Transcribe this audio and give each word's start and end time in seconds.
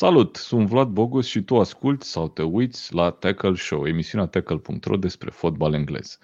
Salut, 0.00 0.36
sunt 0.36 0.68
Vlad 0.68 0.88
Bogos 0.88 1.26
și 1.26 1.42
tu 1.42 1.58
asculti 1.58 2.06
sau 2.06 2.28
te 2.28 2.42
uiți 2.42 2.94
la 2.94 3.10
Tackle 3.10 3.54
Show, 3.54 3.86
emisiunea 3.86 4.26
tackle.ro 4.26 4.96
despre 4.96 5.30
fotbal 5.30 5.74
englez. 5.74 6.18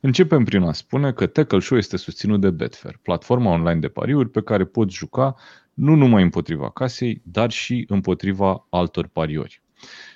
Începem 0.00 0.44
prin 0.44 0.62
a 0.62 0.72
spune 0.72 1.12
că 1.12 1.26
Tackle 1.26 1.60
Show 1.60 1.78
este 1.78 1.96
susținut 1.96 2.40
de 2.40 2.50
Betfair, 2.50 2.98
platforma 3.02 3.50
online 3.50 3.80
de 3.80 3.88
pariuri 3.88 4.30
pe 4.30 4.42
care 4.42 4.64
poți 4.64 4.94
juca 4.94 5.34
nu 5.74 5.94
numai 5.94 6.22
împotriva 6.22 6.70
casei, 6.70 7.22
dar 7.24 7.50
și 7.50 7.84
împotriva 7.88 8.66
altor 8.70 9.06
pariori. 9.06 9.62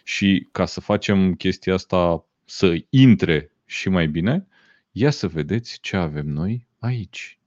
Și 0.04 0.48
ca 0.52 0.64
să 0.64 0.80
facem 0.80 1.34
chestia 1.34 1.74
asta 1.74 2.24
să 2.44 2.74
intre 2.88 3.50
și 3.64 3.88
mai 3.88 4.06
bine, 4.06 4.46
ia 4.92 5.10
să 5.10 5.28
vedeți 5.28 5.78
ce 5.80 5.96
avem 5.96 6.26
noi 6.26 6.66
aici. 6.78 7.38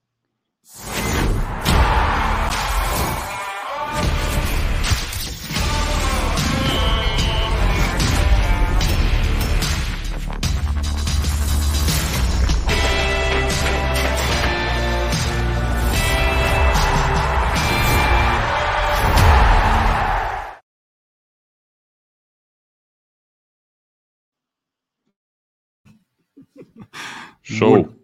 Show. 27.54 27.72
Bun. 27.72 27.98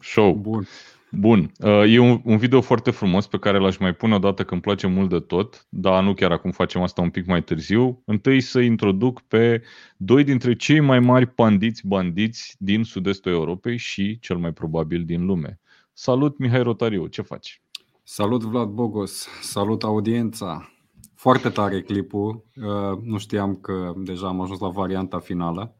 Show. 0.00 0.34
Bun. 0.34 0.66
Bun. 1.10 1.52
Uh, 1.58 1.92
e 1.92 1.98
un, 1.98 2.20
un 2.24 2.36
video 2.36 2.60
foarte 2.60 2.90
frumos 2.90 3.26
pe 3.26 3.38
care 3.38 3.58
l-aș 3.58 3.76
mai 3.76 3.94
pune 3.94 4.14
odată 4.14 4.44
când 4.44 4.60
place 4.60 4.86
mult 4.86 5.08
de 5.08 5.20
tot, 5.20 5.66
dar 5.68 6.02
nu 6.02 6.14
chiar 6.14 6.32
acum 6.32 6.50
facem 6.50 6.82
asta 6.82 7.02
un 7.02 7.10
pic 7.10 7.26
mai 7.26 7.42
târziu. 7.42 8.02
Întâi 8.04 8.40
să 8.40 8.60
introduc 8.60 9.20
pe 9.20 9.62
doi 9.96 10.24
dintre 10.24 10.54
cei 10.54 10.80
mai 10.80 11.00
mari 11.00 11.26
pandiți 11.26 11.86
bandiți 11.86 12.56
din 12.58 12.82
sud-estul 12.82 13.32
Europei 13.32 13.76
și 13.76 14.18
cel 14.18 14.36
mai 14.36 14.52
probabil 14.52 15.04
din 15.04 15.26
lume. 15.26 15.60
Salut, 15.92 16.38
Mihai 16.38 16.62
Rotariu, 16.62 17.06
ce 17.06 17.22
faci? 17.22 17.62
Salut, 18.02 18.42
Vlad 18.42 18.68
Bogos, 18.68 19.28
salut 19.40 19.82
audiența. 19.82 20.68
Foarte 21.14 21.48
tare 21.48 21.80
clipul, 21.80 22.44
uh, 22.56 22.98
nu 23.02 23.18
știam 23.18 23.54
că 23.54 23.92
deja 23.96 24.26
am 24.26 24.40
ajuns 24.40 24.58
la 24.60 24.68
varianta 24.68 25.18
finală. 25.18 25.76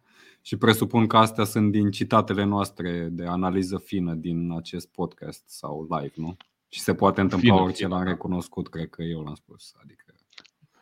Și 0.46 0.56
presupun 0.56 1.06
că 1.06 1.16
astea 1.16 1.44
sunt 1.44 1.72
din 1.72 1.90
citatele 1.90 2.44
noastre 2.44 3.08
de 3.10 3.24
analiză 3.24 3.78
fină 3.78 4.14
din 4.14 4.52
acest 4.56 4.88
podcast 4.88 5.42
sau 5.46 5.86
live, 5.90 6.12
nu? 6.16 6.36
Și 6.68 6.80
se 6.80 6.94
poate 6.94 7.20
întâmpla 7.20 7.52
fină, 7.52 7.64
orice 7.64 7.86
l-am 7.86 8.04
da. 8.04 8.10
recunoscut, 8.10 8.68
cred 8.68 8.88
că 8.88 9.02
eu 9.02 9.22
l-am 9.22 9.34
spus. 9.34 9.74
Adică 9.82 10.14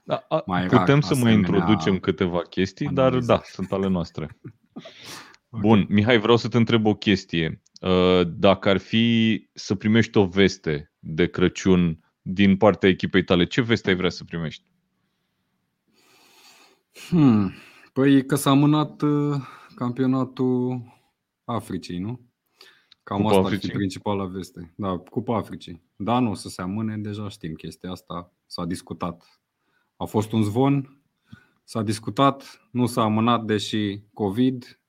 da, 0.02 0.24
a, 0.28 0.42
mai 0.46 0.66
putem 0.66 1.00
să 1.00 1.14
mai 1.14 1.32
introducem 1.32 1.98
câteva 1.98 2.42
chestii, 2.42 2.86
analiză. 2.86 3.27
dar 3.27 3.36
da, 3.36 3.42
sunt 3.44 3.72
ale 3.72 3.88
noastre. 3.88 4.38
Bun, 5.60 5.86
Mihai, 5.88 6.19
vreau 6.19 6.36
să 6.36 6.48
te 6.48 6.56
întreb 6.56 6.86
o 6.86 6.94
chestie. 6.94 7.62
Uh, 7.80 8.20
dacă 8.26 8.69
ar 8.69 8.78
fi 8.78 9.48
să 9.52 9.74
primești 9.74 10.19
o 10.19 10.26
veste 10.26 10.92
de 10.98 11.26
Crăciun 11.26 11.98
din 12.22 12.56
partea 12.56 12.88
echipei 12.88 13.24
tale, 13.24 13.44
ce 13.44 13.60
veste 13.60 13.88
ai 13.88 13.97
vrea 13.97 14.10
să 14.10 14.24
primești? 14.24 14.64
Hmm. 17.08 17.52
Păi 17.92 18.26
că 18.26 18.34
s-a 18.34 18.50
amânat 18.50 19.02
uh, 19.02 19.36
campionatul 19.74 20.82
Africii, 21.44 21.98
nu? 21.98 22.20
Cam 23.02 23.16
Cupa 23.16 23.28
asta 23.28 23.40
Africii. 23.40 23.68
ar 23.68 23.70
fi 23.70 23.76
principala 23.76 24.24
veste. 24.24 24.74
Da, 24.76 24.98
Cupa 24.98 25.36
Africii. 25.36 25.82
Da, 25.96 26.18
nu 26.18 26.30
o 26.30 26.34
să 26.34 26.48
se 26.48 26.62
amâne, 26.62 26.96
deja 26.96 27.28
știm 27.28 27.54
chestia 27.54 27.90
asta. 27.90 28.32
S-a 28.46 28.64
discutat. 28.64 29.40
A 29.96 30.04
fost 30.04 30.32
un 30.32 30.42
zvon, 30.42 31.02
s-a 31.64 31.82
discutat, 31.82 32.68
nu 32.70 32.86
s-a 32.86 33.02
amânat 33.02 33.44
deși 33.44 34.00
COVID, 34.12 34.80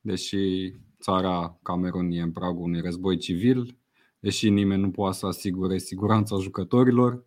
deși 0.00 0.72
țara 1.00 1.58
Camerun 1.62 2.10
e 2.10 2.20
în 2.20 2.32
pragul 2.32 2.62
unui 2.62 2.80
război 2.80 3.16
civil, 3.16 3.78
deși 4.20 4.50
nimeni 4.50 4.82
nu 4.82 4.90
poate 4.90 5.16
să 5.16 5.26
asigure 5.26 5.78
siguranța 5.78 6.36
jucătorilor 6.36 7.24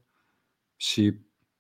și 0.76 1.14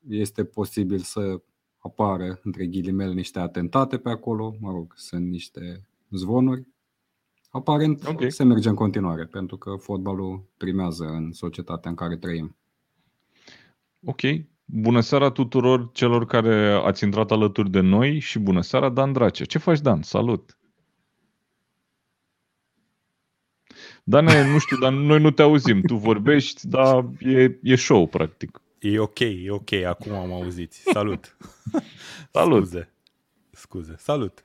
este 0.07 0.45
posibil 0.45 0.99
să 0.99 1.41
apare, 1.81 2.39
între 2.43 2.65
ghilimele, 2.65 3.13
niște 3.13 3.39
atentate 3.39 3.97
pe 3.97 4.09
acolo, 4.09 4.55
mă 4.59 4.71
rog, 4.71 4.93
sunt 4.95 5.29
niște 5.29 5.87
zvonuri. 6.09 6.67
Aparent 7.49 8.07
okay. 8.07 8.31
se 8.31 8.43
merge 8.43 8.69
în 8.69 8.75
continuare, 8.75 9.25
pentru 9.25 9.57
că 9.57 9.75
fotbalul 9.75 10.43
primează 10.57 11.05
în 11.05 11.31
societatea 11.31 11.89
în 11.89 11.95
care 11.95 12.17
trăim. 12.17 12.55
Ok. 14.05 14.21
Bună 14.65 14.99
seara 14.99 15.29
tuturor 15.29 15.91
celor 15.91 16.25
care 16.25 16.71
ați 16.71 17.03
intrat 17.03 17.31
alături 17.31 17.69
de 17.69 17.79
noi 17.79 18.19
și 18.19 18.39
bună 18.39 18.61
seara 18.61 18.89
Dan 18.89 19.13
Drace. 19.13 19.43
Ce 19.43 19.57
faci, 19.57 19.79
Dan? 19.79 20.01
Salut! 20.01 20.57
Dan, 24.03 24.25
nu 24.51 24.57
știu, 24.57 24.77
dar 24.77 24.93
noi 24.93 25.19
nu 25.19 25.31
te 25.31 25.41
auzim. 25.41 25.81
Tu 25.81 25.95
vorbești, 25.95 26.67
dar 26.67 27.09
e, 27.19 27.59
e 27.61 27.75
show, 27.75 28.07
practic. 28.07 28.61
E 28.81 28.99
ok, 28.99 29.19
e 29.19 29.49
ok, 29.49 29.71
acum 29.71 30.13
am 30.13 30.31
auzit. 30.31 30.73
Salut! 30.73 31.37
Salut! 32.33 32.65
Scuze. 32.65 32.91
Scuze. 33.51 33.95
Salut! 33.97 34.43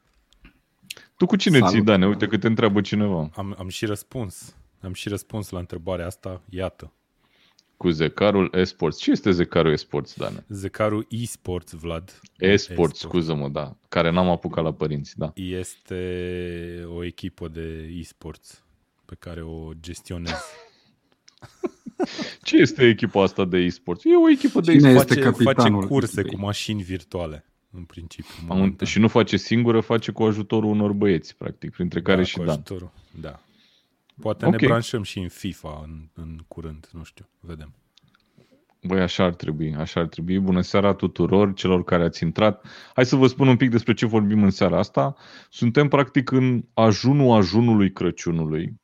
Tu 1.16 1.26
cu 1.26 1.36
cine 1.36 1.58
Salut. 1.58 1.72
ții, 1.72 1.82
Dane? 1.82 2.06
Uite 2.06 2.26
că 2.26 2.38
te 2.38 2.46
întreabă 2.46 2.80
cineva. 2.80 3.30
Am, 3.34 3.54
am 3.58 3.68
și 3.68 3.86
răspuns. 3.86 4.56
Am 4.80 4.92
și 4.92 5.08
răspuns 5.08 5.48
la 5.50 5.58
întrebarea 5.58 6.06
asta. 6.06 6.42
Iată. 6.50 6.92
Cu 7.76 7.88
Zecarul 7.90 8.48
Esports. 8.52 8.98
Ce 8.98 9.10
este 9.10 9.30
Zecarul 9.30 9.72
Esports, 9.72 10.14
Dane? 10.14 10.44
Zecarul 10.48 11.06
Esports, 11.10 11.72
Vlad. 11.72 12.20
Esports, 12.38 12.98
scuză-mă, 12.98 13.48
da. 13.48 13.76
Care 13.88 14.10
n-am 14.10 14.28
apucat 14.28 14.64
la 14.64 14.72
părinți, 14.72 15.18
da. 15.18 15.32
Este 15.34 16.84
o 16.86 17.04
echipă 17.04 17.48
de 17.48 17.90
esports 17.98 18.64
pe 19.04 19.14
care 19.18 19.42
o 19.42 19.72
gestionez. 19.80 20.44
Ce 22.42 22.56
este 22.56 22.88
echipa 22.88 23.22
asta 23.22 23.44
de 23.44 23.58
e-sports? 23.58 24.04
E 24.04 24.16
o 24.16 24.30
echipă 24.30 24.60
de 24.60 24.72
Cine 24.72 24.90
e-sports. 24.90 25.14
Face, 25.14 25.42
face 25.42 25.70
curse 25.70 26.22
cu 26.22 26.36
mașini 26.38 26.82
virtuale, 26.82 27.44
în 27.70 27.84
principiu. 27.84 28.34
Am, 28.48 28.76
și 28.84 28.98
nu 28.98 29.08
face 29.08 29.36
singură, 29.36 29.80
face 29.80 30.12
cu 30.12 30.22
ajutorul 30.22 30.70
unor 30.70 30.92
băieți, 30.92 31.36
practic, 31.36 31.70
printre 31.70 32.02
care 32.02 32.16
da, 32.16 32.22
și 32.22 32.36
Dan. 32.36 32.48
Ajutorul, 32.48 32.92
da. 33.20 33.40
Poate 34.20 34.46
okay. 34.46 34.58
ne 34.60 34.66
branșăm 34.66 35.02
și 35.02 35.18
în 35.18 35.28
FIFA 35.28 35.80
în, 35.84 36.08
în 36.14 36.38
curând, 36.48 36.88
nu 36.92 37.04
știu, 37.04 37.28
vedem. 37.40 37.74
Băi, 38.82 39.00
așa 39.00 39.24
ar 39.24 39.34
trebui, 39.34 39.74
așa 39.74 40.00
ar 40.00 40.06
trebui. 40.06 40.38
Bună 40.38 40.60
seara 40.60 40.94
tuturor 40.94 41.54
celor 41.54 41.84
care 41.84 42.02
ați 42.02 42.22
intrat. 42.22 42.66
Hai 42.94 43.06
să 43.06 43.16
vă 43.16 43.26
spun 43.26 43.48
un 43.48 43.56
pic 43.56 43.70
despre 43.70 43.94
ce 43.94 44.06
vorbim 44.06 44.42
în 44.42 44.50
seara 44.50 44.78
asta. 44.78 45.16
Suntem 45.50 45.88
practic 45.88 46.30
în 46.30 46.64
ajunul 46.74 47.36
ajunului 47.36 47.92
Crăciunului. 47.92 48.74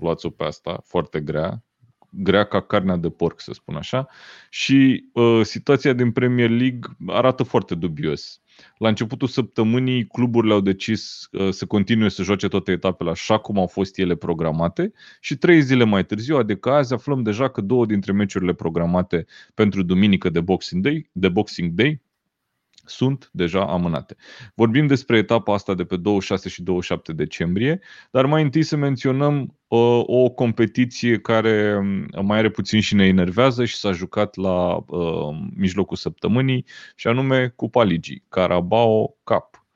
Luați-o 0.00 0.30
pe 0.30 0.44
asta, 0.44 0.82
foarte 0.84 1.20
grea 1.20 1.64
grea 2.16 2.44
ca 2.44 2.60
carnea 2.60 2.96
de 2.96 3.10
porc, 3.10 3.40
să 3.40 3.52
spun 3.52 3.74
așa. 3.74 4.08
Și 4.50 5.04
uh, 5.12 5.40
situația 5.42 5.92
din 5.92 6.12
Premier 6.12 6.50
League 6.50 6.96
arată 7.06 7.42
foarte 7.42 7.74
dubios. 7.74 8.40
La 8.78 8.88
începutul 8.88 9.28
săptămânii, 9.28 10.06
cluburile 10.06 10.52
au 10.52 10.60
decis 10.60 11.28
uh, 11.32 11.50
să 11.50 11.66
continue 11.66 12.08
să 12.08 12.22
joace 12.22 12.48
toate 12.48 12.72
etapele 12.72 13.10
așa 13.10 13.38
cum 13.38 13.58
au 13.58 13.66
fost 13.66 13.98
ele 13.98 14.14
programate 14.14 14.92
și 15.20 15.36
trei 15.36 15.62
zile 15.62 15.84
mai 15.84 16.04
târziu, 16.04 16.36
adică 16.36 16.70
azi, 16.70 16.92
aflăm 16.92 17.22
deja 17.22 17.48
că 17.48 17.60
două 17.60 17.86
dintre 17.86 18.12
meciurile 18.12 18.52
programate 18.52 19.26
pentru 19.54 19.82
duminică 19.82 20.28
de 20.28 20.40
Boxing 20.40 20.82
Day, 20.82 21.08
de 21.12 21.28
Boxing 21.28 21.72
Day 21.72 22.00
sunt 22.84 23.28
deja 23.32 23.66
amânate. 23.66 24.16
Vorbim 24.54 24.86
despre 24.86 25.16
etapa 25.16 25.54
asta 25.54 25.74
de 25.74 25.84
pe 25.84 25.96
26 25.96 26.48
și 26.48 26.62
27 26.62 27.12
decembrie, 27.12 27.80
dar 28.10 28.26
mai 28.26 28.42
întâi 28.42 28.62
să 28.62 28.76
menționăm 28.76 29.58
uh, 29.68 30.02
o 30.06 30.30
competiție 30.30 31.18
care 31.18 31.76
um, 31.78 32.26
mai 32.26 32.38
are 32.38 32.50
puțin 32.50 32.80
și 32.80 32.94
ne 32.94 33.06
enervează 33.06 33.64
și 33.64 33.76
s-a 33.76 33.92
jucat 33.92 34.36
la 34.36 34.76
uh, 34.76 35.36
mijlocul 35.56 35.96
săptămânii, 35.96 36.64
și 36.94 37.06
anume 37.06 37.52
Cupa 37.56 37.82
Ligii, 37.82 38.24
Carabao 38.28 39.16
Cup. 39.24 39.66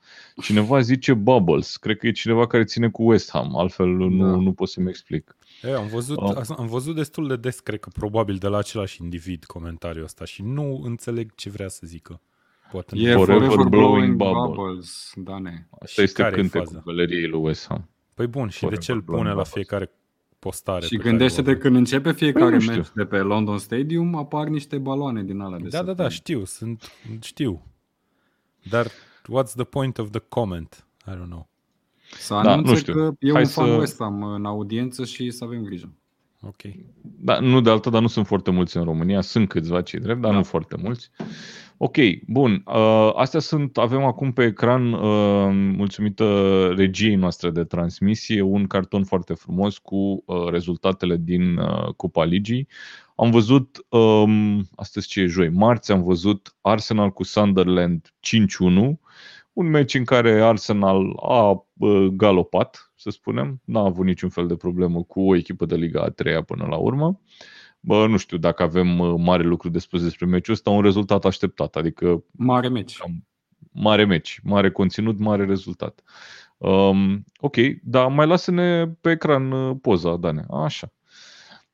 Cineva 0.41 0.79
zice 0.79 1.13
Bubbles, 1.13 1.77
cred 1.77 1.97
că 1.97 2.07
e 2.07 2.11
cineva 2.11 2.47
care 2.47 2.63
ține 2.63 2.89
cu 2.89 3.03
West 3.09 3.31
Ham, 3.31 3.57
altfel 3.57 3.97
da. 3.97 4.05
nu, 4.05 4.39
nu 4.39 4.53
pot 4.53 4.69
să-mi 4.69 4.89
explic. 4.89 5.37
E, 5.63 5.73
am, 5.73 5.87
văzut, 5.87 6.17
uh. 6.17 6.41
am 6.57 6.67
văzut 6.67 6.95
destul 6.95 7.27
de 7.27 7.35
des, 7.35 7.59
cred 7.59 7.79
că 7.79 7.89
probabil 7.93 8.35
de 8.35 8.47
la 8.47 8.57
același 8.57 9.01
individ 9.01 9.45
comentariul 9.45 10.03
ăsta 10.03 10.25
și 10.25 10.41
nu 10.41 10.81
înțeleg 10.83 11.35
ce 11.35 11.49
vrea 11.49 11.67
să 11.67 11.81
zică. 11.83 12.21
Poate 12.71 12.97
e 12.97 13.13
Forever, 13.13 13.49
forever 13.49 13.67
Blowing 13.67 14.15
Bubbles. 14.15 14.55
bubbles 14.55 15.11
Dane. 15.15 15.67
Asta 15.81 16.01
este 16.01 16.29
cântecul 16.33 16.81
Valeriei 16.85 17.27
lui 17.27 17.39
West 17.39 17.67
Ham. 17.67 17.89
Păi 18.13 18.27
bun, 18.27 18.49
și 18.49 18.57
forever 18.57 18.79
de 18.79 18.85
ce 18.85 18.91
îl 18.91 19.01
pune 19.01 19.33
la 19.33 19.43
fiecare 19.43 19.91
postare? 20.39 20.85
Și 20.85 20.97
gândește-te 20.97 21.57
când 21.57 21.75
începe 21.75 22.11
fiecare 22.11 22.57
păi 22.57 22.65
meci 22.67 22.87
de 22.95 23.05
pe 23.05 23.17
London 23.17 23.57
Stadium, 23.57 24.15
apar 24.15 24.47
niște 24.47 24.77
baloane 24.77 25.23
din 25.23 25.39
alea 25.39 25.59
de 25.59 25.67
Da, 25.67 25.83
da, 25.83 25.93
da, 25.93 26.09
știu, 26.09 26.45
sunt, 26.45 26.91
știu. 27.19 27.63
Dar 28.69 28.87
what's 29.31 29.53
the 29.55 29.63
point 29.63 29.97
of 29.97 30.09
the 30.09 30.19
comment? 30.19 30.85
I 31.07 31.11
don't 31.11 31.25
know. 31.25 31.49
Să 32.11 32.39
da, 32.43 32.51
anunțe 32.51 32.71
nu 32.71 32.77
știu. 32.77 32.93
că 32.93 33.11
e 33.19 33.31
Hai 33.31 33.41
un 33.41 33.47
fan 33.47 33.67
să... 33.67 33.73
West 33.73 33.97
Ham 33.99 34.23
în 34.23 34.45
audiență 34.45 35.05
și 35.05 35.31
să 35.31 35.43
avem 35.43 35.63
grijă. 35.63 35.93
Ok. 36.41 36.61
Da, 37.01 37.39
nu 37.39 37.61
de 37.61 37.69
altă, 37.69 37.89
dar 37.89 38.01
nu 38.01 38.07
sunt 38.07 38.27
foarte 38.27 38.51
mulți 38.51 38.77
în 38.77 38.83
România. 38.83 39.21
Sunt 39.21 39.49
câțiva 39.49 39.81
cei 39.81 39.99
drept, 39.99 40.21
dar 40.21 40.31
da. 40.31 40.37
nu 40.37 40.43
foarte 40.43 40.75
mulți. 40.81 41.09
Ok, 41.81 41.95
bun. 42.27 42.63
Uh, 42.65 43.11
astea 43.15 43.39
sunt, 43.39 43.77
avem 43.77 44.03
acum 44.03 44.31
pe 44.31 44.43
ecran, 44.43 44.93
uh, 44.93 45.49
mulțumită 45.51 46.25
regiei 46.75 47.15
noastre 47.15 47.49
de 47.49 47.63
transmisie, 47.63 48.41
un 48.41 48.67
carton 48.67 49.03
foarte 49.03 49.33
frumos 49.33 49.77
cu 49.77 49.95
uh, 49.95 50.47
rezultatele 50.49 51.17
din 51.17 51.57
uh, 51.57 51.93
Cupa 51.95 52.23
Ligii. 52.23 52.67
Am 53.15 53.31
văzut, 53.31 53.85
um, 53.89 54.67
astăzi 54.75 55.07
ce 55.07 55.21
e 55.21 55.25
joi, 55.25 55.49
marți, 55.49 55.91
am 55.91 56.03
văzut 56.03 56.55
Arsenal 56.61 57.09
cu 57.09 57.23
Sunderland 57.23 58.13
5-1, 58.19 58.99
un 59.53 59.69
meci 59.69 59.93
în 59.93 60.03
care 60.03 60.43
Arsenal 60.43 61.19
a 61.21 61.65
uh, 61.77 62.07
galopat, 62.11 62.91
să 62.95 63.09
spunem, 63.09 63.61
n-a 63.65 63.83
avut 63.83 64.05
niciun 64.05 64.29
fel 64.29 64.47
de 64.47 64.55
problemă 64.55 65.03
cu 65.03 65.21
o 65.21 65.35
echipă 65.35 65.65
de 65.65 65.75
Liga 65.75 66.01
a 66.01 66.09
treia 66.09 66.41
până 66.41 66.65
la 66.69 66.75
urmă. 66.75 67.19
Bă, 67.79 68.07
nu 68.07 68.17
știu 68.17 68.37
dacă 68.37 68.63
avem 68.63 68.99
uh, 68.99 69.13
mare 69.17 69.43
lucru 69.43 69.69
de 69.69 69.79
spus 69.79 70.03
despre 70.03 70.25
meciul 70.25 70.53
ăsta, 70.53 70.69
un 70.69 70.81
rezultat 70.81 71.25
așteptat, 71.25 71.75
adică... 71.75 72.23
Mare 72.31 72.67
meci. 72.67 72.97
Mare 73.71 74.05
meci, 74.05 74.39
mare 74.43 74.71
conținut, 74.71 75.19
mare 75.19 75.45
rezultat. 75.45 76.03
Um, 76.57 77.25
ok, 77.39 77.55
dar 77.83 78.07
mai 78.07 78.27
lasă-ne 78.27 78.87
pe 78.87 79.11
ecran 79.11 79.51
uh, 79.51 79.75
poza, 79.81 80.17
Dane. 80.17 80.45
Așa. 80.49 80.91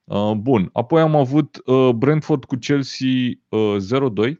Uh, 0.04 0.31
bun, 0.31 0.69
apoi 0.74 1.02
am 1.02 1.16
avut 1.16 1.62
uh, 1.66 1.90
Brentford 1.90 2.46
cu 2.46 2.56
Chelsea 2.56 3.08
uh, 3.50 3.75
0-2. 4.28 4.34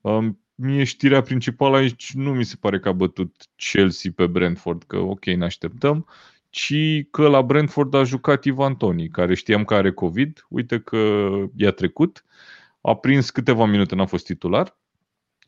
Uh, 0.00 0.28
mie 0.54 0.84
știrea 0.84 1.20
principală 1.20 1.76
aici 1.76 2.12
nu 2.12 2.34
mi 2.34 2.44
se 2.44 2.56
pare 2.60 2.78
că 2.78 2.88
a 2.88 2.92
bătut 2.92 3.46
Chelsea 3.56 4.10
pe 4.14 4.26
Brentford, 4.26 4.82
că 4.82 4.98
ok, 4.98 5.24
ne 5.24 5.44
așteptăm 5.44 6.06
ci 6.54 7.06
că 7.10 7.28
la 7.28 7.42
Brentford 7.42 7.94
a 7.94 8.04
jucat 8.04 8.44
Ivan 8.44 8.76
Toni, 8.76 9.08
care 9.08 9.34
știam 9.34 9.64
că 9.64 9.74
are 9.74 9.92
COVID, 9.92 10.46
uite 10.48 10.80
că 10.80 11.28
i-a 11.56 11.70
trecut, 11.70 12.24
a 12.80 12.96
prins 12.96 13.30
câteva 13.30 13.64
minute, 13.64 13.94
n-a 13.94 14.06
fost 14.06 14.24
titular, 14.24 14.78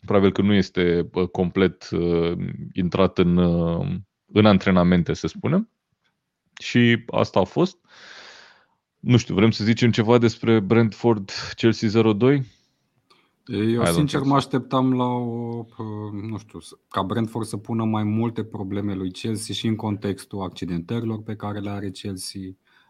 probabil 0.06 0.32
că 0.32 0.42
nu 0.42 0.52
este 0.52 1.10
complet 1.32 1.88
uh, 1.90 2.32
intrat 2.72 3.18
în, 3.18 3.36
uh, 3.36 3.86
în 4.32 4.46
antrenamente, 4.46 5.12
să 5.12 5.26
spunem, 5.26 5.70
și 6.60 7.04
asta 7.06 7.40
a 7.40 7.44
fost. 7.44 7.78
Nu 9.00 9.16
știu, 9.16 9.34
vrem 9.34 9.50
să 9.50 9.64
zicem 9.64 9.90
ceva 9.90 10.18
despre 10.18 10.60
Brentford 10.60 11.30
Chelsea 11.54 12.02
0-2? 12.02 12.40
Eu 13.48 13.82
Hai 13.82 13.92
sincer 13.92 14.20
mă 14.20 14.34
așteptam 14.34 14.94
la 14.94 15.04
o, 15.04 15.64
nu 16.28 16.38
știu, 16.38 16.58
ca 16.88 17.02
Brentford 17.02 17.46
să 17.46 17.56
pună 17.56 17.84
mai 17.84 18.02
multe 18.02 18.44
probleme 18.44 18.94
lui 18.94 19.10
Chelsea 19.10 19.54
și 19.54 19.66
în 19.66 19.76
contextul 19.76 20.42
accidentărilor 20.42 21.22
pe 21.22 21.36
care 21.36 21.58
le 21.58 21.70
are 21.70 21.90
Chelsea, 21.90 22.40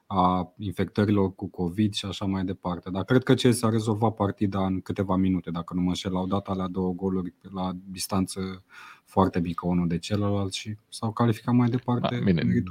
a 0.07 0.53
infectărilor 0.59 1.35
cu 1.35 1.49
COVID 1.49 1.93
și 1.93 2.07
așa 2.07 2.25
mai 2.25 2.45
departe. 2.45 2.91
Dar 2.91 3.05
cred 3.05 3.23
că 3.23 3.35
Chelsea 3.35 3.69
a 3.69 3.71
rezolvat 3.71 4.15
partida 4.15 4.67
în 4.67 4.81
câteva 4.81 5.17
minute, 5.17 5.51
dacă 5.51 5.75
nu 5.75 5.81
mă 5.81 5.89
înșel, 5.89 6.17
au 6.17 6.27
dat 6.27 6.47
alea 6.47 6.69
două 6.69 6.93
goluri 6.93 7.35
la 7.55 7.73
distanță 7.85 8.65
foarte 9.05 9.41
mică 9.41 9.67
unul 9.67 9.89
de 9.89 9.99
celălalt 9.99 10.53
și 10.53 10.77
s-au 10.89 11.13
calificat 11.13 11.55
mai 11.55 11.69
departe 11.69 12.17
da, 12.17 12.25
bine. 12.25 12.65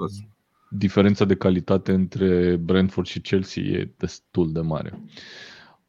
Diferența 0.70 1.26
de 1.26 1.36
calitate 1.36 1.92
între 1.92 2.56
Brentford 2.56 3.08
și 3.08 3.22
Chelsea 3.22 3.64
e 3.64 3.94
destul 3.98 4.52
de 4.52 4.62
mare. 4.62 5.04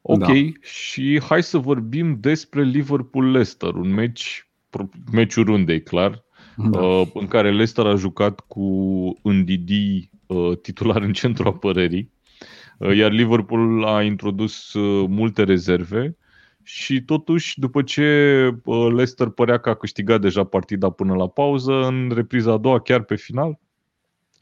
Ok, 0.09 0.19
da. 0.19 0.33
și 0.61 1.21
hai 1.23 1.43
să 1.43 1.59
vorbim 1.59 2.17
despre 2.21 2.63
Liverpool-Leicester, 2.63 3.75
un 3.75 3.95
meci, 3.95 4.49
meciul 5.13 5.45
rundei, 5.45 5.83
clar, 5.83 6.25
da. 6.57 6.81
uh, 6.81 7.09
în 7.15 7.27
care 7.27 7.51
Leicester 7.51 7.87
a 7.87 7.95
jucat 7.95 8.41
cu 8.41 8.61
un 9.23 9.45
Didi 9.45 10.11
uh, 10.27 10.59
titular 10.59 11.03
în 11.03 11.13
centrul 11.13 11.47
apărării, 11.47 12.11
uh, 12.79 12.97
iar 12.97 13.11
Liverpool 13.11 13.85
a 13.85 14.03
introdus 14.03 14.73
uh, 14.73 15.07
multe 15.09 15.43
rezerve 15.43 16.17
și 16.63 17.03
totuși, 17.03 17.61
după 17.61 17.83
ce 17.83 18.49
uh, 18.65 18.87
Leicester 18.93 19.29
părea 19.29 19.59
că 19.59 19.69
a 19.69 19.75
câștigat 19.75 20.21
deja 20.21 20.45
partida 20.45 20.91
până 20.91 21.15
la 21.15 21.29
pauză, 21.29 21.73
în 21.73 22.11
repriza 22.15 22.53
a 22.53 22.59
doua, 22.59 22.81
chiar 22.81 23.03
pe 23.03 23.17
final, 23.17 23.59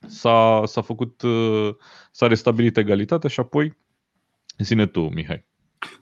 s-a, 0.07 0.63
s-a 0.67 0.81
făcut, 0.81 1.23
uh, 1.23 1.69
s-a 2.11 2.27
restabilit 2.27 2.77
egalitatea 2.77 3.29
și 3.29 3.41
apoi 3.41 3.77
Zine 4.59 4.87
tu, 4.87 5.01
Mihai. 5.01 5.45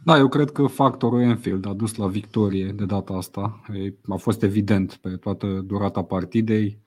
Da, 0.05 0.19
eu 0.19 0.29
cred 0.29 0.51
că 0.51 0.67
factorul 0.67 1.21
Enfield 1.21 1.67
a 1.67 1.73
dus 1.73 1.95
la 1.95 2.07
victorie 2.07 2.73
de 2.73 2.85
data 2.85 3.15
asta. 3.15 3.61
A 4.09 4.17
fost 4.17 4.43
evident 4.43 4.95
pe 4.95 5.09
toată 5.09 5.47
durata 5.47 6.03
partidei. 6.03 6.79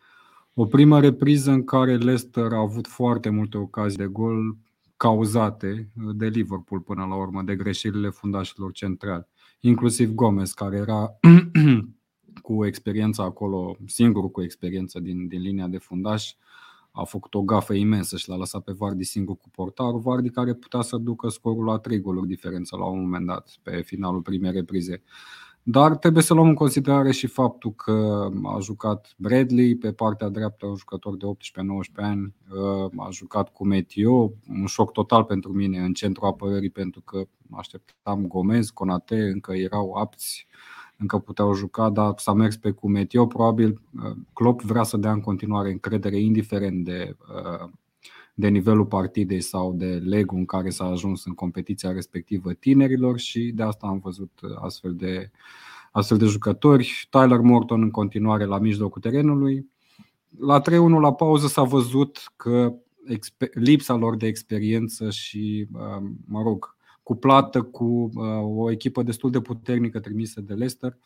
O 0.54 0.66
primă 0.66 1.00
repriză 1.00 1.52
în 1.52 1.64
care 1.64 1.98
Leicester 1.98 2.54
a 2.54 2.60
avut 2.60 2.88
foarte 2.88 3.30
multe 3.30 3.58
ocazii 3.58 3.98
de 3.98 4.06
gol 4.06 4.58
cauzate 4.98 5.90
de 5.94 6.28
Liverpool 6.28 6.82
până 6.82 7.06
la 7.06 7.16
urmă, 7.16 7.42
de 7.42 7.56
greșelile 7.56 8.10
fundașilor 8.10 8.72
centrali. 8.72 9.28
Inclusiv 9.60 10.14
Gomez, 10.14 10.52
care 10.52 10.78
era 10.78 11.20
cu 12.42 12.66
experiența 12.66 13.24
acolo, 13.24 13.78
singur 13.86 14.32
cu 14.32 14.44
experiență 14.44 15.00
din, 15.00 15.28
din 15.28 15.42
linia 15.42 15.68
de 15.68 15.78
fundaș, 15.78 16.34
a 16.96 17.04
făcut 17.04 17.34
o 17.34 17.42
gafă 17.42 17.74
imensă 17.74 18.18
și 18.18 18.30
l-a 18.30 18.36
lăsat 18.36 18.64
pe 18.64 18.72
Vardy 18.72 19.04
singur 19.04 19.38
cu 19.38 19.50
portarul. 19.50 20.00
Vardy 20.00 20.30
care 20.30 20.54
putea 20.54 20.82
să 20.82 20.98
ducă 20.98 21.30
scorul 21.30 21.66
la 21.66 21.78
3 21.78 22.00
goluri 22.00 22.28
diferență 22.28 22.76
la 22.76 22.86
un 22.86 23.00
moment 23.00 23.26
dat 23.26 23.50
pe 23.62 23.82
finalul 23.82 24.22
primei 24.22 24.52
reprize. 24.52 25.04
Dar 25.68 25.98
trebuie 25.98 26.24
să 26.24 26.34
luăm 26.34 26.48
în 26.48 26.54
considerare 26.54 27.12
și 27.12 27.28
faptul 27.28 27.74
că 27.74 28.28
a 28.44 28.60
jucat 28.60 29.14
Bradley 29.18 29.76
pe 29.76 29.92
partea 29.92 30.30
dreaptă, 30.30 30.66
un 30.66 30.76
jucător 30.76 31.18
de 31.18 31.26
18-19 31.26 31.30
ani, 31.96 32.34
a 32.98 33.10
jucat 33.12 33.54
cu 33.54 33.66
Meteo, 33.66 34.32
un 34.50 34.66
șoc 34.66 34.92
total 34.92 35.24
pentru 35.24 35.54
mine 35.54 35.80
în 35.80 35.94
centrul 35.94 36.28
apărării 36.28 36.70
pentru 36.70 37.02
că 37.02 37.24
așteptam 37.52 38.28
Gomez, 38.28 38.70
Conate, 38.70 39.22
încă 39.22 39.54
erau 39.54 39.94
apți 39.94 40.48
încă 40.98 41.18
puteau 41.20 41.54
juca, 41.54 41.90
dar 41.90 42.14
s-a 42.18 42.34
mers 42.34 42.58
pe 42.58 42.72
cu 42.72 42.90
Meteo. 42.90 43.26
Probabil 43.26 43.82
uh, 44.04 44.12
Klopp 44.34 44.62
vrea 44.62 44.84
să 44.84 44.98
dea 44.98 45.12
în 45.12 45.22
continuare 45.22 45.72
încredere, 45.72 46.20
indiferent 46.20 46.86
de, 46.86 47.16
uh, 47.20 47.70
de 48.34 48.48
nivelul 48.48 48.86
partidei 48.86 49.42
sau 49.42 49.74
de 49.74 49.86
legul 49.86 50.38
în 50.38 50.46
care 50.46 50.70
s-a 50.70 50.86
ajuns 50.86 51.26
în 51.26 51.34
competiția 51.34 51.92
respectivă 51.92 52.54
tinerilor 52.54 53.20
și 53.20 53.52
de 53.56 53.64
asta 53.64 53.88
am 53.88 54.00
văzut 54.00 54.32
astfel 54.62 54.96
de, 54.96 55.32
astfel 55.92 56.18
de 56.18 56.26
jucători. 56.26 57.08
Tyler 57.10 57.40
Morton 57.40 57.82
în 57.82 57.92
continuare 57.92 58.46
la 58.46 58.60
mijlocul 58.60 59.02
terenului. 59.02 59.70
La 60.40 60.62
3-1 60.62 60.64
la 61.02 61.14
pauză 61.14 61.48
s-a 61.48 61.64
văzut 61.64 62.34
că 62.36 62.74
lipsa 63.54 63.94
lor 63.94 64.16
de 64.16 64.28
experiență 64.28 65.10
și, 65.10 65.68
uh, 65.74 66.10
mă 66.26 66.42
rog, 66.42 66.75
cuplată 67.06 67.62
cu 67.62 67.84
uh, 67.84 68.12
o 68.44 68.72
echipă 68.72 69.04
destul 69.04 69.32
de 69.32 69.42
puternică 69.42 70.00
trimisă 70.00 70.42
de 70.42 70.54
Leicester, 70.54 70.98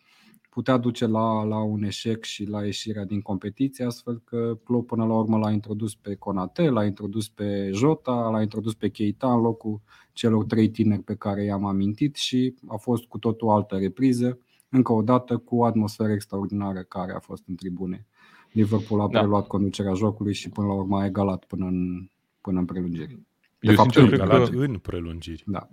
putea 0.50 0.77
duce 0.77 1.06
la, 1.06 1.44
la 1.44 1.63
un 1.63 1.84
eșec 1.84 2.24
și 2.24 2.46
la 2.46 2.65
ieșirea 2.65 3.06
din 3.06 3.22
competiție, 3.22 3.86
astfel 3.86 4.22
că 4.25 4.58
Klopp 4.63 4.88
până 4.88 5.06
la 5.06 5.13
urmă 5.13 5.38
l-a 5.38 5.51
introdus 5.51 5.96
pe 5.96 6.15
Conate, 6.15 6.70
l-a 6.70 6.86
introdus 6.86 7.29
pe 7.29 7.70
Jota, 7.74 8.29
l-a 8.32 8.41
introdus 8.41 8.74
pe 8.74 8.89
Keita 8.89 9.34
în 9.34 9.41
locul 9.41 9.82
celor 10.13 10.46
trei 10.46 10.70
tineri 10.70 11.01
pe 11.01 11.15
care 11.15 11.44
i-am 11.44 11.65
amintit 11.65 12.15
și 12.15 12.56
a 12.68 12.75
fost 12.75 13.06
cu 13.06 13.18
totul 13.18 13.48
o 13.48 13.51
altă 13.51 13.75
repriză, 13.75 14.39
încă 14.70 14.94
o 14.94 15.01
dată 15.01 15.38
cu 15.38 15.58
o 15.58 15.65
atmosferă 15.65 16.12
extraordinară 16.12 16.79
care 16.79 17.13
a 17.13 17.20
fost 17.20 17.44
în 17.48 17.56
tribune. 17.56 18.06
Liverpool 18.51 19.01
a 19.01 19.08
da. 19.08 19.20
preluat 19.20 19.41
da. 19.41 19.48
conducerea 19.48 19.94
jocului 19.94 20.34
și 20.34 20.50
până 20.50 20.68
la 20.68 20.74
urmă 20.74 21.00
a 21.00 21.06
egalat 21.06 21.46
până 21.46 21.65
în, 21.65 22.10
până 22.41 22.60
în 22.60 22.65
prelungiri. 22.65 23.20
De 23.60 23.70
Eu 23.70 23.74
fapt, 23.74 23.94
sincer, 23.94 24.13
egalat 24.13 24.50
că... 24.50 24.58
în 24.58 24.77
prelungiri. 24.77 25.44
Da. 25.46 25.70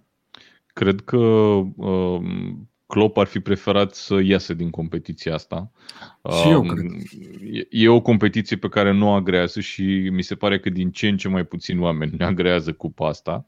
Cred 0.76 1.00
că 1.00 1.16
um, 1.16 2.68
Klopp 2.86 3.16
ar 3.16 3.26
fi 3.26 3.40
preferat 3.40 3.94
să 3.94 4.20
iasă 4.22 4.54
din 4.54 4.70
competiția 4.70 5.34
asta. 5.34 5.70
Și 6.40 6.48
eu 6.48 6.60
um, 6.60 6.66
cred. 6.66 6.84
E, 7.52 7.66
e 7.70 7.88
o 7.88 8.00
competiție 8.00 8.56
pe 8.56 8.68
care 8.68 8.92
nu 8.92 9.08
o 9.08 9.12
agrează 9.12 9.60
și 9.60 10.08
mi 10.12 10.22
se 10.22 10.34
pare 10.34 10.60
că 10.60 10.70
din 10.70 10.90
ce 10.90 11.08
în 11.08 11.16
ce 11.16 11.28
mai 11.28 11.44
puțini 11.44 11.80
oameni 11.80 12.16
ne 12.18 12.24
agrează 12.24 12.72
cupa 12.72 13.08
asta, 13.08 13.46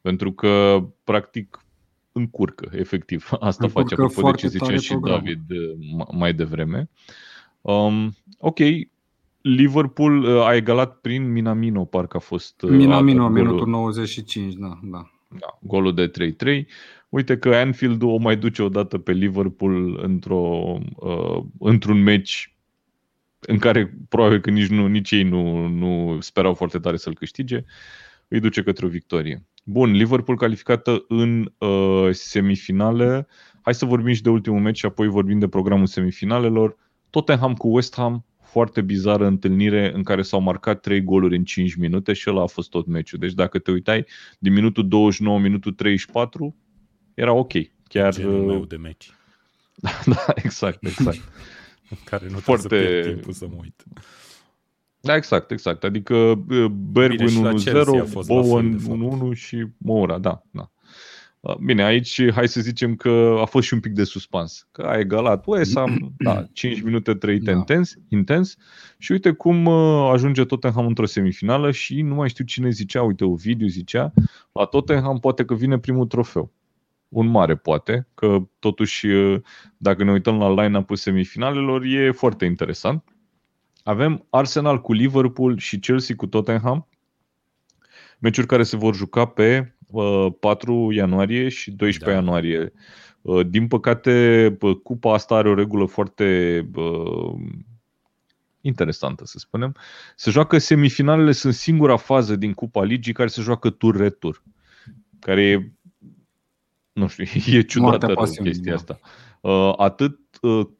pentru 0.00 0.32
că, 0.32 0.84
practic, 1.04 1.64
încurcă, 2.12 2.68
efectiv. 2.72 3.28
Asta 3.40 3.64
încurcă 3.64 3.94
face, 3.94 4.02
apropo 4.02 4.30
de 4.30 4.36
ce 4.36 4.48
zicea 4.48 4.76
și 4.76 4.88
program. 4.88 5.14
David 5.14 5.50
uh, 5.50 6.06
mai 6.12 6.34
devreme. 6.34 6.88
Um, 7.60 8.16
ok, 8.38 8.58
Liverpool 9.40 10.22
uh, 10.22 10.46
a 10.46 10.54
egalat 10.54 11.00
prin 11.00 11.32
Minamino, 11.32 11.84
parcă 11.84 12.16
a 12.16 12.20
fost. 12.20 12.62
Uh, 12.62 12.70
Minamino, 12.70 13.28
minutul 13.28 13.68
95, 13.68 14.54
da, 14.54 14.78
da. 14.82 15.10
Da, 15.38 15.58
golul 15.60 15.94
de 15.94 16.10
3-3. 16.10 16.64
Uite 17.08 17.38
că 17.38 17.54
Anfield 17.54 18.02
o 18.02 18.16
mai 18.16 18.36
duce 18.36 18.62
odată 18.62 18.98
pe 18.98 19.12
Liverpool 19.12 20.00
într-o, 20.02 20.78
uh, 20.96 21.42
într-un 21.58 22.02
meci 22.02 22.54
în 23.40 23.58
care 23.58 23.94
probabil 24.08 24.40
că 24.40 24.50
nici, 24.50 24.68
nu, 24.68 24.86
nici 24.86 25.10
ei 25.10 25.22
nu, 25.22 25.66
nu 25.66 26.20
sperau 26.20 26.54
foarte 26.54 26.78
tare 26.78 26.96
să-l 26.96 27.14
câștige, 27.14 27.64
îi 28.28 28.40
duce 28.40 28.62
către 28.62 28.86
o 28.86 28.88
victorie. 28.88 29.44
Bun, 29.64 29.90
Liverpool 29.90 30.38
calificată 30.38 31.04
în 31.08 31.52
uh, 31.58 32.08
semifinale. 32.10 33.26
Hai 33.62 33.74
să 33.74 33.84
vorbim 33.84 34.12
și 34.12 34.22
de 34.22 34.30
ultimul 34.30 34.60
meci 34.60 34.78
și 34.78 34.86
apoi 34.86 35.08
vorbim 35.08 35.38
de 35.38 35.48
programul 35.48 35.86
semifinalelor. 35.86 36.76
Tottenham 37.10 37.54
cu 37.54 37.74
West 37.74 37.94
Ham 37.94 38.24
foarte 38.50 38.80
bizară 38.80 39.26
întâlnire 39.26 39.92
în 39.94 40.02
care 40.02 40.22
s-au 40.22 40.40
marcat 40.40 40.80
3 40.80 41.02
goluri 41.02 41.36
în 41.36 41.44
5 41.44 41.74
minute 41.74 42.12
și 42.12 42.30
ăla 42.30 42.42
a 42.42 42.46
fost 42.46 42.70
tot 42.70 42.86
meciul. 42.86 43.18
Deci 43.18 43.32
dacă 43.32 43.58
te 43.58 43.70
uitai 43.70 44.06
din 44.38 44.52
minutul 44.52 44.88
29, 44.88 45.38
minutul 45.38 45.72
34, 45.72 46.56
era 47.14 47.32
ok. 47.32 47.52
Chiar 47.88 48.14
Genul 48.14 48.44
meu 48.44 48.64
de 48.64 48.76
meci. 48.76 49.10
da, 50.14 50.24
exact, 50.34 50.86
exact. 50.86 51.20
care 52.10 52.26
nu 52.30 52.38
Foarte... 52.38 52.66
trebuie 52.66 52.88
să 52.88 53.00
pierd 53.00 53.14
timpul 53.14 53.32
să 53.32 53.46
mă 53.46 53.56
uit. 53.60 53.84
Da, 55.00 55.16
exact, 55.16 55.50
exact. 55.50 55.84
Adică 55.84 56.44
Bergwin 56.90 57.56
1-0, 57.58 58.26
Bowen 58.26 58.80
1-1 59.34 59.36
și 59.36 59.66
Moura, 59.78 60.18
da, 60.18 60.42
da. 60.50 60.70
Bine, 61.60 61.84
aici 61.84 62.30
hai 62.30 62.48
să 62.48 62.60
zicem 62.60 62.94
că 62.94 63.36
a 63.40 63.44
fost 63.44 63.66
și 63.66 63.74
un 63.74 63.80
pic 63.80 63.92
de 63.92 64.04
suspans. 64.04 64.68
Că 64.72 64.82
a 64.82 64.98
egalat 64.98 65.44
West 65.46 65.76
Ham, 65.76 66.14
da, 66.18 66.44
5 66.52 66.82
minute 66.82 67.14
trăite 67.14 67.50
da. 67.50 67.56
intens, 67.56 67.94
intens 68.08 68.56
și 68.98 69.12
uite 69.12 69.30
cum 69.30 69.68
ajunge 70.12 70.44
Tottenham 70.44 70.86
într-o 70.86 71.06
semifinală 71.06 71.70
și 71.70 72.02
nu 72.02 72.14
mai 72.14 72.28
știu 72.28 72.44
cine 72.44 72.70
zicea, 72.70 73.02
uite, 73.02 73.24
o 73.24 73.34
video 73.34 73.66
zicea, 73.66 74.12
la 74.52 74.64
Tottenham 74.64 75.18
poate 75.18 75.44
că 75.44 75.54
vine 75.54 75.78
primul 75.78 76.06
trofeu. 76.06 76.52
Un 77.08 77.26
mare 77.26 77.56
poate, 77.56 78.08
că 78.14 78.38
totuși 78.58 79.06
dacă 79.76 80.04
ne 80.04 80.10
uităm 80.10 80.38
la 80.38 80.62
line-up-ul 80.62 80.96
semifinalelor 80.96 81.84
e 81.84 82.10
foarte 82.10 82.44
interesant. 82.44 83.04
Avem 83.82 84.26
Arsenal 84.30 84.80
cu 84.80 84.92
Liverpool 84.92 85.58
și 85.58 85.78
Chelsea 85.78 86.16
cu 86.16 86.26
Tottenham, 86.26 86.88
meciuri 88.18 88.46
care 88.46 88.62
se 88.62 88.76
vor 88.76 88.94
juca 88.94 89.24
pe 89.24 89.74
4 90.40 90.74
uh, 90.74 90.94
ianuarie 90.94 91.48
și 91.48 91.70
12 91.70 92.04
da. 92.04 92.10
ianuarie. 92.10 92.72
Uh, 93.20 93.46
din 93.46 93.66
păcate, 93.66 94.56
cupa 94.82 95.14
asta 95.14 95.34
are 95.34 95.48
o 95.48 95.54
regulă 95.54 95.86
foarte 95.86 96.60
interesantă, 98.60 99.24
să 99.24 99.38
spunem. 99.38 99.76
Se 100.16 100.30
joacă 100.30 100.58
semifinalele, 100.58 101.32
sunt 101.32 101.54
singura 101.54 101.96
fază 101.96 102.36
din 102.36 102.52
Cupa 102.52 102.84
Ligii 102.84 103.12
care 103.12 103.28
se 103.28 103.42
joacă 103.42 103.70
tur-retur. 103.70 104.42
Care 105.18 105.42
e, 105.42 105.72
nu 106.92 107.06
știu, 107.06 107.24
e 107.58 107.62
ciudată 107.62 108.14
chestia 108.42 108.72
da. 108.72 108.74
asta. 108.74 109.00
Uh, 109.40 109.72
atât 109.76 110.18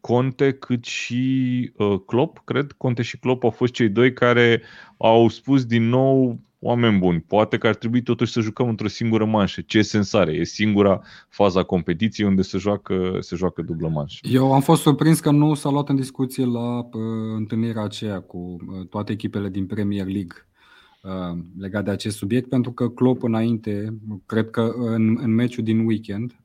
Conte 0.00 0.52
cât 0.52 0.85
și 0.85 1.73
Klopp, 2.07 2.43
cred, 2.45 2.73
Conte 2.73 3.02
și 3.02 3.19
Klopp 3.19 3.45
au 3.45 3.50
fost 3.50 3.73
cei 3.73 3.88
doi 3.88 4.12
care 4.12 4.62
au 4.97 5.29
spus 5.29 5.64
din 5.64 5.88
nou 5.88 6.40
oameni 6.61 6.99
buni, 6.99 7.21
poate 7.21 7.59
că 7.59 7.67
ar 7.67 7.75
trebui 7.75 8.02
totuși 8.02 8.33
să 8.33 8.40
jucăm 8.40 8.69
într-o 8.69 8.88
singură 8.88 9.25
manșă. 9.25 9.61
Ce 9.61 9.83
sens 9.83 10.12
are? 10.12 10.33
E 10.33 10.45
singura 10.45 11.02
faza 11.29 11.62
competiției 11.62 12.26
unde 12.26 12.43
se 12.43 12.59
joacă, 12.59 13.17
se 13.21 13.37
joacă 13.37 13.62
dublă 13.62 13.88
manșă. 13.88 14.19
Eu 14.31 14.52
am 14.52 14.61
fost 14.61 14.83
surprins 14.83 15.21
că 15.21 15.31
nu 15.31 15.55
s-a 15.55 15.71
luat 15.71 15.88
în 15.88 15.97
discuție 15.97 16.45
la 16.45 16.79
uh, 16.79 16.90
întâlnirea 17.37 17.83
aceea 17.83 18.21
cu 18.21 18.38
uh, 18.38 18.87
toate 18.87 19.12
echipele 19.12 19.49
din 19.49 19.67
Premier 19.67 20.07
League 20.07 20.47
uh, 21.02 21.38
legat 21.59 21.85
de 21.85 21.90
acest 21.90 22.17
subiect, 22.17 22.49
pentru 22.49 22.73
că 22.73 22.88
Klopp 22.88 23.23
înainte, 23.23 23.99
cred 24.26 24.50
că 24.50 24.73
în, 24.76 25.19
în 25.21 25.35
meciul 25.35 25.64
din 25.64 25.87
weekend, 25.87 26.39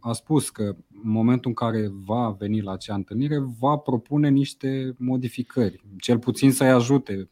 a 0.00 0.12
spus 0.12 0.50
că 0.50 0.62
în 1.04 1.10
momentul 1.10 1.48
în 1.48 1.54
care 1.54 1.90
va 2.04 2.36
veni 2.38 2.60
la 2.60 2.72
acea 2.72 2.94
întâlnire, 2.94 3.38
va 3.58 3.76
propune 3.76 4.28
niște 4.28 4.94
modificări, 4.98 5.84
cel 5.98 6.18
puțin 6.18 6.52
să-i 6.52 6.70
ajute 6.70 7.28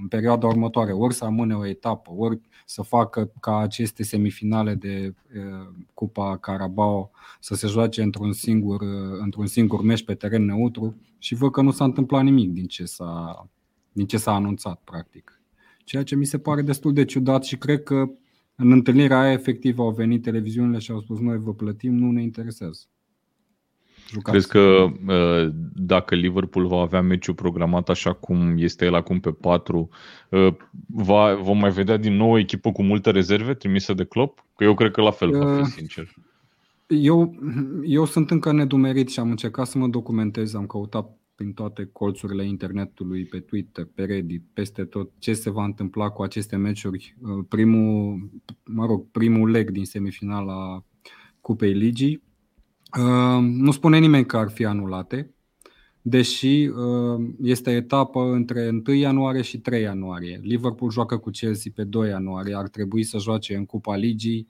în 0.00 0.08
perioada 0.08 0.46
următoare, 0.46 0.92
ori 0.92 1.14
să 1.14 1.24
amâne 1.24 1.54
o 1.54 1.66
etapă, 1.66 2.10
ori 2.16 2.40
să 2.66 2.82
facă 2.82 3.32
ca 3.40 3.58
aceste 3.58 4.02
semifinale 4.02 4.74
de 4.74 5.14
Cupa 5.94 6.36
Carabao 6.36 7.10
să 7.40 7.54
se 7.54 7.66
joace 7.66 8.02
într-un 8.02 8.32
singur, 8.32 8.80
într-un 9.20 9.46
singur 9.46 9.82
meci 9.82 10.04
pe 10.04 10.14
teren 10.14 10.44
neutru 10.44 10.96
și 11.18 11.34
văd 11.34 11.50
că 11.50 11.62
nu 11.62 11.70
s-a 11.70 11.84
întâmplat 11.84 12.22
nimic 12.22 12.52
din 12.52 12.66
ce 12.66 12.84
s-a, 12.84 13.48
din 13.92 14.06
ce 14.06 14.16
s-a 14.16 14.34
anunțat, 14.34 14.80
practic. 14.84 15.40
Ceea 15.84 16.02
ce 16.02 16.16
mi 16.16 16.24
se 16.24 16.38
pare 16.38 16.62
destul 16.62 16.92
de 16.92 17.04
ciudat 17.04 17.44
și 17.44 17.56
cred 17.56 17.82
că 17.82 18.10
în 18.60 18.72
întâlnirea 18.72 19.20
aia, 19.20 19.32
efectiv, 19.32 19.78
au 19.78 19.90
venit 19.90 20.22
televiziunile 20.22 20.78
și 20.78 20.90
au 20.90 21.00
spus 21.00 21.18
noi 21.18 21.38
vă 21.38 21.54
plătim, 21.54 21.94
nu 21.94 22.10
ne 22.10 22.22
interesează. 22.22 22.80
Jucați. 24.08 24.30
Crezi 24.30 24.48
că 24.48 24.86
uh, 25.14 25.52
dacă 25.74 26.14
Liverpool 26.14 26.66
va 26.66 26.80
avea 26.80 27.00
meciul 27.00 27.34
programat 27.34 27.88
așa 27.88 28.12
cum 28.12 28.54
este 28.56 28.84
el 28.84 28.94
acum 28.94 29.20
pe 29.20 29.30
4, 29.30 29.88
uh, 30.28 30.54
va, 30.86 31.34
vom 31.34 31.58
mai 31.58 31.70
vedea 31.70 31.96
din 31.96 32.16
nou 32.16 32.30
o 32.30 32.38
echipă 32.38 32.72
cu 32.72 32.82
multe 32.82 33.10
rezerve 33.10 33.54
trimisă 33.54 33.94
de 33.94 34.04
Klopp? 34.04 34.44
Că 34.56 34.64
eu 34.64 34.74
cred 34.74 34.90
că 34.90 35.00
la 35.00 35.10
fel, 35.10 35.30
va 35.30 35.54
fi 35.54 35.60
uh, 35.60 35.66
sincer. 35.66 36.14
Eu, 36.86 37.34
eu 37.84 38.04
sunt 38.04 38.30
încă 38.30 38.52
nedumerit 38.52 39.08
și 39.08 39.20
am 39.20 39.30
încercat 39.30 39.66
să 39.66 39.78
mă 39.78 39.88
documentez, 39.88 40.54
am 40.54 40.66
căutat 40.66 41.18
prin 41.40 41.52
toate 41.52 41.88
colțurile 41.92 42.46
internetului, 42.46 43.24
pe 43.24 43.40
Twitter, 43.40 43.88
pe 43.94 44.04
Reddit, 44.04 44.42
peste 44.52 44.84
tot, 44.84 45.10
ce 45.18 45.32
se 45.32 45.50
va 45.50 45.64
întâmpla 45.64 46.10
cu 46.10 46.22
aceste 46.22 46.56
meciuri. 46.56 47.16
Uh, 47.20 47.44
primul, 47.48 48.30
mă 48.64 48.86
rog, 48.86 49.10
primul 49.10 49.50
leg 49.50 49.70
din 49.70 49.84
semifinala 49.84 50.84
Cupei 51.40 51.72
Ligii. 51.72 52.22
Uh, 52.98 53.42
nu 53.42 53.70
spune 53.70 53.98
nimeni 53.98 54.26
că 54.26 54.36
ar 54.36 54.50
fi 54.50 54.64
anulate, 54.64 55.34
deși 56.02 56.66
uh, 56.66 57.28
este 57.42 57.70
etapă 57.70 58.20
între 58.20 58.68
1 58.86 58.96
ianuarie 58.96 59.42
și 59.42 59.58
3 59.58 59.82
ianuarie. 59.82 60.40
Liverpool 60.42 60.90
joacă 60.90 61.18
cu 61.18 61.30
Chelsea 61.30 61.72
pe 61.74 61.84
2 61.84 62.08
ianuarie, 62.08 62.56
ar 62.56 62.68
trebui 62.68 63.02
să 63.02 63.18
joace 63.18 63.56
în 63.56 63.66
Cupa 63.66 63.96
Ligii 63.96 64.48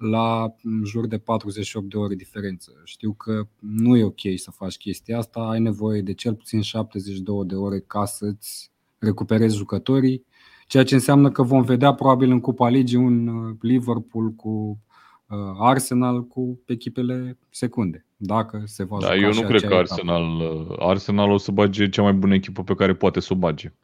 la 0.00 0.54
în 0.62 0.84
jur 0.84 1.06
de 1.06 1.18
48 1.18 1.90
de 1.90 1.96
ore 1.96 2.14
diferență. 2.14 2.72
Știu 2.84 3.12
că 3.12 3.46
nu 3.58 3.96
e 3.96 4.04
ok 4.04 4.20
să 4.36 4.50
faci 4.50 4.76
chestia 4.76 5.18
asta, 5.18 5.40
ai 5.40 5.60
nevoie 5.60 6.00
de 6.00 6.14
cel 6.14 6.34
puțin 6.34 6.60
72 6.60 7.44
de 7.44 7.54
ore 7.54 7.80
ca 7.80 8.04
să-ți 8.04 8.70
recuperezi 8.98 9.56
jucătorii, 9.56 10.24
ceea 10.66 10.84
ce 10.84 10.94
înseamnă 10.94 11.30
că 11.30 11.42
vom 11.42 11.62
vedea 11.62 11.94
probabil 11.94 12.30
în 12.30 12.40
Cupa 12.40 12.68
Ligii 12.68 12.96
un 12.96 13.26
uh, 13.26 13.56
Liverpool 13.60 14.30
cu 14.30 14.78
uh, 15.26 15.36
Arsenal 15.58 16.26
cu 16.26 16.60
echipele 16.66 17.38
secunde. 17.50 18.06
Dacă 18.16 18.62
se 18.64 18.84
va 18.84 18.96
da, 19.00 19.14
eu 19.14 19.32
nu 19.32 19.42
cred 19.42 19.64
că 19.64 19.74
Arsenal, 19.74 20.40
uh, 20.40 20.76
Arsenal 20.78 21.30
o 21.30 21.36
să 21.36 21.50
bage 21.50 21.88
cea 21.88 22.02
mai 22.02 22.12
bună 22.12 22.34
echipă 22.34 22.62
pe 22.62 22.74
care 22.74 22.94
poate 22.94 23.20
să 23.20 23.32
o 23.32 23.36
bage. 23.36 23.74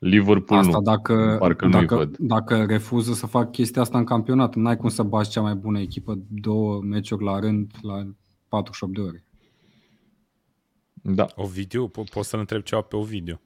Liverpool 0.00 0.58
asta 0.60 0.76
nu. 0.76 0.82
Dacă, 0.82 1.36
Parcă 1.38 1.68
dacă, 1.68 1.96
văd. 1.96 2.16
dacă 2.16 2.64
refuză 2.64 3.12
să 3.12 3.26
fac 3.26 3.50
chestia 3.52 3.82
asta 3.82 3.98
în 3.98 4.04
campionat, 4.04 4.54
n-ai 4.54 4.76
cum 4.76 4.88
să 4.88 5.02
bagi 5.02 5.30
cea 5.30 5.40
mai 5.40 5.54
bună 5.54 5.80
echipă 5.80 6.18
două 6.28 6.80
meciuri 6.82 7.24
la 7.24 7.38
rând 7.38 7.72
la 7.82 8.06
48 8.48 8.94
de 8.94 9.00
ore. 9.00 9.24
Da. 11.02 11.26
Ovidiu, 11.34 11.88
po- 11.88 12.10
poți 12.12 12.28
să-l 12.28 12.38
întreb 12.38 12.62
ceva 12.62 12.80
pe 12.82 12.96
Ovidiu. 12.96 13.40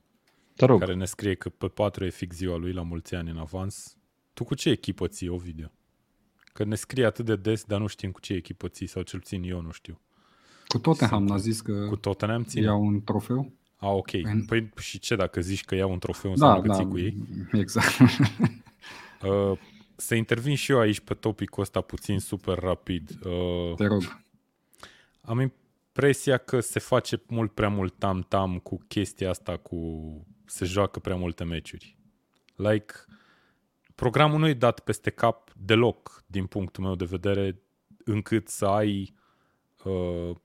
Te 0.56 0.64
rog. 0.64 0.78
Care 0.80 0.94
ne 0.94 1.04
scrie 1.04 1.34
că 1.34 1.48
pe 1.48 1.66
4 1.68 2.04
e 2.04 2.10
fix 2.10 2.36
ziua 2.36 2.56
lui 2.56 2.72
la 2.72 2.82
mulți 2.82 3.14
ani 3.14 3.30
în 3.30 3.36
avans. 3.38 3.96
Tu 4.32 4.44
cu 4.44 4.54
ce 4.54 4.70
echipă 4.70 5.06
ții, 5.06 5.28
Ovidiu? 5.28 5.72
Că 6.52 6.64
ne 6.64 6.74
scrie 6.74 7.04
atât 7.04 7.24
de 7.24 7.36
des, 7.36 7.64
dar 7.64 7.80
nu 7.80 7.86
știm 7.86 8.10
cu 8.10 8.20
ce 8.20 8.32
echipă 8.32 8.68
ții, 8.68 8.86
sau 8.86 9.02
cel 9.02 9.18
puțin 9.18 9.42
eu 9.42 9.60
nu 9.60 9.70
știu. 9.70 10.00
Cu 10.68 10.78
Tottenham, 10.78 11.24
n-a 11.24 11.36
zis 11.36 11.60
că 11.60 11.86
cu 11.88 11.96
Tottenham 11.96 12.42
ține? 12.44 12.64
iau 12.64 12.82
un 12.86 13.02
trofeu. 13.04 13.52
A, 13.76 13.88
ok. 13.88 14.10
Păi 14.46 14.70
și 14.76 14.98
ce 14.98 15.16
dacă 15.16 15.40
zici 15.40 15.64
că 15.64 15.74
iau 15.74 15.90
un 15.90 15.98
trofeu 15.98 16.30
înseamnă 16.30 16.66
da, 16.66 16.68
că 16.68 16.74
ții 16.74 16.84
da, 16.84 16.90
cu 16.90 16.98
ei? 16.98 17.16
Exact. 17.52 17.98
uh, 19.22 19.58
să 19.96 20.14
intervin 20.14 20.54
și 20.54 20.72
eu 20.72 20.78
aici 20.78 21.00
pe 21.00 21.14
topicul 21.14 21.62
ăsta 21.62 21.80
puțin 21.80 22.18
super 22.18 22.58
rapid. 22.58 23.10
Uh, 23.24 23.74
Te 23.76 23.86
rog. 23.86 24.22
Am 25.20 25.40
impresia 25.40 26.36
că 26.36 26.60
se 26.60 26.78
face 26.78 27.22
mult 27.26 27.52
prea 27.52 27.68
mult 27.68 27.94
tam-tam 27.98 28.58
cu 28.58 28.78
chestia 28.88 29.30
asta 29.30 29.56
cu 29.56 29.78
se 30.46 30.64
joacă 30.64 30.98
prea 30.98 31.16
multe 31.16 31.44
meciuri. 31.44 31.96
Like, 32.56 32.94
programul 33.94 34.38
nu 34.38 34.48
e 34.48 34.54
dat 34.54 34.80
peste 34.80 35.10
cap 35.10 35.52
deloc, 35.56 36.22
din 36.26 36.46
punctul 36.46 36.84
meu 36.84 36.94
de 36.94 37.04
vedere, 37.04 37.60
încât 38.04 38.48
să 38.48 38.66
ai, 38.66 39.14
uh, 39.84 40.36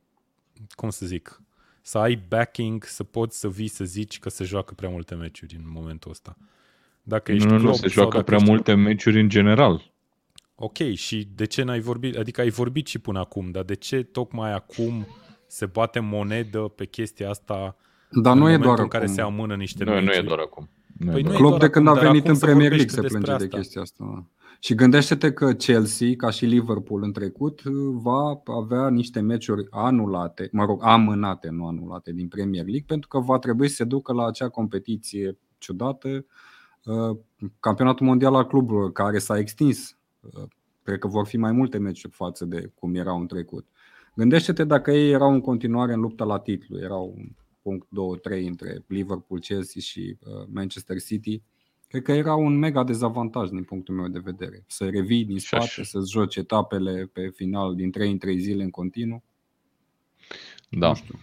cum 0.69 0.89
să 0.89 1.05
zic, 1.05 1.41
să 1.89 1.98
ai 1.98 2.24
backing, 2.27 2.84
să 2.84 3.03
poți 3.03 3.39
să 3.39 3.48
vii 3.48 3.67
să 3.67 3.84
zici 3.84 4.19
că 4.19 4.29
se 4.29 4.43
joacă 4.43 4.74
prea 4.74 4.89
multe 4.89 5.15
meciuri 5.15 5.55
în 5.55 5.63
momentul 5.65 6.12
ăsta. 6.12 6.38
Dacă 7.03 7.31
ești 7.31 7.48
nu, 7.48 7.58
nu, 7.58 7.74
se 7.74 7.88
joacă 7.88 8.22
prea 8.22 8.38
ești... 8.38 8.50
multe 8.50 8.74
meciuri 8.74 9.19
în 9.19 9.29
general. 9.29 9.91
Ok, 10.55 10.77
și 10.93 11.27
de 11.36 11.46
ce 11.46 11.63
n-ai 11.63 11.79
vorbit? 11.79 12.17
Adică 12.17 12.41
ai 12.41 12.50
vorbit 12.50 12.88
și 12.88 13.00
până 13.00 13.19
acum, 13.19 13.51
dar 13.51 13.63
de 13.63 13.74
ce 13.74 14.03
tocmai 14.03 14.53
acum 14.53 15.08
se 15.48 15.65
bate 15.65 16.00
monedă 16.00 16.60
pe 16.60 16.86
chestia 16.86 17.29
asta 17.29 17.75
dar 18.12 18.36
nu 18.36 18.50
e 18.50 18.58
doar 18.58 18.79
în 18.79 18.88
care 18.88 19.03
acum. 19.03 19.15
se 19.15 19.22
amână 19.22 19.55
niște 19.55 19.84
nu, 19.84 19.91
meciuri? 19.91 20.15
Nu 20.15 20.24
e 20.24 20.27
doar 20.27 20.39
acum. 20.39 20.69
Păi 21.12 21.22
nu 21.22 21.31
Club 21.31 21.60
de 21.60 21.69
când 21.69 21.88
a 21.88 21.93
venit 21.93 22.27
în 22.27 22.38
Premier 22.38 22.69
League 22.69 22.88
se 22.88 23.01
plânge 23.01 23.36
de 23.36 23.48
chestia 23.48 23.81
asta. 23.81 24.25
Și 24.61 24.75
gândește-te 24.75 25.33
că 25.33 25.53
Chelsea, 25.53 26.07
ca 26.17 26.29
și 26.29 26.45
Liverpool 26.45 27.03
în 27.03 27.11
trecut, 27.11 27.61
va 27.91 28.41
avea 28.45 28.89
niște 28.89 29.19
meciuri 29.19 29.67
anulate, 29.69 30.49
mă 30.51 30.65
rog, 30.65 30.83
amânate, 30.83 31.49
nu 31.49 31.67
anulate, 31.67 32.11
din 32.11 32.27
Premier 32.27 32.63
League, 32.63 32.83
pentru 32.87 33.07
că 33.07 33.19
va 33.19 33.39
trebui 33.39 33.67
să 33.67 33.75
se 33.75 33.83
ducă 33.83 34.13
la 34.13 34.25
acea 34.25 34.49
competiție 34.49 35.37
ciudată, 35.57 36.25
uh, 36.83 37.17
campionatul 37.59 38.05
mondial 38.05 38.35
al 38.35 38.47
cluburilor, 38.47 38.91
care 38.91 39.19
s-a 39.19 39.37
extins. 39.37 39.97
Uh, 40.19 40.43
cred 40.83 40.99
că 40.99 41.07
vor 41.07 41.27
fi 41.27 41.37
mai 41.37 41.51
multe 41.51 41.77
meciuri 41.77 42.13
față 42.13 42.45
de 42.45 42.71
cum 42.75 42.95
erau 42.95 43.19
în 43.19 43.27
trecut. 43.27 43.67
Gândește-te 44.15 44.63
dacă 44.63 44.91
ei 44.91 45.11
erau 45.11 45.33
în 45.33 45.41
continuare 45.41 45.93
în 45.93 45.99
luptă 45.99 46.23
la 46.23 46.39
titlu, 46.39 46.79
erau 46.79 47.13
un 47.17 47.29
punct 47.61 47.87
2-3 47.87 48.45
între 48.47 48.83
Liverpool, 48.87 49.39
Chelsea 49.39 49.81
și 49.81 50.17
uh, 50.19 50.47
Manchester 50.53 50.99
City 51.01 51.41
Cred 51.89 52.01
că 52.01 52.12
era 52.12 52.36
un 52.36 52.58
mega 52.58 52.84
dezavantaj 52.84 53.50
din 53.50 53.63
punctul 53.63 53.96
meu 53.96 54.08
de 54.08 54.19
vedere. 54.19 54.63
Să 54.67 54.89
revii 54.89 55.25
din 55.25 55.39
spate, 55.39 55.84
să-ți 55.84 56.12
joci 56.12 56.36
etapele 56.36 57.10
pe 57.13 57.29
final 57.29 57.75
din 57.75 57.91
3 57.91 58.12
în 58.12 58.17
3 58.17 58.39
zile 58.39 58.63
în 58.63 58.69
continuu. 58.69 59.24
Da. 60.69 60.88
Nu 60.88 60.96
știu. 60.96 61.19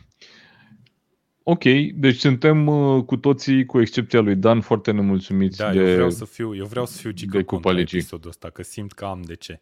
Ok, 1.42 1.62
deci 1.94 2.18
suntem 2.18 2.66
uh, 2.66 3.04
cu 3.04 3.16
toții, 3.16 3.64
cu 3.64 3.80
excepția 3.80 4.20
lui 4.20 4.37
Dan, 4.37 4.61
foarte 4.61 4.90
nemulțumiți 4.90 5.58
Da, 5.58 5.73
de... 5.73 5.78
eu 5.78 5.92
vreau 5.94 6.11
să 6.11 6.25
fiu, 6.25 6.54
eu 6.54 6.66
vreau 6.66 6.87
să 6.87 6.99
fiu 6.99 7.11
gică 7.11 7.37
de 7.37 7.42
Cupa 7.42 7.61
contra 7.61 7.80
Ligii. 7.80 7.99
episodul 7.99 8.30
ăsta, 8.30 8.50
că 8.50 8.62
simt 8.62 8.92
că 8.92 9.04
am 9.04 9.23
de 9.23 9.35
ce. 9.35 9.61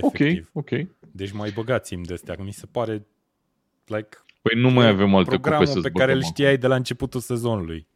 Ok, 0.00 0.18
Efectiv. 0.18 0.50
ok. 0.52 0.70
Deci 1.12 1.32
mai 1.32 1.50
băgați-mi 1.54 2.04
de 2.04 2.12
astea, 2.12 2.34
că 2.34 2.42
mi 2.42 2.52
se 2.52 2.66
pare 2.66 3.06
like 3.84 4.08
Păi 4.42 4.60
nu 4.60 4.70
mai 4.70 4.88
avem 4.88 5.14
alte 5.14 5.30
cupe 5.30 5.40
programul 5.40 5.66
să-ți 5.66 5.80
pe 5.80 5.98
care 5.98 6.12
îl 6.12 6.16
băgăm 6.18 6.30
știai 6.30 6.58
de 6.58 6.66
la 6.66 6.74
începutul 6.74 7.20
sezonului. 7.20 7.86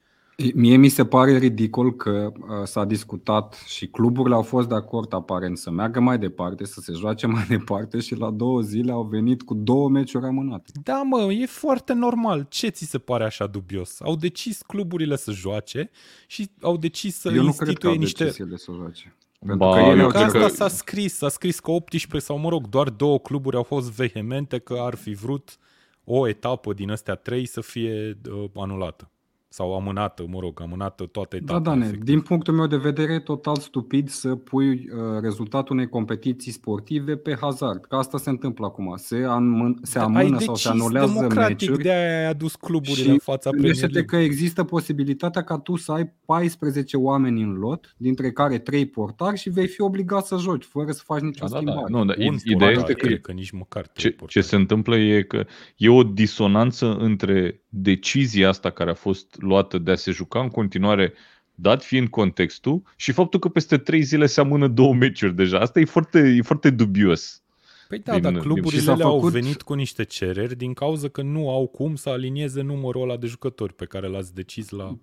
Mie 0.55 0.77
mi 0.77 0.89
se 0.89 1.05
pare 1.05 1.39
ridicol 1.39 1.97
că 1.97 2.33
uh, 2.39 2.47
s-a 2.65 2.85
discutat 2.85 3.63
și 3.67 3.87
cluburile 3.87 4.35
au 4.35 4.43
fost 4.43 4.69
de 4.69 4.75
acord 4.75 5.13
aparent 5.13 5.59
să 5.59 5.71
meargă 5.71 6.01
mai 6.01 6.19
departe, 6.19 6.65
să 6.65 6.81
se 6.81 6.93
joace 6.93 7.27
mai 7.27 7.45
departe 7.57 8.01
și 8.01 8.15
la 8.15 8.31
două 8.31 8.61
zile 8.61 8.93
au 8.93 9.03
venit 9.03 9.43
cu 9.43 9.55
două 9.55 9.89
meciuri 9.89 10.25
amânate. 10.27 10.73
Da, 10.83 11.03
mă, 11.03 11.33
e 11.33 11.47
foarte 11.47 11.93
normal. 11.93 12.47
Ce 12.49 12.69
ți 12.69 12.85
se 12.85 12.99
pare 12.99 13.25
așa 13.25 13.47
dubios? 13.47 14.01
Au 14.01 14.17
decis 14.17 14.63
cluburile 14.63 15.17
să 15.17 15.31
joace 15.33 15.91
și 16.27 16.51
au 16.61 16.77
decis 16.77 17.19
să 17.19 17.29
Eu 17.35 17.43
nu 17.43 17.53
cred 17.53 17.79
că 17.79 17.89
instituie 17.89 17.93
au 17.93 17.99
niște... 17.99 18.25
decis 18.25 18.39
ele 18.39 18.57
să 18.57 18.73
joace. 18.77 19.17
Pentru 19.39 19.57
Ba, 19.67 19.73
că 19.75 19.79
ele 19.81 19.99
eu 20.01 20.05
au 20.05 20.11
Că 20.11 20.17
cred 20.19 20.27
asta 20.27 20.39
că- 20.39 20.49
s-a 20.49 20.69
scris, 20.69 21.15
s-a 21.17 21.29
scris 21.29 21.61
că 21.61 21.71
18 21.71 22.19
sau 22.31 22.39
mă 22.39 22.49
rog, 22.49 22.69
doar 22.69 22.89
două 22.91 23.19
cluburi 23.19 23.57
au 23.57 23.63
fost 23.63 23.91
vehemente 23.91 24.59
că 24.59 24.77
ar 24.81 24.95
fi 24.95 25.13
vrut 25.15 25.59
o 26.05 26.29
etapă 26.29 26.73
din 26.73 26.91
astea 26.91 27.15
trei 27.15 27.47
să 27.47 27.61
fie 27.61 28.19
uh, 28.31 28.45
anulată. 28.55 29.09
Sau 29.55 29.75
amânată, 29.75 30.25
mă 30.29 30.39
rog, 30.41 30.61
amânată 30.63 31.05
toată 31.05 31.37
etapa. 31.37 31.59
Da, 31.59 31.71
Dane, 31.71 31.85
efectiv. 31.85 32.05
din 32.05 32.21
punctul 32.21 32.55
meu 32.55 32.67
de 32.67 32.77
vedere, 32.77 33.13
e 33.13 33.19
total 33.19 33.57
stupid 33.57 34.09
să 34.09 34.35
pui 34.35 34.71
uh, 34.73 35.21
rezultatul 35.23 35.75
unei 35.75 35.89
competiții 35.89 36.53
sportive 36.53 37.17
pe 37.17 37.37
hazard. 37.41 37.85
Că 37.85 37.97
asta 37.97 38.19
se 38.19 38.31
întâmplă 38.31 38.67
acum. 38.67 38.95
Se, 38.97 39.25
anmân, 39.27 39.79
se 39.83 39.99
Da, 39.99 40.05
amână 40.05 40.19
ai 40.37 40.43
sau 40.43 40.55
se 40.55 40.69
decis 40.69 40.81
anulează 40.83 41.13
democratic, 41.15 41.61
meciuri. 41.61 41.83
de 41.83 41.93
aia 41.93 42.19
ai 42.19 42.27
adus 42.27 42.55
cluburile 42.57 43.03
Și 43.03 43.09
în 43.09 43.19
fața 43.19 43.51
Premier 43.51 43.73
Gândește-te 43.73 43.93
League. 43.99 44.19
că 44.19 44.25
există 44.25 44.65
posibilitatea 44.65 45.43
ca 45.43 45.59
tu 45.59 45.77
să 45.77 45.93
ai 45.93 46.13
14 46.25 46.97
oameni 46.97 47.43
în 47.43 47.53
lot, 47.53 47.95
dintre 47.97 48.33
care 48.33 48.59
3 48.59 48.87
portari 48.87 49.37
și 49.39 49.51
vei 49.51 49.67
fi 49.67 49.81
obligat 49.81 50.27
să 50.27 50.37
joci, 50.37 50.65
fără 50.65 50.91
să 50.93 51.03
faci 51.05 51.21
nicio 51.21 51.47
Da, 51.47 51.59
da, 51.59 51.65
da. 51.65 51.71
schimbare. 51.73 51.93
Nu, 51.93 52.05
dar 52.05 52.17
Un 52.19 52.37
ideea 52.45 52.57
portar, 52.59 52.77
este 52.77 52.93
că 52.93 53.07
cred 53.07 53.21
că 53.21 53.33
nici 53.33 53.51
măcar 53.51 53.83
trei 53.87 53.95
ce, 53.95 54.09
ce 54.09 54.15
portari. 54.17 54.47
se 54.47 54.57
întâmplă 54.57 54.97
e 54.97 55.23
că 55.23 55.47
e 55.77 55.89
o 55.89 56.03
disonanță 56.03 56.97
între 56.97 57.59
decizia 57.69 58.49
asta 58.49 58.71
care 58.71 58.91
a 58.91 58.95
fost 58.95 59.37
luată 59.45 59.79
de 59.79 59.91
a 59.91 59.95
se 59.95 60.11
juca 60.11 60.41
în 60.41 60.49
continuare, 60.49 61.13
dat 61.55 61.83
fiind 61.83 62.09
contextul, 62.09 62.83
și 62.97 63.13
faptul 63.13 63.41
că 63.41 63.49
peste 63.49 63.79
trei 63.79 64.03
zile 64.03 64.27
se 64.27 64.41
amână 64.41 64.69
două 64.69 64.95
meciuri 64.95 65.35
deja. 65.35 65.59
Asta 65.59 65.81
e 65.81 65.85
foarte, 65.85 66.19
e 66.19 66.43
foarte 66.43 66.71
dubios. 66.71 67.43
Păi 67.89 67.99
da, 67.99 68.13
din- 68.13 68.23
dar 68.23 68.33
din- 68.33 68.41
și 68.41 68.47
cluburile 68.47 68.81
s-a 68.83 68.95
le-au 68.95 69.15
făcut- 69.15 69.33
venit 69.33 69.63
cu 69.63 69.75
niște 69.75 70.05
cereri 70.05 70.57
din 70.57 70.73
cauza 70.73 71.09
că 71.09 71.23
nu 71.23 71.51
au 71.51 71.67
cum 71.67 71.95
să 71.95 72.09
alinieze 72.09 72.63
numărul 72.63 73.03
ăla 73.03 73.17
de 73.17 73.27
jucători 73.27 73.75
pe 73.75 73.85
care 73.85 74.09
l-ați 74.09 74.35
decis 74.35 74.69
la... 74.71 74.97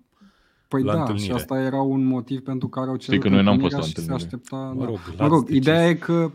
Păi 0.68 0.82
la 0.82 0.92
da, 0.92 0.98
întâlnire. 1.00 1.26
și 1.26 1.32
asta 1.32 1.60
era 1.60 1.80
un 1.80 2.04
motiv 2.04 2.40
pentru 2.40 2.68
care 2.68 2.88
au 2.90 2.96
cerut 2.96 3.20
că 3.20 3.28
noi 3.28 3.42
n-am 3.42 3.58
fost 3.58 3.74
întâlnirea 3.74 4.12
la 4.12 4.18
și 4.18 4.24
se 4.24 4.32
întâlnire. 4.32 4.54
aștepta. 4.54 4.56
Mă 4.56 4.80
da. 4.80 4.86
rog, 4.86 4.96
Mă 5.06 5.14
l-ați 5.18 5.30
rog, 5.34 5.44
decis. 5.46 5.60
ideea 5.60 5.88
e 5.88 5.94
că 5.94 6.32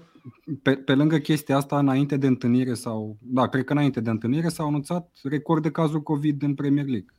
pe, 0.62 0.72
pe 0.72 0.94
lângă 0.96 1.18
chestia 1.18 1.58
asta, 1.58 1.80
înainte 1.80 2.18
de 2.18 2.28
întâlnire 2.28 2.74
sau, 2.74 3.18
da, 3.22 3.48
cred 3.48 3.64
că 3.64 3.74
înainte 3.74 4.00
de 4.02 4.10
întâlnire 4.10 4.48
s-au 4.48 4.68
anunțat 4.68 5.12
record 5.24 5.62
de 5.64 5.72
cazuri 5.72 6.04
COVID 6.04 6.42
în 6.44 6.54
Premier 6.54 6.86
League. 6.86 7.14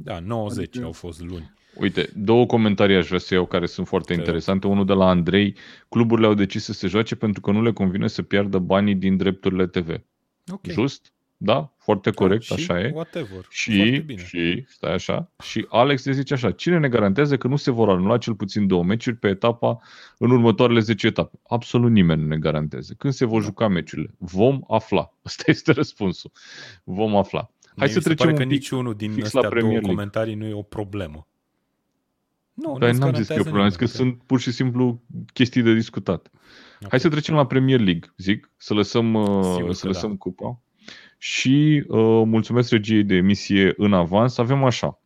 Da, 0.00 0.18
90 0.20 0.66
Adică- 0.68 0.84
au 0.84 0.92
fost 0.92 1.20
luni. 1.22 1.52
Uite, 1.74 2.10
două 2.14 2.46
comentarii 2.46 2.96
aș 2.96 3.06
vrea 3.06 3.18
să 3.18 3.34
iau 3.34 3.46
care 3.46 3.66
sunt 3.66 3.86
foarte 3.86 4.12
Te 4.12 4.18
interesante. 4.18 4.66
Unul 4.66 4.84
de 4.86 4.92
la 4.92 5.08
Andrei. 5.08 5.56
Cluburile 5.88 6.26
au 6.26 6.34
decis 6.34 6.64
să 6.64 6.72
se 6.72 6.86
joace 6.86 7.14
pentru 7.16 7.40
că 7.40 7.50
nu 7.50 7.62
le 7.62 7.72
convine 7.72 8.08
să 8.08 8.22
piardă 8.22 8.58
banii 8.58 8.94
din 8.94 9.16
drepturile 9.16 9.66
TV. 9.66 9.88
Ok. 10.52 10.66
Just? 10.66 11.12
Da? 11.36 11.72
Foarte 11.76 12.10
corect, 12.10 12.48
da, 12.48 12.56
și 12.56 12.70
așa 12.70 12.80
e. 12.80 12.90
Whatever. 12.94 13.28
Foarte 13.28 13.48
Și, 13.50 13.98
bine. 14.06 14.24
și, 14.24 14.64
stai 14.68 14.92
așa, 14.92 15.30
și 15.42 15.66
Alex 15.68 16.04
ne 16.04 16.12
zice 16.12 16.34
așa, 16.34 16.50
cine 16.50 16.78
ne 16.78 16.88
garantează 16.88 17.36
că 17.36 17.48
nu 17.48 17.56
se 17.56 17.70
vor 17.70 17.88
anula 17.88 18.18
cel 18.18 18.34
puțin 18.34 18.66
două 18.66 18.84
meciuri 18.84 19.16
pe 19.16 19.28
etapa 19.28 19.78
în 20.18 20.30
următoarele 20.30 20.80
10 20.80 21.06
etape? 21.06 21.38
Absolut 21.48 21.90
nimeni 21.90 22.20
nu 22.22 22.26
ne 22.28 22.36
garantează. 22.38 22.94
Când 22.98 23.12
se 23.12 23.24
Da. 23.24 23.30
vor 23.30 23.42
juca 23.42 23.68
meciurile? 23.68 24.14
Vom 24.18 24.60
afla. 24.68 25.12
Ăsta 25.26 25.42
este 25.46 25.72
răspunsul. 25.72 26.30
Vom 26.84 27.16
afla. 27.16 27.50
Hai 27.78 27.86
Mie 27.86 27.88
să 27.88 27.94
mi 27.96 28.02
se 28.02 28.08
trecem 28.14 28.26
pare 28.26 28.36
că 28.36 28.42
un 28.42 28.48
pic 28.48 28.58
niciunul 28.58 28.94
din 28.94 29.12
fix 29.12 29.24
astea 29.26 29.40
la 29.40 29.48
Premier 29.48 29.70
două 29.70 29.80
League. 29.80 29.94
comentarii 29.94 30.34
nu 30.34 30.46
e 30.46 30.54
o 30.54 30.62
problemă. 30.62 31.26
Nu, 32.54 32.78
Dar 32.78 32.88
nu-ți 32.88 33.00
n-am 33.00 33.14
zis 33.14 33.26
că 33.26 33.32
e 33.32 33.38
o 33.38 33.42
garantează 33.42 33.42
problemă, 33.42 33.68
zis 33.68 33.76
că 33.76 33.84
nimeni. 33.84 34.00
sunt 34.00 34.26
pur 34.26 34.40
și 34.40 34.50
simplu 34.52 35.02
chestii 35.32 35.62
de 35.62 35.74
discutat. 35.74 36.30
Ok. 36.82 36.88
Hai 36.90 37.00
să 37.00 37.08
trecem 37.08 37.34
la 37.34 37.46
Premier 37.46 37.80
League, 37.80 38.12
zic, 38.16 38.50
să 38.56 38.74
lăsăm, 38.74 39.14
uh, 39.14 39.54
Sigur 39.54 39.72
să 39.72 39.82
că 39.82 39.86
lăsăm 39.86 40.10
da. 40.10 40.16
cupa. 40.16 40.60
Și 41.18 41.84
uh, 41.88 42.22
mulțumesc 42.26 42.70
regiei 42.70 43.04
de 43.04 43.14
emisie 43.14 43.74
în 43.76 43.92
avans. 43.92 44.38
Avem 44.38 44.64
așa. 44.64 45.00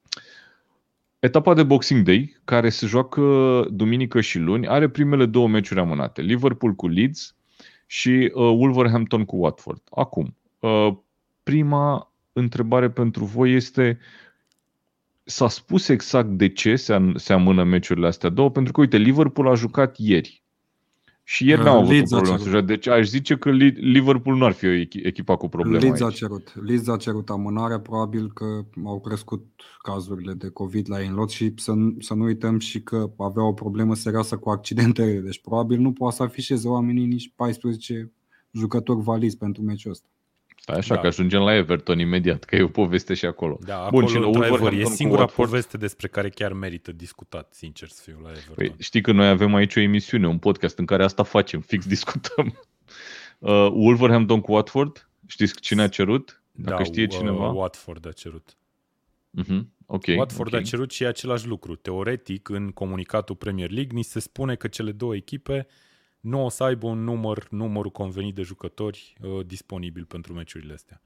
Etapa 1.19 1.55
de 1.55 1.63
Boxing 1.63 2.05
Day, 2.05 2.41
care 2.45 2.69
se 2.69 2.87
joacă 2.87 3.23
duminică 3.71 4.21
și 4.21 4.39
luni, 4.39 4.69
are 4.69 4.89
primele 4.89 5.27
două 5.27 5.49
meciuri 5.49 5.81
amânate. 5.81 6.23
Liverpool 6.23 6.75
cu 6.75 6.89
Leeds 6.89 7.37
și 7.87 8.31
uh, 8.35 8.43
Wolverhampton 8.43 9.25
cu 9.25 9.37
Watford. 9.37 9.83
Acum, 9.91 10.37
uh, 10.61 10.89
prima 11.43 12.12
întrebare 12.33 12.91
pentru 12.91 13.25
voi 13.25 13.53
este 13.55 13.99
s-a 15.25 15.49
spus 15.49 15.89
exact 15.89 16.29
de 16.29 16.49
ce 16.49 16.77
se, 16.77 16.93
an- 16.95 17.15
se 17.17 17.33
amână 17.33 17.65
meciurile 17.65 18.07
astea 18.07 18.29
două, 18.31 18.51
pentru 18.51 18.73
că, 18.73 18.81
uite, 18.81 18.97
Liverpool 18.97 19.49
a 19.49 19.55
jucat 19.55 19.97
ieri. 19.99 20.43
Și 21.25 21.47
ieri 21.47 21.61
Uh, 21.61 21.67
n-au 21.67 21.77
avut 21.77 21.89
o 21.89 21.93
Leeds 21.93 22.13
a 22.13 22.17
problemă 22.17 22.37
să 22.39 22.43
cerut. 22.45 22.59
joace. 22.59 22.75
Deci 22.75 22.87
aș 22.87 23.07
zice 23.07 23.37
că 23.37 23.51
Li- 23.51 23.69
Liverpool 23.93 24.37
nu 24.37 24.45
ar 24.45 24.53
fi 24.53 24.67
o 24.67 24.75
echi- 24.85 25.03
echipa 25.03 25.37
cu 25.37 25.49
probleme 25.49 25.79
Leeds 25.79 26.01
a 26.01 26.05
aici. 26.05 26.15
cerut. 26.15 26.53
Leeds 26.65 26.89
a 26.89 26.97
cerut 26.97 27.31
amânarea, 27.31 27.81
probabil 27.81 28.33
că 28.33 28.45
au 28.85 29.01
crescut 29.01 29.45
cazurile 29.83 30.33
de 30.33 30.49
COVID 30.49 30.91
la 30.91 31.01
ei 31.03 31.07
în 31.09 31.15
lot 31.15 31.31
și 31.31 31.53
să, 31.57 31.73
nu- 31.73 31.95
să 31.99 32.15
nu 32.15 32.25
uităm 32.25 32.59
și 32.59 32.83
că 32.83 33.11
avea 33.19 33.43
o 33.45 33.53
problemă 33.53 33.95
serioasă 33.95 34.37
cu 34.37 34.51
accidentele, 34.51 35.19
deci 35.21 35.41
probabil 35.41 35.79
nu 35.81 35.93
poate 35.93 36.17
să 36.17 36.23
afișeze 36.23 36.69
oamenii 36.69 37.07
nici 37.07 37.33
14 37.37 38.13
jucători 38.51 39.01
valizi 39.03 39.37
pentru 39.37 39.63
meciul 39.63 39.91
ăsta. 39.91 40.07
Stai 40.63 40.77
așa 40.77 40.95
Da. 40.95 41.01
că 41.01 41.07
ajungem 41.07 41.41
la 41.41 41.55
Everton 41.55 41.99
imediat, 41.99 42.45
că 42.45 42.57
e 42.57 42.63
o 42.63 42.69
poveste 42.69 43.15
și 43.15 43.27
acolo. 43.27 43.59
Da, 43.61 43.77
Bun, 43.77 43.85
acolo, 43.85 44.07
și 44.07 44.15
la 44.15 44.27
într-adevăr, 44.27 44.51
e 44.51 44.51
Wolverhampton 44.51 44.91
cu 44.91 44.97
singura 44.97 45.21
Watford? 45.21 45.49
poveste 45.49 45.77
despre 45.77 46.09
care 46.09 46.29
chiar 46.29 46.53
merită 46.53 46.93
discutat, 46.93 47.53
sincer 47.55 47.89
să 47.89 48.03
fiu, 48.05 48.19
la 48.23 48.29
Everton. 48.29 48.55
Păi, 48.55 48.75
știi 48.79 49.01
că 49.01 49.13
noi 49.13 49.29
avem 49.29 49.55
aici 49.55 49.77
o 49.77 49.81
emisiune, 49.81 50.27
un 50.29 50.39
podcast 50.39 50.79
în 50.79 50.87
care 50.87 51.05
asta 51.05 51.23
facem, 51.23 51.61
fix 51.71 51.87
discutăm. 51.87 52.55
Uh, 53.39 53.51
Wolverhampton 53.73 54.41
cu 54.41 54.53
Watford, 54.53 55.09
știți 55.27 55.61
cine 55.61 55.83
a 55.83 55.89
cerut? 55.89 56.43
Dacă 56.53 56.77
da, 56.77 56.85
știe 56.85 57.03
uh, 57.03 57.09
cineva? 57.09 57.51
Watford 57.51 58.07
a 58.07 58.13
cerut. 58.13 58.57
Uh-huh. 59.41 59.61
Ok. 59.87 60.05
Watford 60.17 60.55
ok. 60.55 60.61
a 60.61 60.63
cerut 60.63 60.91
și 60.91 61.05
același 61.05 61.47
lucru. 61.47 61.75
Teoretic, 61.75 62.49
în 62.49 62.71
comunicatul 62.71 63.35
Premier 63.37 63.71
League, 63.71 63.91
ni 63.97 64.03
se 64.03 64.21
spune 64.21 64.55
că 64.55 64.69
cele 64.69 64.93
două 64.93 65.15
echipe 65.15 65.67
nu 66.23 66.45
o 66.45 66.49
să 66.49 66.65
aibă 66.65 66.87
un 66.87 67.05
număr, 67.05 67.47
numărul 67.51 67.91
convenit 67.91 68.35
de 68.35 68.43
jucători 68.43 69.15
uh, 69.23 69.47
disponibil 69.47 70.05
pentru 70.05 70.33
meciurile 70.33 70.73
astea. 70.73 71.03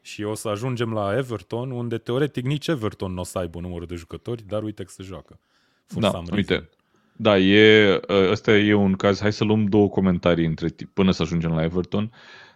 Și 0.00 0.22
o 0.22 0.34
să 0.34 0.48
ajungem 0.48 0.92
la 0.92 1.16
Everton, 1.16 1.70
unde 1.70 1.98
teoretic 1.98 2.44
nici 2.44 2.66
Everton 2.66 3.12
nu 3.12 3.20
o 3.20 3.24
să 3.24 3.38
aibă 3.38 3.60
numărul 3.60 3.86
de 3.86 3.94
jucători, 3.94 4.42
dar 4.46 4.62
uite 4.62 4.82
că 4.84 4.90
se 4.90 5.02
joacă. 5.02 5.40
For 5.86 6.02
Da, 6.02 6.10
some 6.10 6.26
reason. 6.30 6.36
uite. 6.36 6.70
Da, 7.16 7.38
e, 7.38 7.94
uh, 8.08 8.30
ăsta 8.30 8.56
e 8.56 8.74
un 8.74 8.92
caz. 8.94 9.20
Hai 9.20 9.32
să 9.32 9.44
luăm 9.44 9.66
două 9.66 9.88
comentarii 9.88 10.46
între 10.46 10.68
timp, 10.68 10.90
până 10.94 11.10
să 11.10 11.22
ajungem 11.22 11.50
la 11.50 11.62
Everton. 11.62 12.12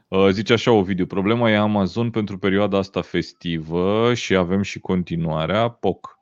Uh, 0.09 0.29
Zice 0.31 0.53
așa 0.53 0.71
o 0.73 0.83
video. 0.83 1.07
Problema 1.07 1.51
e 1.51 1.57
Amazon 1.57 2.11
pentru 2.11 2.39
perioada 2.39 2.79
asta 2.79 3.01
festivă 3.03 4.15
și 4.15 4.37
avem 4.37 4.63
și 4.63 4.79
continuarea 4.81 5.69
POC. 5.69 6.19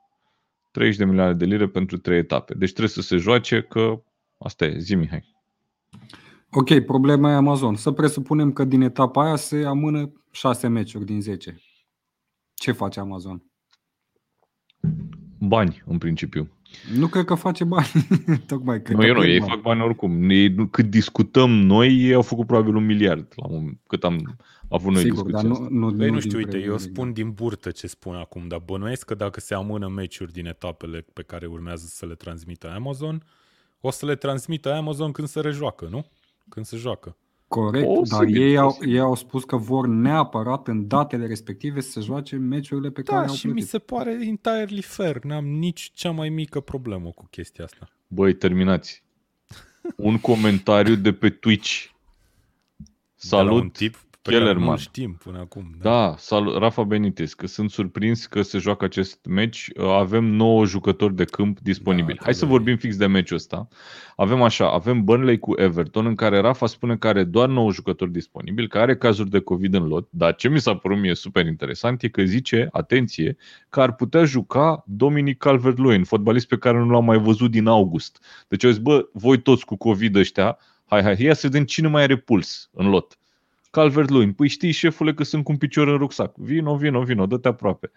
30 0.71 0.97
de 0.97 1.05
milioane 1.05 1.33
de 1.33 1.45
lire 1.45 1.67
pentru 1.67 1.97
trei 1.97 2.17
etape. 2.17 2.53
Deci 2.53 2.69
trebuie 2.69 2.89
să 2.89 3.01
se 3.01 3.17
joace 3.17 3.61
că 3.61 4.03
asta 4.37 4.65
e. 4.65 4.77
Zi, 4.79 4.95
Mihai. 4.95 5.37
Ok, 6.51 6.79
problema 6.79 7.31
e 7.31 7.33
Amazon. 7.33 7.75
Să 7.75 7.91
presupunem 7.91 8.51
că 8.53 8.63
din 8.63 8.81
etapa 8.81 9.23
aia 9.25 9.35
se 9.35 9.65
amână 9.65 10.11
6 10.31 10.67
meciuri 10.67 11.05
din 11.05 11.21
10. 11.21 11.61
Ce 12.53 12.71
face 12.71 12.99
Amazon? 12.99 13.43
Bani, 15.39 15.83
în 15.85 15.97
principiu. 15.97 16.49
Nu 16.97 17.07
cred 17.07 17.25
că 17.25 17.35
face 17.35 17.63
bani. 17.63 17.87
Tocmai 18.47 18.81
cred 18.81 18.95
Nu, 18.95 19.01
că 19.01 19.07
eu 19.07 19.13
nu, 19.13 19.19
pierd 19.19 19.33
ei 19.33 19.39
bani. 19.39 19.51
fac 19.51 19.61
bani 19.61 19.81
oricum. 19.81 20.29
Ei, 20.29 20.47
nu- 20.47 20.67
cât 20.67 20.85
discutăm 20.85 21.49
noi, 21.51 21.87
ei 22.03 22.13
au 22.13 22.21
făcut 22.21 22.45
probabil 22.47 22.75
un 22.75 22.85
miliard 22.85 23.33
la 23.35 23.47
moment, 23.49 23.79
cât 23.87 24.03
am 24.03 24.37
avut 24.69 24.91
noi 24.93 25.01
Sigur, 25.01 25.23
discuția 25.23 25.41
dar 25.41 25.51
asta. 25.51 25.67
nu, 25.69 25.79
nu, 25.89 25.95
Păi 25.95 26.05
nu 26.05 26.11
din 26.11 26.19
știu, 26.21 26.37
uite, 26.37 26.49
Premier 26.49 26.67
eu 26.69 26.75
League, 26.75 26.91
spun 26.93 27.07
da. 27.07 27.13
din 27.13 27.31
burtă 27.31 27.71
ce 27.71 27.87
spun 27.87 28.15
acum, 28.15 28.47
dar 28.47 28.59
bănuiesc 28.65 29.05
că 29.05 29.15
dacă 29.15 29.39
se 29.39 29.53
amână 29.53 29.87
meciuri 29.87 30.31
din 30.31 30.45
etapele 30.45 31.05
pe 31.13 31.23
care 31.23 31.45
urmează 31.45 31.85
să 31.87 32.05
le 32.05 32.15
transmită 32.15 32.71
Amazon, 32.75 33.23
o 33.81 33.91
să 33.91 34.05
le 34.05 34.15
transmită 34.15 34.73
Amazon 34.73 35.11
când 35.11 35.27
se 35.27 35.39
rejoacă, 35.39 35.87
nu? 35.91 36.05
Când 36.49 36.65
se 36.65 36.77
joacă. 36.77 37.17
Corect, 37.47 37.85
Posibil, 37.85 38.33
dar 38.33 38.41
ei 38.41 38.57
au, 38.57 38.67
posibil. 38.67 38.93
ei 38.93 38.99
au 38.99 39.15
spus 39.15 39.43
că 39.43 39.55
vor 39.57 39.87
neapărat 39.87 40.67
în 40.67 40.87
datele 40.87 41.25
respective 41.25 41.81
să 41.81 41.89
se 41.89 41.99
joace 41.99 42.35
meciurile 42.35 42.89
pe 42.89 43.01
care 43.01 43.21
Da, 43.21 43.27
au 43.27 43.35
și 43.35 43.45
mi 43.45 43.51
plătit. 43.51 43.69
se 43.69 43.79
pare 43.79 44.11
entirely 44.21 44.81
fair. 44.81 45.23
N-am 45.23 45.45
nici 45.45 45.91
cea 45.93 46.11
mai 46.11 46.29
mică 46.29 46.59
problemă 46.59 47.11
cu 47.11 47.27
chestia 47.31 47.63
asta. 47.63 47.89
Băi, 48.07 48.33
terminați. 48.33 49.03
Un 49.95 50.19
comentariu 50.19 50.95
de 50.95 51.13
pe 51.13 51.29
Twitch. 51.29 51.85
De 52.75 53.35
la 53.35 53.41
un 53.41 53.47
Salut. 53.47 53.73
tip 53.73 53.95
pe 54.21 54.31
care 54.31 54.43
Kellerman. 54.43 54.69
nu 54.69 54.77
știm 54.77 55.17
până 55.23 55.39
acum. 55.39 55.75
Da, 55.81 56.15
sal- 56.17 56.57
Rafa 56.59 56.83
Benitez, 56.83 57.33
că 57.33 57.47
sunt 57.47 57.71
surprins 57.71 58.25
că 58.25 58.41
se 58.41 58.57
joacă 58.57 58.85
acest 58.85 59.25
meci. 59.29 59.69
Uh, 59.75 59.85
Avem 59.85 60.23
9 60.25 60.65
jucători 60.65 61.15
de 61.15 61.23
câmp 61.23 61.59
disponibili. 61.59 62.17
Da, 62.17 62.23
Hai 62.23 62.33
să 62.33 62.45
da. 62.45 62.51
vorbim 62.51 62.77
fix 62.77 62.95
de 62.97 63.05
meciul 63.07 63.35
ăsta. 63.37 63.67
Avem 64.15 64.41
așa, 64.41 64.71
avem 64.71 65.03
Burnley 65.03 65.39
cu 65.39 65.53
Everton, 65.61 66.05
în 66.05 66.15
care 66.15 66.39
Rafa 66.39 66.65
spune 66.65 66.97
că 66.97 67.07
are 67.07 67.23
doar 67.23 67.49
9 67.49 67.71
jucători 67.71 68.11
disponibili, 68.11 68.67
că 68.67 68.77
are 68.77 68.95
cazuri 68.97 69.29
de 69.29 69.39
COVID 69.39 69.73
în 69.73 69.87
lot, 69.87 70.07
dar 70.11 70.35
ce 70.35 70.49
mi 70.49 70.59
s-a 70.59 70.75
părut 70.75 70.97
mie 70.99 71.15
super 71.15 71.45
interesant 71.45 72.03
e 72.03 72.07
că 72.07 72.23
zice, 72.23 72.67
atenție, 72.71 73.37
că 73.69 73.81
ar 73.81 73.93
putea 73.95 74.23
juca 74.23 74.83
Dominic 74.87 75.37
Calvert-Lewin, 75.37 76.03
fotbalist 76.03 76.47
pe 76.47 76.57
care 76.57 76.77
nu 76.77 76.89
l-am 76.89 77.05
mai 77.05 77.17
văzut 77.17 77.51
din 77.51 77.67
august. 77.67 78.23
Deci 78.47 78.63
au 78.63 78.69
zis, 78.69 78.79
bă, 78.79 79.09
voi 79.13 79.41
toți 79.41 79.65
cu 79.65 79.75
COVID 79.77 80.15
ăștia, 80.15 80.57
hai, 80.85 81.01
hai, 81.01 81.15
ia 81.19 81.33
să 81.33 81.47
vedem 81.47 81.65
cine 81.65 81.87
mai 81.87 82.03
are 82.03 82.17
puls 82.17 82.69
în 82.73 82.89
lot. 82.89 83.17
Calvert 83.69 84.09
Lewin. 84.09 84.33
Păi 84.33 84.47
știi, 84.47 84.71
șefule, 84.71 85.13
că 85.13 85.23
sunt 85.23 85.43
cu 85.43 85.51
un 85.51 85.57
picior 85.57 85.87
în 85.87 85.97
rucsac. 85.97 86.35
Vino, 86.37 86.75
vino, 86.75 87.03
vino, 87.03 87.25
dă-te 87.25 87.47
aproape. 87.47 87.91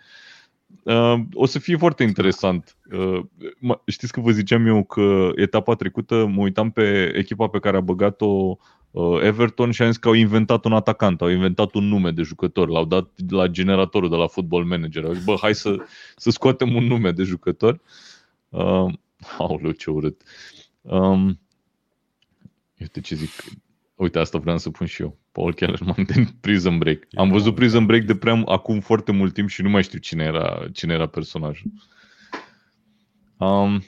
Uh, 0.82 1.20
o 1.32 1.46
să 1.46 1.58
fie 1.58 1.76
foarte 1.76 2.02
interesant. 2.02 2.76
Uh, 2.92 3.20
mă, 3.58 3.80
știți 3.86 4.12
că 4.12 4.20
vă 4.20 4.30
ziceam 4.30 4.66
eu 4.66 4.84
că 4.84 5.30
etapa 5.34 5.74
trecută 5.74 6.26
mă 6.26 6.42
uitam 6.42 6.70
pe 6.70 7.12
echipa 7.16 7.48
pe 7.48 7.58
care 7.58 7.76
a 7.76 7.80
băgat-o 7.80 8.56
uh, 8.90 9.22
Everton 9.22 9.70
și 9.70 9.82
am 9.82 9.88
zis 9.88 9.96
că 9.96 10.08
au 10.08 10.14
inventat 10.14 10.64
un 10.64 10.72
atacant, 10.72 11.20
au 11.20 11.28
inventat 11.28 11.74
un 11.74 11.84
nume 11.84 12.10
de 12.10 12.22
jucător, 12.22 12.68
l-au 12.68 12.84
dat 12.84 13.10
la 13.28 13.46
generatorul 13.46 14.08
de 14.08 14.16
la 14.16 14.26
Football 14.26 14.64
Manager. 14.64 15.04
Au 15.04 15.12
zis, 15.12 15.24
bă, 15.24 15.36
hai 15.40 15.54
să, 15.54 15.76
să 16.16 16.30
scoatem 16.30 16.74
un 16.74 16.84
nume 16.84 17.10
de 17.10 17.22
jucător. 17.22 17.80
Uh, 18.48 18.92
aoleu, 19.38 19.70
ce 19.70 19.90
urât. 19.90 20.22
Um, 20.80 21.40
uite 22.78 23.00
ce 23.00 23.14
zic. 23.14 23.30
Uite, 24.02 24.18
asta 24.18 24.38
vreau 24.38 24.58
să 24.58 24.70
pun 24.70 24.86
și 24.86 25.02
eu. 25.02 25.18
Paul 25.32 25.54
Kellerman 25.54 26.04
din 26.14 26.26
Prison 26.40 26.78
Break. 26.78 26.98
Am 27.14 27.26
Eu 27.26 27.32
văzut 27.32 27.46
nu, 27.48 27.54
Prison 27.54 27.80
da. 27.80 27.86
Break 27.86 28.02
de 28.02 28.14
prea 28.16 28.42
acum 28.46 28.80
foarte 28.80 29.12
mult 29.12 29.32
timp 29.34 29.48
și 29.48 29.62
nu 29.62 29.68
mai 29.70 29.82
știu 29.82 29.98
cine 29.98 30.24
era, 30.24 30.68
cine 30.72 30.92
era 30.92 31.06
personajul. 31.06 31.70
Um, 33.36 33.82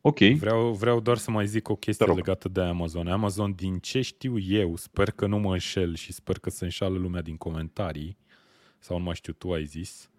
ok. 0.00 0.18
Vreau, 0.18 0.72
vreau 0.72 1.00
doar 1.00 1.16
să 1.16 1.30
mai 1.30 1.46
zic 1.46 1.68
o 1.68 1.76
chestie 1.76 2.04
Te 2.06 2.12
rog. 2.12 2.20
legată 2.20 2.48
de 2.48 2.60
Amazon. 2.60 3.06
Amazon, 3.08 3.52
din 3.54 3.78
ce 3.78 4.00
știu 4.00 4.38
eu, 4.38 4.76
sper 4.76 5.10
că 5.10 5.26
nu 5.26 5.38
mă 5.38 5.52
înșel 5.52 5.94
și 5.94 6.12
sper 6.12 6.38
că 6.38 6.50
se 6.50 6.64
înșală 6.64 6.98
lumea 6.98 7.22
din 7.22 7.36
comentarii, 7.36 8.18
sau 8.78 8.98
nu 8.98 9.04
mai 9.04 9.14
știu, 9.14 9.32
tu 9.32 9.52
ai 9.52 9.64
zis, 9.64 10.10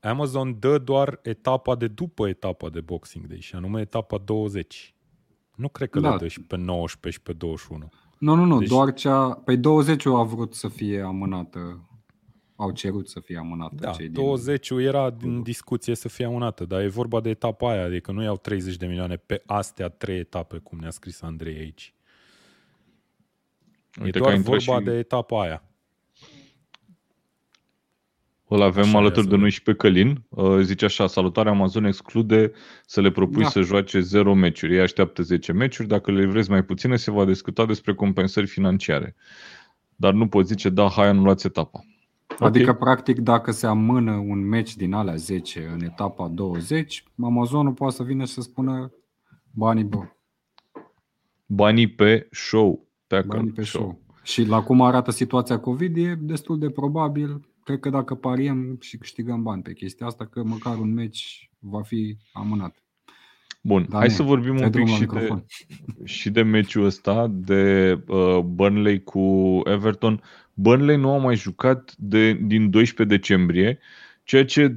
Amazon 0.00 0.58
dă 0.58 0.78
doar 0.78 1.18
etapa 1.22 1.76
de 1.76 1.86
după 1.88 2.28
etapa 2.28 2.68
de 2.70 2.80
Boxing 2.80 3.26
Day, 3.26 3.40
și 3.40 3.54
anume 3.54 3.80
etapa 3.80 4.18
20. 4.18 4.94
Nu 5.54 5.68
cred 5.68 5.90
că 5.90 6.00
Da. 6.00 6.10
le 6.10 6.16
dă 6.16 6.28
și 6.28 6.40
pe 6.40 6.56
19 6.56 7.20
și 7.20 7.26
pe 7.26 7.32
21. 7.32 7.88
Nu, 8.20 8.34
nu, 8.34 8.44
nu, 8.44 8.58
Deci- 8.58 8.58
deci... 8.58 8.68
doar 8.68 8.92
cea... 8.92 9.30
Păi 9.30 9.56
20 9.56 10.06
a 10.06 10.22
vrut 10.22 10.54
să 10.54 10.68
fie 10.68 11.00
amânată. 11.00 11.88
Au 12.56 12.70
cerut 12.70 13.08
să 13.08 13.20
fie 13.20 13.38
amânată 13.38 13.74
Da, 13.78 13.90
cei 13.90 14.08
din... 14.08 14.22
20 14.22 14.70
era 14.70 15.10
din 15.10 15.42
discuție 15.42 15.94
să 15.94 16.08
fie 16.08 16.24
amânată, 16.24 16.64
dar 16.64 16.80
e 16.80 16.88
vorba 16.88 17.20
de 17.20 17.28
etapa 17.28 17.70
aia, 17.70 17.84
adică 17.84 18.12
nu 18.12 18.22
iau 18.22 18.36
30 18.36 18.76
de 18.76 18.86
milioane 18.86 19.16
pe 19.16 19.42
astea 19.46 19.88
trei 19.88 20.18
etape, 20.18 20.58
cum 20.58 20.78
ne-a 20.78 20.90
scris 20.90 21.22
Andrei 21.22 21.56
aici. 21.56 21.94
Uite 24.02 24.18
e 24.18 24.20
că 24.20 24.26
a 24.26 24.30
doar 24.30 24.34
intrat 24.34 24.62
vorba 24.62 24.78
și- 24.78 24.84
de 24.84 24.98
etapa 24.98 25.42
aia. 25.42 25.62
Îl 28.52 28.62
avem 28.62 28.82
Așa 28.84 28.98
alături 28.98 29.24
ia 29.24 29.30
de 29.30 29.34
să 29.34 29.40
noi 29.40 29.50
și 29.50 29.62
pe 29.62 29.74
Călin. 29.74 30.22
Uh, 30.28 30.58
Zice 30.60 30.84
așa, 30.84 31.06
salutarea 31.06 31.52
Amazon 31.52 31.84
exclude 31.84 32.52
să 32.86 33.00
le 33.00 33.10
propui 33.10 33.42
Da. 33.42 33.48
să 33.48 33.60
joace 33.60 34.00
0 34.00 34.34
meciuri. 34.34 34.74
Ei 34.74 34.80
așteaptă 34.80 35.22
10 35.22 35.52
meciuri. 35.52 35.88
Dacă 35.88 36.10
le 36.10 36.26
vreți 36.26 36.50
mai 36.50 36.64
puține, 36.64 36.96
se 36.96 37.10
va 37.10 37.24
discuta 37.24 37.66
despre 37.66 37.94
compensări 37.94 38.46
financiare. 38.46 39.14
Dar 39.96 40.12
nu 40.12 40.28
pot 40.28 40.46
zice, 40.46 40.68
da, 40.68 40.88
hai, 40.88 41.06
anulați 41.08 41.46
etapa. 41.46 41.84
Adică, 42.38 42.70
Ok. 42.70 42.78
practic, 42.78 43.18
dacă 43.18 43.50
se 43.50 43.66
amână 43.66 44.12
un 44.12 44.48
meci 44.48 44.76
din 44.76 44.92
alea 44.92 45.14
10 45.16 45.70
în 45.74 45.82
etapa 45.82 46.28
20, 46.28 47.04
Amazonul 47.22 47.72
poate 47.72 47.94
să 47.94 48.02
vină 48.02 48.24
și 48.24 48.32
să 48.32 48.40
spună 48.40 48.92
banii, 49.50 49.84
bă, 49.84 49.98
Banii 51.46 51.88
pe 51.90 52.28
show. 52.30 52.86
Pe 53.06 53.22
banii 53.26 53.52
pe 53.52 53.62
show. 53.62 54.00
Și 54.22 54.44
la 54.44 54.62
cum 54.62 54.80
arată 54.82 55.10
situația 55.10 55.58
COVID, 55.58 55.96
e 55.96 56.14
destul 56.20 56.58
de 56.58 56.70
probabil, 56.70 57.48
cred 57.64 57.80
că 57.80 57.90
dacă 57.90 58.14
pariem 58.14 58.78
și 58.80 58.96
câștigăm 58.96 59.42
bani 59.42 59.62
pe 59.62 59.72
chestia 59.72 60.06
asta, 60.06 60.26
că 60.26 60.42
măcar 60.44 60.78
un 60.78 60.92
meci 60.92 61.50
va 61.58 61.82
fi 61.82 62.16
amânat. 62.32 62.82
Bun, 63.62 63.86
Da, 63.88 63.98
hai 63.98 64.06
ne, 64.06 64.12
să 64.12 64.22
vorbim 64.22 64.56
Dai 64.56 64.64
un 64.64 64.70
pic 64.70 64.80
drumul 64.84 64.90
la 64.90 64.96
și 64.96 65.04
de, 65.06 65.12
microfon. 65.20 65.44
și 66.04 66.30
de 66.30 66.42
meciul 66.42 66.84
ăsta, 66.84 67.26
de 67.30 67.92
uh, 68.06 68.38
Burnley 68.38 69.02
cu 69.02 69.20
Everton. 69.64 70.22
Burnley 70.54 70.96
nu 70.96 71.10
a 71.12 71.18
mai 71.18 71.36
jucat 71.36 71.94
de, 71.98 72.32
din 72.32 72.70
12 72.70 73.16
decembrie, 73.16 73.78
ceea 74.24 74.44
ce 74.44 74.76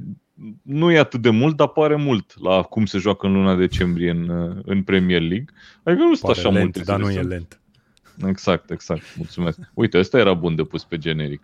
nu 0.62 0.90
e 0.90 0.98
atât 0.98 1.20
de 1.22 1.30
mult, 1.30 1.56
dar 1.56 1.68
pare 1.68 1.96
mult 1.96 2.40
la 2.42 2.62
cum 2.62 2.86
se 2.86 2.98
joacă 2.98 3.26
în 3.26 3.32
luna 3.32 3.54
decembrie 3.56 4.10
în, 4.10 4.28
uh, 4.28 4.56
în 4.64 4.82
Premier 4.82 5.20
League. 5.20 5.46
Adică 5.82 6.02
nu 6.02 6.14
sunt 6.14 6.20
Pare 6.20 6.38
așa 6.38 6.48
lent, 6.48 6.62
multe 6.62 6.80
dar 6.80 6.98
nu 6.98 7.06
zile, 7.06 7.18
e 7.18 7.22
sunt- 7.22 7.32
lent. 7.32 7.60
Exact, 8.28 8.70
exact. 8.70 9.02
Mulțumesc. 9.16 9.58
Uite, 9.74 9.98
ăsta 9.98 10.18
era 10.18 10.34
bun 10.34 10.54
de 10.54 10.62
pus 10.64 10.84
pe 10.84 10.98
generic. 10.98 11.42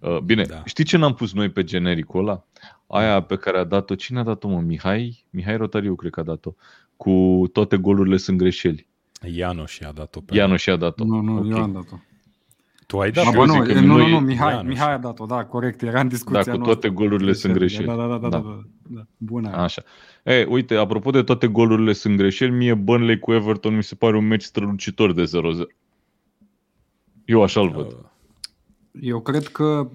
Uh, 0.00 0.18
Bine, 0.18 0.42
Da. 0.44 0.54
da. 0.54 0.62
știi 0.64 0.84
ce 0.84 0.96
n-am 0.96 1.14
pus 1.14 1.32
noi 1.32 1.48
pe 1.50 1.64
genericul 1.64 2.20
ăla? 2.20 2.44
Aia 2.86 3.20
pe 3.22 3.36
care 3.36 3.58
a 3.58 3.64
dat-o, 3.64 3.94
cine 3.94 4.18
a 4.18 4.22
dat-o, 4.22 4.48
mă? 4.48 4.60
Mihai? 4.60 5.24
Mihai 5.30 5.56
Rotariu, 5.56 5.94
cred 5.94 6.10
că 6.10 6.20
a 6.20 6.22
dat-o. 6.22 6.54
Cu 6.96 7.44
toate 7.52 7.76
golurile 7.76 8.16
sunt 8.16 8.38
greșeli. 8.38 8.86
Ianoș 9.34 9.72
și 9.72 9.82
a 9.84 9.92
dat-o 9.92 10.20
pe 10.20 10.36
Ianu 10.36 10.56
și 10.56 10.70
a 10.70 10.76
dat-o. 10.76 11.04
Nu, 11.04 11.20
nu, 11.20 11.36
Ok. 11.38 11.50
eu 11.50 11.62
am 11.62 11.72
dat-o. 11.72 11.96
Tu 12.86 12.98
ai 12.98 13.08
Și 13.08 13.14
dat 13.14 13.24
Da, 13.24 13.30
eu 13.30 13.44
bă, 13.44 13.52
zic 13.52 13.60
nu, 13.60 13.66
că 13.66 13.72
nu, 13.80 13.86
nu, 13.86 13.96
noi- 13.96 14.10
nu, 14.10 14.20
Mihai, 14.20 14.52
Ianu 14.54 14.68
Mihai 14.68 14.92
a 14.92 14.98
dat-o, 14.98 15.26
da, 15.26 15.44
corect, 15.44 15.82
era 15.82 16.00
în 16.00 16.08
discuția 16.08 16.42
Da, 16.42 16.50
cu 16.50 16.56
noastră. 16.56 16.74
toate 16.80 16.94
golurile 16.96 17.32
sunt 17.32 17.52
greșeli. 17.52 17.86
Da, 17.86 17.94
da, 17.94 18.06
da, 18.06 18.16
da, 18.18 18.28
da, 18.28 18.28
Da. 18.28 18.38
da, 18.38 18.60
da. 18.88 19.02
Bună. 19.16 19.48
aia. 19.48 19.56
Așa. 19.62 19.82
E, 20.24 20.46
uite, 20.48 20.74
apropo 20.74 21.10
de 21.10 21.22
toate 21.22 21.46
golurile 21.46 21.92
sunt 21.92 22.16
greșeli, 22.16 22.50
mie 22.50 22.74
Burnley 22.74 23.18
cu 23.18 23.32
Everton 23.32 23.76
mi 23.76 23.82
se 23.82 23.94
pare 23.94 24.16
un 24.16 24.26
meci 24.26 24.42
strălucitor 24.42 25.12
de 25.12 25.24
0-0. 25.24 25.66
Eu 27.24 27.42
așa-l 27.42 27.68
văd. 27.70 28.09
Uh, 28.92 29.00
Eu 29.02 29.20
cred 29.20 29.46
că 29.48 29.88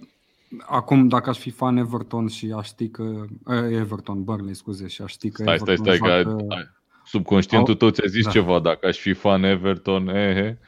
acum, 0.65 1.07
dacă 1.07 1.29
aș 1.29 1.37
fi 1.37 1.49
fan 1.49 1.77
Everton 1.77 2.27
și 2.27 2.53
aș 2.57 2.67
ști 2.67 2.89
că... 2.89 3.25
eh, 3.47 3.77
Everton, 3.77 4.23
Burnley, 4.23 4.55
scuze, 4.55 4.87
și 4.87 5.01
aș 5.01 5.11
ști 5.11 5.29
că 5.29 5.41
Stai, 5.41 5.57
stai, 5.59 5.73
Everton 5.73 5.97
stai, 5.97 6.09
că 6.09 6.23
joacă- 6.29 6.45
ai- 6.55 6.69
subconștientul 7.05 7.71
Au- 7.73 7.77
tău 7.77 7.89
ți-a 7.89 8.07
zis 8.07 8.23
da. 8.23 8.29
ceva, 8.31 8.59
dacă 8.59 8.87
aș 8.87 8.97
fi 8.97 9.13
fan 9.13 9.43
Everton, 9.43 10.07
ehe. 10.07 10.59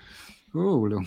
Uuleu. 0.53 1.03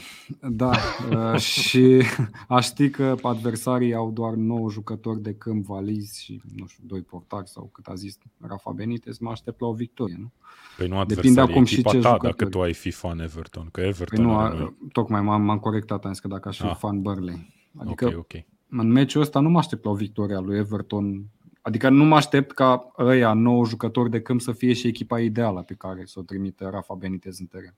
Da, 0.51 0.71
uh, 1.33 1.39
și 1.39 2.03
aș 2.49 2.65
ști 2.67 2.91
că 2.91 3.15
adversarii 3.23 3.95
au 3.95 4.11
doar 4.11 4.35
9 4.35 4.71
jucători 4.71 5.23
de 5.23 5.35
câmp 5.35 5.65
valizi 5.65 6.23
și, 6.23 6.41
nu 6.57 6.67
știu, 6.67 6.85
doi 6.87 7.01
portari 7.01 7.49
sau 7.49 7.71
cât 7.73 7.87
a 7.87 7.95
zis 7.95 8.19
Rafa 8.41 8.71
Benitez, 8.71 9.19
mă 9.19 9.31
aștept 9.31 9.61
la 9.61 9.67
o 9.67 9.73
victorie, 9.73 10.17
nu? 10.19 10.33
Păi 10.77 10.89
nu 10.89 11.05
Depinde 11.05 11.15
adversarii, 11.19 11.53
acum 11.53 11.65
și 11.65 11.75
echipa 11.75 11.91
ce 11.91 11.99
ta 11.99 12.09
jucători. 12.09 12.37
dacă 12.37 12.51
tu 12.51 12.61
ai 12.63 12.73
fi 12.75 12.91
fan 12.91 13.19
Everton, 13.19 13.65
că 13.65 13.81
Păi 13.81 13.89
Everton 13.89 14.25
nu, 14.25 14.39
are 14.39 14.55
a, 14.55 14.59
noi. 14.59 14.77
tocmai 14.93 15.21
m-am, 15.23 15.43
m-am 15.43 15.59
corectat, 15.59 16.05
am 16.05 16.11
zis 16.13 16.21
că 16.21 16.29
dacă 16.29 16.49
aș 16.49 16.59
fi 16.61 16.67
Ah. 16.67 16.77
fan 16.77 17.03
Burnley. 17.03 17.53
Adică 17.77 18.07
Ok, 18.07 18.15
ok. 18.17 18.33
în 18.69 18.89
meciul 18.93 19.21
ăsta 19.21 19.41
nu 19.41 19.49
mă 19.51 19.59
aștept 19.59 19.85
la 19.85 19.91
o 19.91 19.95
victorie 19.95 20.37
a 20.37 20.41
lui 20.41 20.59
Everton. 20.59 21.25
Adică 21.63 21.89
nu 21.89 22.05
mă 22.05 22.15
aștept 22.17 22.51
ca 22.53 22.93
ăia, 22.99 23.33
nouă 23.33 23.65
jucători 23.67 24.11
de 24.11 24.21
câmp, 24.21 24.41
să 24.41 24.53
fie 24.53 24.73
și 24.73 24.87
echipa 24.87 25.21
ideală 25.21 25.63
pe 25.63 25.75
care 25.75 26.03
să 26.05 26.19
o 26.19 26.23
trimite 26.23 26.69
Rafa 26.69 26.95
Benitez 26.95 27.39
în 27.41 27.47
teren. 27.47 27.75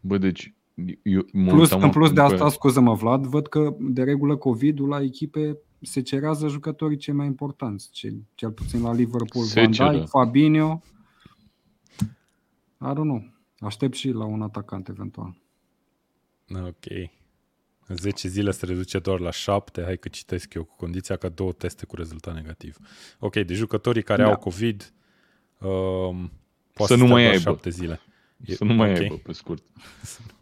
Bă, 0.00 0.18
deci, 0.18 0.54
eu 1.02 1.26
mă 1.32 1.50
Plus, 1.50 1.62
uitam 1.62 1.82
în 1.82 1.90
plus 1.90 2.12
de 2.12 2.20
acum 2.20 2.32
asta, 2.32 2.44
pe- 2.46 2.50
scuză-mă 2.52 2.94
Vlad, 2.94 3.26
văd 3.26 3.46
că 3.46 3.76
de 3.78 4.02
regulă 4.02 4.36
COVID-ul 4.36 4.88
la 4.88 5.00
echipe 5.02 5.58
se 5.80 6.00
cerează 6.02 6.48
jucătorii 6.48 6.96
cei 6.96 7.14
mai 7.14 7.26
importanți. 7.26 7.90
Cel, 7.90 8.14
cel 8.34 8.50
puțin 8.50 8.82
la 8.82 8.92
Liverpool, 8.92 9.44
Se 9.44 9.60
Van 9.60 9.72
ceră. 9.72 9.90
Dijk, 9.92 10.08
Fabinho. 10.08 10.82
I 12.80 12.90
don't 12.92 12.94
know. 12.94 13.24
Aștept 13.60 13.94
și 13.94 14.10
la 14.10 14.24
un 14.24 14.42
atacant 14.42 14.88
eventual. 14.88 15.36
Ok. 16.54 16.86
În 17.86 17.96
10 17.96 18.28
zile 18.28 18.50
se 18.50 18.66
reduce 18.66 18.98
doar 18.98 19.20
la 19.20 19.30
7, 19.30 19.82
hai 19.82 19.96
că 19.96 20.08
citesc 20.08 20.54
eu, 20.54 20.64
cu 20.64 20.76
condiția 20.76 21.16
ca 21.16 21.28
două 21.28 21.52
teste 21.52 21.86
cu 21.86 21.96
rezultat 21.96 22.34
negativ. 22.34 22.76
Ok, 23.18 23.32
de 23.36 23.54
jucătorii 23.54 24.02
care 24.02 24.22
Da. 24.22 24.28
au 24.28 24.36
COVID, 24.36 24.92
um, 25.60 26.30
Să 26.30 26.74
poate 26.74 26.94
nu 26.94 26.98
stea 27.04 27.12
mai 27.14 27.22
doar 27.22 27.34
aibă. 27.34 27.50
7 27.50 27.70
zile. 27.70 28.00
E- 28.44 28.54
Să 28.54 28.64
nu 28.64 28.74
mai 28.74 28.90
ok. 28.90 28.96
aibă, 28.98 29.14
pe 29.14 29.32
scurt. 29.32 29.62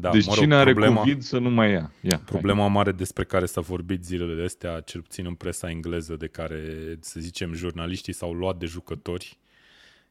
Da, 0.00 0.10
deci 0.10 0.26
mă 0.26 0.32
rog, 0.34 0.42
cine 0.42 0.54
are 0.54 0.70
problema, 0.70 0.96
COVID 0.96 1.22
să 1.22 1.38
nu 1.38 1.50
mai 1.50 1.70
ia. 1.70 1.92
ia 2.00 2.22
Problema 2.24 2.66
mare 2.66 2.92
despre 2.92 3.24
care 3.24 3.46
s-a 3.46 3.60
vorbit 3.60 4.04
zilele 4.04 4.44
astea, 4.44 4.80
cel 4.80 5.00
puțin 5.00 5.26
în 5.26 5.34
presa 5.34 5.70
engleză, 5.70 6.16
de 6.16 6.26
care, 6.26 6.62
să 7.00 7.20
zicem, 7.20 7.52
jurnaliștii 7.52 8.12
s-au 8.12 8.32
luat 8.32 8.56
de 8.58 8.66
jucători, 8.66 9.38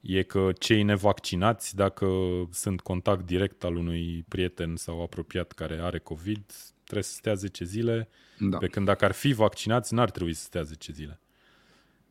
e 0.01 0.21
că 0.23 0.49
cei 0.59 0.83
nevaccinați, 0.83 1.75
dacă 1.75 2.07
sunt 2.51 2.81
contact 2.81 3.25
direct 3.25 3.63
al 3.63 3.75
unui 3.75 4.25
prieten 4.27 4.75
sau 4.75 5.01
apropiat 5.01 5.51
care 5.51 5.79
are 5.81 5.99
COVID, 5.99 6.41
trebuie 6.83 7.03
să 7.03 7.13
stea 7.13 7.33
10 7.33 7.63
zile, 7.65 8.09
Da. 8.39 8.57
pe 8.57 8.67
când 8.67 8.85
dacă 8.85 9.05
ar 9.05 9.11
fi 9.11 9.33
vaccinați, 9.33 9.93
n-ar 9.93 10.11
trebui 10.11 10.33
să 10.33 10.43
stea 10.43 10.61
10 10.61 10.91
zile. 10.91 11.19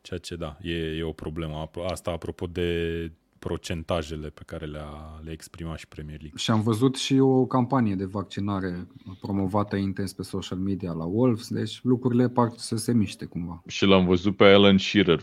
Ceea 0.01 0.19
ce, 0.19 0.35
da, 0.35 0.57
e, 0.61 0.73
e 0.73 1.03
o 1.03 1.11
problemă. 1.11 1.69
Apro- 1.69 1.85
Asta 1.85 2.11
apropo 2.11 2.45
de 2.47 3.11
procentajele 3.39 4.27
pe 4.27 4.41
care 4.45 4.65
le-a, 4.65 5.19
le 5.23 5.31
exprima 5.31 5.75
și 5.75 5.87
Premier 5.87 6.19
League. 6.19 6.39
Și 6.39 6.51
am 6.51 6.61
văzut 6.61 6.95
și 6.95 7.19
o 7.19 7.45
campanie 7.45 7.95
de 7.95 8.05
vaccinare 8.05 8.87
promovată 9.21 9.75
intens 9.75 10.13
pe 10.13 10.23
social 10.23 10.57
media 10.57 10.91
la 10.91 11.05
Wolves, 11.05 11.47
deci 11.47 11.79
lucrurile 11.83 12.29
par 12.29 12.49
să 12.55 12.75
se 12.75 12.93
miște 12.93 13.25
cumva. 13.25 13.63
Și 13.67 13.85
l-am 13.85 14.05
văzut 14.05 14.35
pe 14.35 14.43
Alan 14.43 14.77
Shearer 14.77 15.21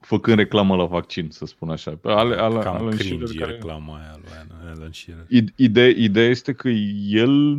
făcând 0.00 0.36
reclamă 0.36 0.76
la 0.76 0.84
vaccin, 0.84 1.28
să 1.30 1.46
spun 1.46 1.70
așa. 1.70 1.90
Pe 1.90 2.08
Ale, 2.08 2.36
Ale, 2.36 2.58
Cam 2.58 2.74
Alan 2.74 2.96
cringe 2.96 3.24
Shearer 3.24 3.38
care... 3.38 3.52
reclama 3.52 3.96
aia 3.96 4.18
lui 4.20 4.70
Alan 4.74 4.92
Shearer. 4.92 5.26
Ideea, 5.56 5.88
ideea 5.88 6.28
este 6.28 6.52
că 6.52 6.68
el 7.08 7.56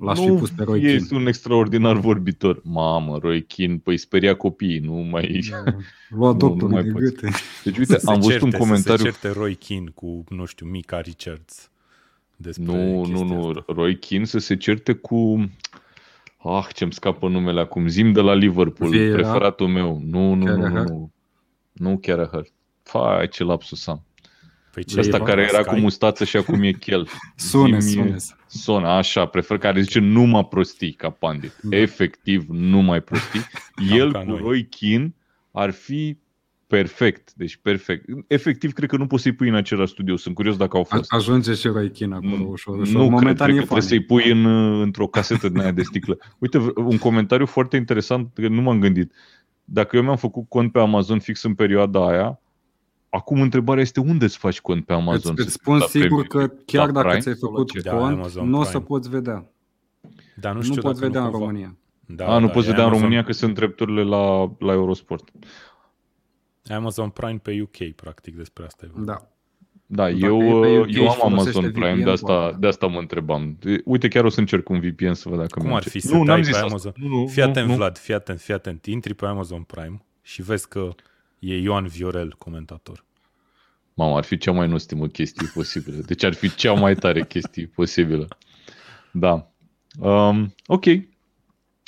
L-aș 0.00 0.20
fi 0.24 0.26
nu 0.26 0.34
pus 0.34 0.50
pe 0.50 0.62
Roy 0.64 0.80
Keane. 0.80 0.94
este 0.94 1.14
un 1.14 1.26
extraordinar 1.26 1.96
vorbitor. 1.96 2.60
Mamă, 2.64 3.18
Roy 3.18 3.42
Keane, 3.46 3.76
păi 3.78 3.96
speria 3.96 4.36
copiii, 4.36 4.78
nu 4.78 4.94
mai... 4.94 5.44
Lua 6.08 6.32
Nu, 6.32 6.36
doctorul 6.36 6.68
nu 6.68 6.74
mai 6.74 6.82
de 6.82 6.90
poți. 6.90 7.04
gâte. 7.14 7.30
Deci 7.64 7.78
uite, 7.78 7.98
Să 7.98 8.10
am 8.10 8.20
se 8.20 8.20
văzut 8.20 8.30
certe, 8.40 8.44
un 8.44 8.50
Să 8.50 8.56
comentariu 8.58 9.04
se 9.04 9.10
certe 9.10 9.28
Roy 9.30 9.54
Keane 9.54 9.90
cu, 9.94 10.24
nu 10.28 10.44
știu, 10.44 10.66
Mika 10.66 11.00
Richards 11.00 11.70
despre 12.36 12.72
Nu, 12.72 13.04
nu, 13.06 13.22
chestia 13.22 13.36
nu. 13.36 13.48
asta. 13.48 13.64
Roy 13.66 13.98
Keane 13.98 14.24
să 14.24 14.38
se 14.38 14.56
certe 14.56 14.92
cu... 14.92 15.50
Ah, 16.38 16.66
ce-mi 16.74 16.92
scapă 16.92 17.28
numele 17.28 17.60
acum. 17.60 17.88
Zim 17.88 18.12
de 18.12 18.20
la 18.20 18.34
Liverpool, 18.34 18.90
Vieira? 18.90 19.12
preferatul 19.12 19.68
meu. 19.68 20.00
Nu, 20.04 20.34
nu, 20.34 20.48
nu, 20.48 20.66
nu, 20.68 20.70
Carragher? 20.70 20.82
nu. 20.82 21.12
Nu 21.72 21.98
Carragher. 21.98 22.44
Fai, 22.82 23.28
ce 23.28 23.44
lapsus 23.44 23.86
am. 23.86 24.04
Păi 24.72 24.84
ce, 24.84 24.98
Ăsta 25.00 25.16
e 25.16 25.20
care 25.20 25.42
era 25.42 25.62
Sky? 25.62 25.68
cu 25.68 25.74
mustață 25.76 26.24
și 26.24 26.36
acum 26.36 26.62
e 26.62 26.70
chel. 26.72 27.08
Sune, 27.36 27.78
Zi-mi- 27.78 28.02
sune. 28.04 28.16
Son, 28.46 28.84
așa, 28.84 29.26
prefer 29.26 29.58
care 29.58 29.80
zice 29.80 29.98
numai 29.98 30.44
prostii 30.44 30.92
ca 30.92 31.10
pandit. 31.10 31.52
Da. 31.62 31.76
Efectiv, 31.76 32.44
numai 32.48 33.00
prostii. 33.00 33.40
El 33.98 34.12
ca 34.12 34.18
cu 34.18 34.24
noi. 34.30 34.38
Roy 34.42 34.68
Keane 34.68 35.14
ar 35.52 35.70
fi 35.70 36.16
perfect. 36.66 37.32
Deci 37.34 37.56
perfect. 37.62 38.04
Efectiv, 38.26 38.72
cred 38.72 38.88
că 38.88 38.96
nu 38.96 39.06
poți 39.06 39.22
să-i 39.22 39.32
pui 39.32 39.48
în 39.48 39.54
același 39.54 39.92
studio. 39.92 40.16
Sunt 40.16 40.34
curios 40.34 40.56
dacă 40.56 40.76
au 40.76 40.86
A- 40.90 40.96
fost. 40.96 41.12
Ajunge 41.12 41.54
și 41.54 41.66
Roy 41.68 41.90
Keane 41.90 42.14
acolo 42.14 42.44
ușor, 42.50 42.78
ușor. 42.78 42.92
Nu 42.94 42.98
cred, 43.00 43.10
Momentan 43.10 43.46
cred 43.46 43.56
e 43.56 43.60
că 43.60 43.66
trebuie 43.66 43.80
funny. 43.80 43.82
să-i 43.82 44.00
pui 44.02 44.30
în, 44.30 44.46
într-o 44.80 45.06
casetă 45.06 45.48
din 45.48 45.60
aia 45.60 45.70
de 45.72 45.82
sticlă. 45.82 46.18
Uite, 46.38 46.58
v- 46.58 46.72
un 46.76 46.98
comentariu 46.98 47.46
foarte 47.46 47.76
interesant, 47.76 48.30
că 48.34 48.48
nu 48.48 48.60
m-am 48.62 48.78
gândit. 48.80 49.12
Dacă 49.64 49.96
eu 49.96 50.02
mi-am 50.02 50.16
făcut 50.16 50.48
cont 50.48 50.72
pe 50.72 50.78
Amazon 50.78 51.18
fix 51.18 51.42
în 51.42 51.54
perioada 51.54 52.08
aia, 52.08 52.40
acum 53.10 53.40
întrebarea 53.40 53.82
este 53.82 54.00
unde 54.00 54.24
îți 54.24 54.38
faci 54.38 54.60
cont 54.60 54.84
pe 54.86 54.92
Amazon? 54.92 55.32
Îți, 55.36 55.42
Să 55.42 55.46
îți 55.48 55.52
spun 55.52 55.76
la 55.78 55.86
sigur 55.86 56.06
Premier 56.08 56.26
că 56.26 56.38
League? 56.38 56.56
chiar 56.66 56.86
La 56.86 56.92
dacă 56.92 57.06
Prime 57.06 57.20
ți-ai 57.22 57.34
sau 57.34 57.50
la 57.50 57.56
făcut 57.56 57.72
ce? 57.72 57.80
Da, 57.80 57.96
cont, 57.96 58.16
Amazon 58.16 58.48
nu 58.48 58.58
o 58.58 58.62
să 58.62 58.70
Prime. 58.70 58.84
poți 58.84 59.08
vedea. 59.10 59.50
Dar 60.36 60.52
nu 60.52 60.58
Nu, 60.58 60.64
știu 60.64 60.80
poți 60.80 60.94
dacă 60.94 61.06
vedea 61.06 61.20
nu 61.20 61.26
în 61.26 61.32
cumva- 61.32 61.46
România. 61.46 61.76
Da, 62.06 62.26
A, 62.34 62.38
nu 62.38 62.46
da, 62.46 62.52
poți 62.52 62.66
e 62.66 62.70
vedea 62.70 62.84
în 62.84 62.90
Amazon- 62.90 63.00
România 63.00 63.24
că 63.24 63.32
sunt 63.32 63.54
drepturile 63.54 64.02
la, 64.02 64.52
la 64.58 64.72
Eurosport. 64.72 65.30
Amazon 66.68 67.08
Prime 67.08 67.38
pe 67.42 67.60
UK, 67.62 67.94
practic, 67.96 68.36
despre 68.36 68.64
asta 68.64 68.84
e 68.86 68.90
vorba. 68.92 69.12
Da. 69.12 69.28
Da, 69.92 70.02
Dacă 70.10 70.16
eu, 70.16 70.42
e 70.42 70.60
pe 70.60 70.78
UK 70.78 70.86
eu 70.94 71.02
și 71.02 71.08
am 71.08 71.14
folosește 71.30 71.58
Amazon 71.58 71.72
Prime, 71.72 71.92
VPN, 71.94 72.04
de 72.04 72.10
asta, 72.10 72.26
poate. 72.26 72.56
de 72.60 72.66
asta 72.66 72.86
mă 72.86 72.98
întrebam. 72.98 73.56
De- 73.60 73.80
Uite, 73.84 74.08
chiar 74.08 74.24
o 74.24 74.28
să 74.28 74.40
încerc 74.40 74.68
un 74.68 74.80
VPN 74.80 75.12
să 75.12 75.28
văd 75.28 75.38
dacă 75.38 75.58
Cum 75.60 75.66
ar 75.66 75.72
merge. 75.72 75.88
fi 75.88 76.00
să 76.00 76.12
nu, 76.12 76.16
dai 76.18 76.26
n-am 76.26 76.36
pe 76.36 76.42
zis 76.42 76.54
asta. 76.54 76.66
Amazon? 76.66 76.92
Nu, 76.96 77.08
nu, 77.08 77.26
Fii 77.26 77.42
atent, 77.42 77.68
nu, 77.68 77.74
Vlad, 77.74 77.98
fii 77.98 78.14
atent, 78.14 78.40
fii 78.40 78.54
atent. 78.54 78.86
Intri 78.86 79.14
pe 79.14 79.26
Amazon 79.26 79.62
Prime 79.62 80.02
și 80.22 80.42
vezi 80.42 80.68
că 80.68 80.88
e 81.40 81.58
Ioan 81.60 81.86
Viorel 81.86 82.34
comentator. 82.38 83.04
Mamă, 83.94 84.16
ar 84.16 84.24
fi 84.24 84.38
cea 84.38 84.52
mai 84.52 84.68
nostimă 84.68 85.06
chestie 85.06 85.50
posibilă. 85.54 85.96
Deci 86.06 86.24
ar 86.24 86.34
fi 86.34 86.54
cea 86.54 86.72
mai 86.72 86.94
tare 86.94 87.24
chestie 87.24 87.70
posibilă. 87.74 88.28
Da. 89.12 89.50
Um, 89.98 90.54
ok. 90.66 90.84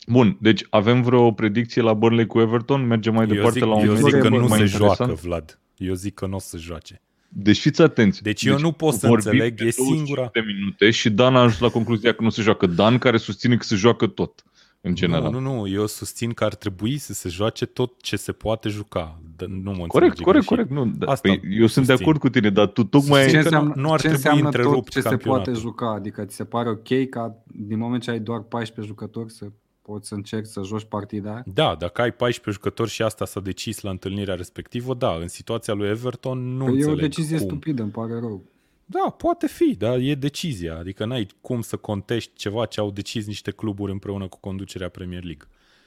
Bun, 0.07 0.37
deci 0.41 0.67
avem 0.71 1.03
vreo 1.03 1.33
predicție 1.33 1.83
la 1.83 1.95
Burnley 1.95 2.27
cu 2.27 2.41
Everton? 2.41 2.87
Mergem 2.87 3.15
mai 3.15 3.27
Eu 3.29 3.35
departe 3.35 3.59
zic, 3.59 3.69
la 3.69 3.75
un 3.75 3.85
eu 3.85 3.93
meci 3.93 4.03
zic 4.03 4.21
că 4.21 4.29
mai 4.29 4.38
nu 4.38 4.49
se 4.49 4.61
interesant? 4.62 4.97
joacă, 4.97 5.15
Vlad. 5.15 5.59
Eu 5.77 5.95
zic 5.95 6.15
că 6.15 6.27
nu 6.27 6.37
o 6.37 6.38
să 6.38 6.57
joace. 6.59 7.01
Deci 7.29 7.59
fiți 7.61 7.83
atenți. 7.83 8.23
Deci 8.23 8.45
eu 8.45 8.59
nu 8.59 8.73
pot 8.73 8.95
să 8.95 9.07
vorbim 9.07 9.31
înțeleg, 9.31 9.55
de 9.55 9.65
e 9.65 9.73
25 9.77 9.97
singura- 10.09 10.31
de 10.33 10.41
minute 10.41 10.91
și 10.91 11.11
Dan 11.11 11.37
a 11.37 11.41
ajuns 11.41 11.59
la 11.59 11.69
concluzia 11.69 12.12
că 12.12 12.23
nu 12.23 12.31
se 12.31 12.43
joacă. 12.43 12.67
Dan 12.67 12.99
care 12.99 13.17
susține 13.17 13.57
că 13.57 13.62
se 13.62 13.77
joacă 13.77 14.07
tot, 14.07 14.43
în 14.85 14.95
general. 14.95 15.31
Nu, 15.31 15.38
nu, 15.38 15.55
nu, 15.55 15.68
eu 15.68 15.87
susțin 15.87 16.33
că 16.33 16.45
ar 16.45 16.55
trebui 16.55 16.99
să 16.99 17.12
se 17.12 17.29
joace 17.29 17.66
tot 17.66 18.03
ce 18.03 18.16
se 18.16 18.33
poate 18.33 18.68
juca. 18.68 19.21
Dar 19.37 19.49
Nu 19.49 19.71
mă 19.73 19.87
Corect, 19.87 20.18
înțelege 20.18 20.23
corect, 20.23 20.47
greșit. 20.47 20.49
corect. 20.49 20.71
Nu, 20.71 20.87
da, 21.07 21.12
Asta 21.12 21.29
păi, 21.29 21.40
eu 21.59 21.66
sunt 21.66 21.87
de 21.87 21.90
susțin. 21.92 22.03
acord 22.09 22.18
cu 22.21 22.29
tine, 22.29 22.51
dar 22.51 22.66
tu 22.66 22.85
tocmai... 22.85 23.23
Susțin 23.23 23.40
Ce 23.42 23.49
că 23.49 23.55
nu- 23.55 23.57
înseamnă, 23.61 23.83
nu 23.87 23.92
ar 23.92 24.01
ce 24.01 24.07
trebui 24.09 24.16
înseamnă 24.16 24.45
întrerupt 24.45 24.75
tot 24.77 24.88
ce 24.88 25.01
se 25.01 25.09
campionatul. 25.09 25.45
poate 25.45 25.61
juca? 25.61 25.90
Adică 25.92 26.25
ți 26.25 26.37
se 26.37 26.45
pare 26.45 26.68
ok 26.68 27.09
ca 27.11 27.35
din 27.47 27.79
moment 27.79 28.03
ce 28.03 28.11
ai 28.11 28.21
doar 28.21 28.40
14 28.40 28.92
jucători 28.95 29.33
să 29.33 29.47
poți 29.83 30.09
să 30.09 30.14
încerci 30.14 30.47
să 30.47 30.62
joci 30.64 30.85
partida 30.85 31.31
aia? 31.31 31.45
Da, 31.55 31.77
dacă 31.79 32.01
ai 32.03 32.12
14 32.12 32.62
jucători 32.62 32.90
și 32.90 33.03
asta 33.03 33.25
s-a 33.25 33.40
decis 33.40 33.81
la 33.81 33.90
întâlnirea 33.90 34.35
respectivă, 34.35 34.95
da, 34.95 35.12
în 35.21 35.29
situația 35.29 35.75
lui 35.75 35.88
Everton 35.88 36.57
nu 36.57 36.64
Păi 36.64 36.73
e 36.73 36.77
înțeleg 36.77 36.97
o 36.97 37.01
decizie 37.01 37.37
cum. 37.37 37.47
stupidă, 37.47 37.83
îmi 37.83 37.90
pare 37.90 38.12
rău. 38.12 38.42
Da, 38.87 39.11
poate 39.16 39.47
fi, 39.47 39.75
dar 39.79 39.99
e 39.99 40.14
decizia. 40.14 40.77
Adică 40.79 41.05
n-ai 41.05 41.27
cum 41.40 41.61
să 41.61 41.77
contești 41.77 42.31
ceva 42.35 42.66
ce 42.66 42.81
au 42.81 42.90
decis 42.90 43.27
niște 43.27 43.51
cluburi 43.51 43.92
împreună 43.92 44.29
cu 44.29 44.38
conducerea 44.40 44.88
Premier 44.88 45.23
League. 45.25 45.47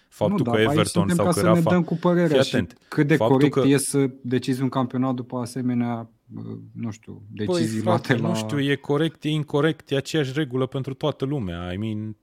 Faptul 0.10 0.38
nu, 0.38 0.43
că 0.43 0.49
dar 0.49 0.60
aici 0.60 0.69
Everton 0.71 1.08
suntem 1.08 1.15
sau 1.15 1.25
ca 1.25 1.31
că 1.31 1.39
să 1.39 1.45
ne 1.45 1.53
Rafa... 1.53 1.69
dăm 1.69 1.84
cu 1.84 1.95
părerea 1.95 2.27
Fii 2.41 2.49
și 2.49 2.55
atent. 2.55 2.77
cât 2.88 3.08
de 3.08 3.15
Faptul 3.15 3.38
corect 3.38 3.53
că- 3.53 3.67
e 3.67 3.77
să 3.77 4.10
decizi 4.21 4.62
un 4.62 4.69
campionat 4.69 5.13
după 5.15 5.38
asemenea, 5.38 6.10
bă, 6.25 6.41
nu 6.73 6.91
știu, 6.91 7.21
decizii 7.31 7.81
Păi, 7.81 7.81
frate, 7.81 8.13
luate 8.15 8.21
la... 8.21 8.27
nu 8.27 8.36
știu, 8.36 8.60
e 8.71 8.75
corect, 8.75 9.23
e 9.23 9.29
incorrect, 9.29 9.91
e 9.91 9.95
aceeași 9.95 10.31
regulă 10.36 10.65
pentru 10.65 10.93
toată 10.93 11.25
lumea. 11.25 11.73
I 11.73 11.77
mean, 11.77 12.15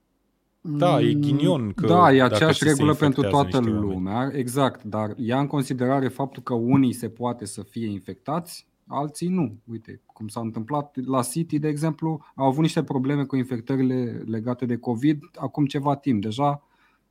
Da, 0.61 1.01
e 1.01 1.13
ghinion 1.13 1.71
că 1.73 1.87
Da, 1.87 2.13
e 2.13 2.17
dacă 2.17 2.33
aceeași 2.33 2.57
ți 2.57 2.63
se 2.63 2.69
regulă 2.69 2.93
pentru 2.93 3.21
infectează 3.21 3.49
toată 3.49 3.57
niște 3.69 3.73
oameni. 3.85 3.93
lumea, 3.93 4.31
exact, 4.33 4.83
dar 4.83 5.13
ia 5.17 5.39
în 5.39 5.47
considerare 5.47 6.07
faptul 6.07 6.43
că 6.43 6.53
unii 6.53 6.93
se 6.93 7.09
poate 7.09 7.45
să 7.45 7.61
fie 7.63 7.87
infectați, 7.89 8.67
alții 8.87 9.27
nu. 9.27 9.57
Uite, 9.65 10.01
cum 10.05 10.27
s-a 10.27 10.39
întâmplat 10.39 10.95
la 11.05 11.21
City, 11.21 11.59
de 11.59 11.67
exemplu, 11.67 12.21
au 12.35 12.45
avut 12.45 12.61
niște 12.61 12.83
probleme 12.83 13.23
cu 13.23 13.35
infectările 13.35 14.23
legate 14.25 14.65
de 14.65 14.77
COVID 14.77 15.19
acum 15.35 15.65
ceva 15.65 15.95
timp. 15.95 16.21
Deja 16.21 16.63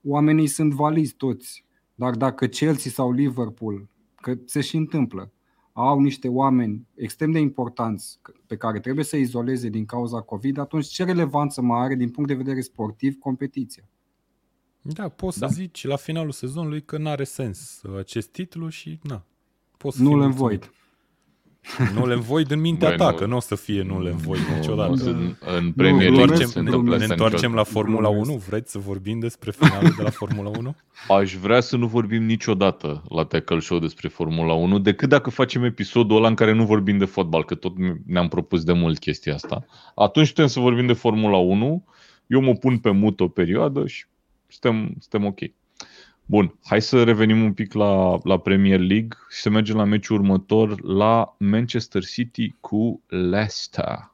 oamenii 0.05 0.47
sunt 0.47 0.73
valizi 0.73 1.15
toți, 1.15 1.65
dar 1.95 2.15
dacă 2.15 2.47
Chelsea 2.47 2.91
sau 2.91 3.13
Liverpool, 3.13 3.89
că 4.15 4.35
se 4.45 4.61
și 4.61 4.77
întâmplă, 4.77 5.33
au 5.73 6.01
niște 6.01 6.29
oameni 6.29 6.87
extrem 6.95 7.31
de 7.31 7.39
importanți 7.39 8.21
pe 8.47 8.57
care 8.57 8.81
trebuie 8.81 9.05
să 9.05 9.17
izoleze 9.17 9.69
din 9.69 9.85
cauza 9.85 10.21
COVID, 10.21 10.59
atunci 10.59 10.87
ce 10.87 11.05
relevanță 11.05 11.63
mai 11.63 11.81
are 11.81 11.95
din 11.95 12.11
punct 12.11 12.29
de 12.29 12.37
vedere 12.37 12.61
sportiv 12.61 13.19
competiția? 13.19 13.85
Da, 14.83 15.09
poți 15.09 15.39
Da. 15.39 15.47
să 15.49 15.55
zici 15.55 15.87
la 15.87 15.97
finalul 15.97 16.31
sezonului 16.31 16.83
că 16.83 16.99
n-are 16.99 17.25
sens 17.25 17.83
uh, 17.83 17.99
acest 17.99 18.29
titlu 18.29 18.69
și 18.69 18.99
na. 19.03 19.25
Poți 19.77 19.97
să 19.97 20.03
Nu 20.03 20.09
fii 20.09 20.19
le 20.19 20.27
mulțumit. 20.27 20.73
Învoid. 21.79 21.95
Nu 21.99 22.07
le 22.07 22.15
învoid 22.15 22.51
în 22.51 22.61
mintea 22.61 22.89
Băi, 22.89 22.97
ta, 22.97 23.11
nu. 23.11 23.17
că 23.17 23.27
nu 23.27 23.37
o 23.37 23.41
să 23.41 23.55
fie 23.55 23.83
nu 23.83 24.03
le 24.03 24.11
învoid 24.11 24.43
Nu, 24.51 24.55
niciodată. 24.57 24.91
nu, 24.91 25.11
în, 25.11 25.37
în 25.57 25.65
Nu, 25.65 25.73
Premier 25.73 26.11
Ne 26.11 26.17
League 26.17 26.21
nu 26.21 26.25
glumesc, 26.27 26.53
se 26.53 26.59
întoarcem, 26.59 26.63
ne, 26.63 26.69
întâmplă 26.71 26.97
ne 26.97 27.03
asta 27.03 27.13
întoarcem 27.15 27.55
la 27.55 27.57
niciodată. 27.63 27.71
Formula 27.71 28.09
Glumesc. 28.09 28.31
1? 28.31 28.39
Vreți 28.49 28.71
să 28.71 28.79
vorbim 28.79 29.19
despre 29.19 29.51
finalul 29.51 29.95
de 29.97 30.03
la 30.03 30.11
Formula 30.11 30.51
1? 30.59 30.75
Aș 31.19 31.35
vrea 31.35 31.61
să 31.61 31.77
nu 31.77 31.87
vorbim 31.87 32.23
niciodată 32.23 33.03
la 33.09 33.25
Tackle 33.25 33.59
Show 33.61 33.79
despre 33.79 34.09
Formula 34.09 34.53
1, 34.53 34.79
decât 34.79 35.09
dacă 35.09 35.31
facem 35.31 35.65
episodul 35.65 36.17
ăla 36.17 36.29
în 36.29 36.35
care 36.35 36.53
nu 36.53 36.65
vorbim 36.65 36.99
de 36.99 37.05
fotbal, 37.05 37.45
că 37.45 37.55
tot 37.55 37.73
ne-am 38.07 38.29
propus 38.29 38.65
de 38.65 38.73
mult 38.73 38.99
chestia 38.99 39.35
asta. 39.35 39.65
Atunci 39.95 40.29
putem 40.29 40.47
să 40.47 40.61
vorbim 40.61 40.87
de 40.87 40.93
Formula 40.93 41.37
1, 41.37 41.85
eu 42.27 42.41
mă 42.41 42.53
pun 42.55 42.79
pe 42.79 42.91
mut 42.91 43.21
o 43.21 43.29
perioadă 43.29 43.87
și 43.87 44.05
suntem, 44.49 44.95
suntem 44.99 45.25
ok. 45.29 45.39
Bun, 46.27 46.59
hai 46.65 46.83
să 46.83 47.03
revenim 47.03 47.43
un 47.43 47.53
pic 47.53 47.73
la, 47.73 48.19
la 48.23 48.39
Premier 48.39 48.79
League 48.79 49.09
și 49.31 49.41
să 49.41 49.51
mergem 49.51 49.77
la 49.77 49.85
meciul 49.85 50.17
următor 50.17 50.83
la 50.83 51.35
Manchester 51.39 52.05
City 52.05 52.55
cu 52.61 53.03
Leicester. 53.07 54.13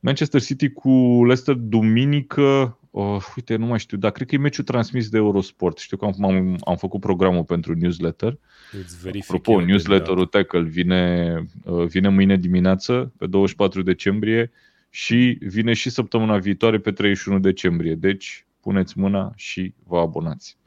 Manchester 0.00 0.42
City 0.42 0.68
cu 0.68 0.90
Leicester 1.24 1.54
duminică, 1.54 2.78
uh, 2.90 3.24
uite, 3.36 3.56
nu 3.56 3.66
mai 3.66 3.78
știu, 3.78 3.96
dar 3.96 4.10
cred 4.10 4.26
că 4.26 4.34
e 4.34 4.38
meciul 4.38 4.64
transmis 4.64 5.08
de 5.08 5.16
Eurosport. 5.16 5.78
Știu 5.78 5.96
că 5.96 6.04
am, 6.04 6.24
am, 6.24 6.56
am 6.64 6.76
făcut 6.76 7.00
programul 7.00 7.44
pentru 7.44 7.74
newsletter. 7.74 8.38
Îți 8.72 9.00
verific 9.02 9.34
Apropo, 9.34 9.52
eu 9.52 9.58
de 9.58 9.64
newsletterul 9.64 10.26
Tackle 10.26 10.62
vine, 10.62 11.34
uh, 11.64 11.86
vine 11.86 12.08
mâine 12.08 12.36
dimineață, 12.36 13.12
pe 13.18 13.26
24 13.26 13.82
decembrie, 13.82 14.50
și 14.90 15.38
vine 15.40 15.72
și 15.72 15.90
săptămâna 15.90 16.38
viitoare, 16.38 16.78
pe 16.78 16.92
31 16.92 17.38
decembrie. 17.38 17.94
Deci, 17.94 18.46
puneți 18.60 18.98
mâna 18.98 19.32
și 19.36 19.74
vă 19.86 19.98
abonați. 19.98 20.58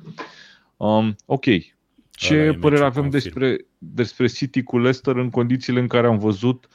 Um, 0.80 1.16
ok. 1.26 1.46
Ăla 1.46 1.56
e 1.58 1.74
Ce 2.12 2.36
meciul 2.36 2.60
părere 2.60 2.84
avem 2.84 3.02
confirm. 3.02 3.24
despre, 3.24 3.66
despre 3.78 4.28
City 4.28 4.64
cu 4.64 4.78
Leicester 4.78 5.16
în 5.16 5.30
condițiile 5.30 5.80
în 5.80 5.88
care 5.88 6.08
am 6.08 6.18
văzut 6.18 6.68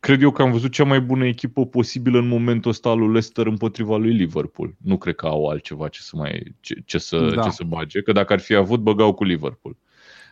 Cred 0.00 0.22
eu 0.22 0.30
că 0.30 0.42
am 0.42 0.52
văzut 0.52 0.72
cea 0.72 0.84
mai 0.84 1.00
bună 1.00 1.26
echipă 1.26 1.66
posibilă 1.66 2.18
în 2.18 2.28
momentul 2.28 2.70
ăsta 2.70 2.88
al 2.88 2.98
lui 2.98 3.06
Leicester 3.06 3.46
împotriva 3.46 3.96
lui 3.96 4.12
Liverpool. 4.12 4.74
Nu 4.78 4.98
cred 4.98 5.14
că 5.14 5.26
au 5.26 5.46
altceva 5.46 5.88
ce 5.88 6.00
să 6.00 6.16
mai 6.16 6.54
ce, 6.60 6.82
ce 6.84 6.98
să, 6.98 7.32
Da. 7.34 7.42
ce 7.42 7.50
să 7.50 7.64
bage, 7.66 8.02
că 8.02 8.12
dacă 8.12 8.32
ar 8.32 8.40
fi 8.40 8.54
avut, 8.54 8.80
băgau 8.80 9.14
cu 9.14 9.24
Liverpool. 9.24 9.76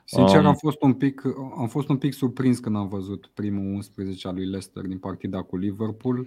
Sincer, 0.05 0.39
Um, 0.41 0.47
am 0.47 0.55
fost, 0.55 0.83
un 0.83 0.93
pic, 0.93 1.23
am 1.59 1.69
fost 1.69 1.89
un 1.89 1.97
pic 1.97 2.13
surprins 2.13 2.59
când 2.59 2.77
am 2.77 2.89
văzut 2.89 3.31
primul 3.35 3.75
11 3.75 4.29
al 4.29 4.35
lui 4.35 4.45
Leicester 4.47 4.83
din 4.83 4.99
partida 4.99 5.43
cu 5.43 5.57
Liverpool. 5.57 6.27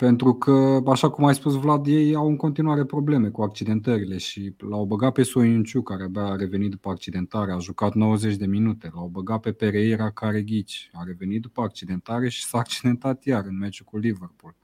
Pentru 0.00 0.34
că, 0.34 0.82
așa 0.86 1.10
cum 1.10 1.24
ai 1.24 1.34
spus 1.34 1.54
Vlad, 1.54 1.86
ei 1.86 2.14
au 2.14 2.28
în 2.28 2.36
continuare 2.36 2.84
probleme 2.84 3.28
cu 3.28 3.42
accidentările 3.42 4.18
și 4.18 4.54
l-au 4.58 4.84
băgat 4.84 5.12
pe 5.12 5.22
Soiunciu, 5.22 5.82
care 5.82 6.02
abia 6.02 6.22
a 6.22 6.36
revenit 6.36 6.70
după 6.70 6.90
accidentare, 6.90 7.52
a 7.52 7.58
jucat 7.58 7.94
90 7.94 8.36
de 8.36 8.46
minute, 8.46 8.90
l-au 8.94 9.06
băgat 9.06 9.40
pe 9.40 9.52
Pereira, 9.52 10.10
care 10.10 10.42
ghici, 10.42 10.90
a 10.92 11.02
revenit 11.06 11.40
după 11.42 11.62
accidentare 11.62 12.28
și 12.28 12.44
s-a 12.44 12.58
accidentat 12.58 13.24
iar 13.24 13.44
în 13.44 13.58
meciul 13.58 13.86
cu 13.86 13.98
Liverpool. 13.98 14.56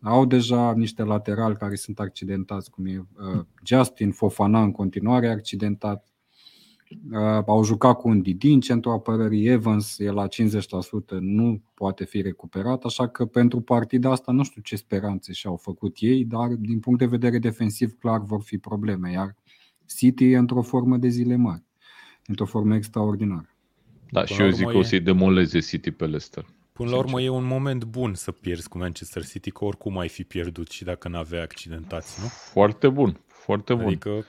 Au 0.00 0.24
deja 0.24 0.72
niște 0.72 1.02
laterali 1.02 1.56
care 1.56 1.74
sunt 1.74 2.00
accidentați, 2.00 2.70
cum 2.70 2.86
e 2.86 2.98
uh, 2.98 3.44
Justin 3.64 4.10
Fofana 4.10 4.62
în 4.62 4.72
continuare 4.72 5.28
accidentat, 5.28 6.06
Uh, 6.08 6.15
au 7.46 7.64
jucat 7.64 7.96
cu 7.96 8.08
un 8.08 8.22
Didi 8.22 8.52
în 8.52 8.60
centrul 8.60 8.92
apărării, 8.92 9.46
Evans 9.46 9.98
e 9.98 10.10
la 10.10 10.26
50%, 10.28 10.28
nu 11.20 11.62
poate 11.74 12.04
fi 12.04 12.22
recuperat, 12.22 12.84
așa 12.84 13.08
că 13.08 13.26
pentru 13.26 13.60
partida 13.60 14.10
asta 14.10 14.32
nu 14.32 14.44
știu 14.44 14.62
ce 14.62 14.76
speranțe 14.76 15.32
și-au 15.32 15.56
făcut 15.56 15.96
ei, 16.00 16.24
dar 16.24 16.48
din 16.48 16.80
punct 16.80 16.98
de 16.98 17.06
vedere 17.06 17.38
defensiv 17.38 17.98
clar 17.98 18.20
vor 18.20 18.42
fi 18.42 18.58
probleme, 18.58 19.10
iar 19.10 19.34
City 19.96 20.30
e 20.30 20.36
într-o 20.36 20.62
formă 20.62 20.96
de 20.96 21.08
zile 21.08 21.36
mari, 21.36 21.62
într-o 22.26 22.44
formă 22.44 22.74
extraordinară. 22.74 23.50
Da, 24.10 24.22
Până 24.22 24.34
și 24.34 24.42
eu 24.42 24.50
zic 24.50 24.66
că 24.66 24.76
e... 24.76 24.78
o 24.78 24.82
să-i 24.82 25.00
demoleze 25.00 25.58
City 25.58 25.90
pe 25.90 26.04
Leicester. 26.04 26.46
Până 26.72 26.90
la 26.90 26.96
urmă 26.96 27.20
e 27.20 27.28
un 27.28 27.44
moment 27.44 27.84
bun 27.84 28.14
să 28.14 28.32
pierzi 28.32 28.68
cu 28.68 28.78
Manchester 28.78 29.24
City, 29.24 29.50
că 29.50 29.64
oricum 29.64 29.98
ai 29.98 30.08
fi 30.08 30.24
pierdut 30.24 30.70
și 30.70 30.84
dacă 30.84 31.08
n-avea 31.08 31.42
accidentați, 31.42 32.20
nu? 32.20 32.26
Foarte 32.26 32.88
bun, 32.88 33.20
foarte 33.26 33.74
bun. 33.74 33.84
Adică 33.84 34.24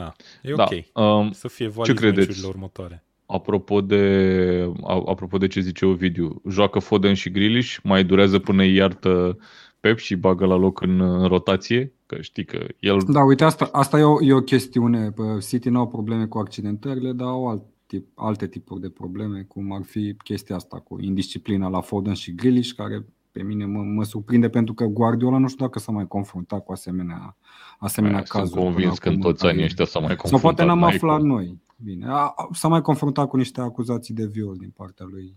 da, 0.00 0.12
e 0.42 0.54
da. 0.54 0.62
ok. 0.62 1.04
Um, 1.04 1.32
să 1.32 1.48
fie 1.48 1.72
ce 1.82 1.94
credeți? 1.94 2.46
următoare. 2.46 3.04
Apropo 3.26 3.80
de, 3.80 4.72
apropo 5.06 5.38
de 5.38 5.46
ce 5.46 5.60
zice 5.60 5.86
Ovidiu, 5.86 6.42
joacă 6.48 6.78
Foden 6.78 7.14
și 7.14 7.30
Grealish, 7.30 7.76
mai 7.82 8.04
durează 8.04 8.38
până 8.38 8.62
îi 8.62 8.74
iartă 8.74 9.38
Pep 9.80 9.98
și 9.98 10.14
bagă 10.16 10.46
la 10.46 10.56
loc 10.56 10.80
în, 10.80 11.00
în 11.00 11.28
rotație? 11.28 11.92
Că 12.06 12.20
știi 12.20 12.44
că 12.44 12.66
el... 12.78 12.98
Da, 13.08 13.24
uite, 13.24 13.44
asta, 13.44 13.68
asta 13.72 13.98
e, 13.98 14.02
o, 14.02 14.24
e 14.24 14.32
o 14.32 14.40
chestiune. 14.40 15.14
City 15.48 15.68
nu 15.68 15.78
au 15.78 15.88
probleme 15.88 16.26
cu 16.26 16.38
accidentările, 16.38 17.12
dar 17.12 17.28
au 17.28 17.48
alt 17.48 17.62
tip, 17.86 18.06
alte 18.14 18.46
tipuri 18.46 18.80
de 18.80 18.88
probleme, 18.88 19.44
cum 19.48 19.72
ar 19.72 19.82
fi 19.82 20.14
chestia 20.24 20.56
asta 20.56 20.80
cu 20.80 21.00
indisciplina 21.00 21.68
la 21.68 21.80
Foden 21.80 22.14
și 22.14 22.34
Grealish, 22.34 22.72
care 22.76 23.06
pe 23.32 23.42
mine 23.42 23.64
mă, 23.64 23.82
mă 23.82 24.04
surprinde 24.04 24.48
pentru 24.48 24.74
că 24.74 24.84
Guardiola 24.84 25.38
nu 25.38 25.48
știu 25.48 25.64
dacă 25.64 25.78
s-a 25.78 25.92
mai 25.92 26.06
confruntat 26.06 26.64
cu 26.64 26.72
asemenea, 26.72 27.36
asemenea 27.78 28.16
Aia, 28.16 28.26
cazuri. 28.28 28.50
Sunt 28.50 28.64
convins 28.64 28.98
că 28.98 29.08
în 29.08 29.20
toți 29.20 29.46
anii 29.46 29.64
ăștia 29.64 29.84
s-a 29.84 29.98
mai 29.98 30.16
confruntat. 30.16 30.40
Sau 30.40 30.50
poate 30.50 30.64
n-am 30.64 30.82
aflat 30.82 31.20
noi. 31.20 31.58
Bine, 31.76 32.06
a, 32.08 32.34
s-a 32.52 32.68
mai 32.68 32.82
confruntat 32.82 33.28
cu 33.28 33.36
niște 33.36 33.60
acuzații 33.60 34.14
de 34.14 34.26
viol 34.26 34.56
din 34.56 34.72
partea 34.76 35.06
lui 35.10 35.34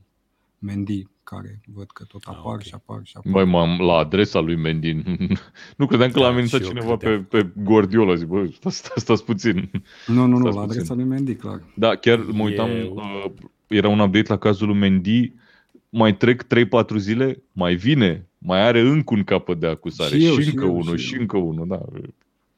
Mendy, 0.59 1.07
care 1.23 1.61
văd 1.73 1.91
că 1.91 2.03
tot 2.03 2.23
apar 2.25 2.37
ah, 2.37 2.45
okay. 2.45 2.63
și 2.63 2.73
apar 2.73 2.99
și 3.03 3.13
apar. 3.17 3.31
Băi, 3.31 3.45
m-am 3.45 3.79
la 3.79 3.93
adresa 3.93 4.39
lui 4.39 4.55
Mendy. 4.55 4.93
nu 5.77 5.85
credeam 5.85 6.11
că 6.11 6.19
l-a 6.19 6.25
da, 6.25 6.31
amenințat 6.31 6.61
cineva 6.61 6.95
pe, 6.95 7.09
pe 7.09 7.51
Guardiola. 7.55 8.15
Zic, 8.15 8.27
bă, 8.27 8.45
stați, 8.45 8.91
stați 8.95 9.25
puțin. 9.25 9.71
Nu, 10.07 10.25
nu, 10.25 10.37
nu, 10.37 10.49
la 10.49 10.61
adresa 10.61 10.93
lui 10.93 11.03
Mendy, 11.03 11.35
clar. 11.35 11.61
Da, 11.75 11.95
chiar 11.95 12.19
mă 12.31 12.43
uitam, 12.43 12.69
e... 12.69 12.91
uh, 12.93 13.31
era 13.67 13.87
un 13.87 13.99
update 13.99 14.27
la 14.27 14.37
cazul 14.37 14.67
lui 14.67 14.77
Mendy 14.77 15.33
mai 15.95 16.17
trec 16.17 16.43
3-4 16.43 16.97
zile, 16.97 17.43
mai 17.51 17.75
vine, 17.75 18.27
mai 18.37 18.61
are 18.61 18.79
încă 18.79 19.13
un 19.13 19.23
capăt 19.23 19.59
de 19.59 19.67
acuzare 19.67 20.17
și, 20.17 20.25
eu, 20.25 20.39
și 20.39 20.49
încă 20.49 20.63
și 20.63 20.69
unul, 20.69 20.97
și, 20.97 21.05
și 21.05 21.15
încă 21.15 21.37
unul, 21.37 21.67
da. 21.67 21.85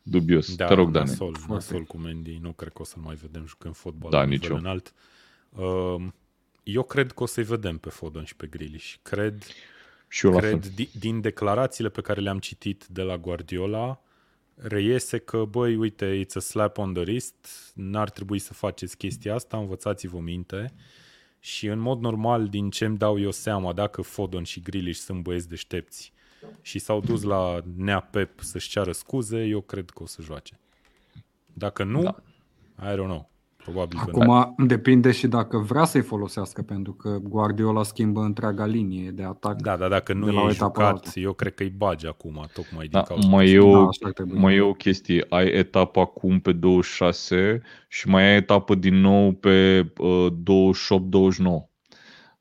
Dubios. 0.01 0.55
Da, 0.55 0.65
Te 0.65 0.73
rog, 0.73 0.91
Dani. 0.91 1.07
Nasol, 1.07 1.35
nasol 1.47 1.83
cu 1.83 1.97
Mendy. 1.97 2.39
Nu 2.41 2.51
cred 2.51 2.73
că 2.73 2.81
o 2.81 2.85
să-l 2.85 3.01
mai 3.01 3.15
vedem 3.15 3.45
jucând 3.47 3.75
fotbal 3.75 4.09
da, 4.11 4.23
nici 4.23 4.47
eu. 4.47 4.55
înalt. 4.55 4.93
Uh, 5.49 6.05
eu 6.63 6.83
cred 6.83 7.11
că 7.11 7.23
o 7.23 7.25
să-i 7.25 7.43
vedem 7.43 7.77
pe 7.77 7.89
Foden 7.89 8.23
și 8.23 8.35
pe 8.35 8.47
Grealish. 8.47 8.93
Cred, 9.01 9.43
și 10.07 10.25
eu 10.25 10.37
cred 10.37 10.65
din, 10.65 10.89
din 10.99 11.21
declarațiile 11.21 11.89
pe 11.89 12.01
care 12.01 12.21
le-am 12.21 12.39
citit 12.39 12.85
de 12.89 13.01
la 13.01 13.17
Guardiola, 13.17 14.01
reiese 14.55 15.17
că, 15.17 15.45
băi, 15.49 15.75
uite, 15.75 16.25
it's 16.25 16.35
a 16.35 16.39
slap 16.39 16.77
on 16.77 16.93
the 16.93 17.01
wrist, 17.01 17.71
n-ar 17.73 18.09
trebui 18.09 18.39
să 18.39 18.53
faceți 18.53 18.97
chestia 18.97 19.33
asta, 19.35 19.57
învățați-vă 19.57 20.19
minte. 20.19 20.73
Uh, 20.73 20.83
și 21.45 21.67
în 21.67 21.79
mod 21.79 21.99
normal, 21.99 22.47
din 22.47 22.69
ce 22.69 22.85
îmi 22.85 22.97
dau 22.97 23.19
eu 23.19 23.31
seama, 23.31 23.73
dacă 23.73 24.01
Fodon 24.01 24.43
și 24.43 24.59
Grilish 24.59 24.99
sunt 24.99 25.21
băieți 25.21 25.49
deștepți 25.49 26.13
și 26.61 26.79
s-au 26.79 26.99
dus 26.99 27.21
la 27.21 27.61
Nea 27.75 27.99
Pep 27.99 28.39
să-și 28.39 28.69
ceară 28.69 28.91
scuze, 28.91 29.43
eu 29.43 29.61
cred 29.61 29.89
că 29.89 30.03
o 30.03 30.05
să 30.05 30.21
joace. 30.21 30.59
Dacă 31.53 31.83
nu, 31.83 32.01
da. 32.01 32.15
I 32.91 32.95
don't 32.95 33.07
know. 33.07 33.29
Probabil 33.65 33.99
Acum 34.01 34.55
că 34.55 34.63
depinde 34.63 35.11
și 35.11 35.27
dacă 35.27 35.57
vrea 35.57 35.83
să-i 35.83 36.01
folosească, 36.01 36.61
pentru 36.61 36.93
că 36.93 37.17
Guardiola 37.23 37.83
schimbă 37.83 38.21
întreaga 38.21 38.65
linie 38.65 39.11
de 39.11 39.23
atac. 39.23 39.61
Da, 39.61 39.77
dar 39.77 39.89
dacă 39.89 40.13
nu 40.13 40.29
e 40.29 40.51
jucat, 40.51 41.11
eu 41.13 41.33
cred 41.33 41.53
că 41.53 41.63
îi 41.63 41.73
bagi 41.77 42.07
acum, 42.07 42.45
tocmai 42.53 42.87
din 42.87 42.99
da, 42.99 43.01
cauza 43.01 43.27
mai 43.27 43.51
e, 43.51 43.59
o, 43.59 43.87
da, 44.01 44.23
mai 44.33 44.55
e 44.55 44.61
o 44.61 44.73
chestie. 44.73 45.25
Ai 45.29 45.47
etapa 45.47 46.01
acum 46.01 46.39
pe 46.39 46.51
26 46.51 47.61
și 47.87 48.07
mai 48.07 48.23
ai 48.23 48.35
etapă 48.35 48.75
din 48.75 48.95
nou 48.95 49.31
pe 49.31 49.85
uh, 49.97 50.27
28-29. 50.31 51.74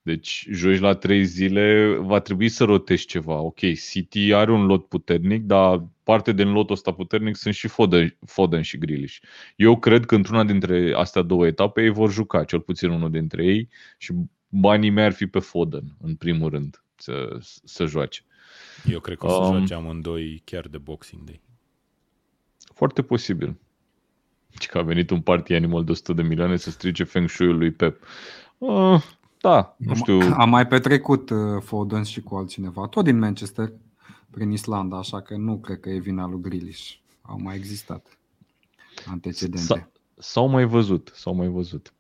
Deci 0.05 0.47
joci 0.51 0.79
la 0.79 0.95
trei 0.95 1.25
zile, 1.25 1.97
va 1.97 2.21
trebui 2.21 2.49
să 2.49 2.65
rotești 2.65 3.07
ceva. 3.07 3.35
Ok, 3.35 3.59
City 3.59 4.33
are 4.33 4.53
un 4.53 4.67
lot 4.67 4.89
puternic, 4.89 5.43
dar 5.43 5.89
parte 6.03 6.33
din 6.33 6.53
lotul 6.53 6.75
ăsta 6.75 6.93
puternic 6.93 7.37
sunt 7.37 7.55
și 7.55 7.69
Foden, 7.69 8.17
Foden 8.27 8.63
și 8.63 8.79
Grealish. 8.79 9.17
Eu 9.57 9.79
cred 9.79 10.05
că 10.05 10.15
într-una 10.15 10.45
dintre 10.45 10.93
astea 10.97 11.23
două 11.23 11.47
etape 11.47 11.83
ei 11.83 11.91
vor 11.91 12.13
juca, 12.13 12.45
cel 12.45 12.61
puțin 12.61 12.91
unul 12.91 13.11
dintre 13.11 13.45
ei, 13.45 13.69
și 13.99 14.13
banii 14.49 14.91
mei 14.91 15.05
ar 15.05 15.13
fi 15.13 15.27
pe 15.27 15.39
Foden, 15.39 15.97
în 16.01 16.15
primul 16.15 16.51
rând, 16.51 16.85
să, 16.97 17.39
să 17.65 17.85
joace. 17.85 18.21
Eu 18.91 19.01
cred 19.01 19.17
că 19.17 19.27
o 19.27 19.31
să 19.31 19.37
um, 19.37 19.57
joace 19.57 19.75
amândoi 19.75 20.43
chiar 20.45 20.67
de 20.69 20.79
Boxing 20.79 21.23
Day. 21.23 21.41
Foarte 22.75 23.03
posibil. 23.03 23.57
Și 24.61 24.69
că 24.69 24.79
a 24.79 24.83
venit 24.83 25.11
un 25.11 25.21
party 25.21 25.55
animal 25.55 25.85
de 25.85 25.91
100 25.91 26.13
de 26.13 26.23
milioane 26.23 26.57
să 26.57 26.71
strice 26.71 27.05
Feng 27.05 27.29
Shui-ul 27.29 27.59
lui 27.59 27.71
Pep. 27.71 28.03
Uh, 28.59 29.03
da, 29.49 29.75
nu 29.79 29.95
știu. 29.95 30.21
Am 30.37 30.49
mai 30.49 30.67
petrecut 30.67 31.31
uh, 31.31 31.39
Foden 31.61 32.03
și 32.03 32.21
cu 32.21 32.35
altcineva, 32.35 32.87
tot 32.87 33.05
din 33.05 33.19
Manchester, 33.19 33.73
prin 34.31 34.51
Islanda, 34.51 34.99
așa 34.99 35.21
că 35.21 35.37
nu 35.37 35.59
cred 35.59 35.81
că 35.81 35.89
e 35.89 35.99
vina 35.99 36.27
lui 36.27 36.41
Grealish. 36.41 36.93
Au 37.23 37.41
mai 37.43 37.57
existat 37.57 38.19
antecedente. 39.07 39.91
S-au 40.19 40.49
mai 40.49 40.65
văzut, 40.65 41.13
s-au 41.15 41.35
mai 41.35 41.49
văzut. 41.49 41.93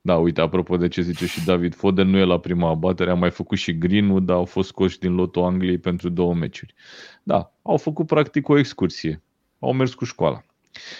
Da, 0.00 0.16
uite, 0.16 0.40
apropo 0.40 0.76
de 0.76 0.88
ce 0.88 1.02
zice 1.02 1.26
și 1.26 1.44
David 1.44 1.74
Foden, 1.74 2.08
nu 2.08 2.16
e 2.16 2.24
la 2.24 2.38
prima 2.38 2.68
abatere, 2.68 3.10
a 3.10 3.14
mai 3.14 3.30
făcut 3.30 3.58
și 3.58 3.78
Greenwood, 3.78 4.26
dar 4.26 4.36
au 4.36 4.44
fost 4.44 4.68
scoși 4.68 4.98
din 4.98 5.14
lotul 5.14 5.42
Angliei 5.42 5.78
pentru 5.78 6.08
două 6.08 6.34
meciuri. 6.34 6.74
Da, 7.22 7.52
au 7.62 7.76
făcut 7.76 8.06
practic 8.06 8.48
o 8.48 8.58
excursie. 8.58 9.22
Au 9.58 9.72
mers 9.72 9.94
cu 9.94 10.04
școala. 10.04 10.44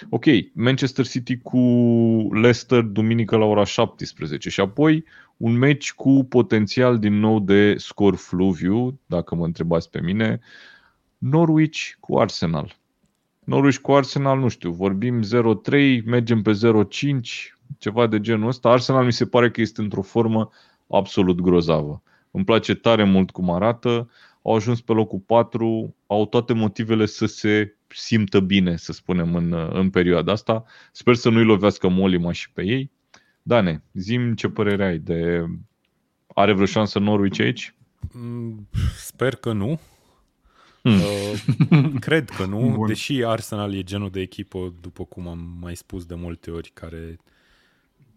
Ok, 0.09 0.25
Manchester 0.53 1.07
City 1.07 1.39
cu 1.39 1.59
Leicester 2.33 2.83
duminică 2.83 3.37
la 3.37 3.45
ora 3.45 3.65
17 3.65 4.51
și 4.51 4.61
apoi 4.61 5.05
un 5.37 5.53
meci 5.53 5.93
cu 5.93 6.27
potențial 6.29 6.99
din 6.99 7.19
nou 7.19 7.41
de 7.41 7.75
scor 7.77 8.17
fluviu, 8.17 9.01
dacă 9.07 9.35
mă 9.35 9.45
întrebați 9.45 9.91
pe 9.91 10.01
mine, 10.01 10.41
Norwich 11.19 11.81
cu 12.01 12.19
Arsenal. 12.19 12.77
Norwich 13.45 13.79
cu 13.79 13.93
Arsenal, 13.93 14.39
nu 14.39 14.49
știu, 14.49 14.71
vorbim 14.71 15.23
0-3, 15.23 16.05
mergem 16.05 16.43
pe 16.43 16.53
0-5, 16.53 17.55
ceva 17.79 18.07
de 18.07 18.21
genul 18.21 18.49
ăsta. 18.49 18.69
Arsenal 18.69 19.05
mi 19.05 19.13
se 19.13 19.27
pare 19.27 19.51
că 19.51 19.61
este 19.61 19.81
într-o 19.81 20.03
formă 20.03 20.51
absolut 20.91 21.41
grozavă. 21.41 22.03
Îmi 22.31 22.45
place 22.45 22.75
tare 22.75 23.05
mult 23.05 23.31
cum 23.31 23.51
arată, 23.51 24.11
au 24.43 24.55
ajuns 24.55 24.81
pe 24.81 24.93
locul 24.93 25.19
4, 25.19 25.95
au 26.07 26.27
toate 26.27 26.53
motivele 26.53 27.07
să 27.07 27.27
se 27.27 27.75
simtă 27.95 28.41
bine, 28.41 28.77
să 28.77 28.93
spunem, 28.93 29.35
în, 29.35 29.53
în 29.73 29.91
perioada 29.91 30.33
asta. 30.33 30.65
Sper 30.93 31.15
să 31.15 31.29
nu-i 31.29 31.45
lovească 31.45 31.89
Molima 31.89 32.33
și 32.33 32.51
pe 32.51 32.63
ei. 32.63 32.91
Dane, 33.43 33.83
zim 33.93 34.35
ce 34.35 34.49
părere 34.49 34.87
ai 34.87 34.99
de... 34.99 35.45
Are 36.35 36.53
vreo 36.53 36.67
șansă 36.67 36.99
Norwich 36.99 37.41
aici? 37.41 37.75
Mm, 38.13 38.69
sper 38.97 39.35
că 39.35 39.53
nu. 39.53 39.81
Hmm. 40.83 40.93
Uh, 40.93 41.93
cred 42.07 42.31
că 42.31 42.45
nu, 42.45 42.71
Bun. 42.71 42.87
deși 42.87 43.25
Arsenal 43.25 43.75
e 43.75 43.83
genul 43.83 44.11
de 44.11 44.21
echipă, 44.21 44.75
după 44.81 45.05
cum 45.05 45.29
am 45.29 45.57
mai 45.61 45.77
spus 45.77 46.05
de 46.05 46.15
multe 46.15 46.51
ori, 46.51 46.71
care 46.75 47.19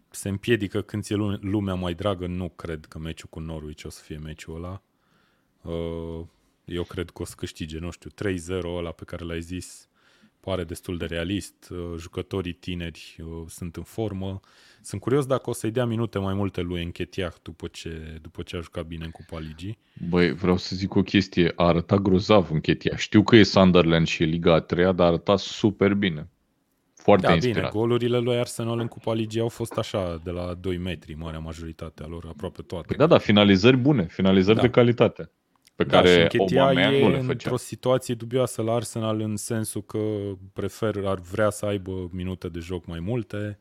se 0.09 0.29
împiedică 0.29 0.81
când 0.81 1.03
ți-e 1.03 1.15
lumea 1.41 1.73
mai 1.73 1.93
dragă, 1.93 2.27
nu 2.27 2.49
cred 2.49 2.85
că 2.85 2.99
meciul 2.99 3.29
cu 3.29 3.39
Norwich 3.39 3.83
o 3.85 3.89
să 3.89 4.01
fie 4.03 4.17
meciul 4.17 4.55
ăla. 4.55 4.81
Uh, 6.65 6.75
eu 6.75 6.83
cred 6.83 7.09
că 7.09 7.21
o 7.21 7.25
să 7.25 7.33
câștige, 7.37 7.79
nu 7.79 7.91
știu, 7.91 8.09
3-0 8.09 8.63
ăla 8.77 8.91
pe 8.91 9.03
care 9.03 9.23
l-ai 9.23 9.41
zis, 9.41 9.87
pare 10.39 10.63
destul 10.63 10.97
de 10.97 11.05
realist, 11.05 11.69
uh, 11.71 11.77
jucătorii 11.97 12.53
tineri 12.53 13.15
uh, 13.19 13.25
sunt 13.47 13.75
în 13.75 13.83
formă. 13.83 14.39
Sunt 14.81 15.01
curios 15.01 15.25
dacă 15.25 15.49
o 15.49 15.53
să-i 15.53 15.71
dea 15.71 15.85
minute 15.85 16.19
mai 16.19 16.33
multe 16.33 16.61
lui 16.61 16.83
Închetiah 16.83 17.33
după 17.41 17.67
ce, 17.67 18.19
după 18.21 18.41
ce 18.41 18.57
a 18.57 18.59
jucat 18.59 18.85
bine 18.85 19.05
în 19.05 19.11
Cupa 19.11 19.39
Ligii. 19.39 19.77
Băi, 20.09 20.33
vreau 20.33 20.57
să 20.57 20.75
zic 20.75 20.95
o 20.95 21.01
chestie, 21.01 21.53
a 21.55 21.65
arătat 21.65 21.99
grozav 21.99 22.51
Închetiah. 22.51 22.97
Știu 22.97 23.23
că 23.23 23.35
e 23.35 23.43
Sunderland 23.43 24.07
și 24.07 24.23
e 24.23 24.25
Liga 24.25 24.53
a 24.53 24.59
treia, 24.59 24.91
dar 24.91 25.05
a 25.05 25.09
arătat 25.09 25.39
super 25.39 25.93
bine. 25.93 26.27
Foarte 26.93 27.25
da, 27.25 27.33
inspirat. 27.33 27.57
bine, 27.59 27.69
golurile 27.73 28.17
lui 28.17 28.37
Arsenal 28.37 28.79
în 28.79 28.87
Cupa 28.87 29.13
Ligii 29.13 29.41
au 29.41 29.49
fost 29.49 29.77
așa, 29.77 30.21
de 30.23 30.31
la 30.31 30.53
2 30.53 30.77
metri, 30.77 31.13
marea 31.13 31.39
majoritate 31.39 32.03
a 32.03 32.07
lor, 32.07 32.25
aproape 32.27 32.61
toate. 32.61 32.85
Păi 32.87 32.95
da, 32.95 33.05
da, 33.05 33.17
finalizări 33.17 33.77
bune, 33.77 34.05
finalizări 34.05 34.55
da. 34.55 34.61
de 34.61 34.69
calitate. 34.69 35.31
Pe 35.75 35.83
da, 35.83 36.01
care 36.01 36.29
Obama 36.37 36.89
nu 36.89 37.09
le 37.09 37.15
făcea. 37.15 37.31
într-o 37.31 37.57
situație 37.57 38.13
dubioasă 38.13 38.61
la 38.61 38.73
Arsenal 38.73 39.19
în 39.19 39.35
sensul 39.35 39.83
că 39.83 39.99
prefer, 40.53 41.05
ar 41.05 41.19
vrea 41.19 41.49
să 41.49 41.65
aibă 41.65 42.09
minute 42.11 42.49
de 42.49 42.59
joc 42.59 42.85
mai 42.85 42.99
multe, 42.99 43.59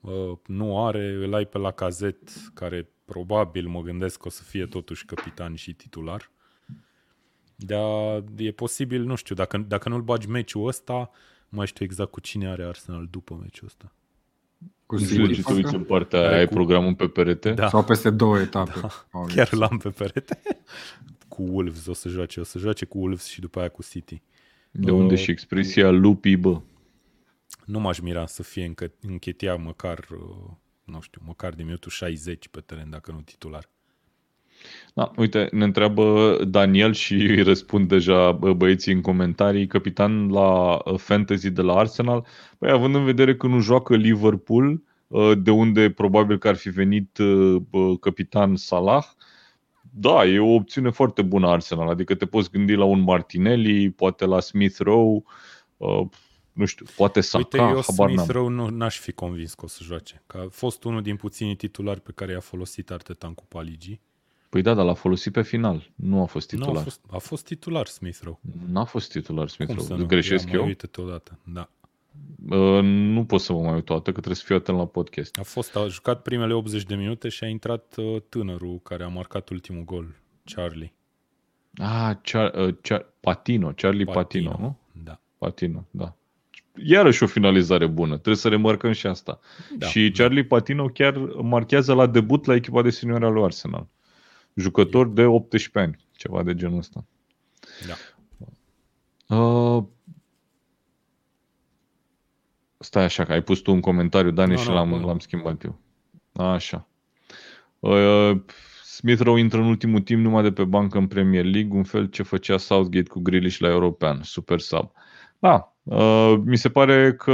uh, 0.00 0.32
nu 0.46 0.84
are, 0.84 1.12
îl 1.12 1.34
ai 1.34 1.44
pe 1.44 1.58
la 1.58 1.70
cazet, 1.70 2.18
care 2.54 2.88
probabil 3.04 3.66
mă 3.66 3.80
gândesc 3.80 4.20
că 4.20 4.26
o 4.26 4.30
să 4.30 4.42
fie 4.42 4.66
totuși 4.66 5.04
capitan 5.04 5.54
și 5.54 5.72
titular. 5.72 6.30
Dar 7.56 8.22
e 8.36 8.50
posibil, 8.50 9.02
nu 9.02 9.14
știu, 9.14 9.34
dacă, 9.34 9.64
dacă 9.68 9.88
nu-l 9.88 10.02
bagi 10.02 10.28
meciul 10.28 10.66
ăsta, 10.66 11.10
mai 11.48 11.66
știu 11.66 11.84
exact 11.84 12.10
cu 12.10 12.20
cine 12.20 12.48
are 12.48 12.64
Arsenal 12.64 13.08
după 13.10 13.38
meciul 13.40 13.66
ăsta. 13.66 13.92
Cu 14.86 14.98
City, 14.98 15.42
tu 15.42 15.52
uiți 15.52 15.74
în 15.74 15.84
partea 15.84 16.20
aia, 16.20 16.36
ai 16.36 16.46
cu... 16.46 16.54
programul 16.54 16.94
pe 16.94 17.08
perete? 17.08 17.50
Da. 17.50 17.68
Sau 17.68 17.84
peste 17.84 18.10
două 18.10 18.38
etape. 18.38 18.80
Da. 18.80 19.24
Chiar 19.34 19.52
l-am 19.52 19.78
pe 19.78 19.88
perete. 19.88 20.40
Cu 21.28 21.42
Wolves 21.42 21.86
o 21.86 21.92
să 21.92 22.08
joace, 22.08 22.40
o 22.40 22.42
să 22.42 22.58
joace 22.58 22.84
cu 22.84 22.98
Wolves 22.98 23.26
și 23.26 23.40
după 23.40 23.58
aia 23.58 23.68
cu 23.68 23.82
City. 23.82 24.22
De 24.70 24.90
unde 24.90 25.14
uh, 25.14 25.20
și 25.20 25.30
expresia 25.30 25.90
lupi, 25.90 26.36
bă? 26.36 26.60
Nu 27.64 27.80
m-aș 27.80 27.98
mira 27.98 28.26
să 28.26 28.42
fie 28.42 28.64
încă, 28.64 28.92
închetia 29.00 29.56
măcar, 29.56 30.06
uh, 30.10 30.50
nu 30.84 31.00
știu, 31.00 31.20
măcar 31.26 31.54
de 31.54 31.62
minutul 31.62 31.90
60 31.90 32.48
pe 32.48 32.60
teren, 32.60 32.90
dacă 32.90 33.12
nu 33.12 33.20
titular. 33.20 33.68
Da, 34.94 35.10
uite, 35.16 35.48
ne 35.52 35.64
întreabă 35.64 36.38
Daniel 36.48 36.92
și 36.92 37.14
îi 37.14 37.42
răspund 37.42 37.88
deja 37.88 38.32
băieții 38.32 38.92
în 38.92 39.00
comentarii, 39.00 39.66
capitan 39.66 40.28
la 40.28 40.80
uh, 40.84 40.98
fantasy 40.98 41.50
de 41.50 41.62
la 41.62 41.74
Arsenal. 41.74 42.26
Păi, 42.58 42.70
având 42.70 42.94
în 42.94 43.04
vedere 43.04 43.36
că 43.36 43.46
nu 43.46 43.60
joacă 43.60 43.96
Liverpool, 43.96 44.82
uh, 45.06 45.32
de 45.38 45.50
unde 45.50 45.90
probabil 45.90 46.38
că 46.38 46.48
ar 46.48 46.56
fi 46.56 46.68
venit 46.68 47.18
uh, 47.18 47.62
capitan 48.00 48.56
Salah, 48.56 49.04
da, 49.98 50.24
e 50.24 50.38
o 50.38 50.54
opțiune 50.54 50.90
foarte 50.90 51.22
bună 51.22 51.48
Arsenal. 51.48 51.88
Adică 51.88 52.14
te 52.14 52.26
poți 52.26 52.50
gândi 52.50 52.74
la 52.74 52.84
un 52.84 53.00
Martinelli, 53.00 53.90
poate 53.90 54.24
la 54.24 54.40
Smith 54.40 54.78
Rowe, 54.78 55.22
nu 56.52 56.64
știu, 56.64 56.86
poate 56.96 57.20
Saka, 57.20 57.62
Uite, 57.62 57.74
eu 57.74 57.80
Smith 57.80 58.28
Rowe 58.28 58.50
nu 58.50 58.66
n-aș 58.68 58.98
fi 58.98 59.12
convins 59.12 59.54
că 59.54 59.64
o 59.64 59.68
să 59.68 59.80
joace. 59.82 60.22
Că 60.26 60.36
a 60.36 60.48
fost 60.50 60.84
unul 60.84 61.02
din 61.02 61.16
puținii 61.16 61.54
titulari 61.54 62.00
pe 62.00 62.12
care 62.14 62.32
i-a 62.32 62.40
folosit 62.40 62.90
Arteta 62.90 63.26
în 63.26 63.34
Cupa 63.34 63.60
Ligii. 63.60 64.00
Păi 64.48 64.62
da, 64.62 64.74
dar 64.74 64.84
l-a 64.84 64.94
folosit 64.94 65.32
pe 65.32 65.42
final. 65.42 65.90
Nu 65.94 66.22
a 66.22 66.24
fost 66.24 66.48
titular. 66.48 66.72
Nu 66.72 66.78
a, 66.78 66.82
fost, 66.82 67.00
a 67.10 67.18
fost 67.18 67.44
titular 67.44 67.86
Smith 67.86 68.18
Rowe. 68.22 68.38
N-a 68.68 68.84
fost 68.84 69.10
titular 69.10 69.48
Smith 69.48 69.88
Rowe. 69.88 70.04
Greșesc 70.04 70.50
eu? 70.52 70.64
Uite-te 70.64 71.00
odată, 71.00 71.38
da. 71.44 71.70
Uh, 72.50 72.82
nu 72.82 73.24
pot 73.24 73.40
să 73.40 73.52
mă 73.52 73.60
mai 73.60 73.74
uit 73.74 73.84
toată, 73.84 74.04
că 74.04 74.10
trebuie 74.10 74.34
să 74.34 74.42
fiu 74.46 74.56
atent 74.56 74.78
la 74.78 74.86
podcast. 74.86 75.38
A 75.38 75.42
fost, 75.42 75.76
a 75.76 75.86
jucat 75.86 76.22
primele 76.22 76.52
80 76.52 76.82
de 76.82 76.94
minute 76.94 77.28
și 77.28 77.44
a 77.44 77.46
intrat 77.46 77.94
uh, 77.96 78.16
tânărul 78.28 78.80
care 78.82 79.04
a 79.04 79.08
marcat 79.08 79.48
ultimul 79.48 79.84
gol, 79.84 80.14
Charlie. 80.44 80.94
Ah, 81.76 82.16
Char, 82.22 82.54
uh, 82.54 82.74
Char, 82.80 83.06
Patino, 83.20 83.72
Charlie 83.76 84.04
Patino, 84.04 84.50
Patino, 84.50 84.66
nu? 84.66 85.02
Da. 85.04 85.20
Patino, 85.38 85.86
da. 85.90 86.16
Iarăși 86.84 87.22
o 87.22 87.26
finalizare 87.26 87.86
bună, 87.86 88.12
trebuie 88.12 88.36
să 88.36 88.48
remarcăm 88.48 88.92
și 88.92 89.06
asta. 89.06 89.38
Da. 89.78 89.86
Și 89.86 90.10
Charlie 90.10 90.44
Patino 90.44 90.86
chiar 90.86 91.16
marchează 91.42 91.94
la 91.94 92.06
debut 92.06 92.44
la 92.44 92.54
echipa 92.54 92.82
de 92.82 92.90
senior 92.90 93.32
lui 93.32 93.42
Arsenal 93.42 93.88
jucător 94.56 95.08
de 95.08 95.24
18 95.24 95.78
ani, 95.78 95.98
ceva 96.12 96.42
de 96.42 96.54
genul 96.54 96.78
ăsta. 96.78 97.04
Da. 97.86 97.94
Uh, 99.36 99.84
stai 102.86 103.04
așa, 103.04 103.24
că 103.24 103.32
ai 103.32 103.42
pus 103.42 103.58
tu 103.58 103.72
un 103.72 103.80
comentariu, 103.80 104.30
Dani, 104.30 104.50
no, 104.50 104.56
și 104.56 104.68
no, 104.68 104.74
l-am, 104.74 104.88
no. 104.88 105.06
l-am 105.06 105.18
schimbat 105.18 105.64
eu. 105.64 105.78
Așa. 106.32 106.88
Uh, 107.78 108.40
Smith 108.84 109.20
Rowe 109.22 109.40
intră 109.40 109.58
în 109.58 109.66
ultimul 109.66 110.00
timp 110.00 110.22
numai 110.22 110.42
de 110.42 110.52
pe 110.52 110.64
bancă 110.64 110.98
în 110.98 111.06
Premier 111.06 111.44
League, 111.44 111.76
un 111.76 111.84
fel 111.84 112.06
ce 112.06 112.22
făcea 112.22 112.56
Southgate 112.56 113.08
cu 113.08 113.20
Grealish 113.20 113.58
la 113.58 113.68
European, 113.68 114.20
super 114.22 114.60
sub. 114.60 114.90
Da, 115.38 115.74
uh, 115.82 116.34
mi 116.44 116.56
se 116.56 116.68
pare 116.68 117.14
că 117.14 117.32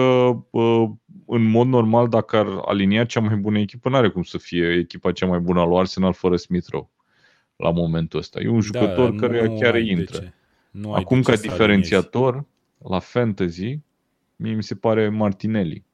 uh, 0.51 0.91
în 1.27 1.43
mod 1.43 1.67
normal, 1.67 2.09
dacă 2.09 2.37
ar 2.37 2.47
alinia 2.65 3.05
cea 3.05 3.21
mai 3.21 3.37
bună 3.37 3.59
echipă, 3.59 3.89
nu 3.89 3.97
are 3.97 4.09
cum 4.09 4.23
să 4.23 4.39
fie 4.39 4.73
echipa 4.73 5.13
cea 5.13 5.27
mai 5.27 5.39
bună 5.39 5.61
a 5.61 5.65
lui 5.65 5.79
Arsenal 5.79 6.13
fără 6.13 6.37
Smith 6.37 6.67
Rowe 6.71 6.89
la 7.57 7.71
momentul 7.71 8.19
ăsta. 8.19 8.41
E 8.41 8.49
un 8.49 8.55
da, 8.55 8.61
jucător 8.61 9.11
da, 9.11 9.27
care 9.27 9.55
chiar 9.61 9.79
intră. 9.81 10.35
Nu 10.71 10.93
Acum, 10.93 11.23
ca 11.23 11.37
diferențiator, 11.37 12.45
la 12.89 12.99
fantasy, 12.99 13.79
mie 14.43 14.55
mi 14.55 14.63
se 14.63 14.75
pare 14.75 15.09
Martinelli 15.09 15.85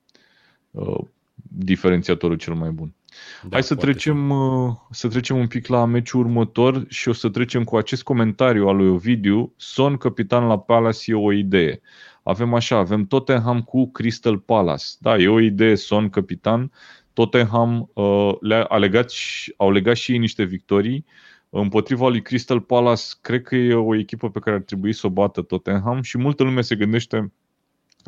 uh, 0.71 0.99
diferențiatorul 1.43 2.37
cel 2.37 2.55
mai 2.55 2.71
bun. 2.71 2.95
Da, 3.43 3.49
Hai 3.51 3.63
să 3.63 3.75
trecem, 3.75 4.31
uh, 4.31 4.75
să 4.91 5.09
trecem 5.09 5.37
un 5.37 5.47
pic 5.47 5.67
la 5.67 5.85
meciul 5.85 6.21
următor 6.21 6.85
și 6.89 7.09
o 7.09 7.13
să 7.13 7.29
trecem 7.29 7.65
cu 7.65 7.77
acest 7.77 8.03
comentariu 8.03 8.69
al 8.69 8.77
lui 8.77 8.89
Ovidiu. 8.89 9.53
Son, 9.57 9.97
capitan 9.97 10.47
la 10.47 10.59
Palace, 10.59 11.11
e 11.11 11.15
o 11.15 11.33
idee. 11.33 11.81
Avem 12.23 12.55
așa, 12.55 12.77
avem 12.77 13.07
Tottenham 13.07 13.63
cu 13.63 13.91
Crystal 13.91 14.39
Palace. 14.39 14.87
Da, 14.99 15.17
e 15.17 15.29
o 15.29 15.41
idee, 15.41 15.75
Son, 15.75 16.09
capitan. 16.09 16.73
Tottenham 17.13 17.91
uh, 17.93 18.35
le-a 18.41 18.77
legat 18.77 19.11
și, 19.11 19.55
au 19.57 19.71
legat 19.71 19.97
și 19.97 20.13
ei 20.13 20.19
niște 20.19 20.45
victorii. 20.45 21.05
Uh, 21.07 21.39
Împotriva 21.51 22.09
lui 22.09 22.23
Crystal 22.23 22.61
Palace, 22.61 23.03
cred 23.21 23.43
că 23.43 23.57
e 23.57 23.75
o 23.75 23.97
echipă 23.97 24.31
pe 24.31 24.39
care 24.39 24.57
ar 24.57 24.63
trebui 24.63 24.93
să 24.93 25.07
o 25.07 25.11
bată 25.11 25.43
Tottenham 25.43 26.03
și 26.03 26.19
multă 26.19 26.43
lume 26.43 26.61
se 26.61 26.77
gândește 26.77 27.33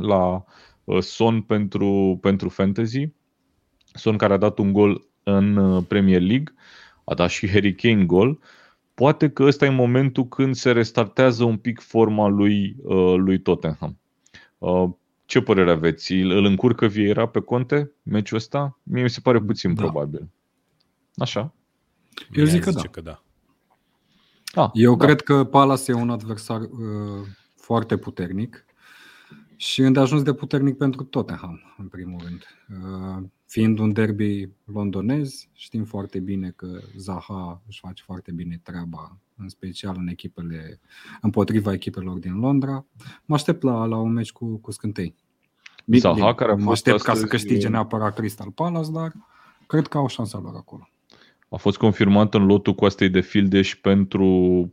la 0.00 0.44
uh, 0.84 1.02
Son 1.02 1.42
pentru, 1.42 2.18
pentru 2.20 2.48
fantasy. 2.48 3.08
Son 3.92 4.16
care 4.16 4.32
a 4.32 4.36
dat 4.36 4.58
un 4.58 4.72
gol 4.72 5.06
în 5.22 5.56
uh, 5.56 5.84
Premier 5.88 6.20
League, 6.20 6.54
a 7.04 7.14
dat 7.14 7.30
și 7.30 7.50
Harry 7.50 7.74
Kane 7.74 8.04
gol. 8.04 8.38
Poate 8.94 9.30
că 9.30 9.42
ăsta 9.42 9.64
e 9.64 9.68
momentul 9.68 10.28
când 10.28 10.54
se 10.54 10.72
restartează 10.72 11.44
un 11.44 11.56
pic 11.56 11.80
forma 11.80 12.28
lui, 12.28 12.76
uh, 12.82 13.14
lui 13.16 13.40
Tottenham. 13.40 13.98
Ce 15.24 15.40
părere 15.40 15.70
aveți? 15.70 16.12
Îl 16.12 16.44
încurcă 16.44 16.86
Vieira 16.86 17.26
pe 17.26 17.40
conte 17.40 17.90
meciul 18.02 18.36
ăsta? 18.36 18.78
Mie 18.82 19.02
mi 19.02 19.10
se 19.10 19.20
pare 19.20 19.40
puțin 19.40 19.74
da. 19.74 19.82
probabil. 19.82 20.28
Așa? 21.16 21.54
Eu 22.32 22.44
zic 22.44 22.62
că 22.62 22.70
da. 22.70 22.80
că 22.80 23.00
da. 23.00 23.22
Ah, 24.54 24.70
Eu 24.72 24.96
da. 24.96 25.04
cred 25.04 25.20
că 25.20 25.44
Palace 25.44 25.90
e 25.90 25.94
un 25.94 26.10
adversar 26.10 26.60
uh, 26.60 27.26
foarte 27.56 27.96
puternic 27.96 28.64
și 29.60 29.80
îndeajuns 29.80 30.22
de 30.22 30.34
puternic 30.34 30.76
pentru 30.76 31.02
Tottenham, 31.02 31.60
în 31.78 31.88
primul 31.88 32.20
rând. 32.24 32.42
Uh, 32.68 33.24
fiind 33.46 33.78
un 33.78 33.92
derby 33.92 34.48
londonez, 34.64 35.48
știm 35.52 35.84
foarte 35.84 36.20
bine 36.20 36.52
că 36.56 36.66
Zaha 36.96 37.62
își 37.66 37.80
face 37.80 38.02
foarte 38.06 38.32
bine 38.32 38.60
treaba, 38.62 39.18
în 39.36 39.48
special 39.48 39.96
în 39.98 40.08
echipele, 40.08 40.80
împotriva 41.20 41.72
echipelor 41.72 42.18
din 42.18 42.38
Londra. 42.38 42.86
Mă 43.24 43.34
aștept 43.34 43.62
la, 43.62 43.84
la 43.84 43.96
un 43.96 44.12
meci 44.12 44.32
cu, 44.32 44.56
cu 44.56 44.70
scântei. 44.70 45.14
Zaha, 45.86 46.34
care 46.34 46.50
a 46.50 46.54
fost 46.54 46.66
mă 46.66 46.70
aștept 46.70 46.96
astăzi... 46.96 47.14
ca 47.14 47.20
să 47.20 47.26
câștige 47.26 47.68
neapărat 47.68 48.14
Crystal 48.14 48.50
Palace, 48.50 48.90
dar 48.90 49.12
cred 49.66 49.86
că 49.86 49.98
au 49.98 50.06
șansa 50.06 50.38
lor 50.38 50.54
acolo 50.56 50.88
a 51.48 51.56
fost 51.56 51.76
confirmat 51.76 52.34
în 52.34 52.46
lotul 52.46 52.74
cu 52.74 52.84
astei 52.84 53.08
de 53.08 53.20
fildeș 53.20 53.76
pentru 53.76 54.24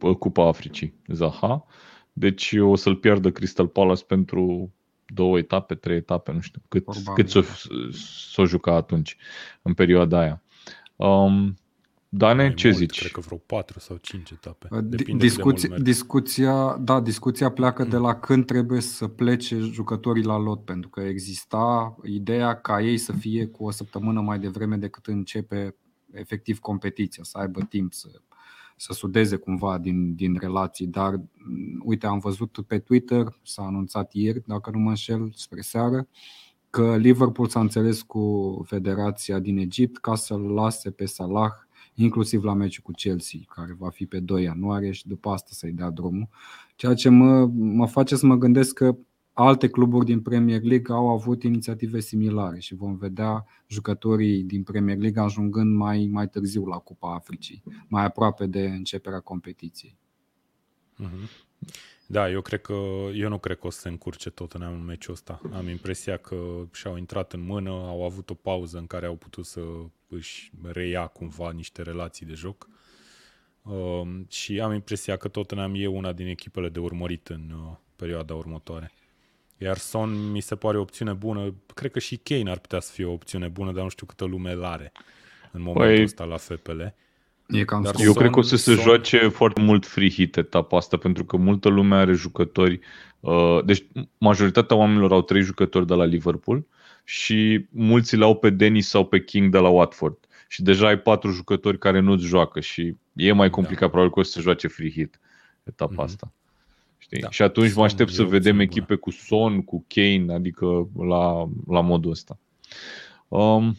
uh, 0.01 0.15
Cupa 0.15 0.47
Africii, 0.47 0.93
Zaha. 1.07 1.65
Deci 2.13 2.55
o 2.59 2.75
să-l 2.75 2.95
piardă 2.95 3.31
Crystal 3.31 3.67
Palace 3.67 4.03
pentru 4.03 4.71
două 5.07 5.37
etape, 5.37 5.75
trei 5.75 5.97
etape, 5.97 6.31
nu 6.31 6.39
știu 6.39 6.61
cât, 6.67 6.85
cât 7.15 7.29
s-o, 7.29 7.41
s-o 8.31 8.45
juca 8.45 8.73
atunci, 8.73 9.17
în 9.61 9.73
perioada 9.73 10.19
aia. 10.19 10.41
Um, 10.95 11.57
Dane, 12.09 12.43
Mai 12.43 12.53
ce 12.53 12.67
mult, 12.67 12.79
zici? 12.79 12.99
Cred 12.99 13.11
că 13.11 13.19
vreo 13.19 13.37
4 13.37 13.79
sau 13.79 13.97
5 13.97 14.31
etape. 14.31 14.67
Uh, 14.71 14.79
Depinde 14.83 15.25
Discuția, 15.25 15.69
de 15.69 15.81
discuția, 15.81 16.77
da, 16.77 16.99
discuția 16.99 17.51
pleacă 17.51 17.83
mm. 17.83 17.89
de 17.89 17.97
la 17.97 18.19
când 18.19 18.45
trebuie 18.45 18.81
să 18.81 19.07
plece 19.07 19.57
jucătorii 19.59 20.23
la 20.23 20.37
lot, 20.37 20.65
pentru 20.65 20.89
că 20.89 21.01
exista 21.01 21.95
ideea 22.03 22.55
ca 22.55 22.81
ei 22.81 22.97
să 22.97 23.11
fie 23.11 23.47
cu 23.47 23.65
o 23.65 23.71
săptămână 23.71 24.21
mai 24.21 24.39
devreme 24.39 24.75
decât 24.75 25.05
începe 25.05 25.75
efectiv 26.11 26.59
competiția, 26.59 27.23
să 27.23 27.37
aibă 27.37 27.61
timp 27.69 27.93
să, 27.93 28.07
să 28.77 28.93
sudeze 28.93 29.35
cumva 29.35 29.77
din, 29.77 30.15
din 30.15 30.37
relații. 30.39 30.87
Dar, 30.87 31.13
mm, 31.13 31.81
uite, 31.85 32.07
am 32.07 32.19
văzut 32.19 32.57
pe 32.67 32.79
Twitter, 32.79 33.39
s-a 33.43 33.61
anunțat 33.61 34.13
ieri, 34.13 34.43
dacă 34.45 34.69
nu 34.69 34.79
mă 34.79 34.89
înșel, 34.89 35.31
spre 35.35 35.61
seară, 35.61 36.07
că 36.69 36.97
Liverpool 36.97 37.47
s-a 37.47 37.59
înțeles 37.59 38.01
cu 38.01 38.63
Federația 38.65 39.39
din 39.39 39.57
Egipt 39.57 39.97
ca 39.97 40.15
să-l 40.15 40.41
lase 40.41 40.91
pe 40.91 41.05
Salah 41.05 41.51
inclusiv 41.99 42.43
la 42.43 42.53
meciul 42.53 42.83
cu 42.83 42.91
Chelsea, 42.91 43.39
care 43.55 43.75
va 43.79 43.89
fi 43.89 44.05
pe 44.05 44.19
2 44.19 44.43
ianuarie 44.43 44.91
și 44.91 45.07
după 45.07 45.29
asta 45.29 45.49
să-i 45.51 45.71
dea 45.71 45.89
drumul. 45.89 46.27
Ceea 46.75 46.93
ce 46.93 47.09
mă, 47.09 47.45
mă 47.53 47.87
face 47.87 48.15
să 48.15 48.25
mă 48.25 48.35
gândesc 48.35 48.73
că 48.73 48.95
alte 49.39 49.69
cluburi 49.69 50.05
din 50.05 50.21
Premier 50.21 50.61
League 50.61 50.95
au 50.95 51.09
avut 51.09 51.43
inițiative 51.43 51.99
similare 51.99 52.59
și 52.59 52.75
vom 52.75 52.95
vedea 52.95 53.45
jucătorii 53.67 54.43
din 54.43 54.63
Premier 54.63 54.97
League 54.97 55.21
ajungând 55.21 55.75
mai, 55.75 56.07
mai 56.11 56.29
târziu 56.29 56.65
la 56.65 56.77
Cupa 56.77 57.13
Africii, 57.13 57.63
mai 57.87 58.05
aproape 58.05 58.45
de 58.45 58.67
începerea 58.67 59.19
competiției. 59.19 59.97
Mhm. 60.95 61.29
Da, 62.07 62.29
eu 62.29 62.41
cred 62.41 62.61
că 62.61 62.73
eu 63.13 63.29
nu 63.29 63.37
cred 63.37 63.57
că 63.57 63.67
o 63.67 63.69
să 63.69 63.79
se 63.79 63.89
încurce 63.89 64.29
tot 64.29 64.53
în 64.53 64.61
în 64.61 64.85
meciul 64.85 65.13
ăsta. 65.13 65.41
Am 65.53 65.67
impresia 65.67 66.17
că 66.17 66.67
și-au 66.73 66.97
intrat 66.97 67.33
în 67.33 67.45
mână, 67.45 67.69
au 67.69 68.03
avut 68.03 68.29
o 68.29 68.33
pauză 68.33 68.77
în 68.77 68.87
care 68.87 69.05
au 69.05 69.15
putut 69.15 69.45
să 69.45 69.61
își 70.07 70.51
reia 70.61 71.07
cumva 71.07 71.51
niște 71.51 71.81
relații 71.81 72.25
de 72.25 72.33
joc. 72.33 72.67
uh, 73.61 74.01
și 74.27 74.59
am 74.59 74.73
impresia 74.73 75.17
că 75.17 75.27
Tottenham 75.27 75.73
e 75.75 75.87
una 75.87 76.13
din 76.13 76.27
echipele 76.27 76.69
de 76.69 76.79
urmărit 76.79 77.27
în 77.27 77.51
uh, 77.51 77.75
perioada 77.95 78.33
următoare. 78.33 78.91
Iar 79.57 79.77
Son 79.77 80.31
mi 80.31 80.39
se 80.39 80.55
pare 80.55 80.77
o 80.77 80.81
opțiune 80.81 81.13
bună. 81.13 81.53
Cred 81.73 81.91
că 81.91 81.99
și 81.99 82.19
Kane 82.23 82.49
ar 82.49 82.59
putea 82.59 82.79
să 82.79 82.91
fie 82.91 83.05
o 83.05 83.11
opțiune 83.11 83.47
bună, 83.47 83.71
dar 83.71 83.83
nu 83.83 83.89
știu 83.89 84.05
câtă 84.05 84.25
lume 84.25 84.51
îl 84.51 84.63
are 84.63 84.91
în 85.51 85.61
momentul 85.61 85.95
păi, 85.95 86.03
ăsta 86.03 86.23
la 86.23 86.37
FPL. 86.37 86.81
E 87.47 87.63
cam 87.63 87.81
Dar 87.81 87.95
eu 87.97 88.11
Son, 88.11 88.13
cred 88.13 88.31
că 88.31 88.39
o 88.39 88.41
să 88.41 88.55
se 88.55 88.73
Son... 88.73 88.83
joace 88.83 89.27
foarte 89.27 89.61
mult 89.61 89.85
free 89.85 90.09
hit 90.09 90.37
etapa 90.37 90.77
asta, 90.77 90.97
pentru 90.97 91.25
că 91.25 91.37
multă 91.37 91.69
lume 91.69 91.95
are 91.95 92.13
jucători. 92.13 92.79
Uh, 93.19 93.63
deci 93.65 93.85
majoritatea 94.17 94.75
oamenilor 94.75 95.11
au 95.11 95.21
trei 95.21 95.41
jucători 95.41 95.87
de 95.87 95.93
la 95.93 96.03
Liverpool 96.03 96.65
și 97.03 97.65
mulți 97.69 98.15
le 98.15 98.23
au 98.23 98.35
pe 98.35 98.49
Dennis 98.49 98.87
sau 98.87 99.05
pe 99.05 99.23
King 99.23 99.51
de 99.51 99.57
la 99.57 99.69
Watford. 99.69 100.17
Și 100.47 100.61
deja 100.61 100.87
ai 100.87 100.99
patru 100.99 101.31
jucători 101.31 101.77
care 101.77 101.99
nu-ți 101.99 102.25
joacă 102.25 102.59
și 102.59 102.95
e 103.13 103.31
mai 103.31 103.49
complicat, 103.49 103.81
da. 103.81 103.87
probabil 103.87 104.13
că 104.13 104.19
o 104.19 104.23
să 104.23 104.31
se 104.31 104.41
joace 104.41 104.67
free 104.67 104.91
hit 104.91 105.19
etapa 105.63 105.93
mm-hmm. 105.93 106.05
asta. 106.05 106.31
Știi? 107.07 107.21
Da. 107.21 107.29
Și 107.29 107.41
atunci 107.41 107.73
mă 107.73 107.83
aștept 107.83 108.11
să 108.11 108.23
vedem 108.23 108.59
echipe 108.59 108.85
bună. 108.85 108.99
cu 108.99 109.11
Son, 109.11 109.61
cu 109.61 109.85
Kane, 109.87 110.33
adică 110.33 110.89
la, 110.97 111.49
la 111.67 111.81
modul 111.81 112.11
ăsta. 112.11 112.39
Um, 113.27 113.75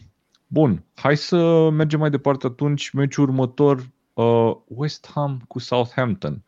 bun, 0.47 0.83
hai 0.95 1.17
să 1.17 1.69
mergem 1.69 1.99
mai 1.99 2.09
departe 2.09 2.47
atunci. 2.47 2.89
Meciul 2.89 3.23
următor, 3.23 3.89
uh, 4.13 4.55
West 4.67 5.11
Ham 5.13 5.41
cu 5.47 5.59
Southampton. 5.59 6.43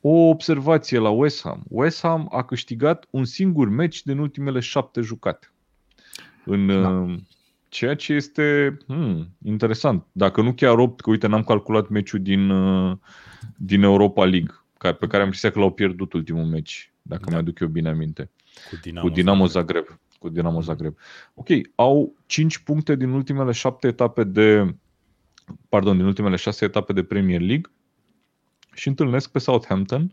O 0.00 0.28
observație 0.28 0.98
la 0.98 1.10
West 1.10 1.42
Ham. 1.42 1.64
West 1.68 2.00
Ham 2.00 2.28
a 2.32 2.42
câștigat 2.42 3.06
un 3.10 3.24
singur 3.24 3.68
meci 3.68 4.02
din 4.02 4.18
ultimele 4.18 4.60
șapte 4.60 5.00
jucate. 5.00 5.52
În, 6.44 6.66
da. 6.66 6.88
uh, 6.88 7.14
ceea 7.68 7.94
ce 7.94 8.12
este 8.12 8.76
hmm, 8.86 9.28
interesant. 9.44 10.06
Dacă 10.12 10.42
nu 10.42 10.52
chiar 10.52 10.78
8, 10.78 11.00
că 11.00 11.10
uite, 11.10 11.26
n-am 11.26 11.42
calculat 11.42 11.88
meciul 11.88 12.20
din, 12.22 12.50
uh, 12.50 12.96
din 13.56 13.82
Europa 13.82 14.24
League 14.24 14.63
pe 14.92 15.06
care 15.06 15.16
am 15.16 15.24
impresia 15.24 15.50
că 15.50 15.58
l-au 15.58 15.72
pierdut 15.72 16.12
ultimul 16.12 16.44
meci, 16.44 16.92
dacă 17.02 17.22
da. 17.24 17.30
mi-aduc 17.30 17.60
eu 17.60 17.68
bine 17.68 17.88
aminte. 17.88 18.30
Cu 18.70 18.76
Dinamo, 18.82 19.08
cu 19.08 19.14
Dinamo 19.14 19.46
Zagreb. 19.46 19.84
Zagreb. 19.84 20.00
Cu 20.18 20.28
Dinamo 20.28 20.60
Zagreb. 20.60 20.96
Ok, 21.34 21.48
au 21.74 22.14
5 22.26 22.58
puncte 22.58 22.96
din 22.96 23.08
ultimele 23.08 23.52
7 23.52 23.86
etape 23.86 24.24
de 24.24 24.74
pardon, 25.68 25.96
din 25.96 26.06
ultimele 26.06 26.36
6 26.36 26.64
etape 26.64 26.92
de 26.92 27.02
Premier 27.02 27.40
League 27.40 27.70
și 28.74 28.88
întâlnesc 28.88 29.30
pe 29.30 29.38
Southampton, 29.38 30.12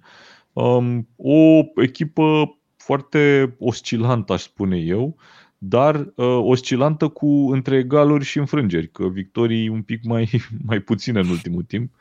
um, 0.54 1.08
o 1.16 1.64
echipă 1.76 2.58
foarte 2.76 3.56
oscilantă, 3.60 4.34
aș 4.34 4.42
spune 4.42 4.78
eu, 4.78 5.16
dar 5.58 5.96
uh, 5.96 6.40
oscilantă 6.42 7.08
cu 7.08 7.52
între 7.52 7.78
egaluri 7.78 8.24
și 8.24 8.38
înfrângeri, 8.38 8.92
că 8.92 9.08
victorii 9.08 9.68
un 9.68 9.82
pic 9.82 10.04
mai, 10.04 10.30
mai 10.70 10.80
puține 10.80 11.20
în 11.20 11.30
ultimul 11.30 11.64
timp. 11.64 11.94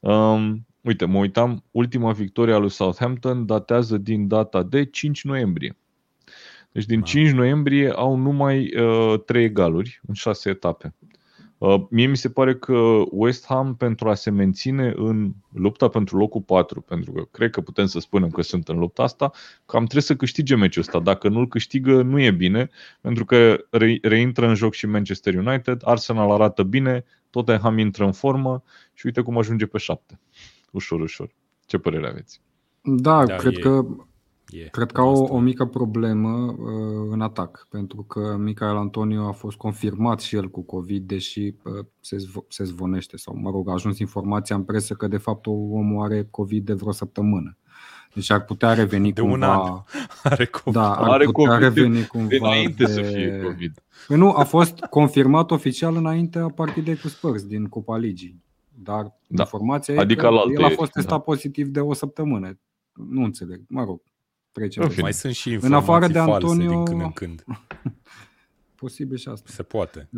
Um, 0.00 0.66
Uite, 0.84 1.04
mă 1.04 1.18
uitam, 1.18 1.64
ultima 1.70 2.12
victorie 2.12 2.54
a 2.54 2.58
lui 2.58 2.70
Southampton 2.70 3.46
datează 3.46 3.98
din 3.98 4.28
data 4.28 4.62
de 4.62 4.84
5 4.84 5.24
noiembrie. 5.24 5.76
Deci 6.72 6.84
din 6.84 7.02
5 7.02 7.30
noiembrie 7.30 7.90
au 7.90 8.16
numai 8.16 8.76
uh, 8.76 9.22
3 9.26 9.44
egaluri 9.44 10.00
în 10.06 10.14
6 10.14 10.48
etape. 10.48 10.94
Uh, 11.58 11.82
mie 11.90 12.06
mi 12.06 12.16
se 12.16 12.30
pare 12.30 12.54
că 12.54 13.02
West 13.10 13.46
Ham 13.46 13.76
pentru 13.76 14.08
a 14.08 14.14
se 14.14 14.30
menține 14.30 14.92
în 14.96 15.32
lupta 15.52 15.88
pentru 15.88 16.16
locul 16.16 16.40
4, 16.40 16.80
pentru 16.80 17.12
că 17.12 17.22
cred 17.30 17.50
că 17.50 17.60
putem 17.60 17.86
să 17.86 17.98
spunem 17.98 18.30
că 18.30 18.42
sunt 18.42 18.68
în 18.68 18.78
lupta 18.78 19.02
asta, 19.02 19.30
cam 19.66 19.80
trebuie 19.80 20.02
să 20.02 20.16
câștige 20.16 20.56
meciul 20.56 20.82
ăsta. 20.82 21.00
Dacă 21.00 21.28
nu-l 21.28 21.48
câștigă, 21.48 22.02
nu 22.02 22.20
e 22.20 22.30
bine, 22.30 22.70
pentru 23.00 23.24
că 23.24 23.64
re- 23.70 23.98
reintră 24.02 24.48
în 24.48 24.54
joc 24.54 24.74
și 24.74 24.86
Manchester 24.86 25.34
United, 25.34 25.80
Arsenal 25.84 26.30
arată 26.30 26.62
bine, 26.62 27.04
Tottenham 27.30 27.78
intră 27.78 28.04
în 28.04 28.12
formă 28.12 28.62
și 28.94 29.06
uite 29.06 29.20
cum 29.20 29.38
ajunge 29.38 29.66
pe 29.66 29.78
7 29.78 30.18
ușor, 30.74 31.00
ușor. 31.00 31.34
Ce 31.66 31.78
părere 31.78 32.08
aveți? 32.08 32.40
Da, 32.82 33.24
da 33.24 33.36
cred 33.36 33.56
e, 33.56 33.60
că 33.60 33.86
e, 34.48 34.68
cred 34.68 34.92
că 34.92 35.00
au 35.00 35.14
o, 35.14 35.34
o 35.34 35.38
mică 35.38 35.64
problemă 35.64 36.28
uh, 36.28 37.08
în 37.10 37.20
atac, 37.20 37.66
pentru 37.70 38.02
că 38.02 38.36
Michael 38.38 38.76
Antonio 38.76 39.26
a 39.26 39.32
fost 39.32 39.56
confirmat 39.56 40.20
și 40.20 40.36
el 40.36 40.48
cu 40.48 40.62
COVID, 40.62 41.06
deși 41.06 41.40
uh, 41.40 41.86
se, 42.00 42.16
zv- 42.16 42.46
se 42.48 42.64
zvonește 42.64 43.16
sau, 43.16 43.36
mă 43.36 43.50
rog, 43.50 43.68
a 43.68 43.72
ajuns 43.72 43.98
informația 43.98 44.56
în 44.56 44.62
presă 44.62 44.94
că 44.94 45.06
de 45.06 45.16
fapt 45.16 45.46
omul 45.46 46.04
are 46.04 46.28
COVID 46.30 46.64
de 46.64 46.72
vreo 46.72 46.92
săptămână. 46.92 47.56
Deci 48.14 48.30
ar 48.30 48.44
putea 48.44 48.72
reveni 48.72 49.12
de 49.12 49.20
cumva... 49.20 49.36
un 49.36 49.42
an 49.42 49.82
are 50.32 50.44
COVID. 50.44 50.72
Da, 50.72 50.94
ar 50.94 51.08
are 51.08 51.24
putea 51.24 51.58
COVID 51.58 51.62
reveni 51.62 52.06
cumva 52.06 52.36
înainte 52.48 52.84
de... 52.84 52.92
să 52.92 53.02
fie 53.02 53.40
COVID. 53.44 53.82
Păi 54.06 54.16
nu, 54.16 54.30
a 54.30 54.44
fost 54.44 54.78
confirmat 54.78 55.50
oficial 55.50 55.96
înaintea 55.96 56.48
partidei 56.48 56.96
cu 56.96 57.08
Spurs 57.08 57.42
din 57.42 57.64
Cupa 57.64 57.96
Ligii. 57.96 58.43
Dar 58.76 59.18
da. 59.26 59.42
informația 59.42 60.00
adică 60.00 60.26
e 60.26 60.28
că 60.28 60.62
el 60.62 60.64
a 60.64 60.68
fost 60.68 60.92
testat 60.92 61.18
da. 61.18 61.18
pozitiv 61.18 61.68
de 61.68 61.80
o 61.80 61.92
săptămână. 61.92 62.58
Nu 62.92 63.22
înțeleg. 63.22 63.62
Mă 63.68 63.84
rog, 63.84 64.02
trecem. 64.52 64.92
Mai 65.00 65.12
sunt 65.12 65.34
și 65.34 65.50
informații 65.50 65.88
în 65.88 65.94
afară 65.94 66.12
de 66.12 66.18
Antonio... 66.18 66.70
din 66.70 66.84
când 66.84 67.00
în 67.00 67.12
când. 67.12 67.44
Posibil 68.84 69.16
și 69.16 69.28
asta. 69.28 69.50
Se 69.52 69.62
poate. 69.62 70.08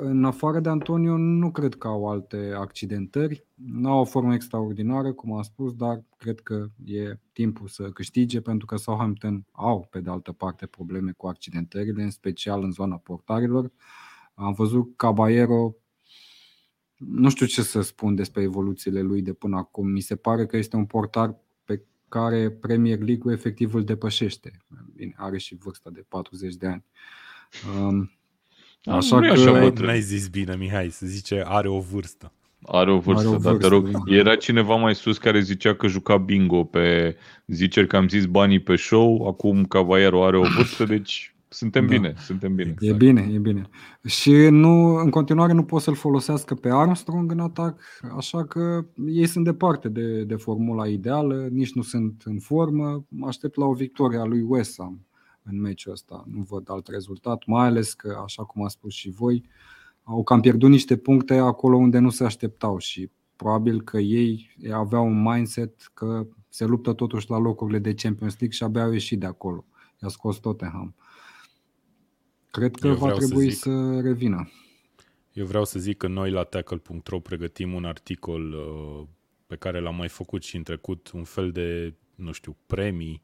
În 0.00 0.24
afară 0.24 0.60
de 0.60 0.68
Antonio, 0.68 1.16
nu 1.16 1.50
cred 1.50 1.74
că 1.74 1.88
au 1.88 2.08
alte 2.08 2.52
accidentări. 2.56 3.46
Nu 3.54 3.90
au 3.90 4.00
o 4.00 4.04
formă 4.04 4.34
extraordinară, 4.34 5.12
cum 5.12 5.32
am 5.32 5.42
spus, 5.42 5.74
dar 5.74 6.04
cred 6.16 6.40
că 6.40 6.66
e 6.84 7.18
timpul 7.32 7.68
să 7.68 7.90
câștige, 7.90 8.40
pentru 8.40 8.66
că 8.66 8.76
Southampton 8.76 9.46
au, 9.52 9.86
pe 9.90 10.00
de 10.00 10.10
altă 10.10 10.32
parte, 10.32 10.66
probleme 10.66 11.12
cu 11.16 11.26
accidentările, 11.26 12.02
în 12.02 12.10
special 12.10 12.62
în 12.62 12.70
zona 12.70 12.96
portarilor. 12.96 13.72
Am 14.34 14.52
văzut 14.52 14.96
Caballero 14.96 15.74
nu 16.98 17.30
știu 17.30 17.46
ce 17.46 17.62
să 17.62 17.80
spun 17.80 18.14
despre 18.14 18.42
evoluțiile 18.42 19.00
lui 19.00 19.22
de 19.22 19.32
până 19.32 19.56
acum. 19.56 19.88
Mi 19.88 20.00
se 20.00 20.16
pare 20.16 20.46
că 20.46 20.56
este 20.56 20.76
un 20.76 20.84
portar 20.84 21.36
pe 21.64 21.82
care 22.08 22.50
Premier 22.50 22.98
League 22.98 23.32
efectiv 23.32 23.74
îl 23.74 23.84
depășește. 23.84 24.52
Bine, 24.94 25.14
are 25.16 25.38
și 25.38 25.54
vârsta 25.54 25.90
de 25.90 26.04
40 26.08 26.54
de 26.54 26.66
ani. 26.66 26.84
Um, 27.78 28.10
așa 28.84 29.18
nu 29.18 29.26
că... 29.26 29.32
Așa 29.32 29.72
n-ai 29.80 30.00
zis 30.00 30.28
bine, 30.28 30.56
Mihai, 30.56 30.90
să 30.90 31.06
zice 31.06 31.42
are 31.46 31.68
o 31.68 31.80
vârstă. 31.80 32.32
Are 32.62 32.92
o 32.92 32.98
vârstă, 32.98 33.26
are 33.26 33.36
o 33.36 33.38
vârstă 33.38 33.50
dar 33.50 33.60
te 33.60 33.66
rog, 33.66 33.90
da. 33.90 34.14
era 34.14 34.36
cineva 34.36 34.76
mai 34.76 34.94
sus 34.94 35.18
care 35.18 35.40
zicea 35.40 35.74
că 35.74 35.86
juca 35.86 36.16
bingo 36.16 36.64
pe 36.64 37.16
ziceri 37.46 37.86
că 37.86 37.96
am 37.96 38.08
zis 38.08 38.24
banii 38.24 38.60
pe 38.60 38.76
show, 38.76 39.26
acum 39.26 39.64
Cavallero 39.64 40.24
are 40.24 40.36
o 40.36 40.42
vârstă, 40.56 40.84
deci 40.84 41.34
suntem 41.48 41.86
da. 41.86 41.94
bine, 41.94 42.14
suntem 42.18 42.54
bine. 42.54 42.74
E 42.80 42.92
bine, 42.92 43.30
e 43.32 43.38
bine. 43.38 43.68
Și 44.04 44.32
nu, 44.50 44.94
în 44.94 45.10
continuare 45.10 45.52
nu 45.52 45.64
pot 45.64 45.82
să-l 45.82 45.94
folosească 45.94 46.54
pe 46.54 46.68
Armstrong 46.72 47.30
în 47.30 47.40
atac, 47.40 47.80
așa 48.16 48.44
că 48.44 48.86
ei 49.06 49.26
sunt 49.26 49.44
departe 49.44 49.88
de, 49.88 50.24
de 50.24 50.34
formula 50.34 50.86
ideală, 50.86 51.48
nici 51.50 51.72
nu 51.72 51.82
sunt 51.82 52.22
în 52.24 52.38
formă. 52.38 53.04
Mă 53.08 53.26
aștept 53.26 53.56
la 53.56 53.64
o 53.64 53.72
victorie 53.72 54.18
a 54.18 54.24
lui 54.24 54.42
West 54.42 54.74
Ham 54.78 55.06
în 55.42 55.60
meciul 55.60 55.92
ăsta. 55.92 56.24
Nu 56.26 56.42
văd 56.42 56.70
alt 56.70 56.88
rezultat, 56.88 57.46
mai 57.46 57.66
ales 57.66 57.94
că, 57.94 58.20
așa 58.24 58.44
cum 58.44 58.64
a 58.64 58.68
spus 58.68 58.92
și 58.92 59.10
voi, 59.10 59.44
au 60.02 60.22
cam 60.22 60.40
pierdut 60.40 60.70
niște 60.70 60.96
puncte 60.96 61.34
acolo 61.34 61.76
unde 61.76 61.98
nu 61.98 62.10
se 62.10 62.24
așteptau 62.24 62.78
și 62.78 63.10
probabil 63.36 63.82
că 63.82 63.98
ei 63.98 64.50
aveau 64.72 65.06
un 65.06 65.22
mindset 65.22 65.90
că 65.94 66.26
se 66.48 66.64
luptă 66.64 66.92
totuși 66.92 67.30
la 67.30 67.38
locurile 67.38 67.78
de 67.78 67.94
Champions 67.94 68.32
League 68.38 68.56
și 68.56 68.62
abia 68.62 68.82
au 68.82 68.92
ieșit 68.92 69.20
de 69.20 69.26
acolo. 69.26 69.64
I-a 70.02 70.08
scos 70.08 70.38
Tottenham. 70.38 70.94
Cred 72.58 72.76
că 72.76 72.86
Eu 72.86 72.94
va 72.94 73.12
trebui 73.12 73.50
să, 73.50 73.50
zic, 73.50 73.62
să 73.62 74.00
revină. 74.00 74.50
Eu 75.32 75.46
vreau 75.46 75.64
să 75.64 75.78
zic 75.78 75.96
că 75.96 76.06
noi 76.06 76.30
la 76.30 76.44
tackle.ro 76.44 77.20
pregătim 77.20 77.72
un 77.72 77.84
articol 77.84 78.52
uh, 78.52 79.06
pe 79.46 79.56
care 79.56 79.80
l-am 79.80 79.96
mai 79.96 80.08
făcut 80.08 80.42
și 80.42 80.56
în 80.56 80.62
trecut, 80.62 81.10
un 81.10 81.24
fel 81.24 81.50
de, 81.50 81.94
nu 82.14 82.32
știu, 82.32 82.56
premii 82.66 83.22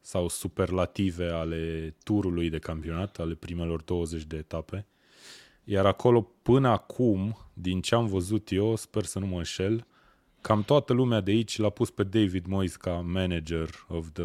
sau 0.00 0.28
superlative 0.28 1.30
ale 1.30 1.94
turului 2.04 2.50
de 2.50 2.58
campionat, 2.58 3.18
ale 3.18 3.34
primelor 3.34 3.82
20 3.82 4.24
de 4.24 4.36
etape. 4.36 4.86
Iar 5.64 5.86
acolo, 5.86 6.22
până 6.42 6.68
acum, 6.68 7.36
din 7.52 7.80
ce 7.80 7.94
am 7.94 8.06
văzut 8.06 8.50
eu, 8.50 8.76
sper 8.76 9.04
să 9.04 9.18
nu 9.18 9.26
mă 9.26 9.36
înșel, 9.36 9.86
cam 10.40 10.62
toată 10.62 10.92
lumea 10.92 11.20
de 11.20 11.30
aici 11.30 11.58
l-a 11.58 11.70
pus 11.70 11.90
pe 11.90 12.02
David 12.02 12.46
Moyes 12.46 12.76
ca 12.76 12.92
manager 12.92 13.70
of 13.88 14.08
the 14.12 14.24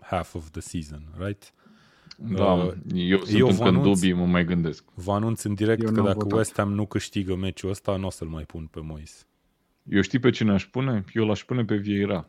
half 0.00 0.34
of 0.34 0.50
the 0.50 0.60
season, 0.60 1.02
right? 1.18 1.52
Da, 2.20 2.52
uh, 2.52 2.72
eu 2.94 3.18
sunt 3.18 3.38
eu 3.38 3.48
încă 3.48 3.62
anunț, 3.62 3.84
în 3.84 3.92
dubii, 3.92 4.12
mă 4.12 4.26
mai 4.26 4.44
gândesc. 4.44 4.84
Vă 4.94 5.12
anunț 5.12 5.42
în 5.42 5.54
direct 5.54 5.82
eu 5.82 5.92
că 5.92 6.00
dacă 6.00 6.18
votat. 6.18 6.38
West 6.38 6.56
Ham 6.56 6.72
nu 6.72 6.86
câștigă 6.86 7.36
meciul 7.36 7.70
ăsta, 7.70 7.96
nu 7.96 8.06
o 8.06 8.10
să-l 8.10 8.28
mai 8.28 8.42
pun 8.42 8.68
pe 8.70 8.80
Mois. 8.82 9.26
Eu 9.82 10.00
știi 10.00 10.18
pe 10.18 10.30
cine 10.30 10.52
aș 10.52 10.64
pune? 10.64 11.04
Eu 11.12 11.26
l-aș 11.26 11.44
pune 11.44 11.64
pe 11.64 11.76
Vieira. 11.76 12.28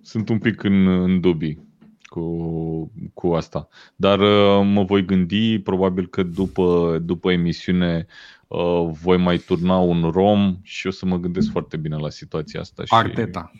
Sunt 0.00 0.28
un 0.28 0.38
pic 0.38 0.62
în, 0.62 0.86
în 0.86 1.20
dubii 1.20 1.70
cu, 2.12 2.92
cu 3.14 3.34
asta. 3.34 3.68
Dar 3.96 4.18
uh, 4.18 4.66
mă 4.72 4.82
voi 4.82 5.04
gândi, 5.04 5.58
probabil 5.58 6.06
că 6.06 6.22
după, 6.22 6.98
după 7.02 7.32
emisiune 7.32 8.06
uh, 8.46 8.88
voi 9.02 9.16
mai 9.16 9.36
turna 9.36 9.76
un 9.76 10.10
rom 10.10 10.58
și 10.62 10.86
o 10.86 10.90
să 10.90 11.06
mă 11.06 11.18
gândesc 11.18 11.50
foarte 11.50 11.76
bine 11.76 11.96
la 11.96 12.10
situația 12.10 12.60
asta. 12.60 12.84
Și... 12.84 12.94
Arteta. 12.94 13.52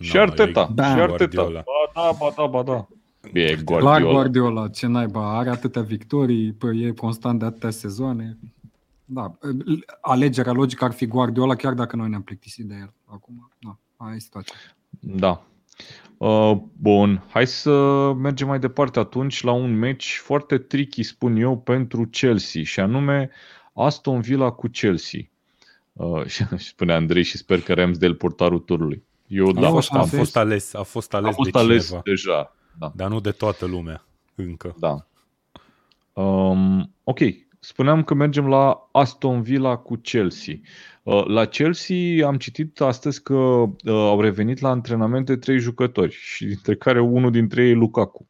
Și 0.00 0.16
no, 0.16 0.22
Arteta. 0.22 0.70
Da. 0.74 0.94
Și 0.94 1.00
Arteta. 1.00 1.42
Ba 1.42 1.62
da, 1.94 2.10
ba 2.18 2.32
da, 2.36 2.46
ba 2.46 2.62
da. 2.62 2.88
E 3.32 3.56
Guardiola. 3.64 3.96
Clar 3.96 4.12
Guardiola, 4.12 4.68
ce 4.68 4.86
naiba, 4.86 5.38
are 5.38 5.50
atâtea 5.50 5.82
victorii, 5.82 6.52
păi 6.52 6.82
e 6.82 6.90
constant 6.90 7.38
de 7.38 7.44
atâtea 7.44 7.70
sezoane. 7.70 8.38
da, 9.04 9.38
alegerea 10.00 10.52
logică 10.52 10.84
ar 10.84 10.92
fi 10.92 11.06
Guardiola, 11.06 11.54
chiar 11.54 11.74
dacă 11.74 11.96
noi 11.96 12.08
ne-am 12.08 12.22
plictisit 12.22 12.64
de 12.64 12.74
el. 12.80 12.92
Acum, 13.04 13.50
da, 13.58 13.78
aia 13.96 14.14
e 14.14 14.18
situația. 14.18 14.54
Da. 15.00 15.42
Uh, 16.16 16.56
bun, 16.80 17.22
hai 17.28 17.46
să 17.46 17.70
mergem 18.12 18.46
mai 18.46 18.58
departe 18.58 18.98
atunci 18.98 19.42
la 19.42 19.52
un 19.52 19.78
match 19.78 20.04
foarte 20.04 20.58
tricky, 20.58 21.02
spun 21.02 21.36
eu, 21.36 21.58
pentru 21.58 22.08
Chelsea 22.10 22.62
și 22.62 22.80
anume 22.80 23.30
Aston 23.72 24.20
Villa 24.20 24.50
cu 24.50 24.68
Chelsea. 24.68 25.20
Uh, 25.92 26.26
și 26.32 26.44
spune 26.56 26.92
Andrei 26.92 27.22
și 27.22 27.36
sper 27.36 27.60
că 27.60 27.74
Ramsdale 27.74 28.14
portarul 28.14 28.58
turului. 28.58 29.04
Eu, 29.26 29.52
da, 29.52 29.66
a, 29.66 29.70
fost, 29.70 29.92
a 29.92 30.02
fost 30.02 30.36
ales, 30.36 30.74
a 30.74 30.82
fost 30.82 31.14
ales, 31.14 31.30
a 31.30 31.34
fost 31.34 31.50
de 31.50 31.58
ales 31.58 31.84
cineva, 31.84 32.02
deja. 32.04 32.55
Da. 32.78 32.92
Dar 32.96 33.08
nu 33.08 33.20
de 33.20 33.30
toată 33.30 33.66
lumea 33.66 34.06
încă. 34.34 34.74
Da. 34.78 35.06
Um, 36.22 36.94
ok, 37.04 37.18
spuneam 37.60 38.04
că 38.04 38.14
mergem 38.14 38.48
la 38.48 38.88
Aston 38.92 39.42
Villa 39.42 39.76
cu 39.76 39.96
Chelsea. 39.96 40.54
Uh, 41.02 41.24
la 41.26 41.44
Chelsea 41.44 42.26
am 42.26 42.36
citit 42.36 42.80
astăzi 42.80 43.22
că 43.22 43.34
uh, 43.34 43.70
au 43.84 44.20
revenit 44.20 44.60
la 44.60 44.68
antrenamente 44.68 45.36
trei 45.36 45.58
jucători 45.58 46.12
și 46.12 46.44
dintre 46.44 46.76
care 46.76 47.00
unul 47.00 47.30
dintre 47.30 47.64
ei 47.64 47.70
e 47.70 47.74
Lukaku. 47.74 48.28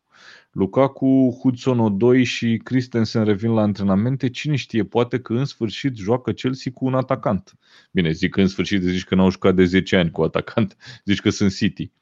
Lukaku, 0.57 1.39
Hudson 1.41 1.81
Odoi 1.81 2.25
și 2.25 2.61
Christensen 2.65 3.25
revin 3.25 3.51
la 3.51 3.63
antrenamente. 3.63 4.31
Cine 4.31 4.57
știe, 4.57 4.85
poate 4.85 5.21
că 5.21 5.33
în 5.33 5.45
sfârșit 5.45 5.97
joacă 5.97 6.33
Chelsea 6.33 6.73
cu 6.75 6.85
un 6.85 6.95
atacant. 6.95 7.53
Bine, 7.91 8.11
zic 8.11 8.31
că 8.31 8.41
în 8.41 8.47
sfârșit, 8.47 8.83
zici 8.83 9.05
că 9.05 9.15
n-au 9.15 9.31
jucat 9.31 9.55
de 9.55 9.65
10 9.65 9.97
ani 9.97 10.11
cu 10.11 10.23
atacant, 10.23 10.77
zici 11.05 11.21
că 11.21 11.31
sunt 11.31 11.55
City. 11.55 11.93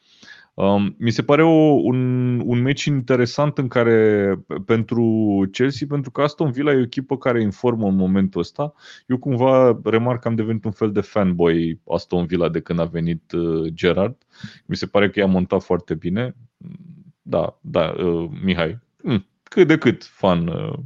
Um, 0.54 0.94
mi 0.98 1.10
se 1.10 1.22
pare 1.22 1.42
o, 1.42 1.50
un, 1.82 2.40
un 2.44 2.62
meci 2.62 2.84
interesant 2.84 3.58
în 3.58 3.68
care 3.68 4.34
pentru 4.66 5.04
Chelsea, 5.52 5.86
pentru 5.90 6.10
că 6.10 6.22
Aston 6.22 6.50
Villa 6.50 6.72
e 6.72 6.76
o 6.76 6.80
echipă 6.80 7.16
care 7.16 7.42
informă 7.42 7.88
în 7.88 7.96
momentul 7.96 8.40
ăsta. 8.40 8.72
Eu 9.06 9.18
cumva 9.18 9.80
remarc 9.84 10.20
că 10.20 10.28
am 10.28 10.34
devenit 10.34 10.64
un 10.64 10.70
fel 10.70 10.92
de 10.92 11.00
fanboy 11.00 11.80
Aston 11.86 12.26
Villa 12.26 12.48
de 12.48 12.60
când 12.60 12.78
a 12.78 12.84
venit 12.84 13.32
uh, 13.32 13.72
Gerard. 13.72 14.16
Mi 14.66 14.76
se 14.76 14.86
pare 14.86 15.10
că 15.10 15.18
i-a 15.18 15.26
montat 15.26 15.62
foarte 15.62 15.94
bine. 15.94 16.36
Da, 17.22 17.58
da, 17.60 17.94
uh, 17.98 18.30
Mihai, 18.42 18.78
mm, 19.02 19.26
cât 19.42 19.66
de 19.66 19.78
cât 19.78 20.04
fan, 20.04 20.46
uh, 20.46 20.78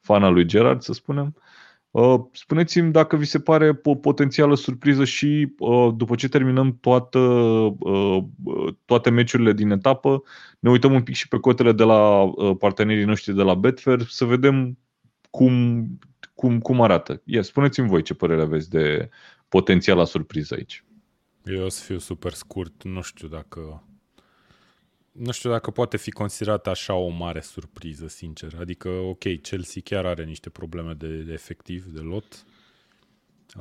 fan 0.00 0.22
al 0.22 0.32
lui 0.32 0.44
Gerard, 0.44 0.80
să 0.80 0.92
spunem. 0.92 1.34
Uh, 1.90 2.00
Uh, 2.00 2.20
spuneți-mi 2.32 2.92
dacă 2.92 3.16
vi 3.16 3.24
se 3.24 3.40
pare 3.40 3.80
o 3.82 3.94
potențială 3.94 4.54
surpriză 4.54 5.04
și 5.04 5.54
uh, 5.58 5.92
după 5.96 6.14
ce 6.14 6.28
terminăm 6.28 6.78
toată, 6.80 7.18
uh, 7.18 8.24
toate 8.84 9.10
meciurile 9.10 9.52
din 9.52 9.70
etapă, 9.70 10.22
ne 10.58 10.70
uităm 10.70 10.92
un 10.92 11.02
pic 11.02 11.14
și 11.14 11.28
pe 11.28 11.36
cotele 11.36 11.72
de 11.72 11.82
la 11.82 12.30
partenerii 12.58 13.04
noștri 13.04 13.34
de 13.34 13.42
la 13.42 13.54
Betfair 13.54 14.00
să 14.00 14.24
vedem 14.24 14.78
cum, 15.30 15.86
cum, 16.34 16.60
cum 16.60 16.80
arată. 16.80 17.22
Ia, 17.24 17.42
spuneți-mi 17.42 17.88
voi 17.88 18.02
ce 18.02 18.14
părere 18.14 18.42
aveți 18.42 18.70
de 18.70 19.08
potențiala 19.48 20.04
surpriză 20.04 20.54
aici. 20.54 20.84
Eu 21.44 21.64
o 21.64 21.68
să 21.68 21.84
fiu 21.84 21.98
super 21.98 22.32
scurt, 22.32 22.84
nu 22.84 23.02
știu 23.02 23.28
dacă 23.28 23.82
nu 25.12 25.30
știu 25.30 25.50
dacă 25.50 25.70
poate 25.70 25.96
fi 25.96 26.10
considerat 26.10 26.66
așa 26.66 26.94
o 26.94 27.08
mare 27.08 27.40
surpriză, 27.40 28.08
sincer. 28.08 28.56
Adică, 28.60 28.88
ok, 28.88 29.40
Chelsea 29.42 29.82
chiar 29.84 30.06
are 30.06 30.24
niște 30.24 30.50
probleme 30.50 30.92
de, 30.92 31.22
de 31.22 31.32
efectiv, 31.32 31.84
de 31.84 32.00
lot. 32.00 32.44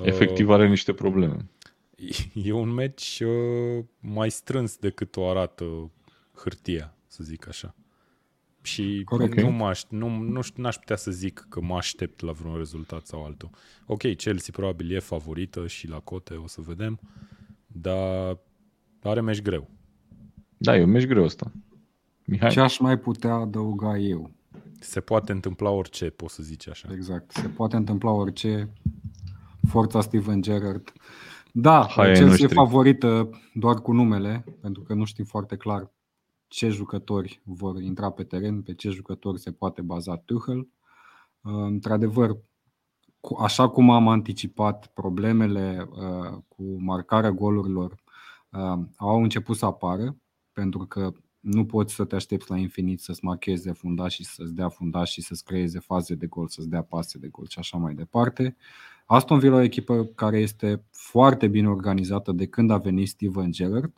Efectiv 0.03 0.47
uh, 0.47 0.53
are 0.53 0.67
niște 0.67 0.93
probleme. 0.93 1.49
E 2.33 2.51
un 2.51 2.69
meci 2.69 3.19
uh, 3.25 3.83
mai 3.99 4.31
strâns 4.31 4.77
decât 4.77 5.15
o 5.15 5.29
arată 5.29 5.91
hârtia, 6.33 6.95
să 7.07 7.23
zic 7.23 7.47
așa. 7.47 7.75
Și 8.61 9.01
Corect. 9.05 9.41
nu, 9.41 9.51
mă 9.51 9.65
aș, 9.65 9.83
nu, 9.89 10.09
nu 10.09 10.41
știu, 10.41 10.63
n-aș 10.63 10.75
putea 10.75 10.95
să 10.95 11.11
zic 11.11 11.45
că 11.49 11.61
mă 11.61 11.75
aștept 11.75 12.19
la 12.19 12.31
vreun 12.31 12.57
rezultat 12.57 13.05
sau 13.05 13.25
altul. 13.25 13.49
Ok, 13.85 14.15
Chelsea 14.15 14.53
probabil 14.57 14.95
e 14.95 14.99
favorită 14.99 15.67
și 15.67 15.87
la 15.87 15.99
cote 15.99 16.33
o 16.33 16.47
să 16.47 16.61
vedem, 16.61 16.99
dar 17.67 18.37
are 19.01 19.21
meci 19.21 19.41
greu. 19.41 19.69
Da, 20.61 20.77
e 20.77 20.83
un 20.83 20.89
meci 20.89 21.07
greu 21.07 21.23
ăsta. 21.23 21.51
Mihai? 22.25 22.49
Ce 22.49 22.59
aș 22.59 22.79
mai 22.79 22.99
putea 22.99 23.33
adăuga 23.33 23.97
eu? 23.97 24.31
Se 24.79 24.99
poate 24.99 25.31
întâmpla 25.31 25.69
orice, 25.69 26.09
poți 26.09 26.33
să 26.33 26.43
zici 26.43 26.69
așa. 26.69 26.89
Exact, 26.91 27.31
se 27.31 27.47
poate 27.47 27.75
întâmpla 27.75 28.11
orice. 28.11 28.73
Forța 29.67 30.01
Steven 30.01 30.41
Gerrard. 30.41 30.93
Da, 31.51 31.87
Hai 31.89 32.11
Chelsea 32.11 32.45
e 32.49 32.53
favorită 32.53 33.29
doar 33.53 33.81
cu 33.81 33.91
numele, 33.91 34.43
pentru 34.61 34.83
că 34.83 34.93
nu 34.93 35.05
știm 35.05 35.25
foarte 35.25 35.55
clar 35.55 35.91
ce 36.47 36.69
jucători 36.69 37.41
vor 37.43 37.81
intra 37.81 38.09
pe 38.09 38.23
teren, 38.23 38.61
pe 38.61 38.73
ce 38.73 38.89
jucători 38.89 39.39
se 39.39 39.51
poate 39.51 39.81
baza 39.81 40.17
Tuchel. 40.17 40.67
Într-adevăr, 41.41 42.37
așa 43.39 43.69
cum 43.69 43.89
am 43.89 44.07
anticipat, 44.07 44.87
problemele 44.93 45.87
uh, 45.89 46.37
cu 46.47 46.63
marcarea 46.77 47.31
golurilor 47.31 47.95
uh, 48.49 48.79
au 48.97 49.23
început 49.23 49.55
să 49.55 49.65
apară 49.65 50.17
pentru 50.59 50.79
că 50.79 51.11
nu 51.39 51.65
poți 51.65 51.93
să 51.93 52.05
te 52.05 52.15
aștepți 52.15 52.49
la 52.49 52.57
infinit 52.57 52.99
să-ți 52.99 53.23
marcheze 53.23 53.71
fundaș 53.71 54.13
și 54.13 54.23
să-ți 54.23 54.55
dea 54.55 54.69
fundaș 54.69 55.11
și 55.11 55.21
să-ți 55.21 55.43
creeze 55.43 55.79
faze 55.79 56.15
de 56.15 56.25
gol, 56.27 56.47
să-ți 56.47 56.69
dea 56.69 56.81
pase 56.81 57.17
de 57.17 57.27
gol 57.27 57.45
și 57.47 57.59
așa 57.59 57.77
mai 57.77 57.93
departe. 57.93 58.55
Aston 59.05 59.39
Villa 59.39 59.55
e 59.55 59.59
o 59.59 59.63
echipă 59.63 60.03
care 60.15 60.39
este 60.39 60.83
foarte 60.91 61.47
bine 61.47 61.69
organizată 61.69 62.31
de 62.31 62.45
când 62.45 62.71
a 62.71 62.77
venit 62.77 63.07
Steven 63.07 63.51
Gerrard. 63.51 63.93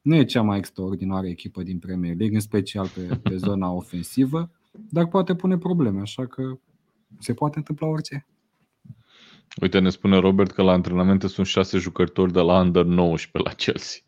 Nu 0.00 0.14
e 0.14 0.24
cea 0.24 0.42
mai 0.42 0.58
extraordinară 0.58 1.26
echipă 1.26 1.62
din 1.62 1.78
Premier 1.78 2.16
League, 2.16 2.34
în 2.34 2.42
special 2.42 2.88
pe, 2.88 3.16
pe 3.22 3.36
zona 3.46 3.72
ofensivă, 3.72 4.50
dar 4.90 5.06
poate 5.06 5.34
pune 5.34 5.58
probleme, 5.58 6.00
așa 6.00 6.26
că 6.26 6.58
se 7.18 7.34
poate 7.34 7.58
întâmpla 7.58 7.86
orice. 7.86 8.26
Uite, 9.60 9.78
ne 9.78 9.90
spune 9.90 10.16
Robert 10.18 10.50
că 10.50 10.62
la 10.62 10.72
antrenamente 10.72 11.26
sunt 11.26 11.46
șase 11.46 11.78
jucători 11.78 12.32
de 12.32 12.40
la 12.40 12.60
Under 12.60 12.84
19 12.84 13.50
la 13.50 13.56
Chelsea. 13.56 14.06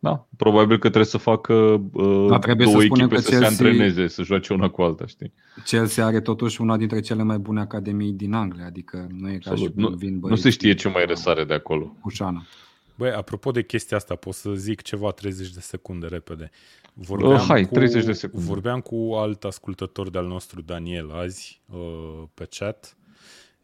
Da, 0.00 0.26
probabil 0.36 0.76
că 0.76 0.88
trebuie 0.88 1.04
să 1.04 1.18
facă 1.18 1.54
uh, 1.92 2.26
da, 2.28 2.38
trebuie 2.38 2.66
două 2.66 2.78
să 2.78 2.84
echipe 2.84 3.14
că 3.14 3.20
să 3.20 3.28
Chelsea, 3.28 3.48
se 3.48 3.54
antreneze, 3.54 4.06
să 4.06 4.22
joace 4.22 4.52
una 4.52 4.68
cu 4.68 4.82
alta, 4.82 5.06
știi? 5.06 5.32
Chelsea 5.64 6.06
are 6.06 6.20
totuși 6.20 6.60
una 6.60 6.76
dintre 6.76 7.00
cele 7.00 7.22
mai 7.22 7.38
bune 7.38 7.60
academii 7.60 8.12
din 8.12 8.32
Anglia, 8.32 8.66
adică 8.66 9.06
nu 9.10 9.30
e 9.30 9.38
ca 9.38 9.54
și 9.54 9.70
nu, 9.74 9.88
vin 9.88 10.18
Nu 10.22 10.34
se 10.34 10.50
știe 10.50 10.74
ce 10.74 10.88
mai 10.88 11.04
răsare 11.06 11.44
de 11.44 11.54
acolo. 11.54 11.96
Ușana. 12.02 12.46
Băi, 12.94 13.10
apropo 13.10 13.50
de 13.50 13.64
chestia 13.64 13.96
asta, 13.96 14.14
pot 14.14 14.34
să 14.34 14.52
zic 14.54 14.82
ceva 14.82 15.10
30 15.10 15.50
de 15.50 15.60
secunde 15.60 16.06
repede. 16.06 16.50
Vorbeam 16.92 17.32
uh, 17.32 17.44
hai, 17.48 17.64
cu, 17.64 17.74
30 17.74 18.04
de 18.04 18.12
secunde. 18.12 18.46
Vorbeam 18.46 18.80
cu 18.80 19.14
alt 19.14 19.44
ascultător 19.44 20.10
de-al 20.10 20.26
nostru, 20.26 20.60
Daniel, 20.60 21.10
azi, 21.12 21.60
uh, 21.66 22.22
pe 22.34 22.48
chat 22.50 22.96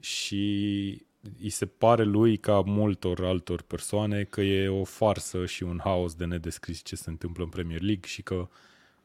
și 0.01 1.03
îi 1.41 1.49
se 1.49 1.67
pare 1.67 2.05
lui, 2.05 2.37
ca 2.37 2.61
multor 2.61 3.25
altor 3.25 3.63
persoane, 3.63 4.25
că 4.25 4.41
e 4.41 4.69
o 4.69 4.85
farsă 4.85 5.47
și 5.47 5.63
un 5.63 5.81
haos 5.85 6.15
de 6.15 6.25
nedescris 6.25 6.83
ce 6.83 6.97
se 6.97 7.11
întâmplă 7.11 7.45
în 7.45 7.51
Premier 7.51 7.81
League 7.81 8.09
și 8.09 8.23
că 8.23 8.49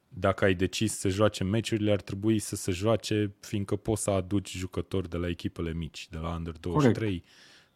dacă 0.10 0.46
ai 0.46 0.54
decis 0.54 0.98
să 0.98 1.10
joace 1.10 1.44
meciurile, 1.44 1.92
ar 1.92 2.02
trebui 2.02 2.40
să 2.40 2.56
se 2.56 2.72
joace, 2.72 3.36
fiindcă 3.40 3.76
poți 3.76 4.04
să 4.04 4.10
aduci 4.10 4.56
jucători 4.56 5.10
de 5.10 5.18
la 5.18 5.28
echipele 5.28 5.74
mici, 5.74 6.08
de 6.10 6.18
la 6.18 6.36
Under 6.36 6.58
23, 6.60 7.08
Corect. 7.08 7.26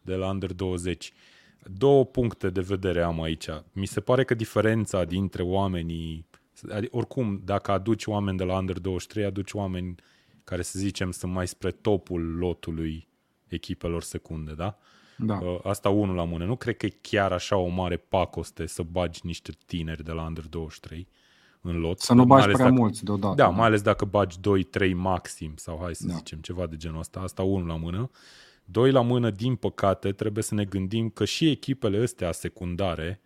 de 0.02 0.14
la 0.14 0.30
Under 0.30 0.52
20. 0.52 1.12
Două 1.72 2.04
puncte 2.04 2.50
de 2.50 2.60
vedere 2.60 3.02
am 3.02 3.22
aici. 3.22 3.48
Mi 3.72 3.86
se 3.86 4.00
pare 4.00 4.24
că 4.24 4.34
diferența 4.34 5.04
dintre 5.04 5.42
oamenii, 5.42 6.26
oricum, 6.90 7.40
dacă 7.44 7.70
aduci 7.70 8.06
oameni 8.06 8.38
de 8.38 8.44
la 8.44 8.58
Under 8.58 8.78
23, 8.78 9.24
aduci 9.24 9.52
oameni 9.52 9.94
care, 10.44 10.62
să 10.62 10.78
zicem, 10.78 11.10
sunt 11.10 11.32
mai 11.32 11.48
spre 11.48 11.70
topul 11.70 12.36
lotului 12.36 13.08
echipelor 13.54 14.02
secunde, 14.02 14.52
da? 14.52 14.78
Da. 15.16 15.38
Asta 15.62 15.88
unul 15.88 16.14
la 16.14 16.24
mână. 16.24 16.44
Nu 16.44 16.56
cred 16.56 16.76
că 16.76 16.86
e 16.86 16.98
chiar 17.00 17.32
așa 17.32 17.56
o 17.56 17.68
mare 17.68 17.96
pacoste 17.96 18.66
să 18.66 18.82
bagi 18.82 19.20
niște 19.22 19.52
tineri 19.66 20.04
de 20.04 20.12
la 20.12 20.22
Under 20.22 20.46
23 20.46 21.08
în 21.60 21.78
lot. 21.78 22.00
Să 22.00 22.14
nu 22.14 22.24
bagi 22.24 22.44
prea 22.44 22.56
dacă, 22.56 22.70
mulți 22.70 23.04
deodată. 23.04 23.34
Da, 23.34 23.44
da, 23.44 23.48
mai 23.48 23.66
ales 23.66 23.82
dacă 23.82 24.04
bagi 24.04 24.36
2-3 24.88 24.92
maxim 24.94 25.52
sau 25.56 25.78
hai 25.82 25.94
să 25.94 26.06
da. 26.06 26.14
zicem 26.14 26.38
ceva 26.38 26.66
de 26.66 26.76
genul 26.76 26.98
ăsta. 26.98 27.20
Asta 27.20 27.42
unul 27.42 27.66
la 27.66 27.76
mână. 27.76 28.10
Doi 28.64 28.90
la 28.90 29.00
mână, 29.00 29.30
din 29.30 29.56
păcate, 29.56 30.12
trebuie 30.12 30.42
să 30.42 30.54
ne 30.54 30.64
gândim 30.64 31.08
că 31.08 31.24
și 31.24 31.50
echipele 31.50 32.02
astea 32.02 32.32
secundare, 32.32 33.20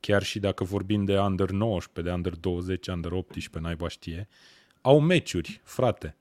chiar 0.00 0.22
și 0.22 0.38
dacă 0.38 0.64
vorbim 0.64 1.04
de 1.04 1.18
Under 1.18 1.50
19, 1.50 2.02
de 2.02 2.16
Under 2.16 2.36
20, 2.36 2.86
Under 2.86 3.12
18, 3.12 3.58
naiba 3.58 3.88
știe, 3.88 4.28
au 4.80 5.00
meciuri, 5.00 5.60
frate. 5.64 6.16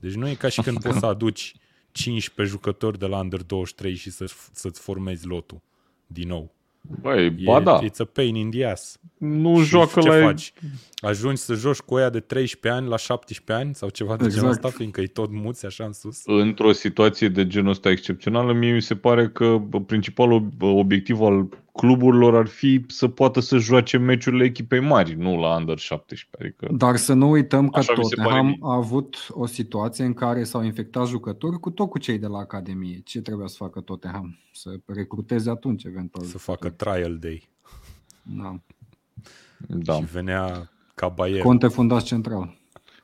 Deci 0.00 0.14
nu 0.14 0.28
e 0.28 0.34
ca 0.34 0.48
și 0.48 0.60
când 0.60 0.80
poți 0.84 0.98
să 0.98 1.06
aduci 1.06 1.54
15 1.96 2.54
jucători 2.54 2.98
de 2.98 3.06
la 3.06 3.18
Under 3.18 3.42
23 3.42 3.94
și 3.94 4.10
să, 4.10 4.34
să-ți 4.52 4.80
formezi 4.80 5.26
lotul 5.26 5.60
din 6.06 6.28
nou. 6.28 6.54
Băi, 7.00 7.30
ba 7.30 7.60
da. 7.60 7.80
It's 7.82 7.98
a 7.98 8.04
pain 8.04 8.34
in 8.34 8.50
the 8.50 8.64
ass. 8.64 8.98
Nu 9.18 9.62
și 9.62 9.68
joacă 9.68 10.00
ce 10.00 10.08
la... 10.08 10.24
faci? 10.26 10.52
Ajungi 10.96 11.40
să 11.40 11.54
joci 11.54 11.78
cu 11.78 11.98
ea 11.98 12.10
de 12.10 12.20
13 12.20 12.80
ani 12.80 12.88
la 12.88 12.96
17 12.96 13.64
ani 13.64 13.74
sau 13.74 13.88
ceva 13.88 14.16
de 14.16 14.24
exact. 14.24 14.34
genul 14.34 14.50
ăsta, 14.50 14.68
fiindcă 14.68 15.00
e 15.00 15.06
tot 15.06 15.30
muți 15.30 15.66
așa 15.66 15.84
în 15.84 15.92
sus? 15.92 16.22
Într-o 16.24 16.72
situație 16.72 17.28
de 17.28 17.46
genul 17.46 17.70
ăsta 17.70 17.90
excepțională, 17.90 18.52
mie 18.52 18.72
mi 18.72 18.82
se 18.82 18.96
pare 18.96 19.28
că 19.28 19.62
principalul 19.86 20.48
obiectiv 20.60 21.20
al 21.20 21.48
cluburilor 21.76 22.34
ar 22.34 22.46
fi 22.46 22.84
să 22.88 23.08
poată 23.08 23.40
să 23.40 23.58
joace 23.58 23.98
meciurile 23.98 24.44
echipei 24.44 24.80
mari, 24.80 25.14
nu 25.14 25.40
la 25.40 25.56
Under 25.56 25.78
17. 25.78 26.28
Adică... 26.40 26.76
Dar 26.76 26.96
să 26.96 27.12
nu 27.12 27.30
uităm 27.30 27.68
că 27.68 27.80
Tottenham 27.80 28.56
a 28.60 28.74
avut 28.74 29.26
o 29.30 29.46
situație 29.46 30.04
în 30.04 30.14
care 30.14 30.44
s-au 30.44 30.62
infectat 30.62 31.06
jucători 31.06 31.60
cu 31.60 31.70
tot 31.70 31.90
cu 31.90 31.98
cei 31.98 32.18
de 32.18 32.26
la 32.26 32.38
Academie. 32.38 33.00
Ce 33.04 33.20
trebuia 33.20 33.46
să 33.46 33.56
facă 33.58 33.80
Tottenham? 33.80 34.38
Să 34.52 34.76
recruteze 34.86 35.50
atunci, 35.50 35.84
eventual. 35.84 36.24
Să 36.24 36.38
facă 36.38 36.68
trial 36.68 37.18
day. 37.18 37.48
Da. 38.22 38.60
Da. 39.66 39.94
Și 39.94 40.04
venea 40.04 40.70
Caballero. 40.94 41.42
Conte 41.42 41.66
fundaș 41.68 42.02
central. 42.02 42.56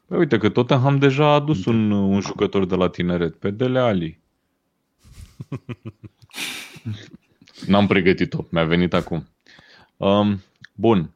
Păi 0.07 0.19
uite 0.19 0.39
că 0.39 0.49
Tottenham 0.49 0.99
deja 0.99 1.25
a 1.25 1.35
adus 1.35 1.65
un, 1.65 1.91
un 1.91 2.21
jucător 2.21 2.67
de 2.67 2.75
la 2.75 2.89
tineret, 2.89 3.37
pe 3.37 3.51
Dele 3.51 3.79
Ali. 3.79 4.21
N-am 7.67 7.87
pregătit-o, 7.87 8.45
mi-a 8.51 8.65
venit 8.65 8.95
acum. 8.95 9.29
Um, 9.97 10.43
bun. 10.75 11.15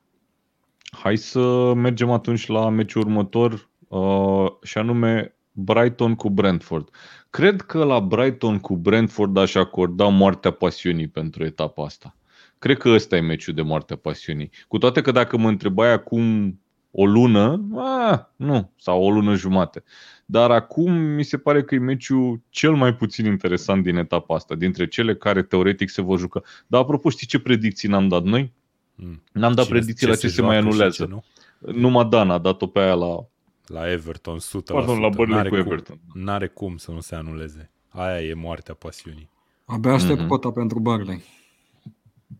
Hai 0.90 1.16
să 1.16 1.72
mergem 1.74 2.11
atunci 2.11 2.47
la 2.47 2.68
meciul 2.68 3.03
următor 3.03 3.68
uh, 3.88 4.47
și 4.62 4.78
anume 4.78 5.34
Brighton 5.53 6.14
cu 6.14 6.30
Brentford. 6.30 6.88
Cred 7.30 7.61
că 7.61 7.84
la 7.84 8.01
Brighton 8.01 8.59
cu 8.59 8.76
Brentford 8.76 9.36
aș 9.36 9.55
acorda 9.55 10.09
moartea 10.09 10.51
pasiunii 10.51 11.09
pentru 11.09 11.44
etapa 11.44 11.84
asta. 11.84 12.16
Cred 12.59 12.78
că 12.78 12.88
ăsta 12.88 13.16
e 13.16 13.20
meciul 13.20 13.55
de 13.55 13.62
moartea 13.62 13.97
pasiunii. 13.97 14.51
Cu 14.68 14.78
toate 14.78 15.01
că 15.01 15.11
dacă 15.11 15.36
mă 15.36 15.49
întrebai 15.49 15.92
acum 15.92 16.53
o 16.99 17.07
lună, 17.07 17.68
a, 17.74 18.32
nu, 18.36 18.70
sau 18.76 19.03
o 19.03 19.11
lună 19.11 19.34
jumate. 19.34 19.82
Dar 20.26 20.51
acum 20.51 20.92
mi 20.92 21.22
se 21.22 21.38
pare 21.38 21.62
că 21.62 21.74
e 21.74 21.78
meciul 21.78 22.40
cel 22.49 22.74
mai 22.74 22.94
puțin 22.94 23.24
interesant 23.24 23.82
din 23.82 23.97
etapa 23.97 24.34
asta, 24.34 24.55
dintre 24.55 24.88
cele 24.88 25.14
care 25.14 25.42
teoretic 25.42 25.88
se 25.88 26.03
vor 26.03 26.18
juca. 26.18 26.42
Dar 26.66 26.80
apropo, 26.80 27.09
știi 27.09 27.26
ce 27.26 27.38
predicții 27.38 27.88
n-am 27.88 28.09
dat 28.09 28.22
noi? 28.22 28.53
Mm. 28.94 29.22
N-am 29.32 29.53
dat 29.53 29.64
Cine, 29.64 29.76
predicții 29.78 30.07
ce 30.07 30.12
la 30.12 30.18
ce 30.18 30.28
se, 30.28 30.34
se 30.34 30.42
mai 30.42 30.57
anulează. 30.57 31.05
Ce, 31.05 31.11
nu? 31.11 31.24
Numai 31.72 32.05
Dan 32.05 32.30
a 32.30 32.38
dat-o 32.38 32.66
pe 32.66 32.78
aia 32.78 32.94
la... 32.94 33.26
La 33.66 33.90
Everton, 33.90 34.38
100%. 34.38 34.40
Pardon, 34.64 35.01
la 35.01 35.09
n-are 35.26 35.49
cu 35.49 35.57
Everton. 35.57 36.01
Cum, 36.09 36.22
n-are 36.22 36.47
cum 36.47 36.76
să 36.76 36.90
nu 36.90 37.01
se 37.01 37.14
anuleze. 37.14 37.70
Aia 37.88 38.20
e 38.20 38.34
moartea 38.34 38.74
pasiunii. 38.74 39.28
Abia 39.64 39.92
aștept 39.92 40.22
mm-hmm. 40.22 40.26
cota 40.26 40.51
pentru 40.51 40.78
Barley. 40.78 41.22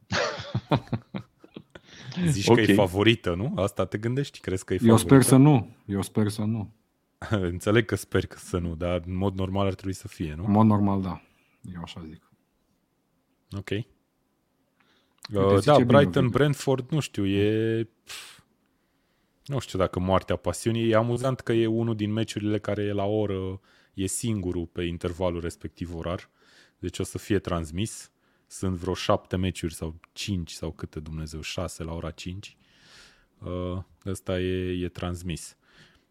Zici 2.27 2.49
okay. 2.49 2.65
că 2.65 2.71
e 2.71 2.75
favorită, 2.75 3.35
nu? 3.35 3.53
Asta 3.57 3.85
te 3.85 3.99
gândești? 3.99 4.41
Crezi 4.41 4.65
că 4.65 4.75
e 4.75 4.79
favorită? 4.79 5.03
Eu 5.03 5.09
sper 5.09 5.23
să 5.23 5.37
nu. 5.37 5.77
Eu 5.87 6.03
sper 6.03 6.29
să 6.29 6.43
nu. 6.43 6.75
Înțeleg 7.31 7.85
că 7.85 7.95
sper 7.95 8.27
că 8.27 8.37
să 8.39 8.59
nu, 8.59 8.75
dar 8.75 9.03
în 9.07 9.17
mod 9.17 9.35
normal 9.35 9.67
ar 9.67 9.75
trebui 9.75 9.95
să 9.95 10.09
fie, 10.09 10.35
nu? 10.35 10.45
În 10.45 10.51
mod 10.51 10.67
normal, 10.67 11.03
da. 11.03 11.23
Eu 11.75 11.81
așa 11.83 12.03
zic. 12.09 12.31
Ok. 13.57 13.71
uh, 13.71 15.65
da, 15.65 15.79
Brighton, 15.79 16.29
Brentford, 16.29 16.91
nu 16.91 17.01
știu, 17.01 17.27
e... 17.27 17.89
Nu 19.45 19.59
știu 19.59 19.79
dacă 19.79 20.01
moartea 20.01 20.37
pasiunii. 20.37 20.91
E 20.91 20.95
amuzant 20.95 21.41
că 21.41 21.53
e 21.53 21.67
unul 21.67 21.97
din 21.97 22.13
meciurile 22.13 22.59
care 22.59 22.83
e 22.83 22.93
la 22.93 23.05
oră, 23.05 23.61
e 23.95 24.07
singurul 24.07 24.67
pe 24.67 24.83
intervalul 24.83 25.41
respectiv 25.41 25.95
orar. 25.95 26.31
Deci 26.79 26.99
o 26.99 27.03
să 27.03 27.19
fie 27.19 27.39
transmis. 27.39 28.11
Sunt 28.47 28.77
vreo 28.77 28.95
șapte 28.95 29.37
meciuri 29.37 29.75
sau 29.75 29.95
cinci 30.13 30.51
sau 30.51 30.71
câte 30.71 31.01
Dumnezeu, 31.01 31.41
șase 31.41 31.83
la 31.83 31.93
ora 31.93 32.11
cinci. 32.11 32.57
Uh, 33.39 33.83
ăsta 34.07 34.41
e, 34.41 34.85
e 34.85 34.89
transmis. 34.89 35.57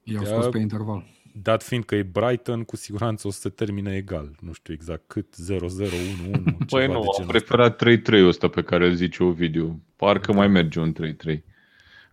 I-au 0.03 0.21
uh, 0.21 0.27
scos 0.27 0.47
pe 0.47 0.57
interval. 0.57 1.05
Dat 1.41 1.63
fiind 1.63 1.83
că 1.83 1.95
e 1.95 2.03
Brighton, 2.03 2.63
cu 2.63 2.75
siguranță 2.75 3.27
o 3.27 3.31
să 3.31 3.39
se 3.39 3.49
termine 3.49 3.95
egal. 3.95 4.35
Nu 4.39 4.53
știu 4.53 4.73
exact 4.73 5.03
cât, 5.07 5.35
0-0, 5.51 5.59
1-1, 5.59 6.67
Păi 6.69 6.87
nu, 6.87 7.01
am 7.19 7.27
preferat 7.27 7.83
3-3 7.83 8.25
ăsta 8.25 8.47
pe 8.47 8.63
care 8.63 8.87
îl 8.87 8.93
zice 8.93 9.23
Ovidiu. 9.23 9.81
Parcă 9.95 10.31
da. 10.31 10.37
mai 10.37 10.47
merge 10.47 10.79
un 10.79 10.93
3-3. 11.27 11.39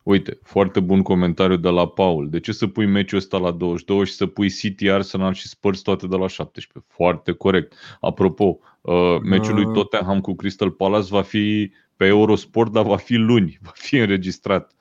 Uite, 0.02 0.38
foarte 0.42 0.80
bun 0.80 1.02
comentariu 1.02 1.56
de 1.56 1.68
la 1.68 1.88
Paul. 1.88 2.30
De 2.30 2.40
ce 2.40 2.52
să 2.52 2.66
pui 2.66 2.86
meciul 2.86 3.18
ăsta 3.18 3.38
la 3.38 3.50
22 3.50 4.06
și 4.06 4.12
să 4.12 4.26
pui 4.26 4.50
City, 4.50 4.88
Arsenal 4.88 5.32
și 5.34 5.48
Spurs 5.48 5.80
toate 5.80 6.06
de 6.06 6.16
la 6.16 6.28
17? 6.28 6.92
Foarte 6.94 7.32
corect. 7.32 7.74
Apropo, 8.00 8.58
uh, 8.80 9.18
meciul 9.22 9.54
lui 9.54 9.64
uh. 9.64 9.72
Tottenham 9.72 10.20
cu 10.20 10.34
Crystal 10.34 10.70
Palace 10.70 11.08
va 11.10 11.22
fi 11.22 11.72
pe 11.96 12.06
Eurosport, 12.06 12.72
dar 12.72 12.84
va 12.84 12.96
fi 12.96 13.14
luni, 13.14 13.58
va 13.66 13.72
fi 13.74 13.96
înregistrat. 13.96 14.72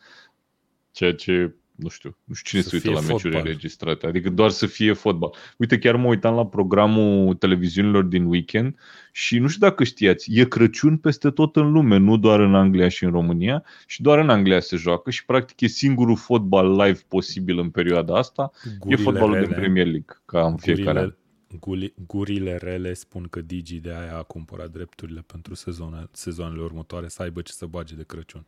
Ceea 0.92 1.14
ce 1.14 1.56
nu 1.82 1.90
știu, 1.90 2.18
nu 2.24 2.34
știu 2.34 2.50
cine 2.50 2.62
să 2.62 2.70
se 2.70 2.76
uită 2.76 3.02
la 3.02 3.14
meciuri 3.14 3.36
înregistrate, 3.36 4.08
adică 4.08 4.30
doar 4.30 4.50
să 4.50 4.66
fie 4.66 4.94
fotbal. 4.94 5.34
Uite, 5.58 5.78
chiar 5.78 5.96
mă 5.96 6.08
uitam 6.08 6.36
la 6.36 6.46
programul 6.46 7.36
televiziunilor 7.36 8.04
din 8.04 8.26
weekend 8.26 8.76
și 9.12 9.40
nu 9.40 9.48
știu 9.48 9.68
dacă 9.68 9.84
știați, 9.84 10.40
e 10.40 10.46
Crăciun 10.46 10.98
peste 10.98 11.30
tot 11.30 11.56
în 11.56 11.72
lume, 11.72 11.98
nu 11.98 12.18
doar 12.18 12.40
în 12.40 12.56
Anglia 12.56 12.88
și 12.88 13.04
în 13.04 13.12
România 13.12 13.64
și 13.86 14.02
doar 14.02 14.20
în 14.20 14.30
Anglia 14.30 14.60
se 14.60 14.76
joacă 14.76 15.10
și 15.10 15.26
practic 15.26 15.62
e 15.62 15.68
singurul 15.68 16.18
fotbal 16.18 16.72
live 16.72 17.00
posibil 17.08 17.60
în 17.60 17.70
perioada 17.70 18.18
asta, 18.18 18.52
gurile 18.80 19.02
e 19.02 19.04
fotbalul 19.04 19.34
rele. 19.34 19.46
din 19.46 19.56
Premier 19.56 19.86
League, 19.86 20.22
ca 20.26 20.46
în 20.46 20.58
fiecare 20.58 21.00
an. 21.00 21.14
Gurile 22.08 22.56
rele 22.56 22.94
spun 22.94 23.28
că 23.30 23.42
Digi 23.42 23.80
de 23.80 23.90
aia 23.90 24.18
a 24.18 24.24
cumpărat 24.24 24.72
drepturile 24.72 25.24
pentru 25.28 25.54
sezoane, 25.54 26.08
sezoanele 26.12 26.62
următoare 26.62 27.08
să 27.08 27.22
aibă 27.22 27.42
ce 27.42 27.52
să 27.52 27.66
bage 27.66 27.96
de 27.96 28.04
Crăciun. 28.04 28.46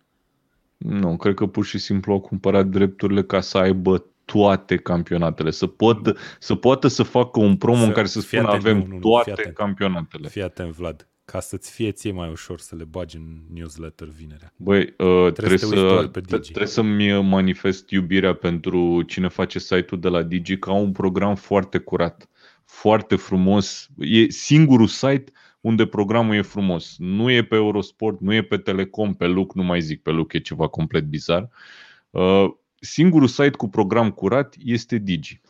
Nu, 0.84 1.16
cred 1.16 1.34
că 1.34 1.46
pur 1.46 1.66
și 1.66 1.78
simplu 1.78 2.14
au 2.14 2.20
cumpărat 2.20 2.66
drepturile 2.66 3.24
ca 3.24 3.42
să 3.42 3.58
aibă 3.58 4.06
toate 4.26 4.78
campionatele, 4.78 5.52
să, 5.52 5.68
pot, 5.68 6.18
să 6.40 6.56
poată 6.56 6.88
să 6.88 7.04
facă 7.04 7.40
un 7.40 7.58
promo 7.58 7.80
să, 7.80 7.86
în 7.86 7.92
care 7.92 8.08
să 8.08 8.20
spună 8.20 8.48
avem 8.48 8.78
nu, 8.78 8.86
nu, 8.86 9.00
toate 9.00 9.32
fii 9.32 9.42
atent, 9.42 9.56
campionatele. 9.56 10.28
Fii 10.28 10.44
atent, 10.44 10.72
Vlad, 10.72 11.08
ca 11.26 11.40
să-ți 11.40 11.72
fie 11.72 11.92
ție 11.92 12.12
mai 12.12 12.30
ușor 12.30 12.60
să 12.60 12.76
le 12.76 12.84
bagi 12.84 13.18
în 13.18 13.42
newsletter 13.54 14.08
vinerea. 14.08 14.54
Băi, 14.56 14.80
uh, 14.80 14.86
trebuie, 15.32 15.32
trebuie, 15.32 15.58
să, 15.58 16.10
trebuie 16.32 16.68
să-mi 16.68 17.22
manifest 17.22 17.90
iubirea 17.90 18.34
pentru 18.34 19.02
cine 19.02 19.28
face 19.28 19.60
site-ul 19.60 20.02
de 20.02 20.08
la 20.08 20.24
Digi 20.24 20.58
ca 20.58 20.72
un 20.72 20.92
program 20.92 21.36
foarte 21.36 21.78
curat, 21.78 22.30
foarte 22.66 23.16
frumos. 23.16 23.90
E 23.98 24.30
singurul 24.30 24.88
site 24.88 25.32
unde 25.64 25.86
programul 25.86 26.36
e 26.36 26.42
frumos. 26.42 26.96
Nu 26.98 27.32
e 27.32 27.44
pe 27.44 27.56
Eurosport, 27.56 28.20
nu 28.20 28.34
e 28.34 28.42
pe 28.42 28.58
Telecom, 28.58 29.14
pe 29.14 29.28
Luc, 29.28 29.54
nu 29.54 29.64
mai 29.64 29.82
zic, 29.82 30.02
pe 30.02 30.12
Luc 30.12 30.34
e 30.34 30.40
ceva 30.40 30.68
complet 30.68 31.04
bizar. 31.04 31.50
Uh, 32.10 32.46
singurul 32.80 33.28
site 33.28 33.50
cu 33.50 33.70
program 33.70 34.12
curat 34.12 34.56
este 34.64 34.98
Digi. 34.98 35.42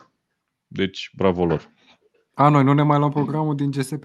Deci, 0.68 1.12
bravo 1.16 1.46
lor. 1.46 1.70
A, 2.34 2.50
noi 2.50 2.64
nu 2.64 2.74
ne 2.74 2.82
mai 2.82 2.98
luăm 2.98 3.12
programul 3.12 3.56
din 3.56 3.72
GSP? 3.72 4.04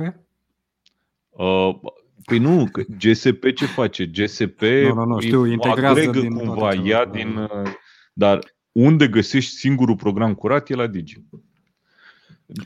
Uh, 1.29 1.79
păi 2.25 2.39
nu, 2.39 2.71
GSP 2.99 3.53
ce 3.55 3.67
face? 3.67 4.07
GSP 4.07 4.61
nu, 4.61 4.95
nu, 4.95 5.05
nu, 5.05 5.21
știu, 5.21 5.45
integrează 5.45 6.11
din 6.11 6.35
cumva, 6.35 6.75
ia 6.75 7.05
din... 7.05 7.37
Uh, 7.37 7.73
dar 8.13 8.39
unde 8.73 9.09
găsești 9.09 9.51
singurul 9.51 9.97
program 9.97 10.35
curat 10.35 10.71
e 10.71 10.75
la 10.75 10.87
Digi. 10.87 11.23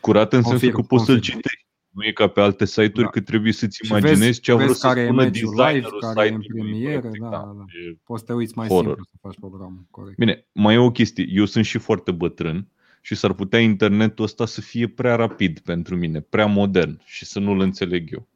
Curat 0.00 0.32
în 0.32 0.42
sensul 0.42 0.70
că 0.70 0.82
poți 0.82 1.04
să-l 1.04 1.20
citești 1.20 1.61
nu 1.92 2.04
e 2.04 2.12
ca 2.12 2.26
pe 2.26 2.40
alte 2.40 2.64
site-uri 2.64 3.02
da. 3.02 3.08
că 3.08 3.20
trebuie 3.20 3.52
să-ți 3.52 3.86
imaginezi 3.86 4.20
vezi, 4.20 4.40
ce 4.40 4.52
a 4.52 4.56
vrut 4.56 4.76
să 4.76 4.88
spună 5.04 5.28
designerul 5.28 6.00
care 6.14 6.26
e 6.26 6.32
în 6.32 6.40
premieră, 6.40 7.10
da, 7.20 7.28
da, 7.28 7.52
da. 7.56 7.64
Poți 8.04 8.20
să 8.20 8.26
te 8.26 8.32
uiți 8.32 8.52
mai 8.56 8.66
horror. 8.66 8.84
simplu 8.84 9.04
să 9.04 9.16
faci 9.20 9.38
programul. 9.40 9.86
Corect. 9.90 10.16
Bine, 10.18 10.46
mai 10.52 10.74
e 10.74 10.78
o 10.78 10.90
chestie. 10.90 11.26
Eu 11.28 11.44
sunt 11.44 11.64
și 11.64 11.78
foarte 11.78 12.10
bătrân 12.10 12.68
și 13.00 13.14
s-ar 13.14 13.32
putea 13.32 13.60
internetul 13.60 14.24
ăsta 14.24 14.46
să 14.46 14.60
fie 14.60 14.88
prea 14.88 15.14
rapid 15.14 15.58
pentru 15.58 15.96
mine, 15.96 16.20
prea 16.20 16.46
modern 16.46 17.00
și 17.04 17.24
să 17.24 17.38
nu-l 17.38 17.60
înțeleg 17.60 18.12
eu. 18.12 18.26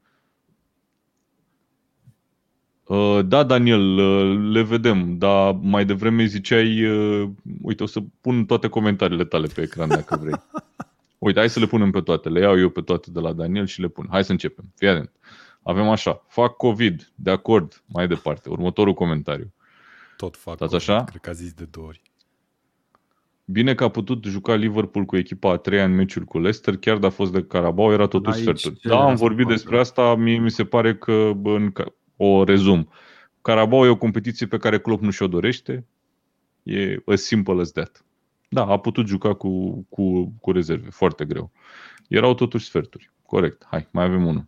Uh, 2.87 3.27
da, 3.27 3.43
Daniel, 3.43 3.99
uh, 3.99 4.51
le 4.53 4.63
vedem, 4.63 5.19
dar 5.19 5.59
mai 5.63 5.85
devreme 5.85 6.25
ziceai, 6.25 6.85
uh, 6.85 7.29
uite, 7.63 7.83
o 7.83 7.87
să 7.87 8.01
pun 8.21 8.45
toate 8.45 8.69
comentariile 8.69 9.25
tale 9.25 9.47
pe 9.55 9.63
ecran 9.63 9.89
dacă 9.89 10.17
vrei. 10.23 10.35
Uite, 11.27 11.39
hai 11.39 11.51
să 11.51 11.61
le 11.61 11.67
punem 11.67 11.91
pe 11.91 12.01
toate. 12.01 12.29
Le 12.29 12.41
iau 12.41 12.59
eu 12.59 12.69
pe 12.69 12.81
toate 12.81 13.11
de 13.11 13.21
la 13.21 13.33
Daniel 13.33 13.67
și 13.67 13.81
le 13.81 13.89
pun. 13.89 14.07
Hai 14.11 14.25
să 14.25 14.33
începem. 14.33 14.73
Fii 14.77 14.89
atent. 14.89 15.13
Avem 15.63 15.89
așa. 15.89 16.25
Fac 16.29 16.57
COVID. 16.57 17.13
De 17.15 17.31
acord. 17.31 17.83
Mai 17.87 18.09
departe. 18.09 18.49
Următorul 18.49 18.95
comentariu. 18.95 19.53
Tot 20.17 20.37
fac 20.37 20.57
COVID. 20.57 20.75
așa? 20.75 21.05
Cred 21.05 21.21
că 21.21 21.31
a 21.31 21.33
zis 21.33 21.53
de 21.53 21.65
două 21.65 21.87
ori. 21.87 22.03
Bine 23.45 23.75
că 23.75 23.85
a 23.85 23.89
putut 23.89 24.25
juca 24.25 24.55
Liverpool 24.55 25.05
cu 25.05 25.17
echipa 25.17 25.51
a 25.51 25.57
treia 25.57 25.85
în 25.85 25.95
meciul 25.95 26.25
cu 26.25 26.39
Leicester, 26.39 26.77
chiar 26.77 26.95
dacă 26.95 27.07
a 27.07 27.11
fost 27.11 27.33
de 27.33 27.43
Carabao, 27.43 27.93
era 27.93 28.07
totuși 28.07 28.41
sferturi. 28.41 28.79
Da, 28.83 29.05
am 29.05 29.15
vorbit 29.15 29.47
despre 29.47 29.79
asta, 29.79 30.15
mie 30.15 30.39
mi 30.39 30.51
se 30.51 30.65
pare 30.65 30.97
că, 30.97 31.33
în, 31.43 31.73
o 32.17 32.45
rezum, 32.45 32.89
Carabao 33.43 33.87
e 33.87 33.89
o 33.89 33.97
competiție 33.97 34.47
pe 34.47 34.57
care 34.57 34.81
Klopp 34.81 35.03
nu 35.03 35.11
și-o 35.11 35.27
dorește, 35.27 35.87
e 36.63 37.03
a 37.07 37.15
simple 37.15 37.61
as 37.61 37.73
that. 37.73 38.06
Da, 38.57 38.67
a 38.67 38.79
putut 38.79 39.07
juca 39.07 39.35
cu, 39.35 39.83
cu, 39.89 40.33
cu 40.41 40.53
rezerve, 40.53 40.91
foarte 40.91 41.25
greu. 41.25 41.51
Erau 42.09 42.35
totuși 42.35 42.67
sferturi. 42.67 43.11
Corect. 43.23 43.67
Hai, 43.71 43.89
mai 43.91 44.05
avem 44.05 44.27
unul. 44.27 44.47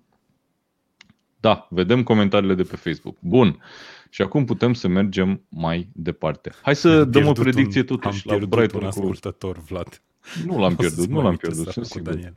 Da, 1.40 1.66
vedem 1.70 2.02
comentariile 2.02 2.54
de 2.54 2.62
pe 2.62 2.76
Facebook. 2.76 3.16
Bun. 3.20 3.62
Și 4.10 4.22
acum 4.22 4.44
putem 4.44 4.74
să 4.74 4.88
mergem 4.88 5.42
mai 5.48 5.88
departe. 5.92 6.52
Hai 6.62 6.76
să 6.76 6.88
am 6.88 7.10
dăm 7.10 7.26
o 7.26 7.32
predicție 7.32 7.80
un, 7.80 7.86
totuși 7.86 8.26
la 8.26 8.36
Brighton 8.36 8.80
un 8.80 8.86
ascultător, 8.86 9.56
cu... 9.56 9.64
Vlad. 9.68 10.02
Nu 10.44 10.58
l-am 10.58 10.76
pierdut, 10.80 11.08
nu 11.08 11.22
l-am 11.22 11.36
pierdut, 11.36 11.68
sunt 11.68 11.86
sigur. 11.86 12.12
Daniel. 12.12 12.36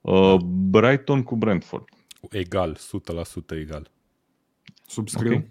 Uh, 0.00 0.36
Brighton 0.44 1.22
cu 1.22 1.36
Brentford. 1.36 1.88
Egal, 2.30 2.76
100% 3.54 3.58
egal. 3.58 3.90
Subscriu. 4.86 5.32
Okay. 5.32 5.50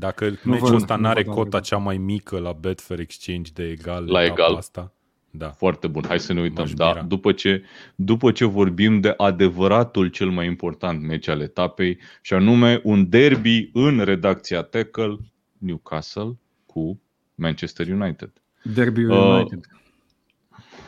Dacă 0.00 0.28
nu 0.28 0.52
meciul 0.52 0.74
ăsta 0.74 0.96
nu 0.96 1.08
are 1.08 1.24
cota 1.24 1.60
cea 1.60 1.76
mai 1.76 1.96
mică 1.96 2.38
la 2.38 2.52
Betfair 2.52 3.00
Exchange 3.00 3.50
de 3.54 3.64
egal 3.64 4.04
la 4.04 4.24
egal. 4.24 4.54
asta, 4.54 4.92
da. 5.30 5.48
Foarte 5.48 5.86
bun. 5.86 6.04
Hai 6.08 6.20
să 6.20 6.32
ne 6.32 6.40
uităm. 6.40 6.66
Da, 6.74 7.04
după, 7.08 7.32
ce, 7.32 7.62
după 7.94 8.32
ce 8.32 8.44
vorbim 8.44 9.00
de 9.00 9.14
adevăratul 9.16 10.08
cel 10.08 10.30
mai 10.30 10.46
important 10.46 11.02
meci 11.02 11.28
al 11.28 11.40
etapei, 11.40 11.98
și 12.22 12.34
anume 12.34 12.80
un 12.84 13.08
derby 13.08 13.70
în 13.72 14.00
redacția 14.04 14.62
Tackle, 14.62 15.18
Newcastle 15.58 16.38
cu 16.66 17.00
Manchester 17.34 17.88
United. 17.88 18.32
Derby 18.62 19.04
uh, 19.04 19.16
United. 19.16 19.60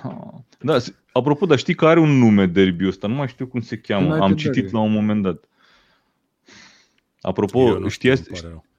Uh, 0.04 0.12
da, 0.60 0.76
apropo, 1.12 1.46
dar 1.46 1.58
știi 1.58 1.74
că 1.74 1.86
are 1.86 2.00
un 2.00 2.18
nume 2.18 2.46
derby 2.46 2.86
ăsta, 2.86 3.06
nu 3.06 3.14
mai 3.14 3.28
știu 3.28 3.46
cum 3.46 3.60
se 3.60 3.78
cheamă. 3.78 4.06
United 4.06 4.22
Am 4.22 4.36
citit 4.36 4.54
derby. 4.54 4.72
la 4.72 4.80
un 4.80 4.92
moment 4.92 5.22
dat. 5.22 5.44
Apropo, 7.20 7.88
știați, 7.88 8.30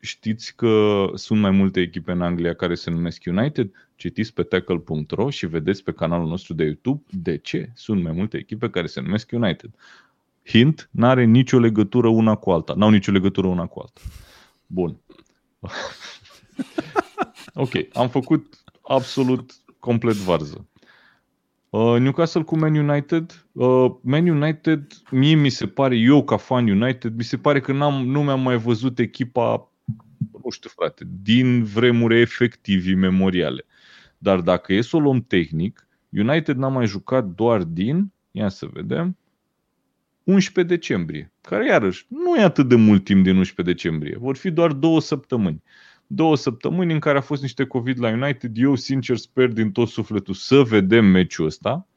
știți 0.04 0.56
că 0.56 1.06
sunt 1.14 1.39
mai 1.39 1.51
multe 1.51 1.80
echipe 1.80 2.12
în 2.12 2.22
Anglia 2.22 2.54
care 2.54 2.76
se 2.76 2.89
numesc 2.89 3.22
United? 3.26 3.72
Citiți 3.95 4.34
pe 4.34 4.43
tackle.ro 4.43 5.30
și 5.30 5.45
vedeți 5.45 5.84
pe 5.84 5.91
canalul 5.91 6.28
nostru 6.28 6.54
de 6.54 6.64
YouTube 6.64 7.04
de 7.10 7.38
ce 7.38 7.72
sunt 7.74 8.04
mai 8.04 8.12
multe 8.12 8.38
echipe 8.38 8.70
care 8.70 8.88
se 8.88 9.01
numesc 9.01 9.30
United. 9.32 9.70
Hint, 10.45 10.89
n-are 10.91 11.24
nicio 11.24 11.60
legătură 11.60 12.08
una 12.08 12.36
cu 12.36 12.51
alta. 12.51 12.74
N-au 12.74 12.89
nicio 12.89 13.12
legătură 13.12 13.47
una 13.47 13.66
cu 13.66 13.80
alta. 13.80 14.01
Bun. 14.68 14.97
ok, 17.54 17.72
am 17.93 18.10
făcut 18.10 18.64
absolut 18.82 19.51
complet 19.80 20.16
varză. 20.16 20.68
Uh, 21.70 21.99
Newcastle 21.99 22.43
cu 22.43 22.58
Man 22.58 22.76
United. 22.76 23.45
Uh, 23.51 23.91
Man 24.01 24.28
United, 24.28 24.88
mie 25.12 25.36
mi 25.36 25.49
se 25.49 25.68
pare, 25.68 25.95
eu 25.95 26.24
ca 26.24 26.38
fan 26.38 26.68
United, 26.68 27.16
mi 27.16 27.24
se 27.24 27.38
pare 27.38 27.60
că 27.60 27.72
n-am, 27.72 28.06
nu 28.06 28.24
mi-am 28.24 28.41
mai 28.41 28.58
văzut 28.58 28.99
echipa, 28.99 29.72
nu 30.43 30.49
știu 30.49 30.69
frate, 30.69 31.07
din 31.23 31.63
vremuri 31.63 32.19
efectiv 32.19 32.87
imemoriale. 32.87 33.65
Dar 34.17 34.39
dacă 34.41 34.73
e 34.73 34.81
să 34.81 34.95
o 34.95 34.99
luăm 34.99 35.21
tehnic, 35.21 35.87
United 36.09 36.55
n-a 36.55 36.67
mai 36.67 36.85
jucat 36.85 37.25
doar 37.25 37.63
din, 37.63 38.11
ia 38.31 38.49
să 38.49 38.65
vedem, 38.73 39.17
11 40.23 40.75
decembrie, 40.75 41.31
care 41.41 41.65
iarăși 41.65 42.05
nu 42.09 42.35
e 42.35 42.43
atât 42.43 42.67
de 42.67 42.75
mult 42.75 43.03
timp 43.03 43.23
din 43.23 43.35
11 43.35 43.75
decembrie, 43.75 44.17
vor 44.17 44.35
fi 44.35 44.51
doar 44.51 44.71
două 44.71 45.01
săptămâni 45.01 45.63
două 46.07 46.35
săptămâni 46.35 46.93
în 46.93 46.99
care 46.99 47.17
a 47.17 47.21
fost 47.21 47.41
niște 47.41 47.65
COVID 47.65 47.99
la 47.99 48.09
United. 48.09 48.57
Eu 48.57 48.75
sincer 48.75 49.17
sper 49.17 49.47
din 49.47 49.71
tot 49.71 49.87
sufletul 49.87 50.33
să 50.33 50.61
vedem 50.61 51.05
meciul 51.05 51.45
ăsta, 51.45 51.87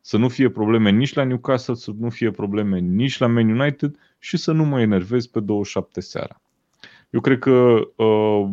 să 0.00 0.16
nu 0.16 0.28
fie 0.28 0.50
probleme 0.50 0.90
nici 0.90 1.14
la 1.14 1.24
Newcastle, 1.24 1.74
să 1.74 1.92
nu 1.98 2.10
fie 2.10 2.30
probleme 2.30 2.78
nici 2.78 3.18
la 3.18 3.26
Man 3.26 3.60
United 3.60 3.96
și 4.18 4.36
să 4.36 4.52
nu 4.52 4.64
mă 4.64 4.80
enervez 4.80 5.26
pe 5.26 5.40
27 5.40 6.00
seara. 6.00 6.40
Eu 7.10 7.20
cred 7.20 7.38
că 7.38 7.80
uh, 7.96 8.50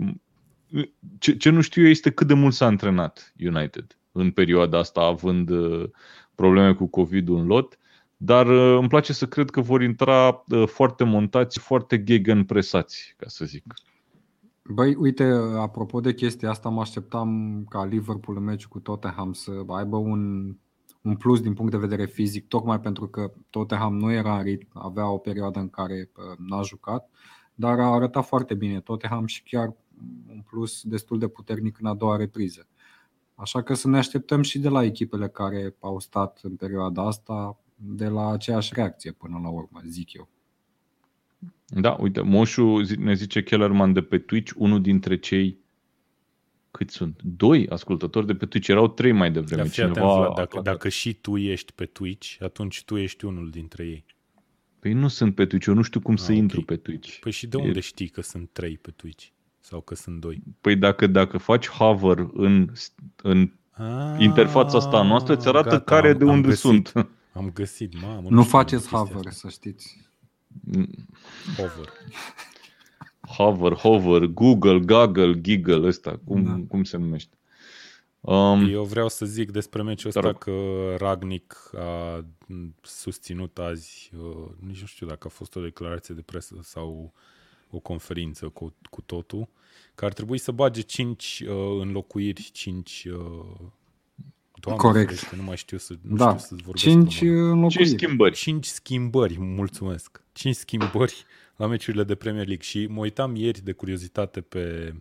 ce, 1.18 1.38
ce 1.38 1.50
nu 1.50 1.62
știu 1.62 1.84
eu 1.84 1.90
este 1.90 2.12
cât 2.12 2.28
de 2.28 2.34
mult 2.34 2.54
s-a 2.54 2.66
antrenat 2.66 3.34
United 3.40 3.98
în 4.12 4.32
perioada 4.32 4.78
asta, 4.78 5.02
având 5.02 5.50
uh, 5.50 5.90
probleme 6.36 6.74
cu 6.74 6.88
COVID-ul 6.88 7.40
în 7.40 7.48
lot, 7.48 7.78
dar 8.18 8.48
uh, 8.48 8.78
îmi 8.80 8.88
place 8.88 9.14
să 9.14 9.28
cred 9.28 9.50
că 9.50 9.62
vor 9.62 9.82
intra 9.82 10.44
uh, 10.48 10.68
foarte 10.68 11.04
montați, 11.04 11.60
foarte 11.60 12.04
gegen 12.04 12.44
presați, 12.44 13.14
ca 13.18 13.28
să 13.28 13.46
zic. 13.46 13.64
Băi, 14.70 14.96
uite, 14.96 15.24
apropo 15.58 16.00
de 16.00 16.14
chestia 16.14 16.50
asta, 16.50 16.70
mă 16.70 16.82
așteptam 16.82 17.64
ca 17.70 17.86
Liverpool 17.86 18.38
în 18.38 18.44
meciul 18.44 18.70
cu 18.70 18.80
Tottenham 18.80 19.34
să 19.34 19.52
aibă 19.68 19.98
un, 19.98 20.54
un 21.02 21.16
plus 21.16 21.42
din 21.42 21.54
punct 21.54 21.72
de 21.72 21.78
vedere 21.78 22.06
fizic, 22.06 22.48
tocmai 22.48 22.80
pentru 22.80 23.08
că 23.08 23.32
Tottenham 23.50 23.98
nu 23.98 24.12
era 24.12 24.38
în 24.38 24.44
ritm, 24.44 24.68
avea 24.74 25.10
o 25.10 25.18
perioadă 25.18 25.60
în 25.60 25.70
care 25.70 26.10
n-a 26.38 26.62
jucat, 26.62 27.10
dar 27.60 27.80
a 27.80 27.86
arătat 27.86 28.26
foarte 28.26 28.54
bine 28.54 28.80
Tottenham 28.80 29.26
și 29.26 29.44
chiar 29.44 29.74
un 30.30 30.42
plus 30.50 30.82
destul 30.84 31.20
de 31.20 31.28
puternic 31.28 31.80
în 31.80 31.86
a 31.86 31.94
doua 31.94 32.16
repriză. 32.16 32.68
Așa 33.36 33.62
că 33.62 33.74
să 33.74 33.88
ne 33.88 33.98
așteptăm 33.98 34.42
și 34.42 34.60
de 34.60 34.70
la 34.70 34.84
echipele 34.84 35.28
care 35.28 35.76
au 35.80 36.00
stat 36.00 36.40
în 36.44 36.56
perioada 36.56 37.06
asta 37.08 37.58
de 37.76 38.08
la 38.08 38.32
aceeași 38.32 38.74
reacție 38.74 39.12
până 39.12 39.40
la 39.44 39.50
urmă, 39.50 39.82
zic 39.86 40.14
eu. 40.14 40.30
Da, 41.66 41.98
uite, 42.00 42.22
Moșu 42.22 42.82
ne 42.98 43.14
zice 43.14 43.44
Kellerman 43.44 43.94
de 43.94 44.02
pe 44.02 44.18
Twitch, 44.18 44.52
unul 44.56 44.82
dintre 44.82 45.20
cei 45.20 45.60
cât 46.72 46.90
sunt? 46.90 47.22
Doi 47.24 47.68
ascultători 47.70 48.26
de 48.26 48.36
pe 48.36 48.46
Twitch, 48.46 48.68
erau 48.68 48.88
trei 48.88 49.12
mai 49.12 49.32
devreme. 49.32 49.62
Da, 49.62 49.68
Cineva 49.68 49.92
atent, 49.92 50.16
Vlad, 50.16 50.36
dacă, 50.36 50.62
dacă 50.62 50.90
și 50.90 51.14
tu 51.14 51.38
ești 51.38 51.72
pe 51.72 51.86
Twitch, 51.86 52.36
atunci 52.40 52.84
tu 52.84 52.98
ești 52.98 53.26
unul 53.26 53.50
dintre 53.50 53.84
ei. 53.86 54.06
Păi 54.88 54.96
nu 54.96 55.08
sunt 55.08 55.36
pe 55.36 55.46
Twitch, 55.46 55.68
eu 55.68 55.74
nu 55.74 55.82
știu 55.82 56.00
cum 56.00 56.14
ah, 56.14 56.20
să 56.20 56.26
okay. 56.26 56.38
intru 56.38 56.62
pe 56.62 56.76
Twitch. 56.76 57.20
Păi 57.20 57.32
și 57.32 57.48
de 57.48 57.58
unde 57.58 57.78
e... 57.78 57.82
știi 57.82 58.08
că 58.08 58.22
sunt 58.22 58.50
trei 58.52 58.78
pe 58.78 58.92
Twitch? 58.92 59.26
Sau 59.60 59.82
că 59.82 59.96
sunt 59.96 60.20
doi? 60.20 60.44
Păi 60.62 60.76
dacă, 60.76 61.08
dacă 61.08 61.38
faci 61.38 61.70
hover 61.70 62.28
în, 62.34 62.72
în 63.24 63.52
ah, 63.72 64.16
interfața 64.20 64.78
asta 64.78 65.04
noastră, 65.04 65.34
îți 65.34 65.48
arată 65.48 65.70
gata, 65.70 65.84
care 65.84 66.10
am, 66.10 66.18
de 66.18 66.24
unde 66.24 66.48
găsit, 66.48 66.62
sunt. 66.62 66.92
Am 67.34 67.52
găsit, 67.54 68.02
mamă. 68.02 68.22
Nu, 68.22 68.36
nu 68.36 68.44
faceți 68.44 68.88
hover, 68.88 69.32
să 69.32 69.48
știți. 69.50 69.98
Hover. 71.58 71.90
Hover, 73.22 73.74
hover, 73.74 74.26
Google, 74.26 74.80
Google, 74.80 75.42
Giggle, 75.42 75.88
ăsta, 75.88 76.20
cum, 76.26 76.44
da. 76.44 76.64
cum 76.68 76.84
se 76.84 76.98
numește. 76.98 77.37
Um, 78.22 78.70
Eu 78.70 78.84
vreau 78.84 79.10
să 79.10 79.26
zic 79.26 79.52
despre 79.52 79.82
meciul 79.82 80.10
ăsta 80.16 80.34
că 80.34 80.52
Ragnic 80.98 81.72
a 81.74 82.26
susținut 82.82 83.58
azi, 83.58 84.12
uh, 84.18 84.48
nici 84.60 84.80
nu 84.80 84.86
știu 84.86 85.08
dacă 85.08 85.28
a 85.28 85.30
fost 85.30 85.56
o 85.56 85.62
declarație 85.62 86.16
de 86.16 86.22
presă 86.22 86.56
sau 86.62 87.14
o 87.70 87.80
conferință 87.80 88.50
cu, 88.50 88.74
cu 88.90 89.02
totul, 89.02 89.48
că 89.96 90.06
ar 90.06 90.14
trebui 90.14 90.38
să 90.38 90.52
bage 90.52 90.82
5 90.82 91.44
uh, 91.48 91.56
înlocuiri, 91.80 92.50
5 92.52 93.08
uh, 93.12 93.20
Doamne 94.60 94.82
Corect. 94.82 95.08
Ferește, 95.08 95.36
nu 95.36 95.44
mai 95.44 95.58
știu 95.58 95.78
să, 95.78 95.94
nu 96.02 96.16
da. 96.16 96.38
știu 96.38 96.58
să 96.58 96.64
vorbesc. 96.64 96.86
5 96.86 97.16
5 97.74 97.88
schimbări. 97.88 98.36
5 98.36 98.66
schimbări, 98.66 99.40
mulțumesc. 99.40 100.24
5 100.34 100.56
schimbări 100.56 101.26
la 101.56 101.68
meciurile 101.68 102.04
de 102.04 102.16
Premier 102.16 102.48
League 102.48 102.66
și 102.66 102.86
mă 102.86 103.00
uitam 103.00 103.36
ieri 103.36 103.64
de 103.64 103.72
curiozitate 103.72 104.42
pe, 104.42 104.94
uh, 104.94 105.00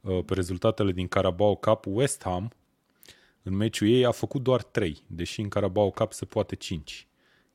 pe 0.00 0.34
rezultatele 0.34 0.92
din 0.92 1.08
Carabao 1.08 1.54
Cup. 1.54 1.84
West 1.86 2.22
Ham 2.22 2.52
în 3.42 3.56
meciul 3.56 3.88
ei 3.88 4.04
a 4.04 4.10
făcut 4.10 4.42
doar 4.42 4.62
3, 4.62 5.02
deși 5.06 5.40
în 5.40 5.48
Carabao 5.48 5.90
Cup 5.90 6.12
se 6.12 6.24
poate 6.24 6.56
5. 6.56 7.06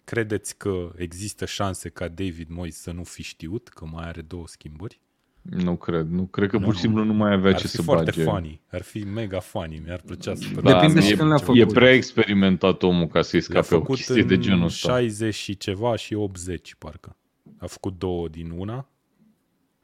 Credeți 0.04 0.58
că 0.58 0.92
există 0.96 1.46
șanse 1.46 1.90
ca 1.90 2.08
David 2.08 2.50
Moyes 2.50 2.76
să 2.76 2.92
nu 2.92 3.04
fi 3.04 3.24
știut 3.24 3.68
că 3.68 3.86
mai 3.92 4.08
are 4.08 4.22
două 4.22 4.48
schimbări? 4.48 5.02
Nu 5.42 5.76
cred. 5.76 6.08
Nu 6.10 6.26
cred 6.26 6.50
că 6.50 6.58
nu, 6.58 6.66
pur 6.66 6.74
și 6.74 6.80
simplu 6.80 7.04
nu 7.04 7.14
mai 7.14 7.32
avea 7.32 7.52
ar 7.54 7.60
ce 7.60 7.68
să 7.68 7.82
foarte 7.82 8.12
bage. 8.16 8.24
funny. 8.24 8.62
Ar 8.72 8.82
fi 8.82 9.00
mega 9.00 9.40
funny. 9.40 9.82
Mi-ar 9.86 10.02
plăcea 10.06 10.36
să 10.36 10.62
da, 10.62 10.74
Depinde 10.74 11.02
și 11.02 11.16
când 11.16 11.28
le-a 11.30 11.38
făcut. 11.38 11.62
E 11.62 11.66
prea 11.66 11.94
experimentat 11.94 12.84
omul 12.84 13.08
ca 13.08 13.22
să-i 13.22 13.42
scape 13.42 13.76
o 13.76 13.82
chestie 13.82 14.24
de 14.24 14.38
genul 14.38 14.66
ăsta. 14.66 14.88
60 14.88 15.36
și 15.36 15.58
ceva 15.58 15.96
și 15.96 16.14
80, 16.14 16.76
parcă. 16.78 17.16
A 17.58 17.66
făcut 17.66 17.98
două 17.98 18.28
din 18.28 18.50
una, 18.50 18.90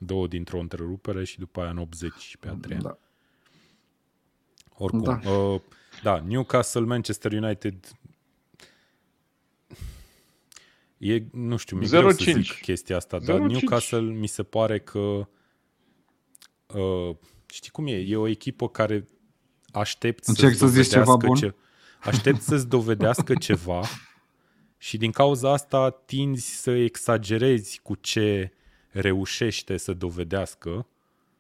două 0.02 0.28
dintr-o 0.28 0.60
întrerupere 0.60 1.24
și 1.24 1.39
după 1.39 1.62
aia 1.62 1.70
în 1.70 1.78
80 1.78 2.38
pe 2.39 2.47
a 2.47 2.54
treia. 2.54 2.80
Da. 2.82 2.97
Oricum, 4.74 5.04
da. 5.04 5.30
Uh, 5.30 5.62
da, 6.04 6.24
Newcastle, 6.28 6.82
Manchester 6.82 7.32
United 7.32 8.00
E, 11.00 11.24
nu 11.32 11.58
știu, 11.58 11.78
mi-e 11.78 11.88
greu 11.88 12.12
să 12.12 12.24
zic 12.24 12.62
chestia 12.62 12.95
asta, 12.95 13.20
dar 13.20 13.39
Newcastle 13.39 14.00
mi 14.00 14.28
se 14.28 14.43
pare 14.43 14.80
că 14.80 15.28
uh, 16.68 17.16
știi 17.45 17.72
cum 17.72 17.88
e? 17.88 17.95
E 17.95 18.16
o 18.16 18.28
echipă 18.28 18.70
care 18.70 19.08
aștept 19.72 20.24
să 20.24 20.52
să 20.54 20.68
zici 20.68 20.88
ceva 20.88 21.16
bun? 21.16 21.36
Ce, 21.36 21.56
aștept 22.00 22.41
să-ți 22.41 22.68
dovedească 22.68 23.34
ceva 23.34 23.82
și 24.78 24.97
din 24.97 25.12
cauza 25.12 25.52
asta 25.52 25.89
tinzi 25.89 26.62
să 26.62 26.72
exagerezi 26.72 27.80
cu 27.84 27.95
ce 27.95 28.52
reușește 28.91 29.77
să 29.77 29.93
dovedească, 29.93 30.87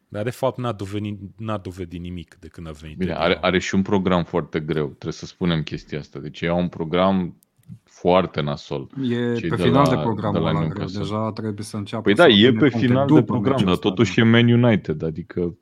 dar 0.07 0.23
de 0.23 0.29
fapt 0.29 0.57
n-a 0.57 0.71
dovedit, 0.71 1.19
n-a 1.37 1.57
dovedit 1.57 2.01
nimic 2.01 2.37
de 2.39 2.47
când 2.47 2.67
a 2.67 2.71
venit. 2.71 2.97
Bine, 2.97 3.13
are, 3.13 3.37
are 3.41 3.59
și 3.59 3.75
un 3.75 3.81
program 3.81 4.23
foarte 4.23 4.59
greu, 4.59 4.85
trebuie 4.87 5.13
să 5.13 5.25
spunem 5.25 5.63
chestia 5.63 5.99
asta. 5.99 6.19
Deci 6.19 6.41
e 6.41 6.51
un 6.51 6.67
program 6.67 7.35
foarte 7.83 8.41
nasol. 8.41 8.87
E 9.09 9.47
pe 9.47 9.55
final 9.55 9.83
la, 9.83 9.89
de 9.89 9.95
program 9.95 10.33
de 10.33 10.39
la 10.39 10.67
greu. 10.67 10.85
Deja 10.85 11.31
trebuie 11.31 11.65
să 11.65 11.77
înceapă 11.77 12.03
Păi 12.03 12.13
da, 12.13 12.27
e 12.27 12.51
pe 12.51 12.69
final 12.69 13.07
de 13.07 13.23
program, 13.23 13.63
dar 13.65 13.75
totuși 13.77 14.19
e 14.19 14.23
Man 14.23 14.51
United, 14.51 15.01
adică 15.01 15.55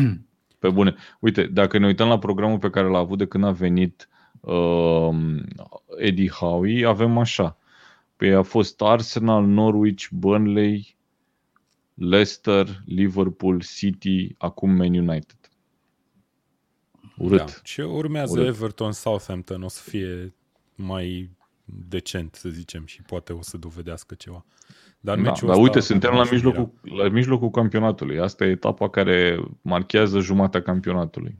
pe 0.58 0.68
bune. 0.68 0.94
Uite, 1.18 1.44
dacă 1.44 1.78
ne 1.78 1.86
uităm 1.86 2.08
la 2.08 2.18
programul 2.18 2.58
pe 2.58 2.70
care 2.70 2.88
l-a 2.88 2.98
avut 2.98 3.18
de 3.18 3.26
când 3.26 3.44
a 3.44 3.50
venit 3.50 4.08
uh, 4.40 5.08
Eddie 5.96 6.28
Howe, 6.28 6.86
avem 6.86 7.18
așa. 7.18 7.56
Păi 8.16 8.34
a 8.34 8.42
fost 8.42 8.82
Arsenal, 8.82 9.46
Norwich, 9.46 10.08
Burnley, 10.10 10.96
Leicester, 11.98 12.82
Liverpool, 12.84 13.62
City, 13.62 14.34
acum 14.38 14.70
Man 14.70 14.94
United. 14.94 15.36
Urât. 17.16 17.38
Da. 17.38 17.52
Ce 17.62 17.82
urmează 17.82 18.32
Urât. 18.40 18.46
Everton, 18.46 18.92
Southampton 18.92 19.62
o 19.62 19.68
să 19.68 19.82
fie 19.90 20.34
mai 20.74 21.30
decent, 21.64 22.34
să 22.34 22.48
zicem, 22.48 22.86
și 22.86 23.02
poate 23.02 23.32
o 23.32 23.42
să 23.42 23.56
dovedească 23.56 24.14
ceva. 24.14 24.44
Dar, 25.00 25.16
Da, 25.16 25.22
meciul 25.22 25.46
dar 25.48 25.56
ăsta 25.56 25.62
uite, 25.62 25.80
suntem 25.80 26.10
la 26.10 26.16
m-aș 26.16 26.30
mira. 26.30 26.48
mijlocul, 26.48 26.72
la 26.96 27.08
mijlocul 27.08 27.50
campionatului. 27.50 28.18
Asta 28.20 28.44
e 28.44 28.50
etapa 28.50 28.90
care 28.90 29.40
marchează 29.62 30.20
jumatea 30.20 30.62
campionatului. 30.62 31.38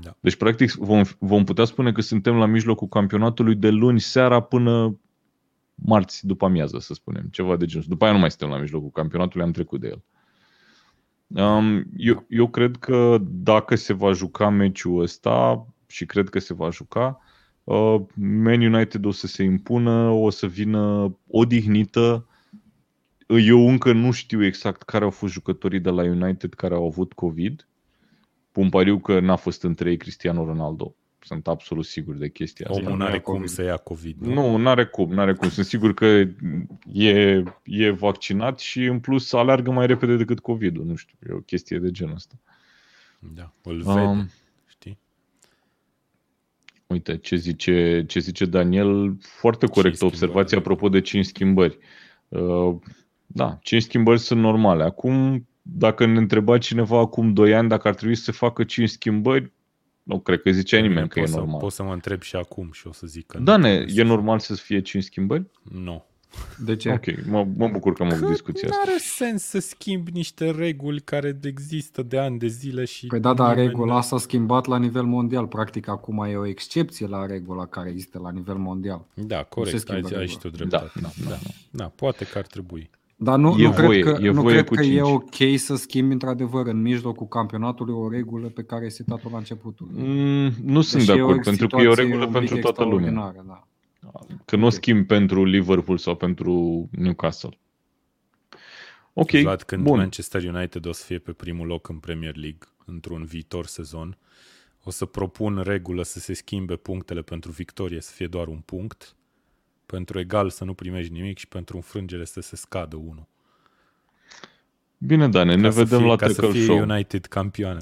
Da. 0.00 0.16
Deci, 0.20 0.36
practic, 0.36 0.72
vom, 0.72 1.02
vom 1.18 1.44
putea 1.44 1.64
spune 1.64 1.92
că 1.92 2.00
suntem 2.00 2.34
la 2.36 2.46
mijlocul 2.46 2.88
campionatului 2.88 3.54
de 3.54 3.68
luni 3.68 4.00
seara 4.00 4.40
până 4.40 5.00
marți 5.84 6.26
după 6.26 6.44
amiază, 6.44 6.78
să 6.78 6.94
spunem. 6.94 7.28
Ceva 7.30 7.56
de 7.56 7.64
genul. 7.64 7.86
După 7.88 8.04
aia 8.04 8.12
nu 8.12 8.18
mai 8.18 8.30
suntem 8.30 8.48
la 8.48 8.58
mijlocul 8.58 8.90
campionatului, 8.90 9.46
am 9.46 9.52
trecut 9.52 9.80
de 9.80 9.86
el. 9.86 10.02
Um, 11.44 11.84
eu, 11.96 12.26
eu 12.28 12.48
cred 12.48 12.76
că 12.76 13.18
dacă 13.22 13.74
se 13.74 13.92
va 13.92 14.12
juca 14.12 14.48
meciul 14.48 15.02
ăsta, 15.02 15.66
și 15.86 16.06
cred 16.06 16.28
că 16.28 16.38
se 16.38 16.54
va 16.54 16.70
juca, 16.70 17.20
uh, 17.64 18.00
Man 18.14 18.60
United 18.60 19.04
o 19.04 19.10
să 19.10 19.26
se 19.26 19.42
impună, 19.42 20.08
o 20.08 20.30
să 20.30 20.46
vină 20.46 21.16
odihnită. 21.26 22.26
Eu 23.26 23.68
încă 23.68 23.92
nu 23.92 24.10
știu 24.10 24.44
exact 24.44 24.82
care 24.82 25.04
au 25.04 25.10
fost 25.10 25.32
jucătorii 25.32 25.80
de 25.80 25.90
la 25.90 26.02
United 26.02 26.54
care 26.54 26.74
au 26.74 26.86
avut 26.86 27.12
COVID. 27.12 27.68
Pun 28.52 28.68
pariu 28.68 28.98
că 28.98 29.20
n-a 29.20 29.36
fost 29.36 29.62
între 29.62 29.90
ei 29.90 29.96
Cristiano 29.96 30.44
Ronaldo. 30.44 30.94
Sunt 31.20 31.46
absolut 31.48 31.84
sigur 31.84 32.14
de 32.14 32.28
chestia 32.28 32.66
asta. 32.68 32.80
Omul 32.80 32.92
nu 32.92 32.98
n-are 32.98 33.12
ia 33.12 33.20
cum 33.20 33.34
COVID. 33.34 33.48
să 33.48 33.62
ia 33.62 33.76
COVID. 33.76 34.16
Nu? 34.20 34.32
Nu, 34.32 34.56
n-are 34.56 34.86
cum, 34.86 35.12
n-are 35.12 35.34
cum. 35.34 35.48
Sunt 35.48 35.66
sigur 35.66 35.94
că 35.94 36.04
e, 36.92 37.42
e 37.64 37.90
vaccinat 37.90 38.58
și 38.58 38.84
în 38.84 39.00
plus 39.00 39.32
alergă 39.32 39.70
mai 39.70 39.86
repede 39.86 40.16
decât 40.16 40.40
COVID-ul. 40.40 40.84
Nu 40.84 40.94
știu, 40.94 41.16
e 41.28 41.32
o 41.32 41.38
chestie 41.38 41.78
de 41.78 41.90
genul 41.90 42.14
ăsta. 42.14 42.34
Da, 43.18 43.52
îl 43.62 43.76
vede, 43.82 44.00
Um, 44.00 44.30
știi? 44.66 44.98
Uite, 46.86 47.16
ce 47.16 47.36
zice, 47.36 48.04
ce 48.06 48.18
zice 48.18 48.44
Daniel, 48.44 49.16
foarte 49.20 49.66
corectă 49.66 49.96
schimbări. 49.96 50.20
observație 50.22 50.56
apropo 50.56 50.88
de 50.88 51.00
5 51.00 51.24
schimbări. 51.24 51.78
Uh, 52.28 52.76
Da, 53.26 53.58
5 53.62 53.82
schimbări 53.82 54.18
sunt 54.18 54.40
normale. 54.40 54.82
Acum, 54.84 55.46
dacă 55.62 56.06
ne 56.06 56.18
întreba 56.18 56.58
cineva 56.58 56.98
acum 56.98 57.32
2 57.32 57.54
ani 57.54 57.68
dacă 57.68 57.88
ar 57.88 57.94
trebui 57.94 58.14
să 58.14 58.22
se 58.22 58.32
facă 58.32 58.64
5 58.64 58.88
schimbări, 58.88 59.52
nu 60.08 60.18
cred 60.20 60.42
că 60.42 60.50
zicea 60.50 60.78
nimeni 60.80 61.08
că 61.08 61.18
e 61.18 61.22
pot 61.22 61.30
să, 61.30 61.36
normal. 61.38 61.58
Pot 61.60 61.72
să 61.72 61.82
mă 61.82 61.92
întreb 61.92 62.22
și 62.22 62.36
acum 62.36 62.70
și 62.72 62.86
o 62.86 62.92
să 62.92 63.06
zic 63.06 63.26
că 63.26 63.38
Da, 63.38 63.56
nu 63.56 63.62
ne, 63.62 63.68
trebuie 63.68 63.88
să 63.94 64.00
e 64.00 64.02
fie. 64.02 64.12
normal 64.12 64.38
să 64.38 64.54
fie 64.54 64.80
5 64.80 65.04
schimbări? 65.04 65.44
Nu. 65.72 66.04
De 66.64 66.76
ce? 66.76 66.90
Ok, 66.90 67.26
mă, 67.26 67.46
mă 67.56 67.68
bucur 67.68 67.92
că 67.92 68.02
am 68.02 68.08
avut 68.10 68.24
Că 68.24 68.30
discuția 68.30 68.68
nu 68.68 68.74
asta. 68.78 68.90
are 68.90 68.98
sens 69.00 69.42
să 69.42 69.58
schimbi 69.58 70.10
niște 70.10 70.50
reguli 70.50 71.00
care 71.00 71.38
există 71.42 72.02
de 72.02 72.18
ani 72.18 72.38
de 72.38 72.46
zile 72.46 72.84
și... 72.84 73.06
Păi 73.06 73.20
da, 73.20 73.34
dar 73.34 73.48
nimeni 73.48 73.66
regula 73.68 73.94
nu- 73.94 74.00
s-a 74.02 74.18
schimbat 74.18 74.66
la 74.66 74.78
nivel 74.78 75.02
mondial. 75.02 75.46
Practic 75.46 75.88
acum 75.88 76.18
e 76.24 76.36
o 76.36 76.46
excepție 76.46 77.06
la 77.06 77.26
regula 77.26 77.66
care 77.66 77.88
există 77.90 78.18
la 78.22 78.30
nivel 78.30 78.56
mondial. 78.56 79.04
Da, 79.14 79.42
corect, 79.42 79.78
schimbă 79.78 79.92
ai, 80.08 80.12
ai 80.14 80.26
regula. 80.26 80.26
și 80.26 80.38
tu 80.38 80.48
Da, 80.48 80.56
dreptate. 80.56 81.00
da, 81.00 81.10
da. 81.28 81.36
da, 81.70 81.84
poate 81.84 82.24
că 82.24 82.38
ar 82.38 82.46
trebui. 82.46 82.90
Dar 83.20 83.38
nu, 83.38 83.54
E 83.58 83.62
nu 83.66 83.70
voie, 83.72 84.00
cred 84.00 84.14
că, 84.14 84.22
e 84.22 84.30
nu 84.30 84.40
voie 84.40 84.54
cred 84.54 84.68
cu 84.68 84.74
că 84.74 84.80
e 84.80 84.84
cinci. 84.84 85.00
ok 85.00 85.58
să 85.58 85.76
schimbi 85.76 86.12
într-adevăr 86.12 86.66
în 86.66 86.80
mijlocul 86.82 87.26
campionatului 87.26 87.94
o 87.94 88.08
regulă 88.10 88.48
pe 88.48 88.62
care 88.62 88.82
ai 88.84 88.90
setat-o 88.90 89.28
la 89.30 89.36
începutul. 89.38 89.88
Mm, 89.92 90.52
nu 90.64 90.80
sunt 90.80 91.02
Deși 91.04 91.16
de 91.16 91.20
acord, 91.22 91.42
pentru 91.44 91.66
că 91.66 91.76
e 91.80 91.86
o 91.86 91.90
situație 91.90 92.04
regulă 92.04 92.24
un 92.26 92.30
pic 92.30 92.38
pentru 92.38 92.58
toată 92.58 92.84
lumea. 92.84 93.06
extraordinară, 93.08 93.44
Da. 94.00 94.10
Că 94.44 94.56
nu 94.56 94.66
o 94.66 94.70
schimb 94.70 95.06
pentru 95.06 95.44
Liverpool 95.44 95.98
sau 95.98 96.14
pentru 96.16 96.88
Newcastle. 96.92 97.58
Ok, 99.12 99.30
Vlad, 99.30 99.62
când 99.62 99.82
bun. 99.82 99.96
Manchester 99.98 100.44
United 100.54 100.86
o 100.86 100.92
să 100.92 101.04
fie 101.04 101.18
pe 101.18 101.32
primul 101.32 101.66
loc 101.66 101.88
în 101.88 101.96
Premier 101.98 102.36
League 102.36 102.68
într-un 102.84 103.24
viitor 103.24 103.66
sezon, 103.66 104.18
o 104.84 104.90
să 104.90 105.04
propun 105.04 105.62
regulă 105.64 106.02
să 106.02 106.18
se 106.18 106.32
schimbe 106.32 106.76
punctele 106.76 107.22
pentru 107.22 107.50
victorie 107.50 108.00
să 108.00 108.12
fie 108.14 108.26
doar 108.26 108.46
un 108.46 108.58
punct, 108.64 109.16
pentru 109.92 110.18
egal 110.18 110.50
să 110.50 110.64
nu 110.64 110.74
primești 110.74 111.12
nimic 111.12 111.38
și 111.38 111.48
pentru 111.48 111.76
înfrângere 111.76 112.24
să 112.24 112.40
se 112.40 112.56
scadă 112.56 112.96
unul. 112.96 113.26
Bine, 114.98 115.28
Dane, 115.28 115.54
ne 115.54 115.62
Ca 115.62 115.70
să 115.70 115.82
vedem 115.82 115.98
fie, 115.98 116.08
la 116.08 116.16
ca 116.16 116.26
să 116.28 116.32
Tackle 116.34 116.50
fie 116.58 116.64
Show. 116.64 116.78
United 116.78 117.24
campioană. 117.26 117.80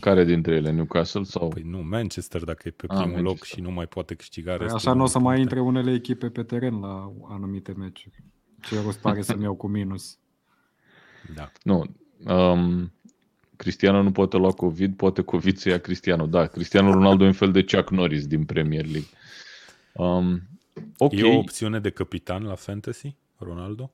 Care 0.00 0.24
dintre 0.24 0.54
ele? 0.54 0.70
Newcastle 0.70 1.22
sau... 1.22 1.48
Păi 1.48 1.62
nu, 1.62 1.78
Manchester 1.82 2.44
dacă 2.44 2.62
e 2.68 2.70
pe 2.70 2.84
Ah, 2.88 2.96
primul 2.96 3.16
loc 3.16 3.24
Manchester. 3.24 3.58
și 3.58 3.60
nu 3.60 3.70
mai 3.70 3.86
poate 3.86 4.14
câștiga 4.14 4.50
Păi 4.50 4.58
restul. 4.60 4.76
așa 4.76 4.92
nu 4.92 5.02
o 5.02 5.06
să 5.06 5.18
din 5.18 5.26
mai 5.26 5.36
puncte. 5.36 5.54
intre 5.56 5.68
unele 5.70 5.92
echipe 5.96 6.28
pe 6.30 6.42
teren 6.42 6.80
la 6.80 7.12
anumite 7.28 7.72
meciuri. 7.72 8.22
Ce 8.60 8.80
rost 8.82 8.98
pare 8.98 9.22
să-mi 9.22 9.42
iau 9.42 9.54
cu 9.54 9.68
minus. 9.68 10.18
Da. 11.34 11.50
Nu. 11.62 11.84
Um, 12.34 12.92
Cristiano 13.56 14.02
nu 14.02 14.12
poate 14.12 14.36
lua 14.36 14.50
COVID, 14.50 14.96
poate 14.96 15.22
COVID 15.22 15.56
să 15.56 15.68
ia 15.68 15.78
Cristiano. 15.78 16.26
Da, 16.26 16.46
Cristiano 16.46 16.92
Ronaldo 16.92 17.24
e 17.24 17.26
un 17.26 17.32
fel 17.32 17.52
de 17.52 17.64
Chuck 17.64 17.90
Norris 17.90 18.26
din 18.26 18.44
Premier 18.44 18.84
League. 18.84 19.08
Um, 19.92 20.42
ok, 20.98 21.12
E 21.12 21.22
o 21.22 21.38
opțiune 21.38 21.80
de 21.80 21.90
capitan 21.90 22.44
la 22.44 22.54
fantasy, 22.54 23.16
Ronaldo? 23.36 23.92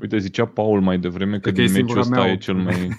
uite, 0.00 0.18
zicea 0.18 0.46
Paul 0.46 0.80
mai 0.80 0.98
devreme 0.98 1.38
că 1.38 1.50
Cred 1.50 1.54
că 1.54 1.60
e 1.60 1.64
din 1.64 1.72
meciul 1.72 1.86
singura 1.86 2.00
ăsta 2.00 2.20
mea 2.20 2.32
e 2.32 2.36
cel 2.36 2.56
opțiune. 2.56 2.86
mai... 2.86 2.88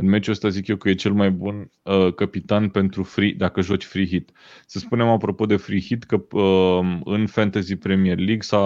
În 0.00 0.06
meciul 0.08 0.32
ăsta 0.32 0.48
zic 0.48 0.66
eu 0.66 0.76
că 0.76 0.88
e 0.88 0.94
cel 0.94 1.12
mai 1.12 1.30
bun 1.30 1.70
uh, 1.82 2.14
capitan 2.14 2.68
pentru 2.68 3.02
free, 3.02 3.32
dacă 3.32 3.60
joci 3.60 3.84
free 3.84 4.06
hit. 4.06 4.30
Să 4.66 4.78
spunem 4.78 5.08
apropo 5.08 5.46
de 5.46 5.56
free 5.56 5.80
hit 5.80 6.04
că 6.04 6.24
uh, 6.30 7.00
în 7.04 7.26
Fantasy 7.26 7.76
Premier 7.76 8.16
League 8.16 8.40
s-a 8.40 8.58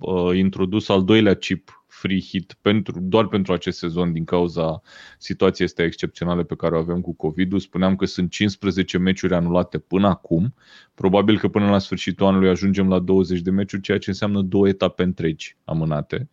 uh, 0.00 0.36
introdus 0.36 0.88
al 0.88 1.04
doilea 1.04 1.34
chip 1.34 1.85
free 2.06 2.20
hit 2.20 2.56
pentru, 2.60 3.00
doar 3.00 3.26
pentru 3.26 3.52
acest 3.52 3.78
sezon 3.78 4.12
din 4.12 4.24
cauza 4.24 4.82
situației 5.18 5.66
astea 5.66 5.84
excepționale 5.84 6.42
pe 6.42 6.56
care 6.56 6.74
o 6.74 6.78
avem 6.78 7.00
cu 7.00 7.14
COVID-ul. 7.14 7.58
Spuneam 7.58 7.96
că 7.96 8.04
sunt 8.06 8.30
15 8.30 8.98
meciuri 8.98 9.34
anulate 9.34 9.78
până 9.78 10.06
acum. 10.08 10.54
Probabil 10.94 11.38
că 11.38 11.48
până 11.48 11.70
la 11.70 11.78
sfârșitul 11.78 12.26
anului 12.26 12.48
ajungem 12.48 12.88
la 12.88 12.98
20 12.98 13.40
de 13.40 13.50
meciuri, 13.50 13.82
ceea 13.82 13.98
ce 13.98 14.10
înseamnă 14.10 14.40
două 14.40 14.68
etape 14.68 15.02
întregi 15.02 15.56
amânate. 15.64 16.28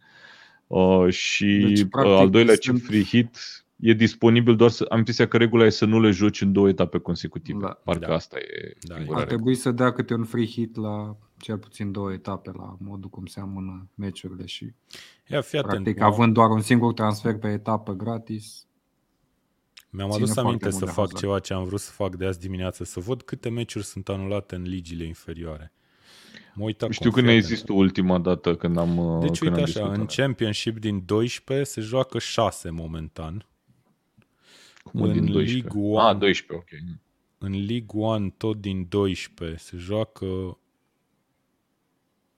Uh, 0.68 1.10
și 1.10 1.46
Deci, 1.46 1.80
deci, 1.80 1.90
practic, 1.90 2.14
al 2.14 2.30
doilea 2.30 2.56
chip 2.56 2.64
sunt- 2.64 2.82
free 2.82 3.04
hit 3.04 3.63
e 3.84 3.94
disponibil 3.94 4.56
doar 4.56 4.70
să... 4.70 4.86
Am 4.90 4.98
impresia 4.98 5.28
că 5.28 5.38
regula 5.38 5.66
e 5.66 5.70
să 5.70 5.86
nu 5.86 6.00
le 6.02 6.12
joci 6.12 6.42
în 6.42 6.52
două 6.52 6.68
etape 6.70 6.98
consecutive. 6.98 7.60
Da. 7.60 7.68
Parcă 7.84 8.06
Da. 8.08 8.14
asta 8.14 8.38
e 8.40 8.74
Da, 8.82 8.96
singura 8.96 8.96
Ar 8.96 9.00
regulă. 9.00 9.26
trebui 9.26 9.56
să 9.56 9.72
dea 9.72 9.92
câte 9.92 10.14
un 10.14 10.24
free 10.24 10.46
hit 10.46 10.76
la 10.76 11.18
cel 11.38 11.58
puțin 11.58 11.92
două 11.92 12.12
etape 12.14 12.52
la 12.58 12.76
modul 12.80 13.10
cum 13.10 13.26
se 13.26 13.40
amână 13.40 13.90
meciurile 13.96 14.46
și 14.46 14.74
Ia, 15.28 15.42
fii 15.42 15.60
atent. 15.60 15.74
practic 15.74 16.00
m-am- 16.00 16.12
având 16.12 16.34
doar 16.34 16.50
un 16.50 16.62
singur 16.62 16.94
transfer 16.94 17.38
pe 17.38 17.48
etapă 17.48 17.94
gratis. 17.94 18.66
Mi-am 19.90 20.10
Ține 20.10 20.24
adus 20.24 20.34
foarte 20.34 20.48
aminte 20.50 20.66
mult 20.70 20.78
să 20.80 20.86
de 20.86 20.92
fac 20.92 21.00
Hazard. 21.04 21.20
ceva 21.20 21.40
ce 21.40 21.54
am 21.54 21.64
vrut 21.64 21.80
să 21.80 21.92
fac 21.92 22.16
de 22.16 22.26
azi 22.26 22.40
dimineață, 22.40 22.84
să 22.84 23.00
văd 23.00 23.22
câte 23.22 23.50
meciuri 23.50 23.86
sunt 23.86 24.10
anulate 24.10 24.56
în 24.56 24.62
ligile 24.62 25.06
inferioare. 25.06 25.72
Mă 26.56 26.64
uit 26.64 26.82
acum, 26.82 26.94
Știu 26.94 27.10
că 27.10 27.16
fii 27.16 27.26
ne-ai 27.26 27.38
atent. 27.38 27.52
zis 27.54 27.62
tu 27.66 27.76
ultima 27.76 28.20
dată 28.20 28.56
când 28.56 28.78
am 28.78 29.20
Deci 29.22 29.38
când 29.40 29.42
uite 29.42 29.48
am 29.48 29.54
așa, 29.54 29.64
discutat. 29.64 29.98
în 29.98 30.06
Championship 30.06 30.80
din 30.80 31.04
12 31.06 31.66
se 31.70 31.82
joacă 31.82 32.20
6 32.20 32.70
momentan. 32.70 33.48
Cum 34.84 35.00
mă, 35.00 35.06
în 35.08 35.14
din 35.14 35.26
12? 35.32 35.54
League 35.68 35.82
One. 35.92 36.08
Ah, 36.10 36.18
12, 36.18 36.54
ok. 36.54 36.98
În 37.38 37.52
League 37.66 38.02
1 38.02 38.30
tot 38.30 38.62
din 38.62 38.86
12 38.90 39.58
se 39.58 39.78
joacă 39.78 40.58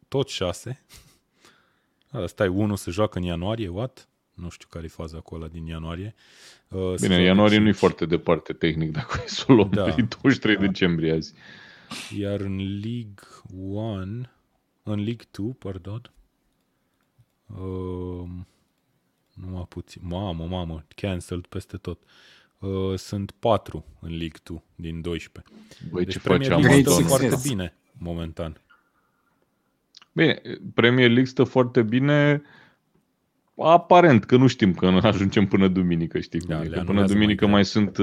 tot 0.08 0.28
6. 0.30 0.86
Da, 2.12 2.28
stai, 2.28 2.48
unul 2.48 2.76
se 2.76 2.92
joacă 2.92 3.18
în 3.18 3.24
ianuarie, 3.24 3.68
what? 3.68 4.10
Nu 4.34 4.50
știu 4.50 4.68
care 4.70 4.86
e 4.86 4.88
faza 4.88 5.20
cu 5.20 5.36
ăla 5.36 5.48
din 5.48 5.66
ianuarie. 5.66 6.16
Uh, 6.70 6.80
se 6.80 7.02
Bine, 7.02 7.08
joacă 7.08 7.22
ianuarie 7.22 7.58
nu 7.58 7.64
e 7.64 7.68
cinci. 7.68 7.80
foarte 7.80 8.06
departe 8.06 8.54
tehnic, 8.54 8.92
dacă 8.92 9.22
e 9.26 9.28
să 9.28 9.46
o 9.48 9.54
luăm 9.54 9.70
Da. 9.70 9.86
da. 9.86 9.96
23 9.96 10.58
decembrie 10.58 11.12
azi. 11.12 11.34
Iar 12.18 12.40
în 12.40 12.58
League 12.58 13.24
1, 13.54 14.02
în 14.84 14.96
League 15.04 15.26
2, 15.32 15.54
pardon, 15.60 16.12
um, 17.60 18.48
numai 19.42 19.66
puțin, 19.70 20.02
mamă, 20.06 20.46
mamă, 20.50 20.86
cancelled 20.96 21.46
peste 21.46 21.78
tot. 21.78 22.00
Uh, 22.60 22.98
sunt 22.98 23.32
4 23.32 23.86
în 24.00 24.10
League 24.10 24.40
2 24.44 24.64
din 24.76 25.02
12. 25.02 25.54
Băi, 25.92 26.04
Deci 26.04 26.14
ce 26.14 26.20
Premier 26.20 26.52
face 26.52 26.62
League 26.62 26.82
Great 26.82 26.94
stă 26.94 27.02
Amazon? 27.02 27.10
success. 27.18 27.30
foarte 27.32 27.50
bine 27.50 27.74
momentan. 27.98 28.62
Bine, 30.12 30.42
Premier 30.74 31.08
League 31.08 31.26
stă 31.26 31.44
foarte 31.44 31.84
bine 31.84 32.42
aparent, 33.56 34.26
că 34.26 34.38
nu 34.38 34.48
știm 34.48 34.74
că 34.74 34.86
ajungem 35.04 35.48
până 35.48 35.68
duminică, 35.68 36.20
știi 36.20 36.40
cum 36.40 36.50
Da, 36.50 36.56
e, 36.56 36.64
le 36.64 36.64
că 36.64 36.72
până 36.72 36.82
anulează 36.90 37.14
duminică 37.14 37.44
mai 37.46 37.54
mai 37.54 37.66
sunt, 37.66 37.98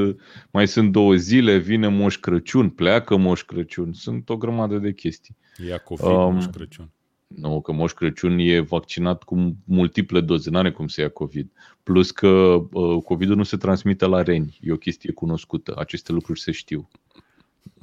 mai 0.51 0.69
sunt 0.69 0.93
două 0.93 1.15
zile, 1.15 1.57
vine 1.59 1.89
Moș 1.89 2.19
Crăciun, 2.19 2.71
pleacă 2.71 3.17
Moș 3.17 3.43
Crăciun, 3.43 3.93
sunt 3.93 4.29
o 4.29 4.37
grămadă 4.37 4.79
de 4.79 4.93
chestii. 4.93 5.37
Ia 5.69 5.79
COVID, 5.79 6.07
Um, 6.07 6.35
Moș 6.35 6.45
Crăciun. 6.47 6.91
Nu, 7.37 7.61
că 7.61 7.73
Moș 7.73 7.93
Crăciun 7.93 8.39
e 8.39 8.61
vaccinat 8.61 9.23
cu 9.23 9.57
multiple 9.65 10.21
doze, 10.21 10.51
n-are 10.51 10.73
cum 10.73 10.89
să 10.89 11.01
ia 11.01 11.09
COVID. 11.09 11.51
Plus 11.83 12.11
că 12.11 12.29
uh, 12.73 13.03
COVID-ul 13.05 13.37
nu 13.37 13.43
se 13.43 13.57
transmite 13.57 14.07
la 14.07 14.23
reni, 14.23 14.59
e 14.61 14.73
o 14.73 14.77
chestie 14.77 15.13
cunoscută, 15.13 15.75
aceste 15.79 16.13
lucruri 16.13 16.41
se 16.41 16.51
știu. 16.51 16.89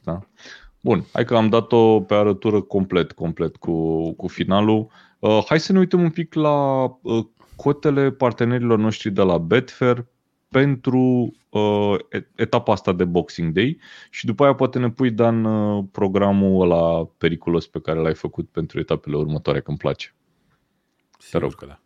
Da? 0.03 0.19
Bun, 0.81 1.05
hai 1.13 1.25
că 1.25 1.35
am 1.35 1.49
dat-o 1.49 2.01
pe 2.01 2.13
arătură 2.13 2.61
complet, 2.61 3.11
complet 3.11 3.55
cu, 3.55 4.11
cu 4.11 4.27
finalul. 4.27 4.87
Uh, 5.19 5.43
hai 5.47 5.59
să 5.59 5.71
ne 5.71 5.79
uităm 5.79 6.01
un 6.01 6.09
pic 6.09 6.33
la 6.33 6.83
uh, 6.83 7.25
cotele 7.55 8.11
partenerilor 8.11 8.77
noștri 8.77 9.11
de 9.11 9.21
la 9.21 9.37
Betfair 9.37 10.05
pentru 10.49 11.33
uh, 11.49 11.95
et- 12.11 12.31
etapa 12.35 12.71
asta 12.71 12.93
de 12.93 13.05
Boxing 13.05 13.53
Day 13.53 13.79
și 14.09 14.25
după 14.25 14.43
aia 14.43 14.53
poate 14.53 14.79
ne 14.79 14.89
pui, 14.89 15.11
Dan, 15.11 15.45
uh, 15.45 15.83
programul 15.91 16.61
ăla 16.61 17.05
periculos 17.05 17.67
pe 17.67 17.79
care 17.79 17.99
l-ai 17.99 18.15
făcut 18.15 18.49
pentru 18.49 18.79
etapele 18.79 19.15
următoare, 19.15 19.61
că 19.61 19.69
îmi 19.69 19.77
place. 19.77 20.15
Sigur 21.19 21.41
rog. 21.41 21.55
că 21.55 21.65
da. 21.65 21.79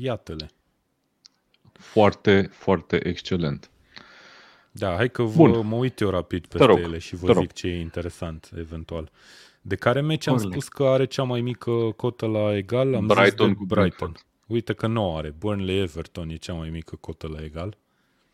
Iată-le. 0.00 0.50
Foarte, 1.72 2.48
foarte 2.52 3.06
excelent. 3.08 3.70
Da, 4.70 4.94
hai 4.94 5.10
că 5.10 5.22
vă, 5.22 5.36
Bun. 5.48 5.66
mă 5.66 5.76
uit 5.76 6.00
eu 6.00 6.10
rapid 6.10 6.40
Te 6.40 6.48
peste 6.48 6.66
rog, 6.66 6.78
ele 6.78 6.98
și 6.98 7.16
vă 7.16 7.26
te 7.26 7.32
zic 7.32 7.40
rog. 7.40 7.52
ce 7.52 7.66
e 7.66 7.80
interesant, 7.80 8.50
eventual. 8.56 9.10
De 9.60 9.74
care 9.76 10.00
meci 10.00 10.26
am 10.26 10.34
Orle. 10.34 10.50
spus 10.50 10.68
că 10.68 10.84
are 10.84 11.04
cea 11.04 11.22
mai 11.22 11.40
mică 11.40 11.70
cotă 11.96 12.26
la 12.26 12.56
egal? 12.56 12.94
Am 12.94 13.06
Brighton 13.06 13.24
zis 13.26 13.34
de 13.34 13.52
cu 13.54 13.64
Brighton. 13.64 13.76
Brentford. 13.78 14.22
Uite 14.46 14.72
că 14.72 14.86
nu 14.86 15.16
are. 15.16 15.34
Burnley-Everton 15.38 16.28
e 16.28 16.34
cea 16.36 16.52
mai 16.52 16.68
mică 16.70 16.96
cotă 17.00 17.28
la 17.28 17.44
egal. 17.44 17.76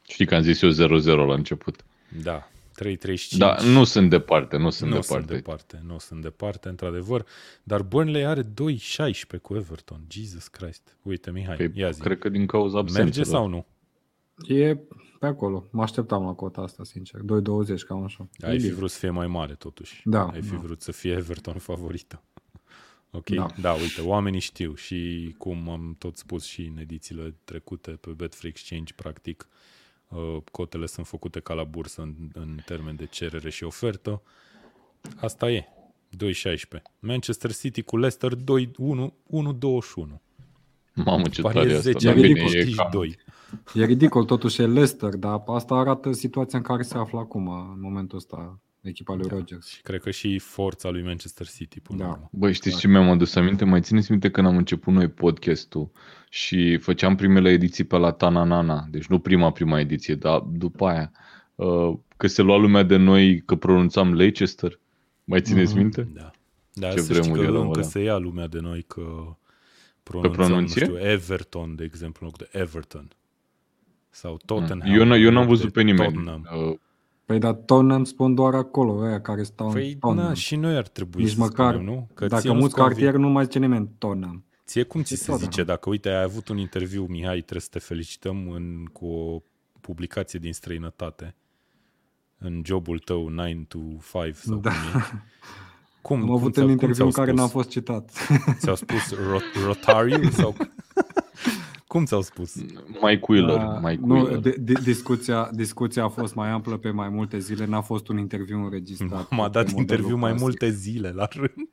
Știi 0.09 0.27
că 0.27 0.35
am 0.35 0.43
zis 0.43 0.63
eu 0.63 0.71
0-0 0.71 1.05
la 1.05 1.35
început. 1.35 1.85
Da, 2.23 2.49
3-35. 2.83 3.37
Da, 3.39 3.57
nu 3.63 3.85
sunt 3.85 4.11
departe, 4.11 4.57
nu 4.57 4.71
sunt 4.71 4.91
nu 4.91 4.97
departe. 5.01 5.25
sunt 5.27 5.37
departe, 5.37 5.83
nu 5.87 5.99
sunt 5.99 6.23
departe, 6.23 6.69
într-adevăr. 6.69 7.27
Dar 7.63 7.83
Burnley 7.83 8.27
are 8.27 8.43
2-16 8.43 8.47
cu 9.43 9.55
Everton. 9.55 10.01
Jesus 10.09 10.49
Christ. 10.49 10.97
Uite, 11.03 11.31
Mihai, 11.31 11.57
Păi, 11.57 11.71
ia 11.75 11.91
zi. 11.91 12.01
cred 12.01 12.19
că 12.19 12.29
din 12.29 12.47
cauza 12.47 12.79
absențelor. 12.79 13.07
Merge 13.17 13.23
sau 13.31 13.47
nu? 13.47 13.67
E 14.57 14.77
pe 15.19 15.27
acolo. 15.27 15.69
Mă 15.71 15.83
așteptam 15.83 16.25
la 16.25 16.33
cota 16.33 16.61
asta, 16.61 16.85
sincer. 16.85 17.21
2,20, 17.21 17.25
cam 17.87 18.03
așa. 18.05 18.29
E 18.39 18.47
Ai 18.47 18.57
fi 18.57 18.63
bine. 18.63 18.75
vrut 18.75 18.91
să 18.91 18.99
fie 18.99 19.11
mai 19.11 19.27
mare, 19.27 19.55
totuși. 19.55 20.01
Da, 20.05 20.27
Ai 20.27 20.43
fi 20.43 20.51
da. 20.51 20.57
vrut 20.57 20.81
să 20.81 20.93
fie 20.93 21.13
Everton 21.13 21.59
favorită. 21.59 22.23
Ok, 23.11 23.29
Da. 23.31 23.35
da. 23.47 23.49
da, 23.61 23.73
uite, 23.73 24.01
oamenii 24.01 24.41
știu 24.41 24.75
și 24.75 25.35
cum 25.39 25.69
am 25.69 25.97
tot 25.99 26.17
spus 26.17 26.45
și 26.45 26.61
în 26.63 26.79
edițiile 26.79 27.35
trecute 27.45 27.91
pe 27.91 28.11
Betfair 28.11 28.53
Exchange, 28.53 28.93
practic, 28.97 29.49
uh, 29.51 29.55
cotele 30.51 30.87
sunt 30.87 31.07
făcute 31.07 31.41
ca 31.41 31.55
la 31.55 31.65
bursă 31.65 32.03
în, 32.03 32.15
în 32.33 32.59
termen 32.65 32.97
de 32.97 33.07
cerere 33.07 33.51
și 33.51 33.65
ofertă. 33.65 34.23
Asta 35.21 35.51
e, 35.51 35.69
2-16. 36.79 36.83
Manchester 36.99 37.55
City 37.55 37.83
cu 37.83 37.97
Leicester 37.97 38.33
2-1, 38.35 38.39
1-21. 38.39 40.21
Mamă, 40.95 41.29
ce 41.29 41.41
Pare 41.41 41.55
tare 41.55 41.71
e 41.71 41.77
asta. 41.77 41.91
10, 41.91 42.07
Dar 42.07 42.17
e 42.17 42.21
bine, 42.21 42.27
ridicol, 42.27 42.55
e 42.55 42.75
cam... 42.75 42.89
2. 42.93 43.17
E 43.75 43.85
ridicol, 43.85 44.25
totuși 44.25 44.63
e 44.63 44.67
Leicester, 44.67 45.15
dar 45.17 45.43
asta 45.47 45.75
arată 45.75 46.13
situația 46.13 46.59
în 46.59 46.65
care 46.65 46.83
se 46.83 46.99
află 46.99 47.19
acum, 47.19 47.49
în 47.49 47.81
momentul 47.81 48.19
ăsta, 48.19 48.61
echipa 48.89 49.15
lui 49.15 49.29
Rodgers. 49.29 49.67
Și 49.69 49.83
cred 49.83 50.01
că 50.01 50.11
și 50.11 50.39
forța 50.39 50.91
lui 50.91 51.03
Manchester 51.03 51.47
City 51.49 51.81
până 51.81 51.99
Da. 51.99 52.05
la 52.05 52.11
urmă. 52.13 52.29
Băi, 52.33 52.53
știți 52.53 52.79
ce 52.79 52.89
mi-am 52.89 53.09
adus 53.11 53.35
aminte? 53.35 53.65
Mai 53.65 53.81
țineți 53.81 54.11
minte 54.11 54.31
când 54.31 54.47
am 54.47 54.57
început 54.57 54.93
noi 54.95 55.09
podcastul 55.09 55.91
și 56.29 56.77
făceam 56.77 57.15
primele 57.17 57.51
ediții 57.51 57.85
pe 57.85 57.97
la 57.97 58.11
Tananana, 58.13 58.87
deci 58.91 59.07
nu 59.07 59.19
prima, 59.19 59.51
prima 59.51 59.81
ediție, 59.81 60.15
dar 60.15 60.39
după 60.41 60.87
aia, 60.87 61.13
uh, 61.55 61.95
că 62.17 62.27
se 62.27 62.43
lua 62.43 62.57
lumea 62.57 62.83
de 62.83 62.97
noi 62.97 63.41
că 63.41 63.55
pronunțam 63.57 64.15
Leicester. 64.15 64.79
Mai 65.25 65.41
țineți 65.41 65.73
Mhm. 65.73 65.81
minte? 65.81 66.09
Da. 66.15 66.31
Dar 66.73 66.93
Ce 66.93 66.99
să 67.01 67.13
știi 67.13 67.21
vremuri 67.21 67.41
că 67.41 67.47
erau 67.47 67.63
încă 67.63 67.79
alea. 67.79 67.91
se 67.91 68.01
ia 68.03 68.17
lumea 68.17 68.47
de 68.47 68.59
noi 68.61 68.83
că 68.83 69.37
pronunțăm, 70.03 70.47
pronunție? 70.47 70.87
nu 70.87 70.95
știu, 70.97 71.09
Everton, 71.09 71.75
de 71.77 71.85
exemplu, 71.85 72.27
în 72.27 72.33
loc 72.33 72.51
de 72.51 72.59
Everton. 72.59 73.09
Sau 74.11 74.39
Tottenham. 74.45 74.81
Eu, 74.95 75.05
n- 75.07 75.21
eu 75.21 75.29
în 75.29 75.33
n-am 75.35 75.35
loc 75.35 75.47
văzut 75.47 75.65
de 75.65 75.71
pe 75.71 75.83
nimeni. 75.83 76.13
Tottenham. 76.13 76.81
Uh, 77.27 77.31
Păi 77.31 77.39
dar 77.39 77.53
Tottenham 77.55 78.05
spun 78.05 78.35
doar 78.35 78.55
acolo, 78.55 79.03
aia 79.03 79.21
care 79.21 79.43
stau 79.43 79.71
Păi, 79.71 79.93
în 79.93 79.99
Tottenham. 79.99 80.27
na, 80.29 80.35
și 80.35 80.57
noi 80.57 80.77
ar 80.77 80.89
trebui 80.89 81.23
Nici 81.23 81.33
să 81.33 81.39
măcar, 81.39 81.75
spunem, 81.75 81.93
nu? 81.95 82.09
Că 82.15 82.27
dacă 82.27 82.41
ție 82.41 82.51
nu-ți 82.51 82.63
muți 82.63 82.75
convine. 82.75 83.01
cartier, 83.05 83.21
nu 83.21 83.29
mai 83.29 83.45
zice 83.45 83.59
nimeni 83.59 83.91
Tottenham. 83.99 84.45
Ție 84.67 84.83
cum 84.83 85.03
ți 85.03 85.13
E 85.13 85.17
se 85.17 85.25
Tottenham. 85.25 85.51
zice? 85.51 85.65
Dacă, 85.65 85.89
uite, 85.89 86.09
ai 86.09 86.23
avut 86.23 86.49
un 86.49 86.59
interviu, 86.59 87.07
Mihai, 87.09 87.37
trebuie 87.41 87.61
să 87.61 87.69
te 87.71 87.79
felicităm 87.79 88.49
în, 88.51 88.85
cu 88.93 89.07
o 89.07 89.43
publicație 89.81 90.39
din 90.39 90.53
străinătate 90.53 91.35
în 92.39 92.63
jobul 92.65 92.99
tău 92.99 93.29
9 93.29 93.49
to 93.69 93.79
5 94.23 94.35
sau 94.35 94.57
Da. 94.59 94.71
cum 94.71 95.01
e. 95.01 95.23
Cum, 96.03 96.17
Am 96.21 96.25
cum 96.27 96.35
avut 96.35 96.53
ți-au- 96.53 96.69
un 96.69 96.77
cum 96.77 96.89
interviu 96.89 96.95
ți-au 96.95 97.07
în 97.07 97.13
care 97.13 97.27
spus? 97.27 97.41
n-am 97.41 97.49
fost 97.49 97.69
citat. 97.69 98.11
Ți-au 98.59 98.75
spus 98.77 99.15
rot- 99.15 99.65
Rotariu 99.65 100.31
sau... 100.31 100.55
Cum 101.87 102.05
ți-au 102.05 102.23
spus? 102.23 102.55
Mike 103.03 103.21
Wheeler. 103.29 103.57
Da, 103.57 103.79
Mike 103.83 104.01
nu, 104.05 104.15
Wheeler. 104.15 104.39
di- 104.39 104.59
di- 104.61 104.83
discuția, 104.83 105.49
discuția 105.53 106.05
a 106.05 106.09
fost 106.09 106.35
mai 106.35 106.49
amplă 106.51 106.77
pe 106.77 106.91
mai 106.91 107.09
multe 107.09 107.39
zile, 107.39 107.65
n-a 107.65 107.81
fost 107.81 108.09
un 108.09 108.19
interviu 108.19 108.59
înregistrat. 108.65 109.31
M-a 109.31 109.45
pe 109.45 109.51
dat 109.51 109.65
modelul 109.73 109.81
interviu 109.81 110.17
mai 110.17 110.31
clasic. 110.31 110.47
multe 110.47 110.71
zile 110.71 111.11
la 111.11 111.29
rând. 111.33 111.69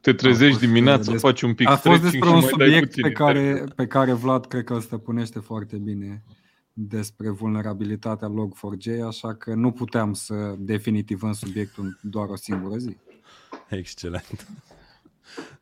Te 0.00 0.12
trezești 0.12 0.50
fost, 0.58 0.64
dimineața, 0.66 1.10
des- 1.12 1.20
faci 1.20 1.42
un 1.42 1.54
pic 1.54 1.66
A 1.68 1.76
fost 1.76 1.80
stretching 1.80 2.12
despre 2.12 2.28
și 2.28 2.34
un 2.34 2.40
mai 2.40 2.50
dai 2.56 2.66
subiect 2.66 2.86
puțin 2.86 3.02
pe 3.02 3.10
care, 3.12 3.38
interviu. 3.40 3.74
pe 3.74 3.86
care 3.86 4.12
Vlad 4.12 4.46
cred 4.46 4.64
că 4.64 4.74
îl 4.74 4.80
stăpânește 4.80 5.38
foarte 5.38 5.76
bine 5.76 6.22
despre 6.72 7.30
vulnerabilitatea 7.30 8.28
Log4j, 8.28 9.00
așa 9.06 9.34
că 9.34 9.54
nu 9.54 9.70
puteam 9.72 10.12
să 10.12 10.54
definitivăm 10.58 11.32
subiectul 11.32 11.84
în 11.84 11.96
doar 12.10 12.28
o 12.28 12.36
singură 12.36 12.76
zi. 12.76 12.96
Excelent. 13.68 14.46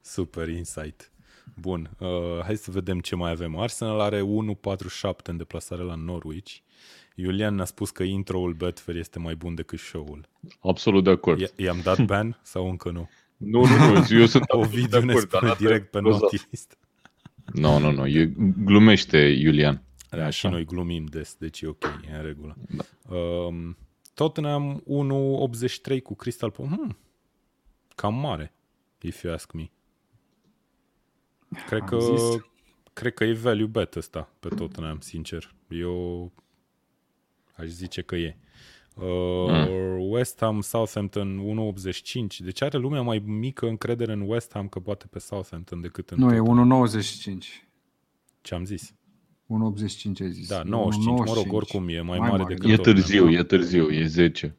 Super 0.01 0.49
insight. 0.49 1.10
Bun, 1.61 1.91
uh, 1.99 2.09
hai 2.45 2.57
să 2.57 2.71
vedem 2.71 3.01
ce 3.01 3.15
mai 3.17 3.31
avem. 3.31 3.57
Arsenal 3.59 4.01
are 4.01 4.21
1.47 4.23 5.27
în 5.27 5.37
deplasare 5.37 5.83
la 5.83 5.95
Norwich. 5.95 6.57
Iulian 7.15 7.55
ne-a 7.55 7.65
spus 7.65 7.91
că 7.91 8.03
intro-ul 8.03 8.53
Betfair 8.53 8.99
este 8.99 9.19
mai 9.19 9.35
bun 9.35 9.55
decât 9.55 9.79
show-ul. 9.79 10.29
Absolut 10.61 11.05
de 11.05 11.11
acord. 11.11 11.41
I- 11.41 11.63
I-am 11.63 11.81
dat 11.83 12.05
ban 12.05 12.39
sau 12.43 12.69
încă 12.69 12.91
nu? 12.91 13.09
Nu, 13.37 13.65
nu, 13.65 13.77
nu, 13.93 14.07
eu 14.21 14.27
sunt 14.27 14.45
O 14.53 14.61
absolut 14.61 14.71
de 14.71 14.81
video 14.81 15.01
ne 15.01 15.11
acord, 15.13 15.29
dar 15.29 15.39
spune 15.39 15.51
asta 15.51 15.65
direct 15.65 15.91
pe 15.91 15.99
e 15.99 16.01
grozav. 16.01 16.21
notilist. 16.21 16.79
Nu, 17.53 17.79
nu, 17.79 17.91
nu, 17.93 18.07
e, 18.07 18.33
glumește 18.65 19.19
Iulian. 19.19 19.83
Da, 20.11 20.31
și 20.31 20.47
noi 20.47 20.65
glumim 20.65 21.05
des, 21.05 21.37
deci 21.39 21.61
e 21.61 21.67
ok, 21.67 21.85
e 21.85 22.17
în 22.17 22.23
regulă. 22.23 22.57
Da. 22.69 23.15
Um, 23.17 23.77
Tottenham 24.15 24.83
1.83 25.93 26.03
cu 26.03 26.15
Crystal 26.15 26.51
Palace. 26.51 26.75
Hmm, 26.75 26.97
cam 27.95 28.15
mare, 28.15 28.53
if 29.01 29.23
you 29.23 29.33
ask 29.33 29.53
me. 29.53 29.71
Cred 31.67 31.81
Am 31.81 31.87
că, 31.87 31.99
zis. 31.99 32.41
cred 32.93 33.15
că 33.15 33.25
e 33.25 33.33
value 33.33 33.67
bet 33.67 33.95
ăsta 33.95 34.33
pe 34.41 34.49
Tottenham, 34.49 34.99
sincer. 35.01 35.55
Eu 35.69 36.33
aș 37.57 37.67
zice 37.67 38.03
că 38.03 38.17
e. 38.17 38.37
Uh, 38.95 39.07
Mm. 39.49 40.11
West 40.11 40.39
Ham, 40.41 40.61
Southampton 40.61 41.39
1.85. 41.39 42.37
Deci 42.39 42.63
are 42.63 42.79
lumea 42.79 43.01
mai 43.03 43.19
mică 43.27 43.67
încredere 43.69 44.13
în 44.13 44.21
West 44.27 44.53
Ham 44.53 44.69
că 44.69 44.79
poate 44.81 45.07
pe 45.11 45.19
Southampton 45.19 45.81
decât 45.81 46.11
în 46.11 46.19
Nu, 46.19 46.35
e 46.35 46.37
Tottenham. 46.37 46.87
1,95. 46.89 47.69
Ce 48.41 48.55
am 48.55 48.65
zis? 48.65 48.95
1,85 49.47 50.21
ai 50.21 50.31
zis. 50.31 50.49
Da, 50.49 50.59
E 50.61 50.63
95, 50.69 51.19
mă 51.19 51.35
rog, 51.35 51.45
1,95. 51.47 51.51
oricum 51.51 51.89
e 51.89 52.01
mai, 52.01 52.19
Mai 52.19 52.29
mare 52.29 52.43
mare, 52.43 52.55
decât 52.55 52.71
E 52.71 52.75
Tottenham. 52.77 53.03
târziu, 53.03 53.31
e 53.31 53.43
târziu, 53.43 53.91
e 53.91 54.07
10. 54.07 54.57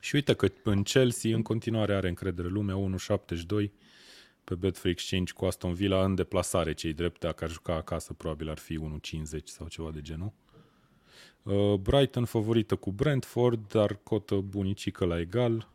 Și 0.00 0.14
uite 0.14 0.34
că 0.34 0.48
în 0.62 0.82
Chelsea 0.82 1.34
în 1.36 1.42
continuare 1.42 1.94
are 1.94 2.08
încredere 2.08 2.48
lumea, 2.48 2.74
1.72 2.76 3.70
pe 4.44 4.54
Betfair 4.54 4.94
Exchange 4.94 5.32
cu 5.32 5.44
Aston 5.44 5.72
Villa 5.72 6.04
în 6.04 6.14
deplasare, 6.14 6.72
cei 6.72 6.92
drept, 6.92 7.20
dacă 7.20 7.44
ar 7.44 7.50
juca 7.50 7.74
acasă 7.74 8.12
probabil 8.12 8.50
ar 8.50 8.58
fi 8.58 8.78
1.50 8.78 9.44
sau 9.44 9.66
ceva 9.68 9.90
de 9.90 10.00
genul. 10.00 10.32
Uh, 11.42 11.74
Brighton 11.74 12.24
favorită 12.24 12.76
cu 12.76 12.92
Brentford, 12.92 13.68
dar 13.68 13.98
cotă 14.02 14.34
bunicică 14.34 15.04
la 15.04 15.20
egal. 15.20 15.68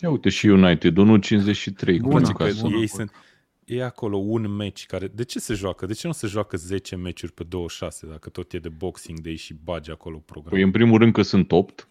Ia 0.00 0.10
uite 0.10 0.28
și 0.28 0.46
United, 0.46 0.96
1.53 0.96 0.98
cu 1.00 2.08
Bună, 2.08 2.20
Că 2.20 2.26
Newcastle. 2.26 2.60
bună. 2.62 2.76
ei 2.76 2.86
sunt, 2.86 3.10
e 3.64 3.82
acolo 3.84 4.16
un 4.16 4.48
meci 4.50 4.86
care... 4.86 5.08
De 5.08 5.24
ce 5.24 5.38
se 5.38 5.54
joacă? 5.54 5.86
De 5.86 5.92
ce 5.92 6.06
nu 6.06 6.12
se 6.12 6.26
joacă 6.26 6.56
10 6.56 6.96
meciuri 6.96 7.32
pe 7.32 7.44
26 7.44 8.06
dacă 8.06 8.28
tot 8.28 8.52
e 8.52 8.58
de 8.58 8.68
Boxing 8.68 9.18
Day 9.20 9.36
și 9.36 9.54
bagi 9.64 9.90
acolo 9.90 10.16
program? 10.18 10.52
Păi 10.52 10.62
în 10.62 10.70
primul 10.70 10.98
rând 10.98 11.12
că 11.12 11.22
sunt 11.22 11.52
8 11.52 11.88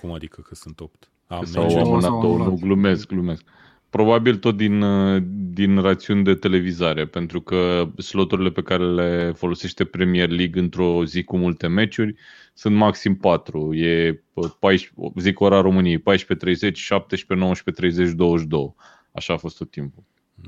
Cum 0.00 0.12
adică 0.12 0.40
că 0.40 0.54
sunt 0.54 0.80
8? 0.80 1.10
A, 1.26 1.44
sau 1.44 1.62
meciuri? 1.62 1.80
am- 1.82 1.86
amânat 1.86 2.02
s-au 2.10 2.20
două, 2.20 2.34
anulat. 2.34 2.52
nu 2.52 2.58
glumesc, 2.66 3.06
glumesc. 3.06 3.42
Probabil 3.90 4.36
tot 4.36 4.56
din, 4.56 4.82
uh, 4.82 5.22
din 5.52 5.80
rațiuni 5.80 6.24
de 6.24 6.34
televizare, 6.34 7.06
pentru 7.06 7.40
că 7.40 7.88
sloturile 7.96 8.50
pe 8.50 8.62
care 8.62 8.84
le 8.84 9.32
folosește 9.36 9.84
Premier 9.84 10.28
League 10.28 10.60
într-o 10.60 11.04
zi 11.04 11.22
cu 11.22 11.36
multe 11.36 11.66
meciuri 11.66 12.14
sunt 12.54 12.74
maxim 12.76 13.16
4. 13.16 13.74
E 13.74 14.22
uh, 14.32 14.50
14, 14.58 15.20
zic 15.20 15.40
ora 15.40 15.60
României, 15.60 15.98
14.30, 15.98 16.72
17, 16.72 17.62
19.30, 18.06 18.12
22. 18.14 18.74
Așa 19.12 19.32
a 19.32 19.36
fost 19.36 19.56
tot 19.56 19.70
timpul. 19.70 20.02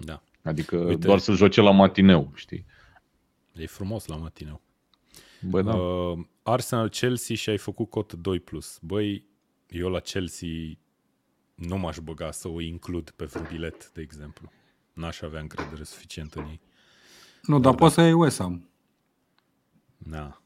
Da. 0.04 0.22
Adică 0.42 0.76
Uite. 0.76 0.88
Uite. 0.88 1.06
doar 1.06 1.18
să 1.18 1.32
joace 1.32 1.60
la 1.60 1.70
matineu, 1.70 2.32
știi? 2.34 2.66
E 3.52 3.66
frumos 3.66 4.06
la 4.06 4.16
matineu. 4.16 4.60
Bă, 5.40 5.62
da. 5.62 5.74
Uh, 5.74 6.18
Arsenal 6.42 6.88
Chelsea 6.88 7.36
și 7.36 7.50
ai 7.50 7.58
făcut 7.58 7.90
cot 7.90 8.12
2 8.12 8.40
plus. 8.40 8.78
Băi, 8.82 9.26
eu 9.68 9.88
la 9.88 10.00
Chelsea 10.00 10.48
nu 11.66 11.78
m-aș 11.78 11.98
băga 11.98 12.30
să 12.30 12.48
o 12.48 12.60
includ 12.60 13.10
pe 13.10 13.24
vreun 13.24 13.46
bilet, 13.50 13.90
de 13.92 14.00
exemplu. 14.00 14.52
N-aș 14.92 15.20
avea 15.20 15.40
încredere 15.40 15.82
suficient 15.84 16.32
în 16.34 16.44
ei. 16.44 16.60
Nu, 17.42 17.60
dar 17.60 17.74
poți 17.74 17.94
să 17.94 18.00
iei 18.00 18.12
West 18.12 18.38
Ham. 18.38 18.68
Da. 19.98 20.42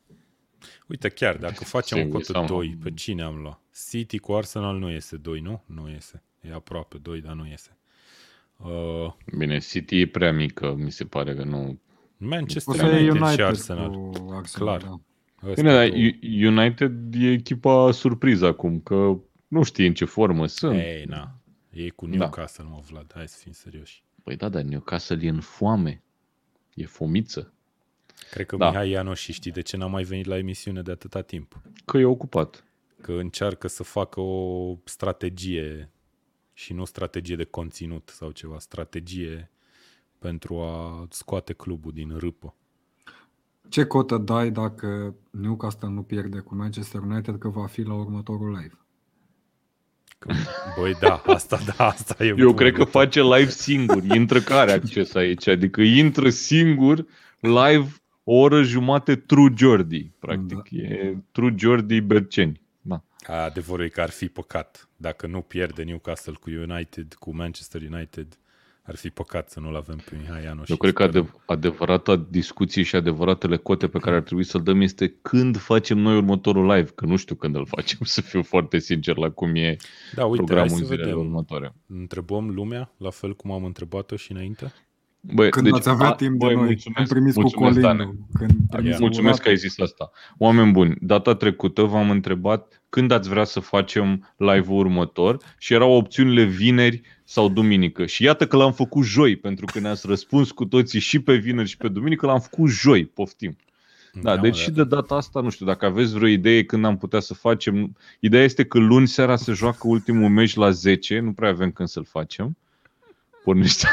Uite, 0.86 1.09
chiar, 1.09 1.36
dacă 1.36 1.64
facem 1.64 1.98
Singur, 1.98 2.14
o 2.14 2.18
cotă 2.18 2.32
sau- 2.32 2.47
2, 2.47 2.78
pe 2.82 2.90
cine 2.94 3.22
am 3.22 3.36
luat? 3.36 3.60
City 3.90 4.18
cu 4.18 4.32
Arsenal 4.32 4.78
nu 4.78 4.90
iese 4.90 5.16
2, 5.16 5.40
nu? 5.40 5.62
Nu 5.66 5.90
iese. 5.90 6.22
E 6.40 6.52
aproape 6.52 6.98
2, 6.98 7.20
dar 7.20 7.34
nu 7.34 7.47
iese. 7.47 7.76
Uh, 8.56 9.12
Bine, 9.38 9.59
City 9.59 10.01
e 10.01 10.06
prea 10.06 10.32
mică, 10.32 10.74
mi 10.74 10.90
se 10.93 11.05
pare 11.05 11.34
că 11.34 11.44
nu... 11.44 11.59
O 11.68 11.74
Manchester 12.16 12.74
să 12.76 12.84
e 12.84 12.88
United, 12.88 13.12
și 13.16 13.22
United 13.22 13.44
Arsenal. 13.44 13.90
cu 13.90 14.30
Arsenal. 14.32 14.78
Clar. 14.78 14.82
Da. 14.82 15.01
Ăsta 15.48 15.60
Bine, 15.62 15.72
dar 15.74 15.88
două. 15.88 16.01
U- 16.01 16.47
United 16.47 17.14
e 17.14 17.30
echipa 17.30 17.90
surpriză 17.93 18.47
acum, 18.47 18.80
că 18.80 19.18
nu 19.48 19.62
știi 19.62 19.86
în 19.86 19.94
ce 19.94 20.05
formă 20.05 20.47
sunt. 20.47 20.78
Ei, 20.78 21.05
na. 21.05 21.39
E 21.70 21.90
cu 21.90 22.06
Da. 22.06 22.16
Newcastle, 22.16 22.64
mă, 22.64 22.82
Vlad. 22.90 23.12
Hai 23.14 23.28
să 23.28 23.39
fim 23.39 23.52
serioși. 23.52 24.05
Păi 24.23 24.36
da, 24.36 24.48
dar 24.48 24.62
Newcastle 24.62 25.18
e 25.23 25.28
în 25.28 25.40
foame. 25.40 26.02
E 26.74 26.86
fomiță. 26.86 27.52
Cred 28.31 28.47
că 28.47 28.56
Da. 28.56 28.68
Mihai 28.68 28.90
Ianoș 28.90 29.20
și 29.20 29.32
știi 29.32 29.51
de 29.51 29.60
ce 29.60 29.77
n-a 29.77 29.86
mai 29.86 30.02
venit 30.02 30.27
la 30.27 30.36
emisiune 30.39 30.82
de 30.82 30.90
atâta 30.90 31.20
timp. 31.23 31.60
Că 31.85 31.98
e 31.98 32.05
ocupat. 32.05 32.64
Că 33.01 33.12
încearcă 33.12 33.68
să 33.68 33.82
facă 33.82 34.20
o 34.20 34.74
strategie 34.85 35.90
și 36.52 36.73
nu 36.73 36.85
strategie 36.85 37.36
de 37.36 37.44
conținut 37.44 38.09
sau 38.09 38.31
ceva, 38.31 38.59
strategie 38.59 39.51
pentru 40.18 40.60
a 40.60 41.06
scoate 41.10 41.52
clubul 41.52 41.93
din 41.93 42.16
râpă. 42.18 42.55
Ce 43.68 43.85
cotă 43.85 44.18
dai 44.18 44.51
dacă 44.51 45.14
Newcastle 45.31 45.89
nu 45.89 46.02
pierde 46.02 46.39
cu 46.39 46.55
Manchester 46.55 47.01
United 47.01 47.39
că 47.39 47.48
va 47.48 47.66
fi 47.66 47.82
la 47.82 47.94
următorul 47.94 48.51
live? 48.51 48.78
Că, 50.18 50.32
băi, 50.78 50.94
da, 51.01 51.22
asta, 51.26 51.59
da, 51.76 51.86
asta 51.86 52.24
e 52.24 52.26
Eu 52.26 52.36
bun. 52.47 52.55
cred 52.56 52.72
că 52.72 52.84
face 52.84 53.20
live 53.22 53.48
singur. 53.51 54.02
Intră 54.05 54.40
care 54.40 54.72
acces 54.72 55.14
aici? 55.14 55.47
Adică 55.47 55.80
intră 55.80 56.30
singur 56.30 57.06
live 57.40 57.86
o 58.24 58.34
oră 58.34 58.62
jumate 58.62 59.16
True 59.16 59.52
Jordi. 59.56 60.10
Practic. 60.18 60.68
Da. 60.70 60.76
E 60.78 61.16
True 61.32 61.55
Jordi 61.56 62.01
Berceni. 62.01 62.60
Da. 62.80 63.02
Adevărul 63.26 63.84
e 63.84 63.88
că 63.88 64.01
ar 64.01 64.10
fi 64.10 64.26
păcat. 64.28 64.88
Dacă 64.97 65.26
nu 65.26 65.40
pierde 65.40 65.82
Newcastle 65.82 66.34
cu 66.40 66.51
United, 66.51 67.14
cu 67.14 67.34
Manchester 67.34 67.80
United, 67.93 68.38
ar 68.86 68.96
fi 68.96 69.10
păcat 69.10 69.50
să 69.50 69.60
nu-l 69.60 69.76
avem 69.76 69.96
pe 70.10 70.16
Mihai 70.20 70.42
Ianoș. 70.42 70.68
Eu 70.68 70.76
cred 70.76 70.92
că 70.92 71.02
Sperăm. 71.02 71.22
adev- 71.24 71.42
adevărata 71.46 72.26
discuție 72.30 72.82
și 72.82 72.96
adevăratele 72.96 73.56
cote 73.56 73.88
pe 73.88 73.98
care 73.98 74.16
ar 74.16 74.22
trebui 74.22 74.44
să-l 74.44 74.62
dăm 74.62 74.80
este 74.80 75.14
când 75.22 75.56
facem 75.56 75.98
noi 75.98 76.16
următorul 76.16 76.66
live, 76.74 76.90
că 76.94 77.06
nu 77.06 77.16
știu 77.16 77.34
când 77.34 77.54
îl 77.54 77.66
facem, 77.66 77.98
să 78.14 78.20
fiu 78.20 78.42
foarte 78.42 78.78
sincer 78.78 79.16
la 79.16 79.30
cum 79.30 79.54
e 79.54 79.76
Da, 80.14 80.24
uite, 80.24 80.36
hai 80.36 80.44
programul 80.46 80.68
să 80.68 80.74
în 80.76 80.84
zilele 80.84 81.04
vedem. 81.04 81.18
următoare. 81.18 81.74
Întrebăm 81.86 82.50
lumea, 82.50 82.92
la 82.96 83.10
fel 83.10 83.34
cum 83.36 83.50
am 83.50 83.64
întrebat-o 83.64 84.16
și 84.16 84.32
înainte? 84.32 84.72
Băi, 85.34 85.50
Când 85.50 85.74
ați 85.74 85.88
avea 85.88 86.12
timp 86.12 86.38
de 86.38 86.44
băi, 86.46 86.54
noi, 86.54 86.64
mulțumesc, 86.64 86.98
am 87.00 87.04
trimis 87.04 87.34
cu 87.34 87.40
mulțumesc, 87.40 87.80
Dane. 87.80 88.04
Colinu. 88.04 88.26
Când 88.32 88.50
trimis 88.70 88.98
Mulțumesc 88.98 89.36
cu 89.36 89.42
că 89.42 89.48
ai 89.48 89.56
zis 89.56 89.78
asta. 89.80 90.10
Oameni 90.38 90.72
buni, 90.72 90.96
data 91.00 91.34
trecută 91.34 91.82
v-am 91.82 92.10
întrebat 92.10 92.82
când 92.88 93.10
ați 93.10 93.28
vrea 93.28 93.44
să 93.44 93.60
facem 93.60 94.34
live-ul 94.36 94.78
următor 94.78 95.38
și 95.58 95.74
erau 95.74 95.92
opțiunile 95.92 96.42
vineri 96.44 97.02
sau 97.24 97.48
duminică. 97.48 98.06
Și 98.06 98.24
iată 98.24 98.46
că 98.46 98.56
l-am 98.56 98.72
făcut 98.72 99.04
joi, 99.04 99.36
pentru 99.36 99.64
că 99.72 99.78
ne-ați 99.78 100.06
răspuns 100.06 100.50
cu 100.50 100.64
toții 100.64 101.00
și 101.00 101.18
pe 101.18 101.34
vineri 101.34 101.68
și 101.68 101.76
pe 101.76 101.88
duminică, 101.88 102.26
l-am 102.26 102.40
făcut 102.40 102.68
joi, 102.68 103.06
poftim. 103.06 103.56
Da, 104.22 104.34
mă, 104.34 104.40
deci 104.40 104.56
și 104.56 104.70
de 104.70 104.84
data 104.84 105.14
asta, 105.14 105.40
nu 105.40 105.50
știu, 105.50 105.66
dacă 105.66 105.86
aveți 105.86 106.12
vreo 106.12 106.28
idee 106.28 106.64
când 106.64 106.84
am 106.84 106.96
putea 106.96 107.20
să 107.20 107.34
facem. 107.34 107.96
Ideea 108.20 108.42
este 108.42 108.64
că 108.64 108.78
luni 108.78 109.08
seara 109.08 109.36
se 109.36 109.52
joacă 109.52 109.86
ultimul 109.86 110.28
meci 110.28 110.54
la 110.54 110.70
10, 110.70 111.18
nu 111.18 111.32
prea 111.32 111.48
avem 111.48 111.70
când 111.70 111.88
să-l 111.88 112.04
facem. 112.04 112.56
Pornește. 113.44 113.88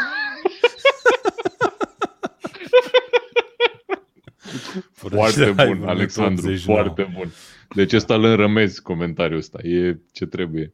Foarte 4.92 5.46
Live-ul 5.46 5.68
bun, 5.68 5.80
meu 5.80 5.90
Alexandru, 5.90 6.46
89. 6.46 6.80
foarte 6.80 7.12
bun. 7.16 7.32
Deci 7.76 7.94
ăsta 7.94 8.16
îl 8.16 8.24
înrămezi 8.24 8.82
comentariul 8.82 9.40
ăsta. 9.40 9.60
E 9.68 10.00
ce 10.12 10.26
trebuie. 10.26 10.72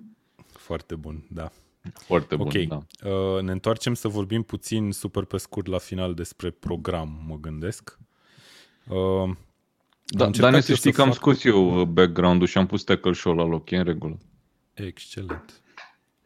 Foarte 0.47 0.95
bun, 0.95 1.25
da. 1.29 1.51
Foarte 1.93 2.35
bun, 2.35 2.45
Ok, 2.47 2.53
da. 2.67 3.09
uh, 3.09 3.41
ne 3.41 3.51
întoarcem 3.51 3.93
să 3.93 4.07
vorbim 4.07 4.41
puțin 4.43 4.91
super 4.91 5.23
pe 5.23 5.37
scurt 5.37 5.67
la 5.67 5.77
final 5.77 6.13
despre 6.13 6.49
program, 6.49 7.23
mă 7.27 7.35
gândesc. 7.35 7.97
Uh, 8.87 9.29
Da, 10.05 10.25
încercat 10.25 10.51
dar 10.51 10.51
ne 10.51 10.59
să 10.61 10.69
eu 10.71 10.75
știi 10.75 10.91
să 10.91 10.95
că 10.95 11.01
am 11.01 11.07
fac- 11.07 11.15
scos 11.15 11.43
eu 11.43 11.79
uh, 11.81 11.87
background-ul 11.87 12.47
și 12.47 12.57
am 12.57 12.65
pus 12.65 12.83
tackle 12.83 13.13
show 13.13 13.33
la 13.35 13.43
loc, 13.43 13.69
e 13.71 13.77
în 13.77 13.83
regulă. 13.83 14.17
excelent. 14.73 15.61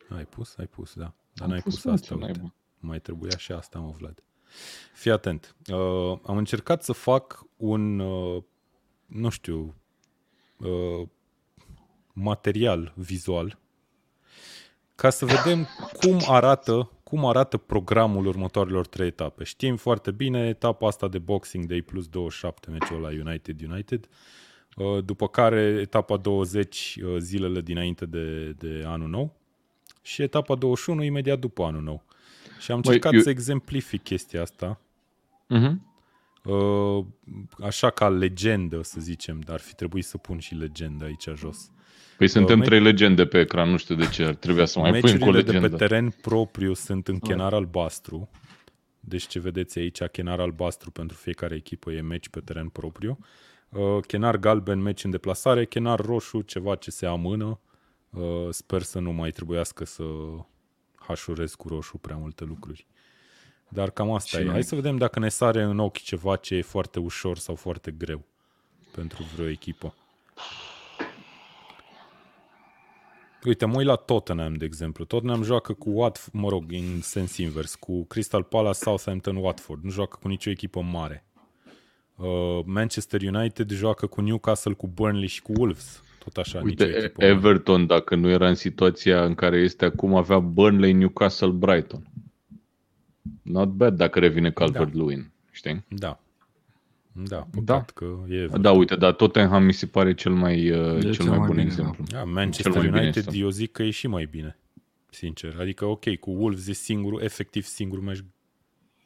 Ai 0.09 0.23
pus? 0.25 0.55
Ai 0.57 0.65
pus, 0.65 0.93
da. 0.93 1.13
Dar 1.33 1.45
Am 1.47 1.49
n-ai 1.49 1.59
pus, 1.61 1.73
pus, 1.73 1.83
mă, 1.83 1.91
asta, 1.91 2.05
ce 2.07 2.13
uite. 2.13 2.25
naiba. 2.25 2.53
Mai 2.79 2.99
trebuia 2.99 3.37
și 3.37 3.51
asta, 3.51 3.79
mă, 3.79 3.93
Vlad. 3.97 4.23
Fii 4.93 5.11
atent. 5.11 5.55
Uh, 5.71 6.17
am 6.25 6.37
încercat 6.37 6.83
să 6.83 6.91
fac 6.91 7.43
un, 7.57 7.99
uh, 7.99 8.43
nu 9.05 9.29
știu, 9.29 9.75
uh, 10.57 11.07
material 12.13 12.93
vizual 12.95 13.57
ca 14.95 15.09
să 15.09 15.25
vedem 15.25 15.67
cum 16.01 16.19
arată, 16.27 16.91
cum 17.03 17.25
arată 17.25 17.57
programul 17.57 18.25
următoarelor 18.25 18.87
trei 18.87 19.07
etape. 19.07 19.43
Știm 19.43 19.75
foarte 19.75 20.11
bine 20.11 20.47
etapa 20.47 20.87
asta 20.87 21.07
de 21.07 21.19
Boxing 21.19 21.65
Day 21.65 21.81
plus 21.81 22.07
27 22.07 22.69
meciul 22.69 22.99
la 23.01 23.07
United 23.09 23.61
United, 23.61 24.07
uh, 24.75 25.03
după 25.03 25.27
care 25.27 25.61
etapa 25.61 26.17
20 26.17 26.97
uh, 27.03 27.15
zilele 27.19 27.61
dinainte 27.61 28.05
de, 28.05 28.51
de 28.51 28.83
anul 28.85 29.09
nou 29.09 29.35
și 30.01 30.21
etapa 30.21 30.55
21 30.55 31.03
imediat 31.03 31.39
după 31.39 31.63
anul 31.63 31.81
nou. 31.81 32.03
Și 32.59 32.71
am 32.71 32.79
Băi, 32.81 32.93
încercat 32.93 33.13
eu- 33.13 33.19
să 33.23 33.29
exemplific 33.29 34.03
chestia 34.03 34.41
asta 34.41 34.79
Mhm. 35.47 35.92
Uh, 36.43 37.05
așa 37.59 37.89
ca 37.89 38.09
legendă, 38.09 38.81
să 38.81 38.99
zicem, 38.99 39.39
dar 39.39 39.55
ar 39.55 39.61
fi 39.61 39.75
trebuit 39.75 40.05
să 40.05 40.17
pun 40.17 40.39
și 40.39 40.55
legendă 40.55 41.05
aici 41.05 41.27
jos. 41.35 41.71
Păi 42.17 42.27
suntem 42.27 42.59
me- 42.59 42.65
trei 42.65 42.81
legende 42.81 43.25
pe 43.25 43.39
ecran, 43.39 43.69
nu 43.69 43.77
știu 43.77 43.95
de 43.95 44.07
ce 44.07 44.23
ar 44.23 44.35
trebui 44.35 44.67
să 44.67 44.79
mai 44.79 44.99
punem 44.99 45.17
cu 45.17 45.23
o 45.23 45.31
Meciurile 45.31 45.41
de 45.43 45.51
pe 45.51 45.57
legendă. 45.57 45.77
teren 45.85 46.09
propriu 46.21 46.73
sunt 46.73 47.07
în 47.07 47.19
chenar 47.19 47.53
albastru. 47.53 48.29
Deci 48.99 49.27
ce 49.27 49.39
vedeți 49.39 49.79
aici, 49.79 50.03
chenar 50.03 50.39
albastru 50.39 50.91
pentru 50.91 51.17
fiecare 51.17 51.55
echipă 51.55 51.91
e 51.91 52.01
meci 52.01 52.29
pe 52.29 52.39
teren 52.39 52.69
propriu. 52.69 53.17
Uh, 53.69 53.97
chenar 54.07 54.37
galben, 54.37 54.79
meci 54.79 55.03
în 55.03 55.09
deplasare, 55.11 55.65
chenar 55.65 55.99
roșu, 55.99 56.41
ceva 56.41 56.75
ce 56.75 56.91
se 56.91 57.05
amână. 57.05 57.59
Uh, 58.09 58.47
sper 58.49 58.81
să 58.81 58.99
nu 58.99 59.11
mai 59.11 59.31
trebuiască 59.31 59.85
să 59.85 60.03
hașurez 60.95 61.53
cu 61.55 61.67
roșu 61.67 61.97
prea 61.97 62.15
multe 62.15 62.43
lucruri. 62.43 62.87
Dar 63.73 63.89
cam 63.89 64.11
asta 64.11 64.37
Și 64.37 64.43
e. 64.43 64.45
noi. 64.45 64.53
Hai 64.53 64.63
să 64.63 64.75
vedem 64.75 64.97
dacă 64.97 65.19
ne 65.19 65.29
sare 65.29 65.61
în 65.61 65.79
ochi 65.79 65.97
ceva 65.97 66.35
ce 66.35 66.55
e 66.55 66.61
foarte 66.61 66.99
ușor 66.99 67.37
sau 67.37 67.55
foarte 67.55 67.91
greu 67.91 68.23
pentru 68.91 69.23
vreo 69.35 69.49
echipă. 69.49 69.93
Uite, 73.45 73.65
mă 73.65 73.77
uit 73.77 73.85
la 73.85 73.95
Tottenham, 73.95 74.53
de 74.53 74.65
exemplu. 74.65 75.05
Tottenham 75.05 75.43
joacă 75.43 75.73
cu 75.73 75.89
Watford, 75.89 76.33
mă 76.33 76.49
rog, 76.49 76.63
în 76.69 77.01
sens 77.01 77.37
invers, 77.37 77.75
cu 77.75 78.03
Crystal 78.03 78.43
Palace, 78.43 78.77
Southampton, 78.77 79.35
Watford. 79.35 79.83
Nu 79.83 79.89
joacă 79.89 80.17
cu 80.21 80.27
nicio 80.27 80.49
echipă 80.49 80.81
mare. 80.81 81.25
Uh, 82.15 82.59
Manchester 82.65 83.21
United 83.21 83.71
joacă 83.71 84.07
cu 84.07 84.21
Newcastle, 84.21 84.73
cu 84.73 84.87
Burnley 84.87 85.27
și 85.27 85.41
cu 85.41 85.51
Wolves. 85.57 86.03
Tot 86.23 86.37
așa, 86.37 86.61
Uite, 86.63 86.85
nicio 86.85 86.97
echipă 86.97 87.21
mare. 87.21 87.33
Everton, 87.33 87.85
dacă 87.85 88.15
nu 88.15 88.29
era 88.29 88.47
în 88.47 88.55
situația 88.55 89.25
în 89.25 89.35
care 89.35 89.57
este 89.57 89.85
acum, 89.85 90.15
avea 90.15 90.39
Burnley, 90.39 90.93
Newcastle, 90.93 91.49
Brighton. 91.49 92.07
Not 93.41 93.69
bad 93.69 93.97
dacă 93.97 94.19
revine 94.19 94.51
Calvert-Lewin, 94.51 95.31
știi? 95.51 95.85
Da. 95.87 96.19
Da, 97.11 97.35
păcat 97.37 97.63
Da. 97.65 97.85
că 97.93 98.05
e 98.29 98.33
Everton. 98.35 98.61
Da, 98.61 98.71
uite, 98.71 98.95
dar 98.95 99.11
Tottenham 99.13 99.63
mi 99.63 99.73
se 99.73 99.85
pare 99.85 100.13
cel 100.13 100.31
mai, 100.31 100.69
uh, 100.71 100.99
cel 101.01 101.13
cel 101.13 101.25
mai 101.25 101.37
mai 101.37 101.45
bun 101.47 101.55
bine, 101.55 101.67
exemplu. 101.67 102.03
Da, 102.07 102.17
Cel 102.17 102.27
Manchester 102.27 102.71
mai 102.73 102.81
bine 102.85 102.99
United, 103.01 103.25
este. 103.27 103.37
eu 103.37 103.49
zic 103.49 103.71
că 103.71 103.83
e 103.83 103.89
și 103.89 104.07
mai 104.07 104.27
bine. 104.31 104.57
Sincer. 105.09 105.55
Adică, 105.59 105.85
ok, 105.85 106.15
cu 106.19 106.31
Wolves 106.31 106.67
e 106.67 106.73
singurul, 106.73 107.21
efectiv 107.21 107.63
singurul 107.65 108.03
meci 108.03 108.23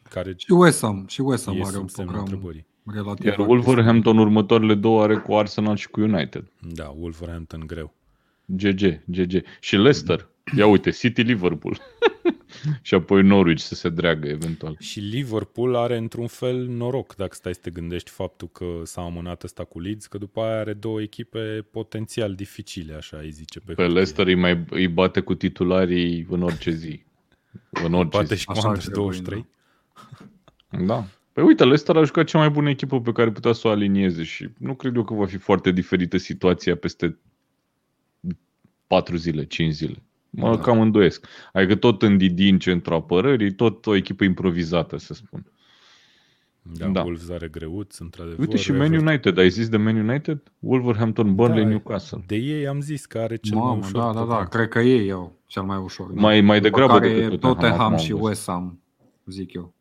care 0.10 0.34
Și 0.38 0.52
West 0.52 0.82
Ham, 0.82 1.06
și 1.08 1.22
West 1.22 1.46
Ham 1.46 1.56
e 1.56 1.62
are 1.66 1.66
un 1.66 1.72
sub 1.88 1.90
semnul 1.90 2.14
program 2.14 2.34
întrebării. 2.34 2.66
relativ 2.86 3.26
Iar 3.26 3.34
accesibil. 3.34 3.66
Wolverhampton 3.66 4.18
următoarele 4.18 4.76
două 4.76 5.02
are 5.04 5.18
cu 5.18 5.34
Arsenal 5.36 5.76
și 5.76 5.88
cu 5.90 6.02
United. 6.02 6.52
Da, 6.74 6.94
Wolverhampton 6.98 7.64
greu. 7.68 7.94
GG, 8.46 9.02
GG. 9.06 9.44
Și 9.60 9.76
Leicester. 9.76 10.28
Ia 10.58 10.68
uite, 10.68 10.90
City-Liverpool. 10.90 11.78
și 12.82 12.94
apoi 12.94 13.24
Norwich 13.24 13.62
să 13.62 13.76
se 13.76 13.90
dreagă 13.90 14.28
eventual. 14.28 14.76
Și 14.80 15.00
Liverpool 15.00 15.76
are 15.76 15.98
într-un 15.98 16.28
fel 16.28 16.66
noroc, 16.68 17.16
dacă 17.16 17.36
stai 17.36 17.54
să 17.54 17.60
te 17.64 17.70
gândești 17.70 18.10
faptul 18.10 18.50
că 18.50 18.66
s-a 18.84 19.02
amânat 19.02 19.44
ăsta 19.44 19.64
cu 19.64 19.80
Leeds, 19.80 20.08
că 20.08 20.18
după 20.18 20.42
aia 20.42 20.60
are 20.60 20.74
două 20.74 21.02
echipe 21.02 21.66
potențial 21.72 22.36
dificile, 22.36 22.94
așa 22.94 23.18
îi 23.18 23.32
zice 23.32 23.60
pe, 23.60 23.74
Pe 23.74 23.82
hârtie. 23.82 23.94
Leicester 23.94 24.28
îi, 24.28 24.36
mai, 24.36 24.66
îi 24.70 24.88
bate 24.88 25.20
cu 25.20 25.36
titularii 25.36 26.28
în 26.30 26.42
orice 26.42 26.72
zi. 26.72 27.04
În 27.70 27.94
orice 27.94 28.18
Poate 28.18 28.34
zi. 28.34 28.40
și 28.40 28.46
cu 28.46 28.52
Așa 28.52 28.62
ar 28.62 28.68
Under 28.68 28.82
trebui, 28.82 29.02
23. 29.02 29.46
Da. 30.86 31.08
Păi 31.34 31.44
uite, 31.44 31.64
Leicester 31.64 31.96
a 31.98 32.04
jucat 32.04 32.26
cea 32.26 32.38
mai 32.38 32.50
bună 32.50 32.70
echipă 32.70 33.02
pe 33.02 33.12
care 33.12 33.32
putea 33.32 33.54
să 33.54 33.68
o 33.68 33.72
alinieze 33.72 34.24
și 34.24 34.50
nu 34.58 34.76
cred 34.76 34.96
eu 34.96 35.04
că 35.04 35.14
va 35.14 35.26
fi 35.26 35.38
foarte 35.38 35.72
diferită 35.72 36.18
situația 36.18 36.76
peste 36.76 37.18
4 38.88 39.16
zile, 39.16 39.46
5 39.46 39.74
zile. 39.74 40.04
Mă 40.40 40.56
Da. 40.56 40.62
cam 40.62 40.82
îndoiesc. 40.82 41.26
Adică 41.54 41.76
tot 41.76 42.02
în 42.02 42.18
Didi 42.18 42.50
în 42.50 42.60
centrul 42.60 42.96
apărării, 42.96 43.54
tot 43.54 43.86
o 43.86 43.96
echipă 43.96 44.24
improvizată, 44.24 44.98
să 44.98 45.14
spun. 45.14 45.46
Da, 46.62 46.88
da. 46.88 47.02
Wolves 47.04 47.30
are 47.30 47.48
greuț, 47.48 47.98
într-adevăr. 47.98 48.40
Uite 48.40 48.58
și 48.58 48.72
Man 48.72 48.94
United, 48.94 49.38
ai 49.38 49.50
zis 49.50 49.70
de 49.70 49.78
Man 49.78 49.96
United? 50.10 50.42
Wolverhampton, 50.60 51.36
Burnley, 51.36 51.64
da, 51.64 51.70
Newcastle. 51.70 52.24
De 52.28 52.36
ei 52.36 52.68
am 52.68 52.82
zis 52.82 53.06
că 53.06 53.18
are 53.18 53.36
cel 53.36 53.58
Mamă, 53.58 53.70
mai 53.70 53.80
ușor. 53.80 54.02
da, 54.02 54.14
da, 54.20 54.26
da, 54.26 54.44
cred 54.44 54.68
că 54.68 54.80
ei 54.80 55.12
au 55.12 55.38
cel 55.46 55.64
mai 55.64 55.78
ușor. 55.78 56.12
Mai, 56.14 56.42
mai 56.42 56.60
degrabă 56.62 56.94
care 56.94 57.08
decât 57.14 57.22
e 57.34 57.38
Tottenham, 57.38 57.54
Tottenham 57.54 57.94
acum 57.94 57.98
și 57.98 58.12
am 58.12 58.18
văzut. 58.18 58.30
West 58.30 58.46
Ham, 58.48 58.80
zic 59.26 59.54
eu. 59.54 59.74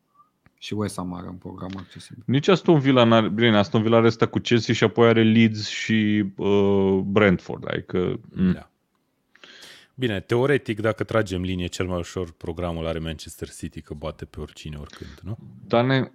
Și 0.59 0.73
West 0.73 0.95
Ham 0.95 1.13
are 1.13 1.27
un 1.27 1.35
program 1.35 1.71
accesibil. 1.77 2.23
Nici 2.25 2.47
Aston 2.47 2.79
Villa 2.79 3.03
n-are, 3.03 3.29
bine, 3.29 3.57
Aston 3.57 3.81
Villa 3.81 3.97
are 3.97 4.07
asta 4.07 4.25
cu 4.25 4.39
Chelsea 4.39 4.73
și 4.73 4.83
apoi 4.83 5.07
are 5.07 5.23
Leeds 5.23 5.67
și 5.67 6.25
uh, 6.37 6.99
Brentford, 7.05 7.63
adică 7.71 8.19
mm. 8.35 8.51
Da. 8.51 8.69
Bine, 9.99 10.19
teoretic, 10.19 10.79
dacă 10.79 11.03
tragem 11.03 11.41
linie, 11.41 11.67
cel 11.67 11.85
mai 11.85 11.97
ușor 11.97 12.31
programul 12.31 12.87
are 12.87 12.99
Manchester 12.99 13.49
City, 13.49 13.81
că 13.81 13.93
bate 13.93 14.25
pe 14.25 14.39
oricine, 14.39 14.77
oricând, 14.77 15.19
nu? 15.23 15.37
Dane, 15.67 16.11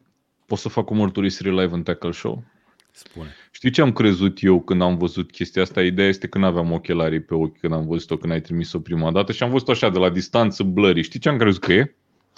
pot 0.46 0.58
să 0.58 0.68
fac 0.68 0.90
o 0.90 0.94
mărturisire 0.94 1.50
live 1.50 1.74
în 1.74 1.82
Tackle 1.82 2.10
Show? 2.10 2.44
Spune. 2.90 3.28
Știi 3.50 3.70
ce 3.70 3.80
am 3.80 3.92
crezut 3.92 4.42
eu 4.42 4.60
când 4.60 4.82
am 4.82 4.96
văzut 4.96 5.30
chestia 5.30 5.62
asta? 5.62 5.82
Ideea 5.82 6.08
este 6.08 6.28
că 6.28 6.38
nu 6.38 6.44
aveam 6.44 6.72
ochelarii 6.72 7.20
pe 7.20 7.34
ochi 7.34 7.58
când 7.58 7.72
am 7.72 7.86
văzut-o, 7.86 8.16
când 8.16 8.32
ai 8.32 8.40
trimis-o 8.40 8.80
prima 8.80 9.10
dată 9.10 9.32
și 9.32 9.42
am 9.42 9.50
văzut 9.50 9.68
așa 9.68 9.88
de 9.90 9.98
la 9.98 10.10
distanță 10.10 10.62
blurry. 10.62 11.02
Știi 11.02 11.20
ce 11.20 11.28
am 11.28 11.38
crezut 11.38 11.62
că 11.62 11.72
e? 11.72 11.94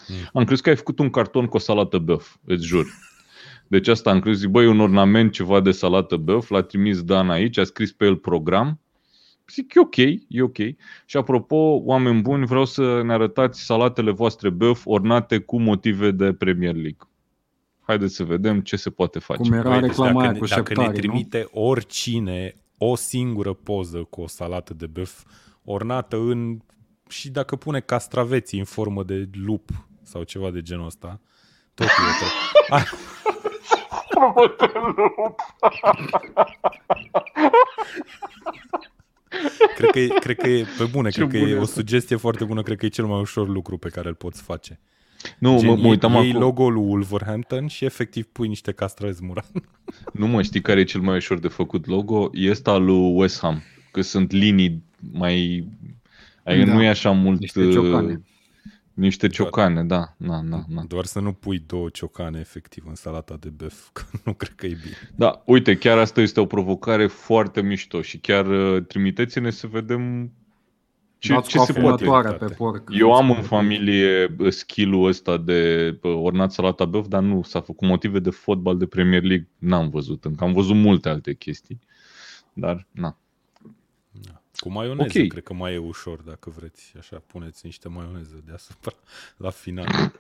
Mm. 0.09 0.17
Am 0.33 0.45
crezut 0.45 0.65
că 0.65 0.71
ai 0.71 0.77
făcut 0.77 0.99
un 0.99 1.11
carton 1.11 1.47
cu 1.47 1.57
o 1.57 1.59
salată 1.59 1.99
băf, 1.99 2.37
îți 2.45 2.67
jur. 2.67 2.87
Deci 3.67 3.89
asta 3.89 4.11
am 4.11 4.21
crezut, 4.21 4.41
zic, 4.41 4.51
băi, 4.51 4.67
un 4.67 4.81
ornament 4.81 5.33
ceva 5.33 5.61
de 5.61 5.71
salată 5.71 6.17
băf, 6.17 6.49
l-a 6.49 6.63
trimis 6.63 7.03
Dan 7.03 7.31
aici, 7.31 7.59
a 7.59 7.65
scris 7.65 7.93
pe 7.93 8.05
el 8.05 8.17
program. 8.17 8.81
Zic, 9.49 9.75
e 9.75 9.81
ok, 9.81 9.97
e 10.29 10.43
ok. 10.43 10.57
Și 11.05 11.17
apropo, 11.17 11.81
oameni 11.85 12.21
buni, 12.21 12.47
vreau 12.47 12.65
să 12.65 13.03
ne 13.03 13.13
arătați 13.13 13.65
salatele 13.65 14.11
voastre 14.11 14.51
băf 14.51 14.87
ornate 14.87 15.39
cu 15.39 15.61
motive 15.61 16.11
de 16.11 16.33
Premier 16.33 16.75
League. 16.75 17.09
Haideți 17.81 18.15
să 18.15 18.25
vedem 18.25 18.61
ce 18.61 18.77
se 18.77 18.91
poate 18.91 19.19
face. 19.19 19.41
Cum 19.41 19.53
era 19.53 19.69
Băi, 19.69 19.81
deci 19.81 19.89
reclama 19.89 20.13
dacă, 20.13 20.25
aia 20.25 20.33
cu 20.39 20.47
dacă 20.47 20.61
ne 20.61 20.65
șeptare, 20.65 20.87
nu? 20.87 20.93
trimite 20.93 21.49
oricine 21.53 22.55
o 22.79 22.95
singură 22.95 23.53
poză 23.53 24.07
cu 24.11 24.21
o 24.21 24.27
salată 24.27 24.75
de 24.75 24.87
băf 24.87 25.25
ornată 25.65 26.17
în... 26.17 26.59
și 27.09 27.31
dacă 27.31 27.57
pune 27.57 27.81
castraveții 27.81 28.59
în 28.59 28.65
formă 28.65 29.03
de 29.03 29.29
lup 29.33 29.71
sau 30.03 30.23
ceva 30.23 30.51
de 30.51 30.63
genul 30.63 30.87
ăsta, 30.87 31.21
tot 31.75 31.87
e 31.87 31.91
o 31.91 31.95
tre- 32.19 32.85
Cred 39.77 39.91
că, 39.91 39.99
e, 39.99 40.07
cred 40.07 40.37
că 40.37 40.49
e, 40.49 40.65
pe 40.79 40.85
bune, 40.85 41.11
Ce 41.11 41.19
cred 41.19 41.31
că 41.31 41.39
bun 41.39 41.47
e 41.49 41.51
e 41.51 41.57
o 41.59 41.61
asta. 41.61 41.75
sugestie 41.75 42.17
foarte 42.17 42.45
bună, 42.45 42.63
cred 42.63 42.77
că 42.77 42.87
e 42.87 42.89
cel 42.89 43.05
mai 43.07 43.21
ușor 43.21 43.49
lucru 43.49 43.79
pe 43.79 43.89
care 43.89 44.09
îl 44.09 44.15
poți 44.15 44.43
face. 44.43 44.81
Nu, 45.39 45.59
Gen, 45.59 45.69
mă, 45.69 45.77
mă 45.77 45.87
uitam 45.89 46.13
iei 46.13 46.29
acum. 46.31 46.41
logo-ul 46.41 46.73
lui 46.73 46.83
Wolverhampton 46.87 47.67
și 47.67 47.85
efectiv 47.85 48.25
pui 48.25 48.49
niște 48.49 48.73
castraveți 48.73 49.25
murat. 49.25 49.51
Nu 50.13 50.27
mă 50.27 50.43
știi 50.43 50.61
care 50.61 50.81
e 50.81 50.85
cel 50.85 51.01
mai 51.01 51.17
ușor 51.17 51.39
de 51.39 51.49
făcut 51.49 51.87
logo? 51.87 52.31
E 52.33 52.51
ăsta 52.51 52.71
al 52.71 52.85
lui 52.85 53.13
West 53.15 53.41
Ham. 53.41 53.63
Că 53.91 54.01
sunt 54.01 54.33
linii 54.33 54.83
mai... 55.13 55.67
Adică 56.45 56.65
Da. 56.65 56.75
nu 56.75 56.83
e 56.83 56.89
așa 56.89 57.11
mult... 57.11 57.41
Niște 57.41 57.71
ciocane. 57.71 58.21
Uh, 58.97 59.05
Niște 59.05 59.29
ciocane, 59.29 59.85
da. 59.85 60.15
Na, 60.17 60.41
na, 60.41 60.65
na. 60.69 60.85
Doar 60.89 61.05
să 61.05 61.21
nu 61.21 61.33
pui 61.33 61.59
două 61.67 61.89
ciocane 61.89 62.39
efectiv 62.39 62.85
în 62.87 62.95
salata 62.95 63.37
de 63.41 63.49
băf, 63.49 63.89
că 63.93 64.03
nu 64.25 64.35
cred 64.35 64.53
că 64.55 64.67
e 64.67 64.79
bine. 64.83 65.11
Da, 65.17 65.43
uite, 65.47 65.77
chiar 65.77 65.99
asta 65.99 66.21
este 66.21 66.41
o 66.41 66.47
provocare 66.47 67.07
foarte 67.07 67.63
mișto 67.63 68.03
și 68.03 68.19
chiar 68.19 68.47
uh, 68.47 68.85
trimiteți-ne 68.87 69.51
să 69.51 69.67
vedem 69.67 70.33
ce, 71.19 71.33
Dați 71.33 71.49
ce 71.49 71.59
cu 71.59 71.65
se 71.65 71.73
poate. 71.73 72.05
afumătoare 72.05 72.37
pe 72.37 72.55
porc. 72.55 72.89
Eu 72.93 73.13
am 73.13 73.31
în 73.31 73.43
familie 73.43 74.35
uh, 74.39 74.53
skill-ul 74.53 75.09
ăsta 75.09 75.37
de 75.37 75.89
uh, 76.03 76.15
ornat 76.15 76.53
salata 76.53 76.85
băf, 76.85 77.07
dar 77.07 77.23
nu 77.23 77.43
s-a 77.43 77.61
făcut 77.61 77.89
motive 77.89 78.19
de 78.19 78.31
fotbal 78.31 78.79
de 78.79 78.87
Premier 78.87 79.23
League, 79.23 79.49
n-am 79.59 79.89
văzut 79.89 80.25
încă. 80.25 80.45
Am 80.45 80.53
văzut 80.53 80.75
multe 80.75 81.09
alte 81.09 81.35
chestii, 81.35 81.79
dar 82.53 82.87
na. 82.91 83.19
Da. 84.65 84.71
Cu 84.71 84.77
maioneză, 84.77 85.19
Ok. 85.19 85.29
cred 85.29 85.43
că 85.43 85.55
mai 85.55 85.75
e 85.75 85.79
ușor 85.79 86.21
dacă 86.21 86.51
vreți. 86.51 86.93
Așa, 86.99 87.23
puneți 87.27 87.67
niște 87.67 87.89
maioneză 87.89 88.43
deasupra 88.45 88.93
la 89.37 89.51
final. 89.51 90.13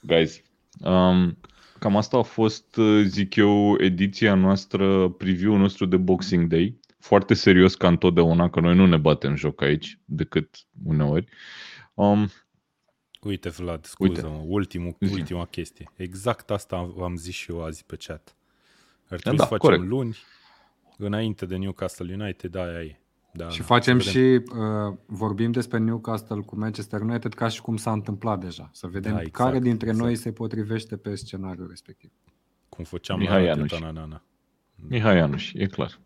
Guys, 0.00 0.42
um, 0.80 1.38
cam 1.78 1.96
asta 1.96 2.16
a 2.18 2.22
fost, 2.22 2.76
uh, 2.76 3.02
zic 3.06 3.34
eu, 3.36 3.76
ediția 3.78 4.34
noastră, 4.34 5.08
preview-ul 5.08 5.58
nostru 5.58 5.86
de 5.86 5.96
Boxing 5.96 6.46
Day. 6.50 6.78
Foarte 6.98 7.34
serios 7.34 7.74
ca 7.74 7.88
întotdeauna, 7.88 8.50
că 8.50 8.60
noi 8.60 8.74
nu 8.74 8.86
ne 8.86 8.96
batem 8.96 9.34
joc 9.36 9.62
aici, 9.62 9.98
decât 10.04 10.66
uneori. 10.84 11.28
Um, 11.94 12.28
Uite, 13.22 13.48
Vlad, 13.48 13.84
scuză-mă, 13.84 14.42
ultimul, 14.46 14.96
Zi. 15.00 15.12
ultima 15.12 15.44
chestie. 15.46 15.90
Exact 15.96 16.50
asta 16.50 16.76
am- 16.76 17.02
am 17.02 17.16
zis 17.16 17.34
și 17.34 17.50
eu 17.50 17.64
azi 17.64 17.84
pe 17.84 17.96
chat. 17.96 18.36
Ar 19.08 19.18
trebui 19.18 19.38
da, 19.38 19.44
să 19.44 19.48
facem 19.50 19.68
corect. 19.70 19.84
luni, 19.88 20.16
înainte 20.96 21.46
de 21.46 21.56
Newcastle 21.56 22.14
United, 22.22 22.54
aia 22.54 22.82
e. 22.82 23.00
Da, 23.32 23.48
Și 23.48 23.58
da, 23.58 23.64
facem 23.64 24.00
să 24.00 24.10
vedem. 24.10 24.40
și, 24.40 24.52
uh, 24.58 24.96
vorbim 25.06 25.50
despre 25.50 25.78
Newcastle 25.78 26.40
cu 26.40 26.58
Manchester 26.58 27.00
United 27.00 27.34
ca 27.34 27.48
și 27.48 27.60
cum 27.60 27.76
s-a 27.76 27.92
întâmplat 27.92 28.40
deja. 28.40 28.70
Să 28.72 28.86
vedem 28.86 29.10
Da, 29.10 29.16
da, 29.16 29.22
exact, 29.22 29.44
care 29.50 29.58
dintre 29.60 29.88
exact. 29.88 30.04
noi 30.06 30.16
se 30.16 30.32
potrivește 30.32 30.96
pe 30.96 31.14
scenariul 31.14 31.66
respectiv. 31.68 32.10
Cum 32.68 32.84
făceam 32.84 33.18
Mihai 33.18 33.40
la 33.40 33.46
Ianuș. 33.46 33.70
Teta 33.70 33.90
Nana. 33.90 34.22
Mihai 34.88 35.16
Ianuș, 35.16 35.52
e 35.54 35.66
clar. 35.66 35.98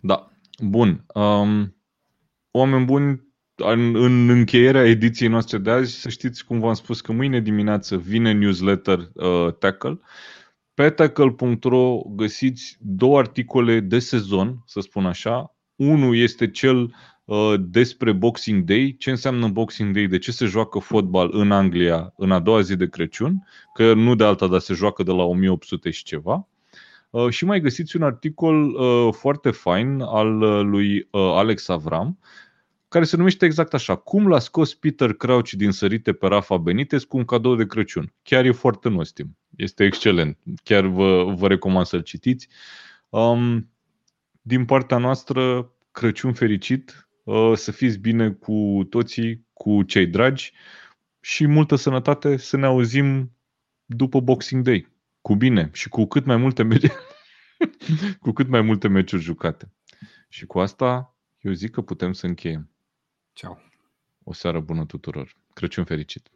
Da, 0.00 0.30
bun. 0.58 1.04
Um, 1.14 1.76
oameni 2.50 2.84
buni, 2.84 3.22
în, 3.54 3.94
în 3.94 4.28
încheierea 4.28 4.84
ediției 4.88 5.28
noastre 5.28 5.58
de 5.58 5.70
azi, 5.70 6.00
să 6.00 6.08
știți 6.08 6.44
cum 6.44 6.58
v-am 6.60 6.74
spus 6.74 7.00
că 7.00 7.12
mâine 7.12 7.40
dimineață 7.40 7.96
vine 7.96 8.32
newsletter 8.32 9.10
uh, 9.14 9.54
Tackle. 9.58 10.00
Pe 10.74 10.90
tackle.ro 10.90 11.98
găsiți 11.98 12.76
două 12.80 13.18
articole 13.18 13.80
de 13.80 13.98
sezon, 13.98 14.62
să 14.66 14.80
spun 14.80 15.06
așa. 15.06 15.51
Unul 15.86 16.16
este 16.16 16.50
cel 16.50 16.94
uh, 17.24 17.54
despre 17.58 18.12
Boxing 18.12 18.64
Day, 18.64 18.96
ce 18.98 19.10
înseamnă 19.10 19.48
Boxing 19.48 19.94
Day, 19.94 20.06
de 20.06 20.18
ce 20.18 20.32
se 20.32 20.46
joacă 20.46 20.78
fotbal 20.78 21.30
în 21.32 21.50
Anglia 21.50 22.12
în 22.16 22.32
a 22.32 22.38
doua 22.38 22.60
zi 22.60 22.76
de 22.76 22.88
Crăciun, 22.88 23.46
că 23.74 23.94
nu 23.94 24.14
de 24.14 24.24
alta, 24.24 24.46
dar 24.46 24.60
se 24.60 24.74
joacă 24.74 25.02
de 25.02 25.10
la 25.10 25.22
1800 25.22 25.90
și 25.90 26.04
ceva. 26.04 26.48
Uh, 27.10 27.28
și 27.28 27.44
mai 27.44 27.60
găsiți 27.60 27.96
un 27.96 28.02
articol 28.02 28.74
uh, 28.74 29.14
foarte 29.14 29.50
fain 29.50 30.00
al 30.00 30.40
uh, 30.40 30.60
lui 30.64 30.96
uh, 30.98 31.06
Alex 31.10 31.68
Avram, 31.68 32.18
care 32.88 33.04
se 33.04 33.16
numește 33.16 33.44
exact 33.44 33.74
așa. 33.74 33.96
Cum 33.96 34.28
l-a 34.28 34.38
scos 34.38 34.74
Peter 34.74 35.12
Crouch 35.12 35.50
din 35.50 35.70
sărite 35.70 36.12
pe 36.12 36.26
Rafa 36.26 36.56
Benitez 36.56 37.04
cu 37.04 37.16
un 37.16 37.24
cadou 37.24 37.54
de 37.54 37.66
Crăciun. 37.66 38.12
Chiar 38.22 38.44
e 38.44 38.50
foarte 38.50 38.88
nostim. 38.88 39.36
Este 39.56 39.84
excelent. 39.84 40.38
Chiar 40.62 40.86
vă, 40.86 41.32
vă 41.36 41.48
recomand 41.48 41.86
să-l 41.86 42.00
citiți. 42.00 42.48
Um, 43.08 43.66
din 44.42 44.64
partea 44.64 44.98
noastră, 44.98 45.71
Crăciun 45.92 46.32
fericit, 46.32 47.08
uh, 47.24 47.52
să 47.54 47.70
fiți 47.70 47.98
bine 47.98 48.30
cu 48.30 48.86
toții, 48.90 49.46
cu 49.52 49.82
cei 49.82 50.06
dragi 50.06 50.52
și 51.20 51.46
multă 51.46 51.76
sănătate 51.76 52.36
să 52.36 52.56
ne 52.56 52.66
auzim 52.66 53.36
după 53.84 54.20
Boxing 54.20 54.64
Day. 54.64 54.90
Cu 55.20 55.34
bine 55.34 55.70
și 55.72 55.88
cu 55.88 56.06
cât 56.06 56.24
mai 56.24 56.36
multe 56.36 56.62
meciuri, 56.62 56.94
cu 58.20 58.32
cât 58.32 58.48
mai 58.48 58.60
multe 58.60 58.88
meciuri 58.88 59.22
jucate. 59.22 59.72
Și 60.28 60.46
cu 60.46 60.60
asta 60.60 61.16
eu 61.40 61.52
zic 61.52 61.70
că 61.70 61.82
putem 61.82 62.12
să 62.12 62.26
încheiem. 62.26 62.70
Ciao. 63.32 63.58
O 64.24 64.32
seară 64.32 64.60
bună 64.60 64.86
tuturor. 64.86 65.36
Crăciun 65.54 65.84
fericit! 65.84 66.30